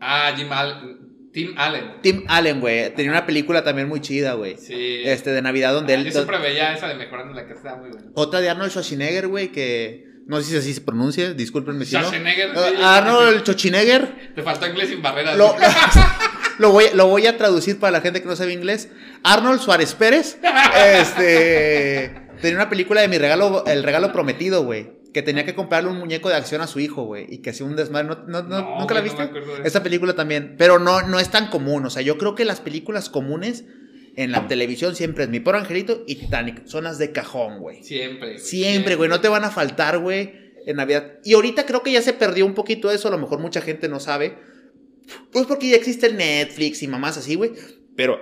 Ah, 0.00 0.32
Jim 0.36 0.50
Al 0.52 1.09
Tim 1.32 1.54
Allen. 1.56 2.02
Tim 2.02 2.24
Allen, 2.28 2.60
güey. 2.60 2.92
Tenía 2.94 3.12
una 3.12 3.24
película 3.26 3.62
también 3.62 3.88
muy 3.88 4.00
chida, 4.00 4.34
güey. 4.34 4.56
Sí. 4.56 5.02
Este, 5.04 5.30
de 5.30 5.42
Navidad, 5.42 5.72
donde 5.72 5.94
ah, 5.94 5.96
él. 5.96 6.04
Yo 6.06 6.12
siempre 6.12 6.38
veía 6.38 6.74
esa 6.74 6.88
de 6.88 6.96
Mejorando 6.96 7.34
la 7.34 7.46
Casa, 7.46 7.76
muy 7.76 7.90
buena. 7.90 8.08
Otra 8.14 8.40
de 8.40 8.50
Arnold 8.50 8.70
Schwarzenegger, 8.70 9.28
güey, 9.28 9.52
que. 9.52 10.08
No 10.26 10.40
sé 10.40 10.50
si 10.50 10.56
así 10.56 10.74
se 10.74 10.80
pronuncia, 10.80 11.32
discúlpenme 11.32 11.84
si 11.84 11.94
no. 11.94 12.02
Schwarzenegger. 12.02 12.50
Uh, 12.56 12.82
Arnold 12.84 13.42
Schwarzenegger. 13.42 14.32
Te 14.34 14.42
faltó 14.42 14.66
inglés 14.66 14.88
sin 14.88 15.02
barreras. 15.02 15.36
Lo, 16.58 16.72
voy, 16.72 16.84
lo 16.92 17.06
voy 17.06 17.26
a 17.26 17.38
traducir 17.38 17.80
para 17.80 17.90
la 17.90 18.00
gente 18.02 18.20
que 18.20 18.28
no 18.28 18.36
sabe 18.36 18.52
inglés. 18.52 18.90
Arnold 19.22 19.62
Suárez 19.62 19.94
Pérez. 19.94 20.36
este. 20.76 22.12
Tenía 22.42 22.56
una 22.56 22.68
película 22.68 23.00
de 23.00 23.08
mi 23.08 23.16
regalo, 23.16 23.64
El 23.66 23.82
regalo 23.82 24.12
prometido, 24.12 24.62
güey 24.62 24.99
que 25.12 25.22
tenía 25.22 25.44
que 25.44 25.54
comprarle 25.54 25.90
un 25.90 25.98
muñeco 25.98 26.28
de 26.28 26.36
acción 26.36 26.60
a 26.60 26.66
su 26.66 26.80
hijo, 26.80 27.04
güey, 27.04 27.26
y 27.28 27.38
que 27.38 27.50
hacía 27.50 27.66
un 27.66 27.76
desmadre. 27.76 28.08
¿No, 28.08 28.42
no, 28.42 28.78
nunca 28.78 28.94
la 28.94 29.00
viste? 29.00 29.30
Esa 29.64 29.82
película 29.82 30.14
también, 30.14 30.54
pero 30.56 30.78
no, 30.78 31.02
no 31.02 31.18
es 31.18 31.30
tan 31.30 31.48
común. 31.48 31.84
O 31.86 31.90
sea, 31.90 32.02
yo 32.02 32.18
creo 32.18 32.34
que 32.34 32.44
las 32.44 32.60
películas 32.60 33.08
comunes 33.10 33.64
en 34.16 34.32
la 34.32 34.46
televisión 34.46 34.94
siempre 34.94 35.24
es 35.24 35.30
Mi 35.30 35.40
Por 35.40 35.56
Angelito 35.56 36.04
y 36.06 36.16
Titanic. 36.16 36.66
Zonas 36.66 36.98
de 36.98 37.12
cajón, 37.12 37.58
güey. 37.58 37.82
Siempre, 37.82 38.38
Siempre, 38.38 38.96
güey. 38.96 39.08
No 39.08 39.20
te 39.20 39.28
van 39.28 39.44
a 39.44 39.50
faltar, 39.50 39.98
güey, 39.98 40.52
en 40.66 40.76
Navidad. 40.76 41.18
Y 41.24 41.34
ahorita 41.34 41.66
creo 41.66 41.82
que 41.82 41.92
ya 41.92 42.02
se 42.02 42.12
perdió 42.12 42.46
un 42.46 42.54
poquito 42.54 42.90
eso. 42.90 43.08
A 43.08 43.10
lo 43.10 43.18
mejor 43.18 43.38
mucha 43.40 43.60
gente 43.60 43.88
no 43.88 44.00
sabe. 44.00 44.38
Pues 45.32 45.46
porque 45.46 45.68
ya 45.68 45.76
existe 45.76 46.06
el 46.06 46.16
Netflix 46.16 46.82
y 46.82 46.88
mamás 46.88 47.16
así, 47.16 47.34
güey. 47.34 47.52
Pero 47.96 48.20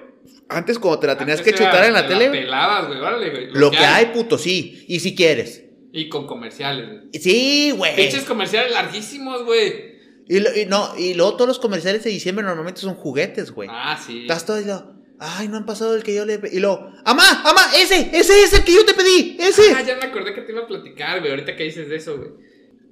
antes, 0.48 0.78
cuando 0.78 1.00
te 1.00 1.06
la 1.06 1.18
tenías 1.18 1.42
que 1.42 1.52
chutar 1.52 1.84
en 1.84 1.92
la 1.92 2.06
tele. 2.06 2.30
pelabas, 2.30 2.86
güey, 2.86 3.30
güey. 3.30 3.50
Lo, 3.52 3.70
que 3.70 3.78
hay, 3.78 4.06
puto, 4.06 4.38
sí. 4.38 4.84
Y 4.88 5.00
si 5.00 5.14
quieres. 5.14 5.64
Y 5.92 6.08
con 6.08 6.26
comerciales, 6.26 7.04
Sí, 7.14 7.72
güey. 7.76 7.96
Pinches 7.96 8.24
comerciales 8.24 8.72
larguísimos, 8.72 9.44
güey. 9.44 9.98
Y, 10.28 10.66
no, 10.66 10.92
y 10.98 11.14
luego 11.14 11.34
todos 11.34 11.48
los 11.48 11.58
comerciales 11.58 12.04
de 12.04 12.10
diciembre 12.10 12.44
normalmente 12.44 12.80
son 12.80 12.94
juguetes, 12.94 13.50
güey. 13.50 13.68
Ah, 13.72 13.98
sí. 14.04 14.22
Estás 14.22 14.44
todo 14.44 14.60
y 14.60 14.66
lo, 14.66 14.98
ay, 15.18 15.48
no 15.48 15.56
han 15.56 15.64
pasado 15.64 15.94
el 15.94 16.02
que 16.02 16.14
yo 16.14 16.26
le 16.26 16.38
Y 16.52 16.60
luego, 16.60 16.92
¡amá, 17.04 17.42
amá, 17.44 17.62
ese, 17.76 18.10
ese 18.12 18.42
es 18.42 18.52
el 18.52 18.64
que 18.64 18.74
yo 18.74 18.84
te 18.84 18.92
pedí, 18.92 19.36
ese! 19.40 19.62
Ah, 19.74 19.82
ya 19.82 19.96
me 19.96 20.04
acordé 20.04 20.34
que 20.34 20.42
te 20.42 20.52
iba 20.52 20.62
a 20.62 20.66
platicar, 20.66 21.20
güey, 21.20 21.30
ahorita 21.30 21.56
que 21.56 21.64
dices 21.64 21.88
de 21.88 21.96
eso, 21.96 22.18
güey. 22.18 22.30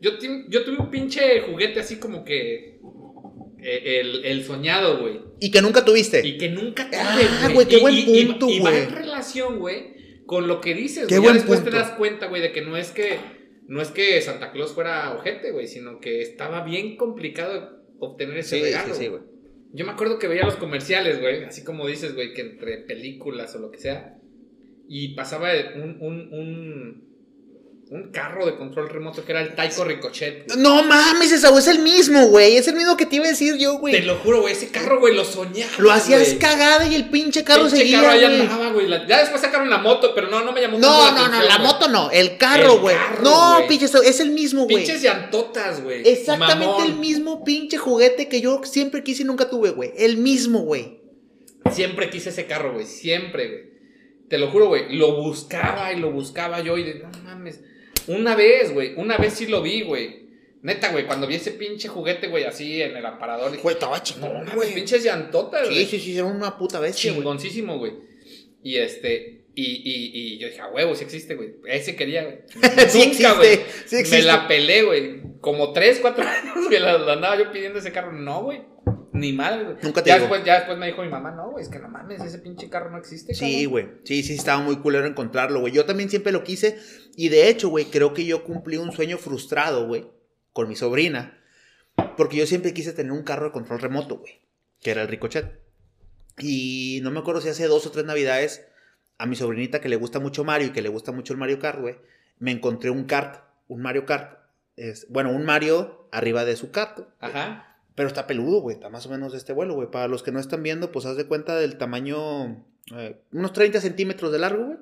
Yo, 0.00 0.12
yo 0.48 0.64
tuve 0.64 0.78
un 0.78 0.90
pinche 0.90 1.42
juguete 1.42 1.80
así 1.80 1.96
como 1.96 2.24
que 2.24 2.78
eh, 3.62 4.00
el, 4.00 4.24
el, 4.24 4.44
soñado, 4.44 5.00
güey. 5.00 5.20
Y 5.40 5.50
que 5.50 5.62
nunca 5.62 5.84
tuviste. 5.84 6.26
Y 6.26 6.38
que 6.38 6.48
nunca 6.48 6.86
tuve, 6.86 6.98
ah, 7.00 7.50
güey. 7.52 7.66
qué 7.66 7.78
buen 7.78 8.04
punto, 8.04 8.46
güey. 8.46 8.58
Y, 8.58 8.60
va 8.60 8.76
en 8.76 8.92
relación, 8.92 9.58
güey, 9.58 9.95
con 10.26 10.48
lo 10.48 10.60
que 10.60 10.74
dices. 10.74 11.06
Qué 11.06 11.18
buen 11.18 11.34
después 11.34 11.64
te 11.64 11.70
das 11.70 11.92
cuenta, 11.92 12.26
güey, 12.26 12.42
de 12.42 12.52
que 12.52 12.62
no 12.62 12.76
es 12.76 12.90
que 12.90 13.18
no 13.68 13.80
es 13.80 13.90
que 13.90 14.20
Santa 14.20 14.52
Claus 14.52 14.72
fuera 14.72 15.14
ojete, 15.14 15.50
güey, 15.50 15.66
sino 15.66 15.98
que 16.00 16.22
estaba 16.22 16.64
bien 16.64 16.96
complicado 16.96 17.82
obtener 17.98 18.38
ese 18.38 18.60
regalo. 18.60 18.94
Sí, 18.94 19.04
sí, 19.04 19.08
güey. 19.08 19.22
Yo 19.72 19.84
me 19.84 19.92
acuerdo 19.92 20.18
que 20.18 20.28
veía 20.28 20.44
los 20.44 20.56
comerciales, 20.56 21.20
güey, 21.20 21.44
así 21.44 21.64
como 21.64 21.86
dices, 21.86 22.14
güey, 22.14 22.32
que 22.32 22.42
entre 22.42 22.78
películas 22.78 23.54
o 23.56 23.58
lo 23.58 23.70
que 23.70 23.78
sea, 23.78 24.18
y 24.88 25.14
pasaba 25.14 25.50
un, 25.74 25.98
un, 26.00 26.32
un 26.32 27.15
un 27.88 28.10
carro 28.10 28.44
de 28.44 28.56
control 28.56 28.88
remoto 28.88 29.24
que 29.24 29.30
era 29.30 29.40
el 29.42 29.54
Taiko 29.54 29.84
Ricochet. 29.84 30.52
No 30.56 30.82
mames, 30.82 31.30
esa 31.30 31.56
es 31.56 31.68
el 31.68 31.78
mismo, 31.78 32.26
güey. 32.26 32.56
Es 32.56 32.66
el 32.66 32.74
mismo 32.74 32.96
que 32.96 33.06
te 33.06 33.16
iba 33.16 33.26
a 33.26 33.28
decir 33.28 33.56
yo, 33.58 33.78
güey. 33.78 33.94
Te 33.94 34.02
lo 34.02 34.16
juro, 34.16 34.40
güey. 34.40 34.54
Ese 34.54 34.70
carro, 34.70 34.98
güey, 34.98 35.14
lo 35.14 35.24
soñaba. 35.24 35.70
Lo 35.78 35.92
hacías 35.92 36.34
cagada 36.34 36.88
y 36.88 36.96
el 36.96 37.10
pinche 37.10 37.44
carro 37.44 37.62
pinche 37.62 37.76
seguía. 37.76 38.00
Carro 38.00 38.12
allá 38.12 38.26
andaba, 38.26 38.72
güey. 38.72 38.88
Ya 39.06 39.20
después 39.20 39.40
sacaron 39.40 39.70
la 39.70 39.78
moto, 39.78 40.12
pero 40.16 40.28
no, 40.28 40.44
no 40.44 40.50
me 40.50 40.62
llamó 40.62 40.78
No, 40.78 41.12
no, 41.12 41.28
no, 41.28 41.42
la 41.42 41.58
moto 41.58 41.88
no. 41.88 42.10
El 42.10 42.36
carro, 42.36 42.80
güey. 42.80 42.96
No, 43.22 43.64
pinche, 43.68 43.86
es 43.86 44.20
el 44.20 44.30
mismo, 44.30 44.64
güey. 44.64 44.78
Pinches 44.78 45.02
llantotas, 45.02 45.80
güey. 45.80 46.08
Exactamente 46.08 46.82
el 46.86 46.94
mismo 46.94 47.44
pinche 47.44 47.76
juguete 47.76 48.28
que 48.28 48.40
yo 48.40 48.62
siempre 48.64 49.04
quise 49.04 49.22
y 49.22 49.26
nunca 49.26 49.48
tuve, 49.48 49.70
güey. 49.70 49.92
El 49.96 50.16
mismo, 50.16 50.60
güey. 50.60 51.02
Siempre 51.70 52.10
quise 52.10 52.30
ese 52.30 52.46
carro, 52.46 52.72
güey. 52.72 52.86
Siempre, 52.86 53.46
güey. 53.46 53.76
Te 54.28 54.38
lo 54.38 54.50
juro, 54.50 54.66
güey. 54.66 54.96
Lo 54.96 55.22
buscaba 55.22 55.92
y 55.92 56.00
lo 56.00 56.10
buscaba 56.10 56.60
yo 56.60 56.76
y 56.78 56.82
de, 56.82 56.94
no 56.94 57.10
mames. 57.22 57.60
Una 58.08 58.34
vez, 58.34 58.72
güey. 58.72 58.94
Una 58.96 59.16
vez 59.16 59.34
sí 59.34 59.46
lo 59.46 59.62
vi, 59.62 59.82
güey. 59.82 60.26
Neta, 60.62 60.90
güey, 60.90 61.06
cuando 61.06 61.26
vi 61.26 61.36
ese 61.36 61.52
pinche 61.52 61.86
juguete, 61.86 62.26
güey, 62.26 62.44
así 62.44 62.82
en 62.82 62.96
el 62.96 63.06
aparador. 63.06 63.50
Dije, 63.50 63.62
güey, 63.62 63.74
estaba 63.74 64.02
chingón, 64.02 64.44
no, 64.44 64.54
güey. 64.54 64.74
pinches 64.74 65.04
llantotas, 65.04 65.68
güey. 65.68 65.84
Sí, 65.84 65.98
sí, 65.98 66.00
sí, 66.00 66.16
era 66.16 66.24
una 66.26 66.58
puta 66.58 66.80
bestia. 66.80 67.12
Chingoncísimo, 67.12 67.78
güey. 67.78 67.92
Y 68.64 68.76
este, 68.78 69.44
y, 69.54 69.64
y, 69.64 70.10
y 70.34 70.38
yo 70.38 70.48
dije, 70.48 70.60
a 70.60 70.68
huevo, 70.68 70.94
sí 70.94 71.04
existe, 71.04 71.34
güey. 71.34 71.54
Ese 71.66 71.94
quería, 71.94 72.24
güey. 72.24 72.38
sí 72.88 73.12
Nunca, 73.14 73.34
güey. 73.34 73.60
Sí 73.86 74.02
Me 74.10 74.22
la 74.22 74.48
pelé, 74.48 74.82
güey. 74.82 75.22
Como 75.40 75.72
tres, 75.72 75.98
cuatro 76.00 76.24
años, 76.28 76.66
güey, 76.66 76.80
la, 76.80 76.94
andaba 76.94 77.38
yo 77.38 77.52
pidiendo 77.52 77.78
ese 77.78 77.92
carro. 77.92 78.12
No, 78.12 78.42
güey. 78.42 78.62
Ni 79.12 79.32
mal, 79.32 79.64
güey. 79.64 79.76
Nunca 79.82 80.02
te 80.02 80.10
ya 80.10 80.18
después, 80.18 80.44
ya 80.44 80.56
después 80.56 80.76
me 80.76 80.88
dijo 80.88 81.02
mi 81.02 81.08
mamá, 81.08 81.30
no, 81.30 81.52
güey, 81.52 81.64
es 81.64 81.70
que 81.70 81.78
no 81.78 81.88
mames, 81.88 82.20
ese 82.22 82.38
pinche 82.38 82.68
carro 82.68 82.90
no 82.90 82.98
existe. 82.98 83.32
Sí, 83.32 83.64
güey. 83.64 83.86
Sí, 84.04 84.22
sí, 84.22 84.34
estaba 84.34 84.60
muy 84.60 84.76
culero 84.76 85.06
encontrarlo, 85.06 85.60
güey. 85.60 85.72
Yo 85.72 85.86
también 85.86 86.10
siempre 86.10 86.32
lo 86.32 86.44
quise. 86.44 86.78
Y 87.16 87.30
de 87.30 87.48
hecho, 87.48 87.70
güey, 87.70 87.86
creo 87.86 88.12
que 88.12 88.26
yo 88.26 88.44
cumplí 88.44 88.76
un 88.76 88.92
sueño 88.92 89.16
frustrado, 89.16 89.86
güey, 89.86 90.06
con 90.52 90.68
mi 90.68 90.76
sobrina. 90.76 91.40
Porque 92.18 92.36
yo 92.36 92.46
siempre 92.46 92.74
quise 92.74 92.92
tener 92.92 93.10
un 93.10 93.22
carro 93.22 93.46
de 93.46 93.52
control 93.52 93.80
remoto, 93.80 94.18
güey. 94.18 94.42
Que 94.82 94.90
era 94.90 95.02
el 95.02 95.08
Ricochet. 95.08 95.58
Y 96.38 97.00
no 97.02 97.10
me 97.10 97.18
acuerdo 97.20 97.40
si 97.40 97.48
hace 97.48 97.66
dos 97.66 97.86
o 97.86 97.90
tres 97.90 98.04
navidades, 98.04 98.66
a 99.16 99.24
mi 99.24 99.34
sobrinita 99.34 99.80
que 99.80 99.88
le 99.88 99.96
gusta 99.96 100.20
mucho 100.20 100.44
Mario 100.44 100.68
y 100.68 100.72
que 100.72 100.82
le 100.82 100.90
gusta 100.90 101.10
mucho 101.10 101.32
el 101.32 101.38
Mario 101.38 101.58
Kart, 101.58 101.80
güey, 101.80 101.96
me 102.38 102.50
encontré 102.50 102.90
un 102.90 103.04
kart, 103.04 103.42
un 103.66 103.80
Mario 103.80 104.04
Kart. 104.04 104.38
Es, 104.76 105.06
bueno, 105.08 105.30
un 105.30 105.46
Mario 105.46 106.06
arriba 106.12 106.44
de 106.44 106.56
su 106.56 106.70
kart. 106.70 107.08
Ajá. 107.20 107.78
Pero 107.94 108.08
está 108.08 108.26
peludo, 108.26 108.60
güey. 108.60 108.74
Está 108.74 108.90
más 108.90 109.06
o 109.06 109.10
menos 109.10 109.32
de 109.32 109.38
este 109.38 109.54
vuelo, 109.54 109.74
güey. 109.74 109.90
Para 109.90 110.06
los 110.06 110.22
que 110.22 110.32
no 110.32 110.38
están 110.38 110.62
viendo, 110.62 110.92
pues 110.92 111.06
haz 111.06 111.16
de 111.16 111.26
cuenta 111.26 111.56
del 111.56 111.78
tamaño. 111.78 112.62
Eh, 112.94 113.18
unos 113.32 113.54
30 113.54 113.80
centímetros 113.80 114.30
de 114.32 114.38
largo, 114.38 114.66
güey. 114.66 114.78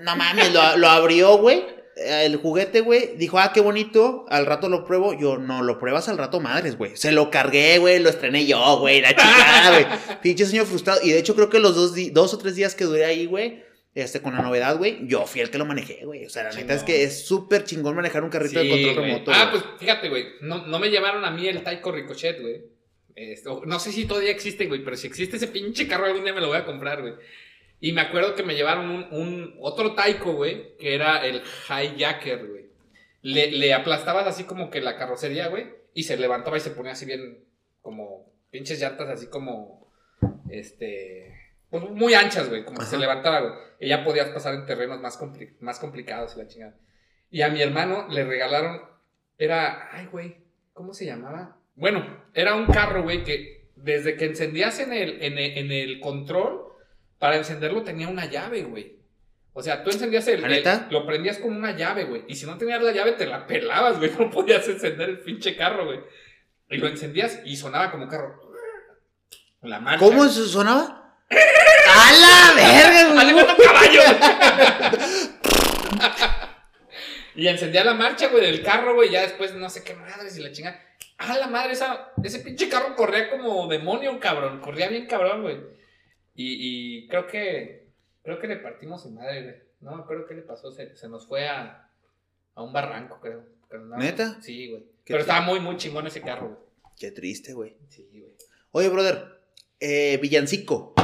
No 0.00 0.16
mames, 0.16 0.52
lo, 0.52 0.76
lo 0.76 0.88
abrió, 0.88 1.36
güey. 1.38 1.64
El 1.96 2.36
juguete, 2.36 2.80
güey. 2.80 3.16
Dijo, 3.16 3.38
ah, 3.38 3.52
qué 3.52 3.60
bonito. 3.60 4.26
Al 4.28 4.46
rato 4.46 4.68
lo 4.68 4.84
pruebo. 4.84 5.18
Yo, 5.18 5.38
no, 5.38 5.62
lo 5.62 5.78
pruebas 5.78 6.08
al 6.08 6.18
rato, 6.18 6.40
madres, 6.40 6.76
güey. 6.76 6.96
Se 6.96 7.12
lo 7.12 7.30
cargué, 7.30 7.78
güey. 7.78 8.00
Lo 8.00 8.10
estrené 8.10 8.46
yo, 8.46 8.78
güey. 8.78 9.00
La 9.00 9.14
chingada, 9.14 9.70
güey. 9.70 9.86
Pinche 10.22 10.46
señor 10.46 10.66
frustrado. 10.66 11.00
Y 11.02 11.10
de 11.10 11.18
hecho, 11.18 11.36
creo 11.36 11.50
que 11.50 11.60
los 11.60 11.76
dos, 11.76 11.94
dos 12.12 12.34
o 12.34 12.38
tres 12.38 12.56
días 12.56 12.74
que 12.74 12.84
duré 12.84 13.04
ahí, 13.04 13.26
güey 13.26 13.62
este, 13.94 14.20
con 14.20 14.34
la 14.34 14.42
novedad, 14.42 14.76
güey, 14.76 15.06
yo 15.06 15.24
fui 15.24 15.40
el 15.40 15.50
que 15.50 15.58
lo 15.58 15.64
manejé, 15.64 16.04
güey. 16.04 16.26
O 16.26 16.28
sea, 16.28 16.42
la 16.44 16.52
neta 16.52 16.74
es 16.74 16.82
que 16.82 17.04
es 17.04 17.26
súper 17.26 17.62
chingón 17.62 17.94
manejar 17.94 18.24
un 18.24 18.30
carrito 18.30 18.58
de 18.58 18.68
control 18.68 18.96
remoto. 18.96 19.30
Ah, 19.32 19.48
pues 19.52 19.62
fíjate, 19.78 20.08
güey. 20.08 20.26
No, 20.40 20.66
no, 20.66 20.78
me 20.80 20.90
llevaron 20.90 21.24
a 21.24 21.30
mí 21.30 21.46
el 21.46 21.62
Taiko 21.62 21.92
Ricochet, 21.92 22.40
güey. 22.40 22.62
no 23.66 23.78
sé 23.78 23.92
si 23.92 24.04
todavía 24.06 24.32
existe, 24.32 24.66
güey, 24.66 24.82
pero 24.82 24.96
si 24.96 25.06
existe 25.06 25.36
ese 25.36 25.46
pinche 25.46 25.86
carro 25.86 26.06
algún 26.06 26.24
día 26.24 26.32
me 26.32 26.40
lo 26.40 26.48
voy 26.48 26.56
a 26.56 26.64
comprar, 26.64 27.02
güey. 27.02 27.14
Y 27.84 27.92
me 27.92 28.00
acuerdo 28.00 28.34
que 28.34 28.42
me 28.42 28.54
llevaron 28.54 28.88
un, 28.88 29.06
un 29.10 29.56
otro 29.60 29.94
Taiko, 29.94 30.32
güey, 30.32 30.74
que 30.78 30.94
era 30.94 31.22
el 31.22 31.42
Hijacker, 31.68 32.46
güey. 32.46 32.70
Le, 33.20 33.50
le 33.50 33.74
aplastabas 33.74 34.26
así 34.26 34.44
como 34.44 34.70
que 34.70 34.80
la 34.80 34.96
carrocería, 34.96 35.48
güey, 35.48 35.66
y 35.92 36.04
se 36.04 36.16
levantaba 36.16 36.56
y 36.56 36.60
se 36.60 36.70
ponía 36.70 36.92
así 36.92 37.04
bien 37.04 37.44
como 37.82 38.32
pinches 38.50 38.80
llantas 38.80 39.10
así 39.10 39.26
como 39.26 39.92
este 40.48 41.30
pues, 41.68 41.90
muy 41.90 42.14
anchas, 42.14 42.48
güey, 42.48 42.64
como 42.64 42.78
que 42.78 42.86
se 42.86 42.96
levantaba, 42.96 43.40
güey. 43.40 43.52
Y 43.80 43.88
ya 43.90 44.02
podías 44.02 44.30
pasar 44.30 44.54
en 44.54 44.64
terrenos 44.64 44.98
más, 45.02 45.18
más 45.60 45.78
complicados 45.78 46.36
y 46.36 46.38
la 46.38 46.48
chingada. 46.48 46.74
Y 47.30 47.42
a 47.42 47.50
mi 47.50 47.60
hermano 47.60 48.08
le 48.08 48.24
regalaron, 48.24 48.80
era, 49.36 49.90
ay, 49.92 50.06
güey, 50.06 50.38
¿cómo 50.72 50.94
se 50.94 51.04
llamaba? 51.04 51.58
Bueno, 51.74 52.24
era 52.32 52.54
un 52.54 52.64
carro, 52.64 53.02
güey, 53.02 53.24
que 53.24 53.68
desde 53.76 54.16
que 54.16 54.24
encendías 54.24 54.80
en 54.80 54.94
el, 54.94 55.22
en 55.22 55.36
el, 55.36 55.70
el 55.70 56.00
control, 56.00 56.72
para 57.24 57.36
encenderlo 57.36 57.82
tenía 57.82 58.06
una 58.06 58.26
llave, 58.26 58.64
güey. 58.64 58.98
O 59.54 59.62
sea, 59.62 59.82
tú 59.82 59.88
encendías 59.88 60.28
el, 60.28 60.44
el, 60.44 60.62
Lo 60.90 61.06
prendías 61.06 61.38
con 61.38 61.56
una 61.56 61.74
llave, 61.74 62.04
güey. 62.04 62.24
Y 62.28 62.34
si 62.34 62.44
no 62.44 62.58
tenías 62.58 62.82
la 62.82 62.92
llave, 62.92 63.12
te 63.12 63.24
la 63.24 63.46
pelabas, 63.46 63.96
güey. 63.96 64.10
No 64.18 64.28
podías 64.28 64.68
encender 64.68 65.08
el 65.08 65.20
pinche 65.20 65.56
carro, 65.56 65.86
güey. 65.86 66.00
Y 66.68 66.76
lo 66.76 66.86
encendías 66.86 67.40
y 67.46 67.56
sonaba 67.56 67.90
como 67.90 68.08
carro. 68.08 68.52
La 69.62 69.80
marcha. 69.80 70.04
¿Cómo 70.04 70.28
sonaba? 70.28 71.16
¡A 71.30 72.12
la 72.12 72.52
verga, 72.56 73.56
caballo! 73.56 74.02
y 77.36 77.48
encendía 77.48 77.84
la 77.84 77.94
marcha, 77.94 78.28
güey, 78.28 78.44
del 78.44 78.62
carro, 78.62 78.96
güey. 78.96 79.08
Ya 79.08 79.22
después 79.22 79.54
no 79.54 79.70
sé 79.70 79.82
qué 79.82 79.94
madres 79.94 80.36
y 80.36 80.42
la 80.42 80.52
chinga. 80.52 80.78
¡A 81.16 81.38
la 81.38 81.46
madre! 81.46 81.72
Esa, 81.72 82.12
ese 82.22 82.40
pinche 82.40 82.68
carro 82.68 82.94
corría 82.94 83.30
como 83.30 83.66
demonio, 83.66 84.20
cabrón. 84.20 84.60
Corría 84.60 84.88
bien 84.88 85.06
cabrón, 85.06 85.40
güey. 85.40 85.72
Y, 86.34 87.04
y 87.04 87.08
creo 87.08 87.26
que. 87.26 87.88
Creo 88.22 88.38
que 88.38 88.46
le 88.46 88.56
partimos 88.56 89.02
su 89.02 89.10
madre, 89.10 89.42
güey. 89.42 89.54
No 89.80 89.96
acuerdo 89.96 90.26
qué 90.26 90.34
le 90.34 90.42
pasó. 90.42 90.72
Se, 90.72 90.96
se 90.96 91.08
nos 91.08 91.26
fue 91.26 91.46
a, 91.48 91.90
a 92.54 92.62
un 92.62 92.72
barranco, 92.72 93.20
creo. 93.20 93.44
¿Neta? 93.98 94.40
Sí, 94.40 94.70
güey. 94.70 94.84
Pero 95.04 95.20
estaba 95.20 95.42
muy, 95.42 95.60
muy 95.60 95.76
chingón 95.76 96.06
ese 96.06 96.22
carro, 96.22 96.48
güey. 96.48 96.58
Qué 96.96 97.10
triste, 97.10 97.52
güey. 97.52 97.76
Sí, 97.88 98.08
güey. 98.12 98.32
Oye, 98.70 98.88
brother. 98.88 99.40
Eh, 99.80 100.18
Villancico. 100.22 100.94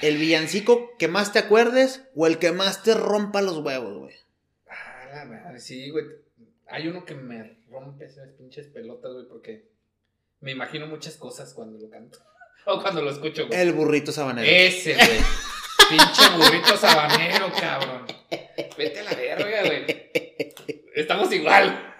¿El 0.00 0.16
villancico 0.16 0.96
que 0.98 1.08
más 1.08 1.32
te 1.32 1.38
acuerdes 1.40 2.08
o 2.14 2.26
el 2.26 2.38
que 2.38 2.52
más 2.52 2.82
te 2.82 2.94
rompa 2.94 3.42
los 3.42 3.58
huevos, 3.58 3.98
güey? 3.98 4.14
Ah, 4.68 5.06
la 5.12 5.24
madre, 5.24 5.58
sí, 5.60 5.90
güey. 5.90 6.06
Hay 6.68 6.86
uno 6.88 7.04
que 7.04 7.14
me 7.14 7.58
rompe 7.68 8.04
esas 8.06 8.28
pinches 8.30 8.68
pelotas, 8.68 9.12
güey, 9.12 9.26
porque 9.26 9.68
me 10.40 10.52
imagino 10.52 10.86
muchas 10.86 11.16
cosas 11.16 11.52
cuando 11.52 11.78
lo 11.78 11.90
canto. 11.90 12.18
O 12.66 12.80
cuando 12.80 13.02
lo 13.02 13.10
escucho, 13.10 13.46
güey. 13.46 13.58
El 13.58 13.72
burrito 13.72 14.12
sabanero. 14.12 14.48
Ese, 14.48 14.94
güey. 14.94 15.20
Pinche 15.88 16.28
burrito 16.36 16.76
sabanero, 16.76 17.50
cabrón. 17.58 18.06
Vete 18.76 19.00
a 19.00 19.04
la 19.04 19.14
verga, 19.14 19.62
güey. 19.64 20.10
Estamos 20.94 21.32
igual. 21.32 21.94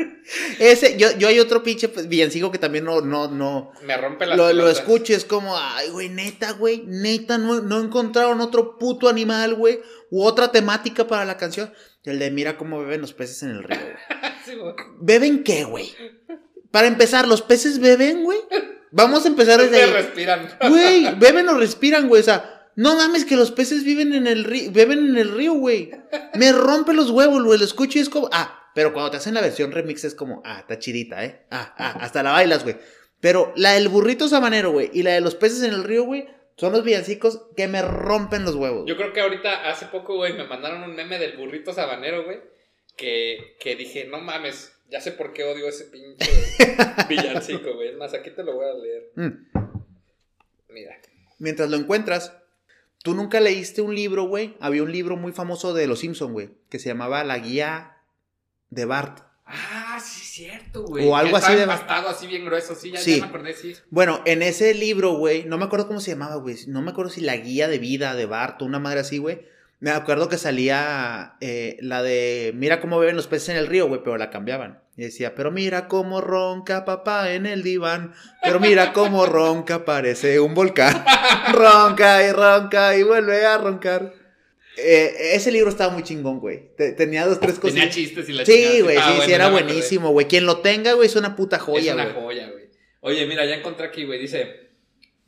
Ese, 0.58 0.96
yo, 0.96 1.16
yo 1.16 1.28
hay 1.28 1.40
otro 1.40 1.62
pinche 1.62 1.88
pues, 1.88 2.08
villancico 2.08 2.52
que 2.52 2.58
también 2.58 2.84
no, 2.84 3.00
no, 3.00 3.28
no. 3.28 3.72
Me 3.82 3.96
rompe 3.96 4.26
la 4.26 4.36
Lo, 4.36 4.52
lo 4.52 4.68
escucho 4.68 5.14
es 5.14 5.24
como, 5.24 5.56
ay, 5.56 5.90
güey, 5.90 6.08
neta, 6.08 6.52
güey, 6.52 6.84
neta, 6.86 7.38
no, 7.38 7.60
no 7.60 7.80
encontraron 7.80 8.40
otro 8.40 8.78
puto 8.78 9.08
animal, 9.08 9.54
güey, 9.54 9.80
u 10.10 10.22
otra 10.22 10.52
temática 10.52 11.06
para 11.06 11.24
la 11.24 11.36
canción. 11.36 11.72
El 12.04 12.18
de 12.18 12.30
mira 12.30 12.56
cómo 12.56 12.80
beben 12.80 13.00
los 13.00 13.12
peces 13.12 13.42
en 13.42 13.50
el 13.50 13.62
río, 13.62 13.78
güey. 13.80 14.74
¿Beben 15.00 15.42
qué, 15.42 15.64
güey? 15.64 15.92
Para 16.70 16.86
empezar, 16.86 17.26
¿los 17.26 17.42
peces 17.42 17.80
beben, 17.80 18.22
güey? 18.22 18.38
Vamos 18.90 19.24
a 19.24 19.28
empezar 19.28 19.60
desde 19.60 19.82
ahí. 19.82 19.90
respiran. 19.90 20.48
Güey, 20.68 21.14
beben 21.16 21.48
o 21.48 21.58
respiran, 21.58 22.08
güey, 22.08 22.20
o 22.20 22.24
sea. 22.24 22.56
No 22.76 22.96
mames 22.96 23.24
que 23.24 23.36
los 23.36 23.50
peces 23.50 23.84
viven 23.84 24.14
en 24.14 24.26
el 24.26 24.44
río, 24.44 24.70
beben 24.70 25.00
en 25.00 25.18
el 25.18 25.32
río, 25.32 25.52
güey. 25.54 25.90
Me 26.34 26.52
rompe 26.52 26.94
los 26.94 27.10
huevos, 27.10 27.42
güey. 27.42 27.58
Lo 27.58 27.64
escucho 27.64 27.98
y 27.98 28.00
es 28.00 28.08
como, 28.08 28.30
ah, 28.32 28.70
pero 28.74 28.92
cuando 28.92 29.10
te 29.10 29.16
hacen 29.18 29.34
la 29.34 29.40
versión 29.40 29.72
remix 29.72 30.04
es 30.04 30.14
como, 30.14 30.40
ah, 30.44 30.60
está 30.60 30.78
chidita, 30.78 31.24
¿eh? 31.24 31.46
Ah, 31.50 31.74
ah, 31.76 31.98
hasta 32.00 32.22
la 32.22 32.32
bailas, 32.32 32.62
güey. 32.62 32.76
Pero 33.20 33.52
la 33.56 33.72
del 33.72 33.88
burrito 33.88 34.28
sabanero, 34.28 34.72
güey, 34.72 34.90
y 34.92 35.02
la 35.02 35.12
de 35.12 35.20
los 35.20 35.34
peces 35.34 35.62
en 35.62 35.74
el 35.74 35.84
río, 35.84 36.04
güey, 36.04 36.26
son 36.56 36.72
los 36.72 36.84
villancicos 36.84 37.42
que 37.56 37.68
me 37.68 37.82
rompen 37.82 38.44
los 38.44 38.54
huevos. 38.54 38.84
Yo 38.86 38.96
creo 38.96 39.12
que 39.12 39.20
ahorita, 39.20 39.68
hace 39.68 39.86
poco, 39.86 40.16
güey, 40.16 40.32
me 40.34 40.44
mandaron 40.44 40.82
un 40.82 40.94
meme 40.94 41.18
del 41.18 41.36
burrito 41.36 41.72
sabanero, 41.72 42.24
güey, 42.24 42.40
que, 42.96 43.56
que 43.60 43.76
dije, 43.76 44.06
no 44.06 44.20
mames, 44.20 44.72
Ya 44.90 45.00
sé 45.00 45.12
por 45.12 45.32
qué 45.32 45.44
odio 45.44 45.68
ese 45.68 45.84
pinche 45.84 46.28
villancico, 47.08 47.74
güey. 47.74 47.90
Es 47.90 47.96
más, 47.96 48.12
aquí 48.12 48.30
te 48.30 48.42
lo 48.42 48.54
voy 48.54 48.66
a 48.66 48.74
leer. 48.74 49.12
Mm. 49.14 49.60
Mira. 50.70 50.96
Mientras 51.38 51.70
lo 51.70 51.76
encuentras, 51.76 52.36
tú 53.02 53.14
nunca 53.14 53.40
leíste 53.40 53.82
un 53.82 53.94
libro, 53.94 54.24
güey. 54.24 54.56
Había 54.60 54.82
un 54.82 54.92
libro 54.92 55.16
muy 55.16 55.32
famoso 55.32 55.74
de 55.74 55.86
Los 55.86 56.00
Simpson, 56.00 56.32
güey, 56.32 56.50
que 56.68 56.78
se 56.78 56.88
llamaba 56.88 57.22
La 57.24 57.38
Guía 57.38 57.98
de 58.70 58.84
Bart. 58.84 59.20
Ah, 59.46 59.98
sí, 60.02 60.22
es 60.22 60.28
cierto, 60.28 60.84
güey. 60.84 61.08
O 61.08 61.16
algo 61.16 61.36
así 61.36 61.54
de. 61.54 61.64
así 61.64 62.26
bien 62.26 62.44
grueso, 62.44 62.74
sí, 62.74 62.92
ya, 62.92 63.00
me 63.20 63.26
acordé, 63.26 63.52
sí. 63.54 63.74
Bueno, 63.90 64.22
en 64.24 64.42
ese 64.42 64.74
libro, 64.74 65.14
güey, 65.14 65.44
no 65.44 65.58
me 65.58 65.64
acuerdo 65.64 65.88
cómo 65.88 66.00
se 66.00 66.12
llamaba, 66.12 66.36
güey. 66.36 66.56
No 66.66 66.82
me 66.82 66.90
acuerdo 66.90 67.10
si 67.10 67.20
la 67.20 67.36
guía 67.36 67.68
de 67.68 67.78
vida 67.78 68.14
de 68.14 68.26
Bart 68.26 68.62
o 68.62 68.64
una 68.64 68.78
madre 68.78 69.00
así, 69.00 69.18
güey. 69.18 69.46
Me 69.80 69.90
acuerdo 69.90 70.28
que 70.28 70.36
salía 70.36 71.36
eh, 71.40 71.78
la 71.80 72.02
de 72.02 72.52
Mira 72.54 72.80
cómo 72.80 72.98
beben 72.98 73.16
los 73.16 73.26
peces 73.26 73.48
en 73.48 73.56
el 73.56 73.66
río, 73.66 73.88
güey, 73.88 74.02
pero 74.04 74.18
la 74.18 74.28
cambiaban. 74.28 74.82
Y 74.94 75.04
decía, 75.04 75.34
pero 75.34 75.50
mira 75.50 75.88
cómo 75.88 76.20
ronca 76.20 76.84
papá 76.84 77.32
en 77.32 77.46
el 77.46 77.62
diván. 77.62 78.12
Pero 78.42 78.60
mira 78.60 78.92
cómo 78.92 79.24
ronca, 79.24 79.86
parece 79.86 80.38
un 80.38 80.54
volcán. 80.54 81.02
ronca 81.52 82.22
y 82.22 82.30
ronca 82.30 82.94
y 82.94 83.02
vuelve 83.02 83.46
a 83.46 83.56
roncar. 83.56 84.12
Eh, 84.76 85.34
ese 85.34 85.50
libro 85.50 85.70
estaba 85.70 85.90
muy 85.90 86.02
chingón, 86.02 86.40
güey. 86.40 86.76
Tenía 86.76 87.26
dos, 87.26 87.40
tres 87.40 87.58
cosas. 87.58 87.74
Tenía 87.74 87.88
chistes 87.88 88.28
y 88.28 88.32
la 88.34 88.44
Sí, 88.44 88.82
güey, 88.82 88.98
sí, 88.98 89.22
sí, 89.24 89.32
era 89.32 89.48
buenísimo, 89.48 90.10
güey. 90.10 90.26
Quien 90.26 90.44
lo 90.44 90.58
tenga, 90.58 90.92
güey, 90.92 91.06
es 91.06 91.16
una 91.16 91.36
puta 91.36 91.58
joya, 91.58 91.94
güey. 91.94 92.06
Es 92.06 92.12
una 92.12 92.22
joya, 92.22 92.50
güey. 92.50 92.64
Oye, 93.00 93.26
mira, 93.26 93.46
ya 93.46 93.54
encontré 93.54 93.86
aquí, 93.86 94.04
güey. 94.04 94.20
Dice, 94.20 94.68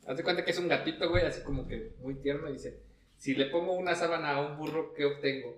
hazte 0.05 0.23
cuenta 0.23 0.45
que 0.45 0.51
es 0.51 0.59
un 0.59 0.67
gatito, 0.67 1.09
güey, 1.09 1.25
así 1.25 1.41
como 1.41 1.67
que 1.67 1.93
muy 2.01 2.15
tierno. 2.21 2.51
Dice, 2.51 2.79
si 3.23 3.35
le 3.35 3.45
pongo 3.45 3.71
una 3.71 3.95
sábana 3.95 4.31
a 4.31 4.41
un 4.41 4.57
burro, 4.57 4.93
¿qué 4.93 5.05
obtengo? 5.05 5.55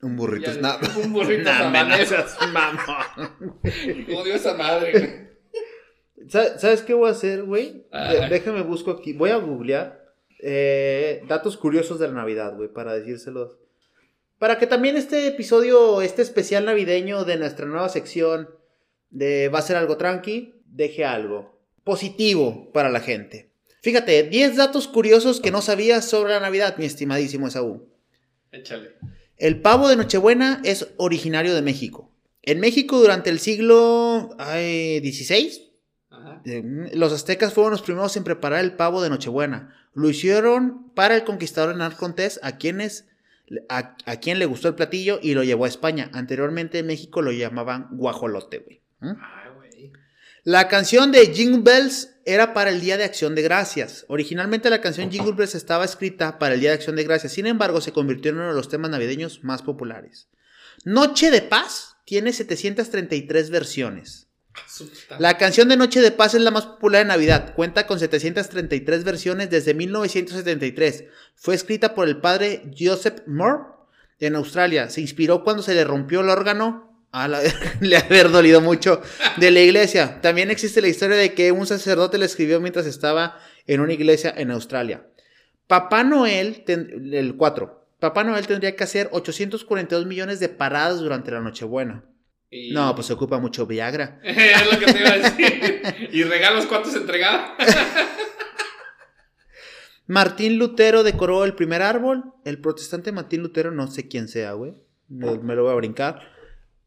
Un 0.00 0.16
burrito 0.16 0.50
es 0.50 0.58
nada. 0.62 0.80
Un 1.04 1.12
burrito 1.12 1.50
amenazas, 1.50 2.38
mamón. 2.50 3.60
Odio 4.16 4.34
esa 4.34 4.54
madre. 4.54 5.36
¿Sabes 6.26 6.80
qué 6.80 6.94
voy 6.94 7.08
a 7.08 7.12
hacer, 7.12 7.42
güey? 7.42 7.86
Déjame 8.30 8.62
busco 8.62 8.92
aquí. 8.92 9.12
Voy 9.12 9.28
a 9.28 9.36
googlear 9.36 10.02
eh, 10.38 11.22
datos 11.28 11.58
curiosos 11.58 11.98
de 11.98 12.08
la 12.08 12.14
Navidad, 12.14 12.56
güey, 12.56 12.72
para 12.72 12.94
decírselos. 12.94 13.58
Para 14.38 14.56
que 14.56 14.66
también 14.66 14.96
este 14.96 15.26
episodio, 15.26 16.00
este 16.00 16.22
especial 16.22 16.64
navideño 16.64 17.26
de 17.26 17.36
nuestra 17.36 17.66
nueva 17.66 17.90
sección 17.90 18.48
de 19.10 19.50
Va 19.50 19.58
a 19.58 19.62
ser 19.62 19.76
algo 19.76 19.98
tranqui, 19.98 20.62
deje 20.64 21.04
algo 21.04 21.60
positivo 21.84 22.72
para 22.72 22.88
la 22.88 23.00
gente. 23.00 23.51
Fíjate, 23.82 24.22
10 24.22 24.56
datos 24.56 24.86
curiosos 24.86 25.40
que 25.40 25.50
no 25.50 25.60
sabías 25.60 26.08
sobre 26.08 26.32
la 26.32 26.40
Navidad, 26.40 26.76
mi 26.78 26.84
estimadísimo 26.84 27.48
Esaú. 27.48 27.88
Échale. 28.52 28.92
El 29.36 29.60
pavo 29.60 29.88
de 29.88 29.96
Nochebuena 29.96 30.60
es 30.64 30.88
originario 30.98 31.52
de 31.52 31.62
México. 31.62 32.08
En 32.42 32.60
México 32.60 33.00
durante 33.00 33.28
el 33.28 33.40
siglo 33.40 34.36
XVI, 34.38 35.72
eh, 36.44 36.90
los 36.94 37.12
aztecas 37.12 37.52
fueron 37.52 37.72
los 37.72 37.82
primeros 37.82 38.16
en 38.16 38.22
preparar 38.22 38.60
el 38.60 38.74
pavo 38.74 39.02
de 39.02 39.10
Nochebuena. 39.10 39.74
Lo 39.94 40.08
hicieron 40.08 40.90
para 40.94 41.16
el 41.16 41.24
conquistador 41.24 41.70
Hernán 41.70 41.92
Cortés, 41.92 42.38
a 42.44 42.58
quienes 42.58 43.06
a, 43.68 44.16
quien 44.16 44.38
le 44.38 44.46
gustó 44.46 44.68
el 44.68 44.74
platillo 44.74 45.18
y 45.20 45.34
lo 45.34 45.42
llevó 45.42 45.64
a 45.64 45.68
España. 45.68 46.08
Anteriormente 46.12 46.78
en 46.78 46.86
México 46.86 47.20
lo 47.20 47.32
llamaban 47.32 47.88
guajolote, 47.90 48.58
güey. 48.58 48.80
¿Mm? 49.00 49.16
La 50.44 50.66
canción 50.66 51.12
de 51.12 51.32
Jingle 51.32 51.62
Bells 51.62 52.16
era 52.24 52.52
para 52.52 52.70
el 52.70 52.80
Día 52.80 52.96
de 52.96 53.04
Acción 53.04 53.36
de 53.36 53.42
Gracias. 53.42 54.04
Originalmente 54.08 54.70
la 54.70 54.80
canción 54.80 55.08
Jingle 55.08 55.34
Bells 55.34 55.54
estaba 55.54 55.84
escrita 55.84 56.40
para 56.40 56.54
el 56.54 56.60
Día 56.60 56.70
de 56.70 56.74
Acción 56.74 56.96
de 56.96 57.04
Gracias, 57.04 57.32
sin 57.32 57.46
embargo 57.46 57.80
se 57.80 57.92
convirtió 57.92 58.32
en 58.32 58.38
uno 58.38 58.48
de 58.48 58.54
los 58.54 58.68
temas 58.68 58.90
navideños 58.90 59.44
más 59.44 59.62
populares. 59.62 60.26
Noche 60.84 61.30
de 61.30 61.42
Paz 61.42 61.96
tiene 62.04 62.32
733 62.32 63.50
versiones. 63.50 64.26
La 65.20 65.38
canción 65.38 65.68
de 65.68 65.76
Noche 65.76 66.00
de 66.00 66.10
Paz 66.10 66.34
es 66.34 66.40
la 66.40 66.50
más 66.50 66.66
popular 66.66 67.02
en 67.02 67.08
Navidad. 67.08 67.54
Cuenta 67.54 67.86
con 67.86 68.00
733 68.00 69.04
versiones 69.04 69.48
desde 69.48 69.74
1973. 69.74 71.04
Fue 71.36 71.54
escrita 71.54 71.94
por 71.94 72.08
el 72.08 72.20
padre 72.20 72.68
Joseph 72.76 73.20
Moore 73.28 73.62
en 74.18 74.34
Australia. 74.34 74.90
Se 74.90 75.00
inspiró 75.00 75.44
cuando 75.44 75.62
se 75.62 75.74
le 75.74 75.84
rompió 75.84 76.20
el 76.20 76.30
órgano. 76.30 76.91
A 77.12 77.28
le 77.80 77.96
haber 77.96 78.30
dolido 78.30 78.60
mucho 78.60 79.02
de 79.36 79.50
la 79.50 79.60
iglesia. 79.60 80.20
También 80.20 80.50
existe 80.50 80.80
la 80.80 80.88
historia 80.88 81.16
de 81.16 81.34
que 81.34 81.52
un 81.52 81.66
sacerdote 81.66 82.18
le 82.18 82.26
escribió 82.26 82.60
mientras 82.60 82.86
estaba 82.86 83.38
en 83.66 83.80
una 83.80 83.92
iglesia 83.92 84.32
en 84.36 84.50
Australia. 84.50 85.06
Papá 85.66 86.04
Noel, 86.04 86.64
el 86.66 87.36
4. 87.36 87.86
Papá 87.98 88.24
Noel 88.24 88.46
tendría 88.46 88.74
que 88.74 88.84
hacer 88.84 89.08
842 89.12 90.06
millones 90.06 90.40
de 90.40 90.48
paradas 90.48 90.98
durante 90.98 91.30
la 91.30 91.40
Nochebuena. 91.40 92.04
No, 92.72 92.94
pues 92.94 93.06
se 93.06 93.14
ocupa 93.14 93.38
mucho 93.38 93.66
Viagra. 93.66 94.20
es 94.24 94.72
lo 94.72 94.78
que 94.78 94.92
te 94.92 95.00
iba 95.00 95.10
a 95.10 95.18
decir. 95.18 96.10
¿Y 96.12 96.22
regalos 96.24 96.66
cuántos 96.66 96.94
entregaba? 96.94 97.56
Martín 100.06 100.58
Lutero 100.58 101.02
decoró 101.02 101.44
el 101.44 101.54
primer 101.54 101.80
árbol. 101.80 102.24
El 102.44 102.60
protestante 102.60 103.12
Martín 103.12 103.40
Lutero, 103.40 103.70
no 103.70 103.86
sé 103.86 104.08
quién 104.08 104.28
sea, 104.28 104.52
güey. 104.52 104.74
Me, 105.08 105.54
lo 105.54 105.62
voy 105.62 105.72
a 105.72 105.76
brincar. 105.76 106.20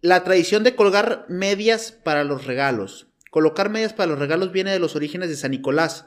La 0.06 0.24
tradición 0.24 0.64
de 0.64 0.76
colgar 0.76 1.26
medias 1.30 1.92
para 1.92 2.24
los 2.24 2.46
regalos. 2.46 3.08
Colocar 3.32 3.72
medias 3.72 3.92
para 3.92 4.12
los 4.12 4.20
regalos 4.20 4.52
viene 4.52 4.72
de 4.72 4.78
los 4.78 4.96
orígenes 4.96 5.30
de 5.30 5.36
San 5.36 5.50
Nicolás. 5.50 6.06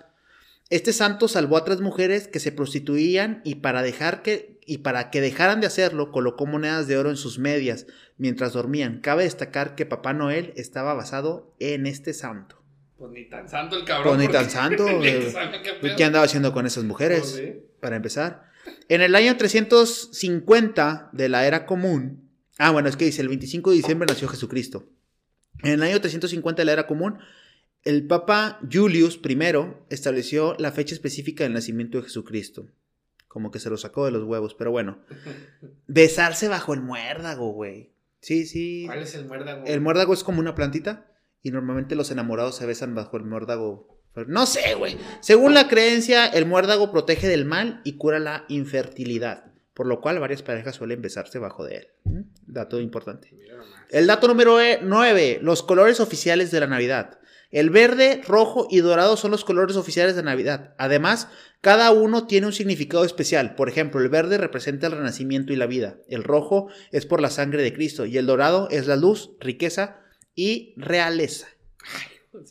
Este 0.70 0.92
santo 0.92 1.26
salvó 1.26 1.56
a 1.56 1.64
tres 1.64 1.80
mujeres 1.80 2.28
que 2.28 2.38
se 2.38 2.52
prostituían 2.52 3.42
y 3.44 3.56
para 3.56 3.82
dejar 3.82 4.22
que 4.22 4.60
y 4.64 4.78
para 4.78 5.10
que 5.10 5.20
dejaran 5.20 5.60
de 5.60 5.66
hacerlo 5.66 6.12
colocó 6.12 6.46
monedas 6.46 6.86
de 6.86 6.96
oro 6.96 7.10
en 7.10 7.16
sus 7.16 7.40
medias 7.40 7.88
mientras 8.18 8.52
dormían. 8.52 9.00
Cabe 9.00 9.24
destacar 9.24 9.74
que 9.74 9.84
Papá 9.84 10.12
Noel 10.12 10.52
estaba 10.54 10.94
basado 10.94 11.56
en 11.58 11.88
este 11.88 12.14
santo. 12.14 12.62
Pues 12.98 13.10
ni 13.10 13.28
tan 13.28 13.48
santo 13.48 13.74
el 13.74 13.84
cabrón. 13.84 14.14
Pues 14.14 14.28
ni 14.28 14.32
tan 14.32 14.48
santo. 14.48 14.86
Eh, 15.02 15.34
¿Qué, 15.96 16.04
andaba 16.04 16.24
haciendo 16.24 16.52
con 16.52 16.66
esas 16.66 16.84
mujeres? 16.84 17.32
Pues 17.32 17.56
para 17.80 17.96
empezar. 17.96 18.44
En 18.88 19.00
el 19.00 19.16
año 19.16 19.36
350 19.36 21.10
de 21.12 21.28
la 21.28 21.48
era 21.48 21.66
común. 21.66 22.27
Ah, 22.58 22.70
bueno, 22.72 22.88
es 22.88 22.96
que 22.96 23.06
dice, 23.06 23.22
el 23.22 23.28
25 23.28 23.70
de 23.70 23.76
diciembre 23.76 24.06
nació 24.06 24.28
Jesucristo. 24.28 24.90
En 25.62 25.72
el 25.72 25.82
año 25.82 26.00
350 26.00 26.60
de 26.60 26.66
la 26.66 26.72
era 26.72 26.86
común, 26.86 27.18
el 27.84 28.06
Papa 28.06 28.60
Julius 28.70 29.20
I 29.24 29.38
estableció 29.90 30.54
la 30.58 30.72
fecha 30.72 30.94
específica 30.94 31.44
del 31.44 31.54
nacimiento 31.54 31.98
de 31.98 32.04
Jesucristo. 32.04 32.66
Como 33.28 33.50
que 33.50 33.60
se 33.60 33.70
lo 33.70 33.76
sacó 33.76 34.04
de 34.04 34.10
los 34.10 34.24
huevos, 34.24 34.54
pero 34.54 34.70
bueno. 34.70 34.98
Besarse 35.86 36.48
bajo 36.48 36.74
el 36.74 36.82
muérdago, 36.82 37.52
güey. 37.52 37.92
Sí, 38.20 38.46
sí. 38.46 38.84
¿Cuál 38.86 39.02
es 39.02 39.14
el 39.14 39.26
muérdago? 39.26 39.64
El 39.64 39.80
muérdago 39.80 40.12
es 40.12 40.24
como 40.24 40.40
una 40.40 40.54
plantita 40.54 41.12
y 41.42 41.50
normalmente 41.50 41.94
los 41.94 42.10
enamorados 42.10 42.56
se 42.56 42.66
besan 42.66 42.94
bajo 42.94 43.16
el 43.16 43.24
muérdago. 43.24 44.02
No 44.26 44.46
sé, 44.46 44.74
güey. 44.74 44.96
Según 45.20 45.54
la 45.54 45.68
creencia, 45.68 46.26
el 46.26 46.46
muérdago 46.46 46.90
protege 46.90 47.28
del 47.28 47.44
mal 47.44 47.80
y 47.84 47.96
cura 47.96 48.18
la 48.18 48.44
infertilidad, 48.48 49.47
por 49.78 49.86
lo 49.86 50.00
cual 50.00 50.18
varias 50.18 50.42
parejas 50.42 50.74
suelen 50.74 51.00
besarse 51.00 51.38
bajo 51.38 51.64
de 51.64 51.76
él. 51.76 51.86
¿Mm? 52.02 52.20
Dato 52.48 52.80
importante. 52.80 53.30
El 53.90 54.08
dato 54.08 54.26
número 54.26 54.58
9, 54.82 55.38
los 55.40 55.62
colores 55.62 56.00
oficiales 56.00 56.50
de 56.50 56.58
la 56.58 56.66
Navidad. 56.66 57.20
El 57.52 57.70
verde, 57.70 58.20
rojo 58.26 58.66
y 58.68 58.80
dorado 58.80 59.16
son 59.16 59.30
los 59.30 59.44
colores 59.44 59.76
oficiales 59.76 60.16
de 60.16 60.24
Navidad. 60.24 60.74
Además, 60.78 61.28
cada 61.60 61.92
uno 61.92 62.26
tiene 62.26 62.48
un 62.48 62.52
significado 62.52 63.04
especial. 63.04 63.54
Por 63.54 63.68
ejemplo, 63.68 64.00
el 64.00 64.08
verde 64.08 64.36
representa 64.36 64.88
el 64.88 64.94
renacimiento 64.94 65.52
y 65.52 65.56
la 65.56 65.66
vida. 65.66 65.98
El 66.08 66.24
rojo 66.24 66.66
es 66.90 67.06
por 67.06 67.20
la 67.20 67.30
sangre 67.30 67.62
de 67.62 67.72
Cristo. 67.72 68.04
Y 68.04 68.18
el 68.18 68.26
dorado 68.26 68.66
es 68.72 68.88
la 68.88 68.96
luz, 68.96 69.30
riqueza 69.38 70.00
y 70.34 70.74
realeza. 70.76 71.46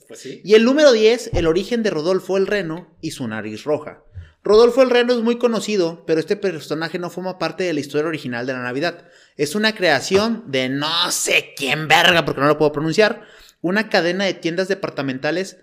Pues 0.07 0.25
y 0.25 0.53
el 0.53 0.63
número 0.63 0.93
10, 0.93 1.31
el 1.33 1.45
origen 1.45 1.83
de 1.83 1.89
Rodolfo 1.89 2.37
el 2.37 2.47
Reno 2.47 2.95
y 3.01 3.11
su 3.11 3.27
nariz 3.27 3.65
roja. 3.65 4.05
Rodolfo 4.43 4.81
el 4.81 4.89
Reno 4.89 5.13
es 5.13 5.21
muy 5.21 5.37
conocido, 5.37 6.05
pero 6.05 6.19
este 6.19 6.37
personaje 6.37 6.99
no 6.99 7.09
forma 7.09 7.37
parte 7.37 7.63
de 7.63 7.73
la 7.73 7.79
historia 7.79 8.07
original 8.07 8.45
de 8.45 8.53
la 8.53 8.63
Navidad. 8.63 9.05
Es 9.35 9.55
una 9.55 9.75
creación 9.75 10.43
de 10.47 10.69
no 10.69 11.11
sé 11.11 11.53
quién 11.55 11.87
verga, 11.87 12.23
porque 12.23 12.41
no 12.41 12.47
lo 12.47 12.57
puedo 12.57 12.71
pronunciar, 12.71 13.23
una 13.61 13.89
cadena 13.89 14.25
de 14.25 14.33
tiendas 14.33 14.67
departamentales. 14.67 15.57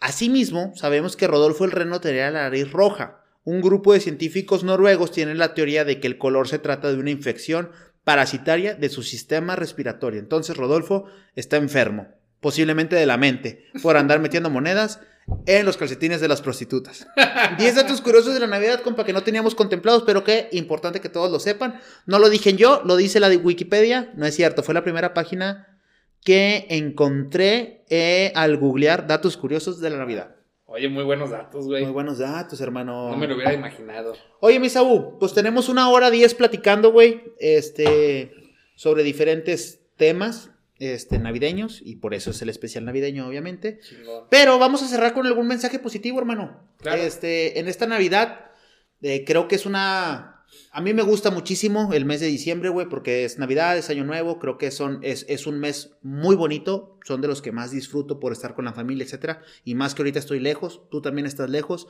Asimismo, 0.00 0.72
sabemos 0.76 1.16
que 1.16 1.26
Rodolfo 1.26 1.64
el 1.64 1.70
Reno 1.70 2.00
tenía 2.00 2.30
la 2.30 2.42
nariz 2.42 2.70
roja. 2.70 3.24
Un 3.44 3.60
grupo 3.60 3.92
de 3.92 4.00
científicos 4.00 4.64
noruegos 4.64 5.10
tiene 5.10 5.34
la 5.34 5.54
teoría 5.54 5.84
de 5.84 6.00
que 6.00 6.06
el 6.06 6.18
color 6.18 6.48
se 6.48 6.58
trata 6.58 6.90
de 6.90 6.98
una 6.98 7.10
infección 7.10 7.70
parasitaria 8.04 8.74
de 8.74 8.88
su 8.90 9.02
sistema 9.02 9.56
respiratorio. 9.56 10.20
Entonces 10.20 10.56
Rodolfo 10.56 11.06
está 11.34 11.56
enfermo, 11.56 12.08
posiblemente 12.40 12.96
de 12.96 13.06
la 13.06 13.16
mente, 13.16 13.64
por 13.82 13.96
andar 13.96 14.20
metiendo 14.20 14.50
monedas 14.50 15.00
en 15.46 15.66
los 15.66 15.76
calcetines 15.76 16.20
de 16.20 16.28
las 16.28 16.42
prostitutas. 16.42 17.06
Diez 17.58 17.74
datos 17.74 18.00
curiosos 18.00 18.34
de 18.34 18.40
la 18.40 18.46
Navidad, 18.46 18.80
compa, 18.80 19.04
que 19.04 19.12
no 19.12 19.22
teníamos 19.22 19.54
contemplados, 19.54 20.02
pero 20.04 20.24
que 20.24 20.48
importante 20.52 21.00
que 21.00 21.08
todos 21.08 21.30
lo 21.30 21.40
sepan. 21.40 21.80
No 22.06 22.18
lo 22.18 22.28
dije 22.28 22.54
yo, 22.54 22.82
lo 22.84 22.96
dice 22.96 23.20
la 23.20 23.28
de 23.28 23.36
Wikipedia, 23.36 24.12
no 24.16 24.26
es 24.26 24.34
cierto, 24.34 24.62
fue 24.62 24.74
la 24.74 24.84
primera 24.84 25.14
página 25.14 25.80
que 26.22 26.66
encontré 26.70 27.84
eh, 27.90 28.32
al 28.34 28.56
googlear 28.56 29.06
datos 29.06 29.36
curiosos 29.36 29.80
de 29.80 29.90
la 29.90 29.98
Navidad. 29.98 30.36
Oye, 30.66 30.88
muy 30.88 31.04
buenos 31.04 31.30
datos, 31.30 31.66
güey. 31.66 31.84
Muy 31.84 31.92
buenos 31.92 32.18
datos, 32.18 32.60
hermano. 32.60 33.10
No 33.10 33.16
me 33.16 33.28
lo 33.28 33.36
hubiera 33.36 33.52
imaginado. 33.52 34.14
Oye, 34.40 34.58
mi 34.58 34.68
pues 35.20 35.32
tenemos 35.32 35.68
una 35.68 35.88
hora 35.88 36.10
diez 36.10 36.34
platicando, 36.34 36.90
güey, 36.90 37.22
este, 37.38 38.32
sobre 38.74 39.04
diferentes 39.04 39.82
temas. 39.96 40.50
Este, 40.78 41.18
navideños 41.18 41.80
y 41.84 41.96
por 41.96 42.14
eso 42.14 42.30
es 42.30 42.42
el 42.42 42.48
especial 42.48 42.84
navideño, 42.84 43.26
obviamente. 43.26 43.80
Pero 44.30 44.58
vamos 44.58 44.82
a 44.82 44.88
cerrar 44.88 45.14
con 45.14 45.26
algún 45.26 45.46
mensaje 45.46 45.78
positivo, 45.78 46.18
hermano. 46.18 46.60
Este, 46.84 47.58
en 47.58 47.68
esta 47.68 47.86
Navidad, 47.86 48.50
eh, 49.02 49.24
creo 49.24 49.48
que 49.48 49.54
es 49.54 49.66
una. 49.66 50.30
A 50.70 50.80
mí 50.80 50.94
me 50.94 51.02
gusta 51.02 51.30
muchísimo 51.30 51.92
el 51.92 52.04
mes 52.04 52.20
de 52.20 52.26
diciembre, 52.26 52.68
güey, 52.68 52.88
porque 52.88 53.24
es 53.24 53.38
Navidad, 53.38 53.76
es 53.76 53.90
Año 53.90 54.04
Nuevo. 54.04 54.38
Creo 54.38 54.58
que 54.58 54.70
son, 54.70 55.00
es, 55.02 55.24
es 55.28 55.46
un 55.46 55.58
mes 55.58 55.96
muy 56.02 56.36
bonito. 56.36 56.98
Son 57.04 57.20
de 57.20 57.28
los 57.28 57.42
que 57.42 57.52
más 57.52 57.70
disfruto 57.70 58.20
por 58.20 58.32
estar 58.32 58.54
con 58.54 58.64
la 58.64 58.72
familia, 58.72 59.04
etcétera. 59.04 59.42
Y 59.64 59.74
más 59.74 59.94
que 59.94 60.02
ahorita 60.02 60.18
estoy 60.18 60.40
lejos, 60.40 60.82
tú 60.90 61.00
también 61.00 61.26
estás 61.26 61.50
lejos. 61.50 61.88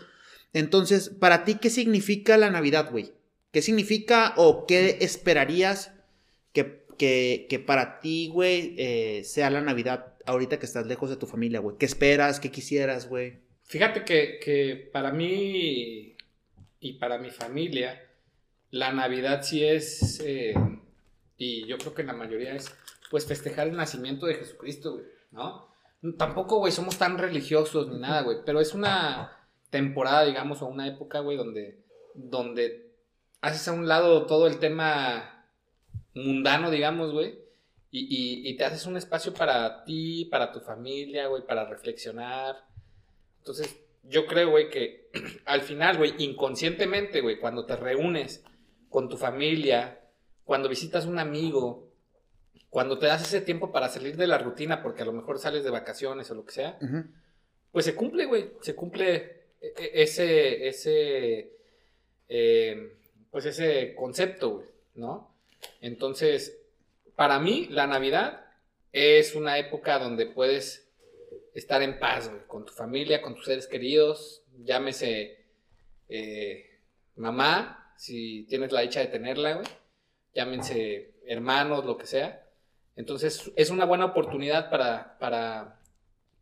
Entonces, 0.53 1.11
para 1.11 1.45
ti, 1.45 1.57
¿qué 1.57 1.69
significa 1.69 2.37
la 2.37 2.51
Navidad, 2.51 2.91
güey? 2.91 3.13
¿Qué 3.51 3.61
significa 3.61 4.35
o 4.37 4.67
qué 4.67 4.99
esperarías 5.01 5.94
que, 6.97 7.65
para 7.67 8.01
ti, 8.01 8.29
güey, 8.29 8.75
eh, 8.79 9.25
sea 9.25 9.51
la 9.51 9.61
Navidad 9.61 10.15
ahorita 10.27 10.59
que 10.59 10.67
estás 10.67 10.87
lejos 10.87 11.11
de 11.11 11.17
tu 11.17 11.27
familia, 11.27 11.61
güey? 11.61 11.77
¿Qué 11.79 11.87
esperas? 11.87 12.41
¿Qué 12.41 12.51
quisieras, 12.51 13.09
güey? 13.09 13.41
Fíjate 13.63 14.05
que, 14.05 14.39
que 14.41 14.91
para 14.93 15.13
mí 15.13 16.17
y 16.81 16.93
para 16.95 17.19
mi 17.19 17.31
familia, 17.31 18.01
la 18.71 18.93
Navidad 18.93 19.43
sí 19.43 19.65
es, 19.65 20.21
eh, 20.25 20.55
y 21.39 21.67
yo 21.67 21.79
creo 21.79 21.95
que 21.95 22.03
la 22.03 22.13
mayoría 22.13 22.55
es, 22.55 22.75
pues 23.11 23.27
festejar 23.27 23.69
el 23.69 23.77
nacimiento 23.77 24.27
de 24.27 24.35
Jesucristo, 24.35 24.95
güey, 24.95 25.07
¿no? 25.33 25.69
Tampoco, 26.19 26.59
güey, 26.59 26.73
somos 26.73 26.99
tan 26.99 27.17
religiosos 27.17 27.89
ni 27.89 27.99
nada, 27.99 28.23
güey, 28.23 28.39
pero 28.45 28.61
es 28.61 28.75
una 28.75 29.49
temporada, 29.71 30.25
digamos, 30.25 30.61
o 30.61 30.67
una 30.67 30.87
época, 30.87 31.21
güey, 31.21 31.37
donde, 31.39 31.83
donde 32.15 32.93
haces 33.41 33.67
a 33.69 33.73
un 33.73 33.89
lado 33.89 34.27
todo 34.27 34.47
el 34.47 34.59
tema 34.59 35.34
mundano, 36.15 36.71
digamos, 36.71 37.13
güey, 37.13 37.39
y, 37.91 38.49
y, 38.49 38.57
te 38.57 38.65
haces 38.65 38.87
un 38.87 38.97
espacio 38.97 39.33
para 39.33 39.85
ti, 39.85 40.25
para 40.25 40.51
tu 40.51 40.59
familia, 40.59 41.29
güey, 41.29 41.47
para 41.47 41.65
reflexionar. 41.65 42.57
Entonces, 43.39 43.77
yo 44.03 44.27
creo, 44.27 44.51
güey, 44.51 44.69
que 44.69 45.11
al 45.45 45.63
final, 45.63 45.99
güey, 45.99 46.15
inconscientemente, 46.19 47.21
güey, 47.21 47.39
cuando 47.39 47.67
te 47.67 47.77
reúnes 47.77 48.43
con 48.89 49.09
tu 49.09 49.17
familia, 49.17 50.01
cuando 50.45 50.69
visitas 50.69 51.07
un 51.07 51.19
amigo, 51.19 51.93
cuando 52.69 52.99
te 52.99 53.07
das 53.07 53.23
ese 53.23 53.41
tiempo 53.41 53.71
para 53.71 53.89
salir 53.89 54.17
de 54.17 54.27
la 54.27 54.39
rutina, 54.39 54.83
porque 54.83 55.03
a 55.03 55.07
lo 55.07 55.13
mejor 55.13 55.39
sales 55.39 55.63
de 55.63 55.71
vacaciones 55.71 56.31
o 56.31 56.35
lo 56.35 56.45
que 56.45 56.53
sea, 56.53 56.79
pues 57.71 57.85
se 57.85 57.95
cumple, 57.95 58.27
güey, 58.27 58.53
se 58.61 58.75
cumple 58.75 59.15
e, 59.61 59.75
e, 59.77 60.03
ese, 60.03 60.67
ese, 60.69 61.53
eh, 62.29 62.97
pues 63.31 63.47
ese 63.47 63.95
concepto, 63.95 64.65
¿no? 64.95 65.34
Entonces, 65.81 66.61
para 67.17 67.39
mí, 67.39 67.67
la 67.71 67.87
Navidad 67.87 68.45
es 68.93 69.35
una 69.35 69.59
época 69.59 69.99
donde 69.99 70.27
puedes 70.27 70.93
estar 71.55 71.83
en 71.83 71.99
paz, 71.99 72.31
con 72.47 72.65
tu 72.65 72.73
familia, 72.73 73.23
con 73.23 73.35
tus 73.35 73.45
seres 73.45 73.67
queridos, 73.67 74.43
llámese 74.65 75.45
eh, 76.09 76.81
mamá, 77.17 77.93
si 77.97 78.45
tienes 78.45 78.73
la 78.73 78.81
dicha 78.81 79.01
de 79.01 79.07
tenerla, 79.07 79.55
güey, 79.55 79.67
llámense 80.35 81.15
hermanos, 81.27 81.85
lo 81.85 81.97
que 81.97 82.07
sea. 82.07 82.47
Entonces, 82.97 83.53
es 83.57 83.71
una 83.71 83.85
buena 83.85 84.07
oportunidad 84.07 84.71
para, 84.71 85.19
para, 85.19 85.81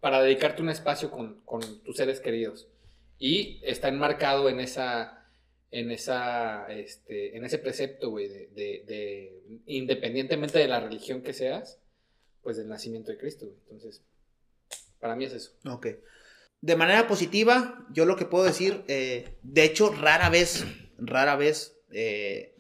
para 0.01 0.23
dedicarte 0.23 0.63
un 0.63 0.71
espacio 0.71 1.11
con, 1.11 1.41
con 1.43 1.83
tus 1.83 1.97
seres 1.97 2.21
queridos 2.21 2.69
y 3.19 3.61
está 3.63 3.89
enmarcado 3.89 4.49
en 4.49 4.61
esa, 4.61 5.22
en 5.73 5.91
esa, 5.91 6.67
este, 6.67 7.37
en 7.37 7.45
ese 7.45 7.59
precepto, 7.59 8.11
güey, 8.11 8.29
de, 8.29 8.49
de, 8.55 9.43
independientemente 9.67 10.59
de 10.59 10.69
la 10.69 10.81
religión 10.81 11.23
que 11.23 11.33
seas, 11.33 11.81
pues 12.43 12.57
del 12.57 12.69
nacimiento 12.69 13.11
de 13.11 13.19
Cristo, 13.19 13.47
Entonces, 13.71 14.03
para 15.01 15.17
mí 15.17 15.25
es 15.25 15.33
eso. 15.33 15.53
Ok. 15.67 15.89
De 16.61 16.77
manera 16.77 17.09
positiva, 17.09 17.87
yo 17.91 18.05
lo 18.05 18.17
que 18.17 18.27
puedo 18.27 18.45
decir, 18.45 18.85
eh, 18.87 19.37
de 19.43 19.65
hecho, 19.65 19.91
rara 19.93 20.29
vez, 20.29 20.65
rara 20.99 21.37
vez 21.37 21.77
eh, 21.91 22.55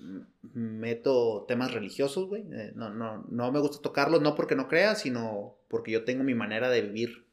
meto 0.54 1.44
temas 1.46 1.72
religiosos, 1.72 2.26
güey. 2.26 2.42
Eh, 2.52 2.72
no, 2.74 2.90
no, 2.90 3.24
no 3.28 3.52
me 3.52 3.60
gusta 3.60 3.80
tocarlos, 3.80 4.22
no 4.22 4.34
porque 4.34 4.56
no 4.56 4.68
crea, 4.68 4.96
sino 4.96 5.58
porque 5.68 5.92
yo 5.92 6.04
tengo 6.04 6.24
mi 6.24 6.34
manera 6.34 6.68
de 6.68 6.82
vivir 6.82 7.26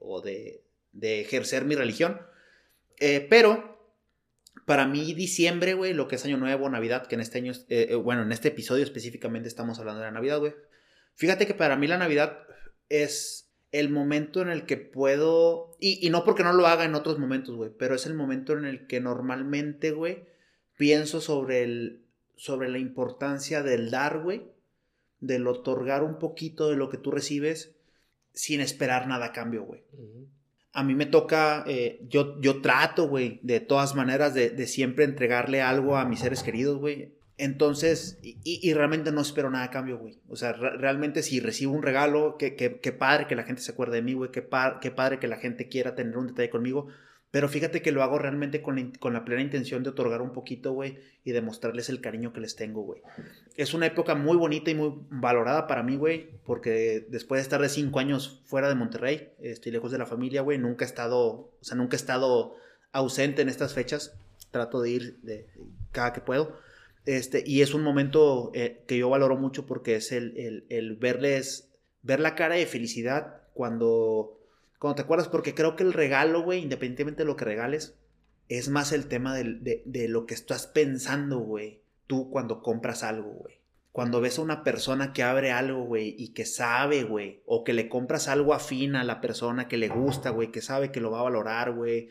o 0.00 0.20
de, 0.20 0.62
de 0.92 1.20
ejercer 1.20 1.64
mi 1.64 1.74
religión. 1.74 2.20
Eh, 3.00 3.26
pero 3.28 3.77
para 4.68 4.86
mí 4.86 5.14
diciembre, 5.14 5.72
güey, 5.72 5.94
lo 5.94 6.08
que 6.08 6.16
es 6.16 6.24
Año 6.26 6.36
Nuevo, 6.36 6.68
Navidad, 6.68 7.06
que 7.06 7.14
en 7.14 7.22
este 7.22 7.38
año, 7.38 7.52
eh, 7.70 7.88
eh, 7.88 7.94
bueno, 7.94 8.20
en 8.20 8.32
este 8.32 8.48
episodio 8.48 8.84
específicamente 8.84 9.48
estamos 9.48 9.78
hablando 9.78 10.00
de 10.00 10.08
la 10.08 10.12
Navidad, 10.12 10.40
güey. 10.40 10.54
Fíjate 11.14 11.46
que 11.46 11.54
para 11.54 11.74
mí 11.76 11.86
la 11.86 11.96
Navidad 11.96 12.40
es 12.90 13.50
el 13.72 13.88
momento 13.88 14.42
en 14.42 14.50
el 14.50 14.66
que 14.66 14.76
puedo, 14.76 15.74
y, 15.80 16.06
no 16.10 16.22
porque 16.22 16.44
no 16.44 16.52
lo 16.52 16.66
haga 16.66 16.84
en 16.84 16.94
otros 16.94 17.18
momentos, 17.18 17.56
güey, 17.56 17.70
pero 17.78 17.94
es 17.94 18.04
el 18.04 18.12
momento 18.12 18.52
en 18.52 18.66
el 18.66 18.86
que 18.86 19.00
normalmente, 19.00 19.90
güey, 19.90 20.26
pienso 20.76 21.22
sobre, 21.22 21.62
el, 21.62 22.04
sobre 22.36 22.68
la 22.68 22.78
importancia 22.78 23.62
del 23.62 23.90
dar, 23.90 24.18
güey, 24.18 24.52
del 25.18 25.46
otorgar 25.46 26.02
un 26.02 26.18
poquito 26.18 26.68
de 26.68 26.76
lo 26.76 26.90
que 26.90 26.98
tú 26.98 27.10
recibes 27.10 27.74
sin 28.34 28.60
esperar 28.60 29.08
nada 29.08 29.26
a 29.26 29.32
cambio, 29.32 29.62
güey 29.62 29.82
a 30.72 30.84
mí 30.84 30.94
me 30.94 31.06
toca, 31.06 31.64
eh, 31.66 32.00
yo, 32.08 32.40
yo 32.40 32.60
trato, 32.60 33.08
güey, 33.08 33.40
de 33.42 33.60
todas 33.60 33.94
maneras 33.94 34.34
de, 34.34 34.66
siempre 34.66 35.04
entregarle 35.04 35.62
algo 35.62 35.96
a 35.96 36.04
mis 36.04 36.20
seres 36.20 36.42
queridos, 36.42 36.78
güey. 36.78 37.14
Entonces, 37.36 38.18
y, 38.22 38.72
realmente 38.74 39.12
no 39.12 39.20
espero 39.20 39.48
nada 39.48 39.64
a 39.64 39.70
cambio, 39.70 39.98
güey. 39.98 40.18
O 40.28 40.34
sea, 40.34 40.52
realmente 40.52 41.22
si 41.22 41.38
recibo 41.38 41.72
un 41.72 41.82
regalo, 41.82 42.36
qué 42.36 42.56
que, 42.56 42.92
padre 42.92 43.28
que 43.28 43.36
la 43.36 43.44
gente 43.44 43.62
se 43.62 43.70
acuerde 43.70 43.96
de 43.96 44.02
mí, 44.02 44.14
güey. 44.14 44.32
Qué, 44.32 44.46
qué 44.80 44.90
padre 44.90 45.20
que 45.20 45.28
la 45.28 45.36
gente 45.36 45.68
quiera 45.68 45.94
tener 45.94 46.16
un 46.16 46.26
detalle 46.26 46.50
conmigo. 46.50 46.88
Pero 47.30 47.48
fíjate 47.48 47.82
que 47.82 47.92
lo 47.92 48.02
hago 48.02 48.18
realmente 48.18 48.62
con 48.62 48.76
la, 48.76 48.90
con 48.98 49.12
la 49.12 49.24
plena 49.24 49.42
intención 49.42 49.82
de 49.82 49.90
otorgar 49.90 50.22
un 50.22 50.32
poquito, 50.32 50.72
güey, 50.72 50.98
y 51.24 51.32
demostrarles 51.32 51.90
el 51.90 52.00
cariño 52.00 52.32
que 52.32 52.40
les 52.40 52.56
tengo, 52.56 52.82
güey. 52.82 53.02
Es 53.56 53.74
una 53.74 53.86
época 53.86 54.14
muy 54.14 54.36
bonita 54.38 54.70
y 54.70 54.74
muy 54.74 54.94
valorada 55.10 55.66
para 55.66 55.82
mí, 55.82 55.96
güey, 55.96 56.30
porque 56.44 57.06
después 57.10 57.38
de 57.38 57.42
estar 57.42 57.60
de 57.60 57.68
cinco 57.68 57.98
años 57.98 58.42
fuera 58.46 58.68
de 58.68 58.76
Monterrey, 58.76 59.32
estoy 59.40 59.72
lejos 59.72 59.92
de 59.92 59.98
la 59.98 60.06
familia, 60.06 60.40
güey, 60.40 60.58
nunca 60.58 60.86
he 60.86 60.88
estado, 60.88 61.18
o 61.20 61.58
sea, 61.60 61.76
nunca 61.76 61.96
estado 61.96 62.54
ausente 62.92 63.42
en 63.42 63.50
estas 63.50 63.74
fechas. 63.74 64.18
Trato 64.50 64.80
de 64.80 64.90
ir 64.90 65.20
de, 65.20 65.50
cada 65.92 66.14
que 66.14 66.22
puedo. 66.22 66.56
Este, 67.04 67.44
y 67.46 67.60
es 67.60 67.74
un 67.74 67.82
momento 67.82 68.50
eh, 68.54 68.84
que 68.86 68.96
yo 68.96 69.10
valoro 69.10 69.36
mucho 69.36 69.66
porque 69.66 69.96
es 69.96 70.12
el, 70.12 70.36
el, 70.38 70.66
el 70.70 70.96
verles, 70.96 71.70
ver 72.02 72.20
la 72.20 72.34
cara 72.34 72.54
de 72.54 72.64
felicidad 72.64 73.42
cuando 73.52 74.37
cuando 74.78 74.96
te 74.96 75.02
acuerdas, 75.02 75.28
porque 75.28 75.54
creo 75.54 75.76
que 75.76 75.82
el 75.82 75.92
regalo, 75.92 76.42
güey, 76.42 76.62
independientemente 76.62 77.22
de 77.22 77.26
lo 77.26 77.36
que 77.36 77.44
regales, 77.44 77.96
es 78.48 78.68
más 78.68 78.92
el 78.92 79.06
tema 79.06 79.34
de, 79.34 79.82
lo 80.08 80.26
que 80.26 80.34
estás 80.34 80.66
pensando, 80.66 81.38
güey, 81.38 81.80
tú 82.06 82.30
cuando 82.30 82.62
compras 82.62 83.02
algo, 83.02 83.30
güey. 83.30 83.58
Cuando 83.92 84.20
ves 84.20 84.38
a 84.38 84.42
una 84.42 84.62
persona 84.62 85.12
que 85.12 85.24
abre 85.24 85.50
algo, 85.50 85.82
güey, 85.82 86.14
y 86.16 86.28
que 86.28 86.46
sabe, 86.46 87.02
güey, 87.02 87.42
o 87.46 87.64
que 87.64 87.72
le 87.72 87.88
compras 87.88 88.28
algo 88.28 88.54
afín 88.54 88.94
a 88.94 89.02
la 89.02 89.20
persona 89.20 89.66
que 89.66 89.76
le 89.76 89.88
gusta, 89.88 90.30
güey, 90.30 90.52
que 90.52 90.62
sabe 90.62 90.92
que 90.92 91.00
lo 91.00 91.10
va 91.10 91.20
a 91.20 91.24
valorar, 91.24 91.72
güey. 91.72 92.10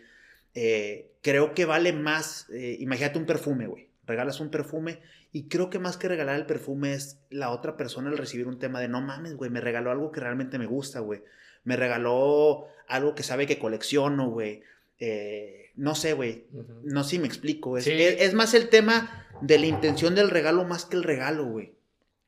Eh, 0.53 1.11
creo 1.21 1.53
que 1.53 1.65
vale 1.65 1.93
más, 1.93 2.49
eh, 2.49 2.75
imagínate 2.79 3.17
un 3.17 3.25
perfume, 3.25 3.67
güey. 3.67 3.87
Regalas 4.05 4.41
un 4.41 4.49
perfume 4.49 4.99
y 5.31 5.47
creo 5.47 5.69
que 5.69 5.79
más 5.79 5.95
que 5.97 6.09
regalar 6.09 6.35
el 6.35 6.45
perfume 6.45 6.93
es 6.93 7.19
la 7.29 7.51
otra 7.51 7.77
persona 7.77 8.09
el 8.09 8.17
recibir 8.17 8.47
un 8.47 8.59
tema 8.59 8.81
de 8.81 8.89
no 8.89 9.01
mames, 9.01 9.35
güey, 9.35 9.49
me 9.49 9.61
regaló 9.61 9.91
algo 9.91 10.11
que 10.11 10.19
realmente 10.19 10.59
me 10.59 10.65
gusta, 10.65 10.99
güey 10.99 11.21
me 11.67 11.75
regaló 11.75 12.65
algo 12.87 13.13
que 13.13 13.23
sabe 13.23 13.45
que 13.45 13.59
colecciono, 13.59 14.29
güey. 14.29 14.63
Eh, 14.99 15.71
no 15.75 15.95
sé, 15.95 16.13
güey. 16.13 16.45
No 16.83 17.03
sé 17.03 17.09
si 17.09 17.19
me 17.19 17.27
explico. 17.27 17.77
Es, 17.77 18.33
más 18.33 18.53
el 18.53 18.69
tema 18.69 19.27
de 19.41 19.59
la 19.59 19.65
intención 19.65 20.15
del 20.15 20.29
regalo 20.29 20.63
más 20.63 20.85
que 20.85 20.95
el 20.95 21.03
regalo, 21.03 21.43
güey. 21.43 21.73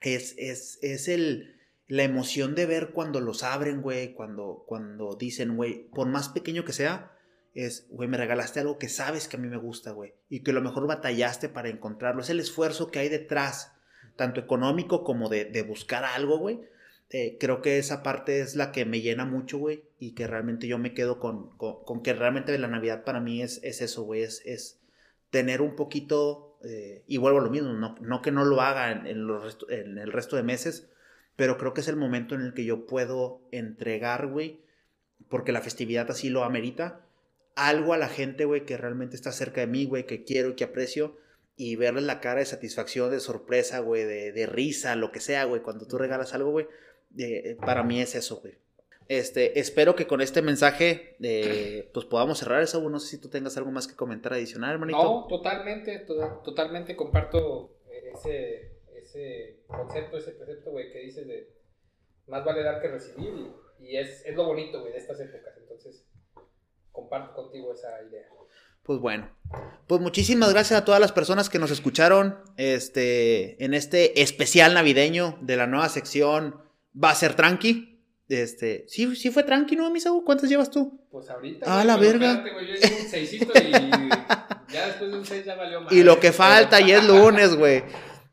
Es, 0.02 0.36
es, 0.38 0.78
es 0.82 1.07
el, 1.07 1.56
la 1.88 2.03
emoción 2.03 2.53
de 2.53 2.66
ver 2.66 2.90
cuando 2.90 3.22
los 3.22 3.44
abren, 3.44 3.82
güey. 3.82 4.14
Cuando, 4.14 4.66
cuando 4.68 5.16
dicen, 5.16 5.56
güey, 5.56 5.88
por 5.88 6.10
más 6.10 6.28
pequeño 6.28 6.66
que 6.66 6.74
sea, 6.74 7.14
es, 7.53 7.88
güey, 7.91 8.10
me 8.10 8.18
regalaste 8.18 8.60
algo 8.60 8.78
que 8.78 8.90
sabes 8.90 9.30
que 9.30 9.38
a 9.38 9.40
mí 9.40 9.48
me 9.48 9.56
gusta, 9.56 9.91
güey. 9.91 10.16
Y 10.28 10.41
que 10.41 10.52
a 10.52 10.53
lo 10.53 10.61
mejor 10.61 10.86
batallaste 10.86 11.48
para 11.48 11.70
encontrarlo. 11.70 12.24
Es 12.24 12.30
el 12.30 12.41
esfuerzo 12.41 12.91
que 12.91 12.99
hay 12.99 13.07
detrás, 13.07 13.72
tanto 14.18 14.41
económico 14.41 15.06
como 15.06 15.30
de, 15.30 15.45
de 15.45 15.61
buscar 15.61 16.03
algo, 16.03 16.40
güey 16.40 16.60
eh, 17.11 17.38
creo 17.40 17.61
que 17.61 17.80
esa 17.80 18.03
parte 18.03 18.40
es 18.40 18.56
la 18.56 18.72
que 18.72 18.86
me 18.86 19.02
llena 19.02 19.26
mucho, 19.26 19.57
güey, 19.57 19.84
y 19.98 20.14
que 20.14 20.27
realmente 20.27 20.68
yo 20.68 20.77
me 20.77 20.94
quedo 20.94 21.19
con, 21.19 21.49
con, 21.57 22.03
que 22.03 22.14
realmente 22.14 22.56
la 22.60 22.68
Navidad 22.68 23.03
para 23.03 23.19
mí 23.19 23.41
es, 23.41 23.60
es 23.64 23.81
eso, 23.81 24.03
güey, 24.03 24.22
es, 24.22 24.44
es, 24.45 24.80
tener 25.31 25.61
un 25.61 25.76
poquito, 25.76 26.57
eh, 26.64 27.03
y 27.07 27.18
vuelvo 27.18 27.40
a 27.40 27.44
lo 27.44 27.49
mismo, 27.49 27.73
no, 27.73 27.95
no 27.99 28.22
que 28.22 28.31
no 28.31 28.45
lo 28.45 28.61
haga 28.61 28.91
en, 28.91 29.26
los 29.26 29.57
en 29.69 29.98
el 29.98 30.11
resto 30.11 30.36
de 30.36 30.44
meses, 30.44 30.90
pero 31.36 31.57
creo 31.57 31.73
que 31.73 31.81
es 31.81 31.88
el 31.88 31.95
momento 31.95 32.36
en 32.36 32.41
el 32.41 32.53
que 32.53 32.65
yo 32.65 32.86
puedo 32.86 33.41
entregar, 33.52 34.27
güey, 34.27 34.60
porque 35.30 35.52
la 35.52 35.61
festividad 35.61 36.10
así 36.11 36.30
lo 36.30 36.44
amerita, 36.44 37.02
algo 37.56 37.94
a 37.94 37.98
la 37.98 38.07
gente, 38.07 38.45
güey, 38.45 38.65
que 38.65 38.77
realmente 38.77 39.15
está 39.15 39.31
cerca 39.31 39.61
de 39.61 39.68
mí, 39.68 39.86
güey, 39.86 40.06
que 40.06 40.23
quiero 40.23 40.49
y 40.49 40.56
que 40.56 40.64
aprecio, 40.64 41.18
y 41.56 41.76
verles 41.76 42.03
la 42.03 42.22
cara 42.22 42.40
de 42.40 42.45
satisfacción, 42.45 43.10
de 43.10 43.19
sorpresa, 43.19 43.80
güey, 43.80 44.03
de, 44.03 44.31
de 44.31 44.45
risa, 44.45 44.95
lo 44.95 45.11
que 45.11 45.19
sea, 45.19 45.45
güey, 45.45 45.61
cuando 45.61 45.88
tú 45.88 45.98
regalas 45.98 46.34
algo, 46.34 46.52
güey, 46.52 46.68
eh, 47.18 47.57
para 47.65 47.84
mí 47.84 48.02
es 48.02 48.15
eso, 48.15 48.40
güey. 48.41 48.57
Este, 49.07 49.60
espero 49.60 49.95
que 49.95 50.06
con 50.06 50.22
este 50.22 50.44
mensaje 50.44 51.18
eh, 51.22 51.90
pues 51.94 52.06
podamos 52.06 52.38
cerrar 52.38 52.61
eso. 52.61 52.88
No 52.90 52.99
sé 52.99 53.07
si 53.07 53.18
tú 53.19 53.30
tengas 53.30 53.57
algo 53.57 53.72
más 53.72 53.88
que 53.88 53.95
comentar 53.95 54.34
adicional, 54.34 54.73
hermanito. 54.73 55.02
No, 55.02 55.26
totalmente, 55.27 56.06
totalmente 56.44 56.95
comparto 56.95 57.77
ese, 58.14 58.77
ese 58.95 59.64
concepto, 59.68 60.18
ese 60.18 60.31
precepto, 60.31 60.72
güey, 60.72 60.91
que 60.91 60.99
dices 60.99 61.27
de 61.27 61.60
más 62.27 62.45
vale 62.45 62.64
dar 62.64 62.81
que 62.81 62.88
recibir 62.88 63.52
y, 63.80 63.98
es, 63.98 64.23
es, 64.26 64.36
lo 64.36 64.45
bonito, 64.45 64.81
güey, 64.81 64.94
de 64.94 64.99
estas 64.99 65.19
épocas. 65.19 65.53
Entonces, 65.57 66.06
comparto 66.91 67.34
contigo 67.34 67.73
esa 67.73 68.02
idea. 68.03 68.27
Pues 68.84 68.99
bueno, 68.99 69.30
pues 69.88 70.02
muchísimas 70.02 70.52
gracias 70.52 70.80
a 70.80 70.86
todas 70.86 71.02
las 71.02 71.11
personas 71.11 71.49
que 71.49 71.60
nos 71.60 71.72
escucharon 71.72 72.40
este, 72.57 73.64
en 73.64 73.73
este 73.73 74.22
especial 74.22 74.73
navideño 74.73 75.38
de 75.41 75.57
la 75.57 75.68
nueva 75.68 75.90
sección 75.90 76.69
Va 77.02 77.12
a 77.12 77.16
ser 77.16 77.36
tranqui. 77.36 77.98
Este, 78.28 78.86
sí, 78.88 79.16
sí 79.16 79.32
fue 79.32 79.44
tranqui, 79.44 79.76
¿no, 79.76 79.90
Misaú? 79.90 80.24
¿Cuántos 80.24 80.50
llevas 80.50 80.70
tú? 80.70 81.02
Pues 81.10 81.30
ahorita. 81.30 81.66
Ah, 81.68 81.84
la 81.84 81.98
verga. 81.98 82.44
yo 82.46 82.60
llevo 82.60 83.02
un 83.02 83.10
seisito 83.10 83.52
y 83.56 83.72
ya 84.72 84.88
después 84.88 85.12
de 85.12 85.18
un 85.18 85.26
seis 85.26 85.46
ya 85.46 85.56
valió 85.56 85.82
más. 85.82 85.92
Y 85.92 86.04
lo 86.04 86.20
que 86.20 86.32
falta, 86.32 86.80
y 86.80 86.92
es 86.92 87.04
lunes, 87.04 87.56
güey. 87.56 87.84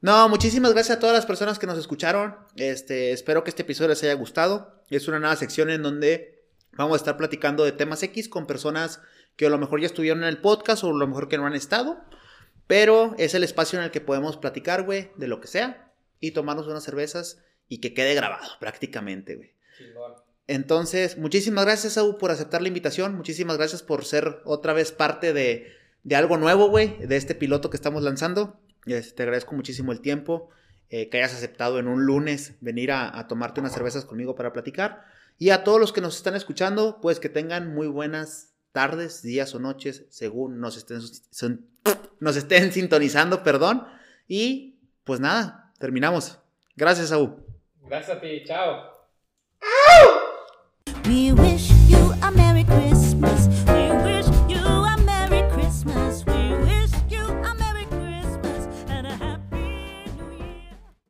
No, 0.03 0.29
muchísimas 0.29 0.73
gracias 0.73 0.99
a 0.99 1.01
todas 1.01 1.17
las 1.17 1.25
personas 1.25 1.59
que 1.59 1.67
nos 1.67 1.79
escucharon. 1.79 2.37
Este, 2.57 3.13
espero 3.13 3.43
que 3.43 3.51
este 3.51 3.63
episodio 3.63 3.89
les 3.89 4.03
haya 4.03 4.15
gustado. 4.15 4.83
Es 4.91 5.09
una 5.09 5.19
nueva 5.19 5.37
sección 5.37 5.71
en 5.71 5.83
donde 5.83 6.45
vamos 6.73 6.95
a 6.95 6.97
estar 6.97 7.17
platicando 7.17 7.65
de 7.65 7.73
temas 7.73 8.03
X 8.03 8.29
con 8.29 8.47
personas 8.47 9.01
que 9.37 9.47
a 9.47 9.51
lo 9.51 9.59
mejor 9.59 9.81
ya 9.81 9.87
estuvieron 9.87 10.23
en 10.23 10.29
el 10.29 10.39
podcast 10.39 10.85
o 10.85 10.91
a 10.91 10.93
lo 10.93 11.07
mejor 11.07 11.29
que 11.29 11.39
no 11.39 11.47
han 11.47 11.55
estado. 11.55 12.05
Pero 12.67 13.15
es 13.17 13.35
el 13.35 13.45
espacio 13.45 13.79
en 13.79 13.87
el 13.87 13.91
que 13.91 14.03
podemos 14.03 14.37
platicar, 14.37 14.83
güey, 14.83 15.11
de 15.17 15.29
lo 15.29 15.41
que 15.41 15.49
sea 15.49 15.93
y 16.21 16.33
tomarnos 16.33 16.67
unas 16.67 16.85
cervezas 16.85 17.43
y 17.69 17.79
que 17.79 17.95
quede 17.95 18.15
grabado 18.15 18.47
prácticamente, 18.61 19.37
güey. 19.37 19.51
Entonces, 20.47 21.19
muchísimas 21.19 21.65
gracias, 21.65 21.95
Saúl, 21.95 22.17
por 22.17 22.31
aceptar 22.31 22.63
la 22.63 22.69
invitación. 22.69 23.17
Muchísimas 23.17 23.57
gracias 23.57 23.83
por 23.83 24.05
ser 24.05 24.41
otra 24.45 24.73
vez 24.73 24.93
parte 24.93 25.33
de, 25.33 25.73
algo 26.15 26.37
nuevo, 26.37 26.69
güey, 26.69 26.97
de 26.99 27.17
este 27.17 27.35
piloto 27.35 27.69
que 27.69 27.77
estamos 27.77 28.03
lanzando. 28.03 28.61
Te 28.85 29.23
agradezco 29.23 29.57
muchísimo 29.57 29.91
el 29.91 30.01
tiempo, 30.01 30.51
eh, 30.89 31.09
que 31.09 31.19
hayas 31.19 31.35
aceptado 31.35 31.81
en 31.81 31.89
un 31.89 32.07
lunes 32.07 32.55
venir 32.61 32.93
a, 32.93 33.27
tomarte 33.27 33.61
unas 33.61 33.73
cervezas 33.73 34.05
conmigo 34.05 34.37
para 34.37 34.53
platicar. 34.53 35.05
Y 35.39 35.51
a 35.51 35.65
todos 35.65 35.81
los 35.81 35.93
que 35.93 36.01
nos 36.01 36.17
están 36.17 36.37
escuchando, 36.37 37.01
pues 37.03 37.19
que 37.19 37.29
tengan 37.29 37.75
muy 37.75 37.89
buenas 37.89 38.55
tardes, 38.71 39.23
días 39.23 39.55
o 39.55 39.59
noches, 39.59 40.05
según 40.11 40.61
nos 40.61 40.77
estén, 40.77 41.01
nos 42.21 42.37
estén 42.37 42.73
sintonizando, 42.73 43.43
perdón. 43.43 43.85
Y 44.29 44.79
pues 45.03 45.19
nada, 45.19 45.73
terminamos. 45.79 46.39
Gracias, 46.77 47.09
Saúl. 47.09 47.46
Gracias 47.89 48.17
a 48.17 48.21
ti, 48.21 48.43
chao. 48.45 48.96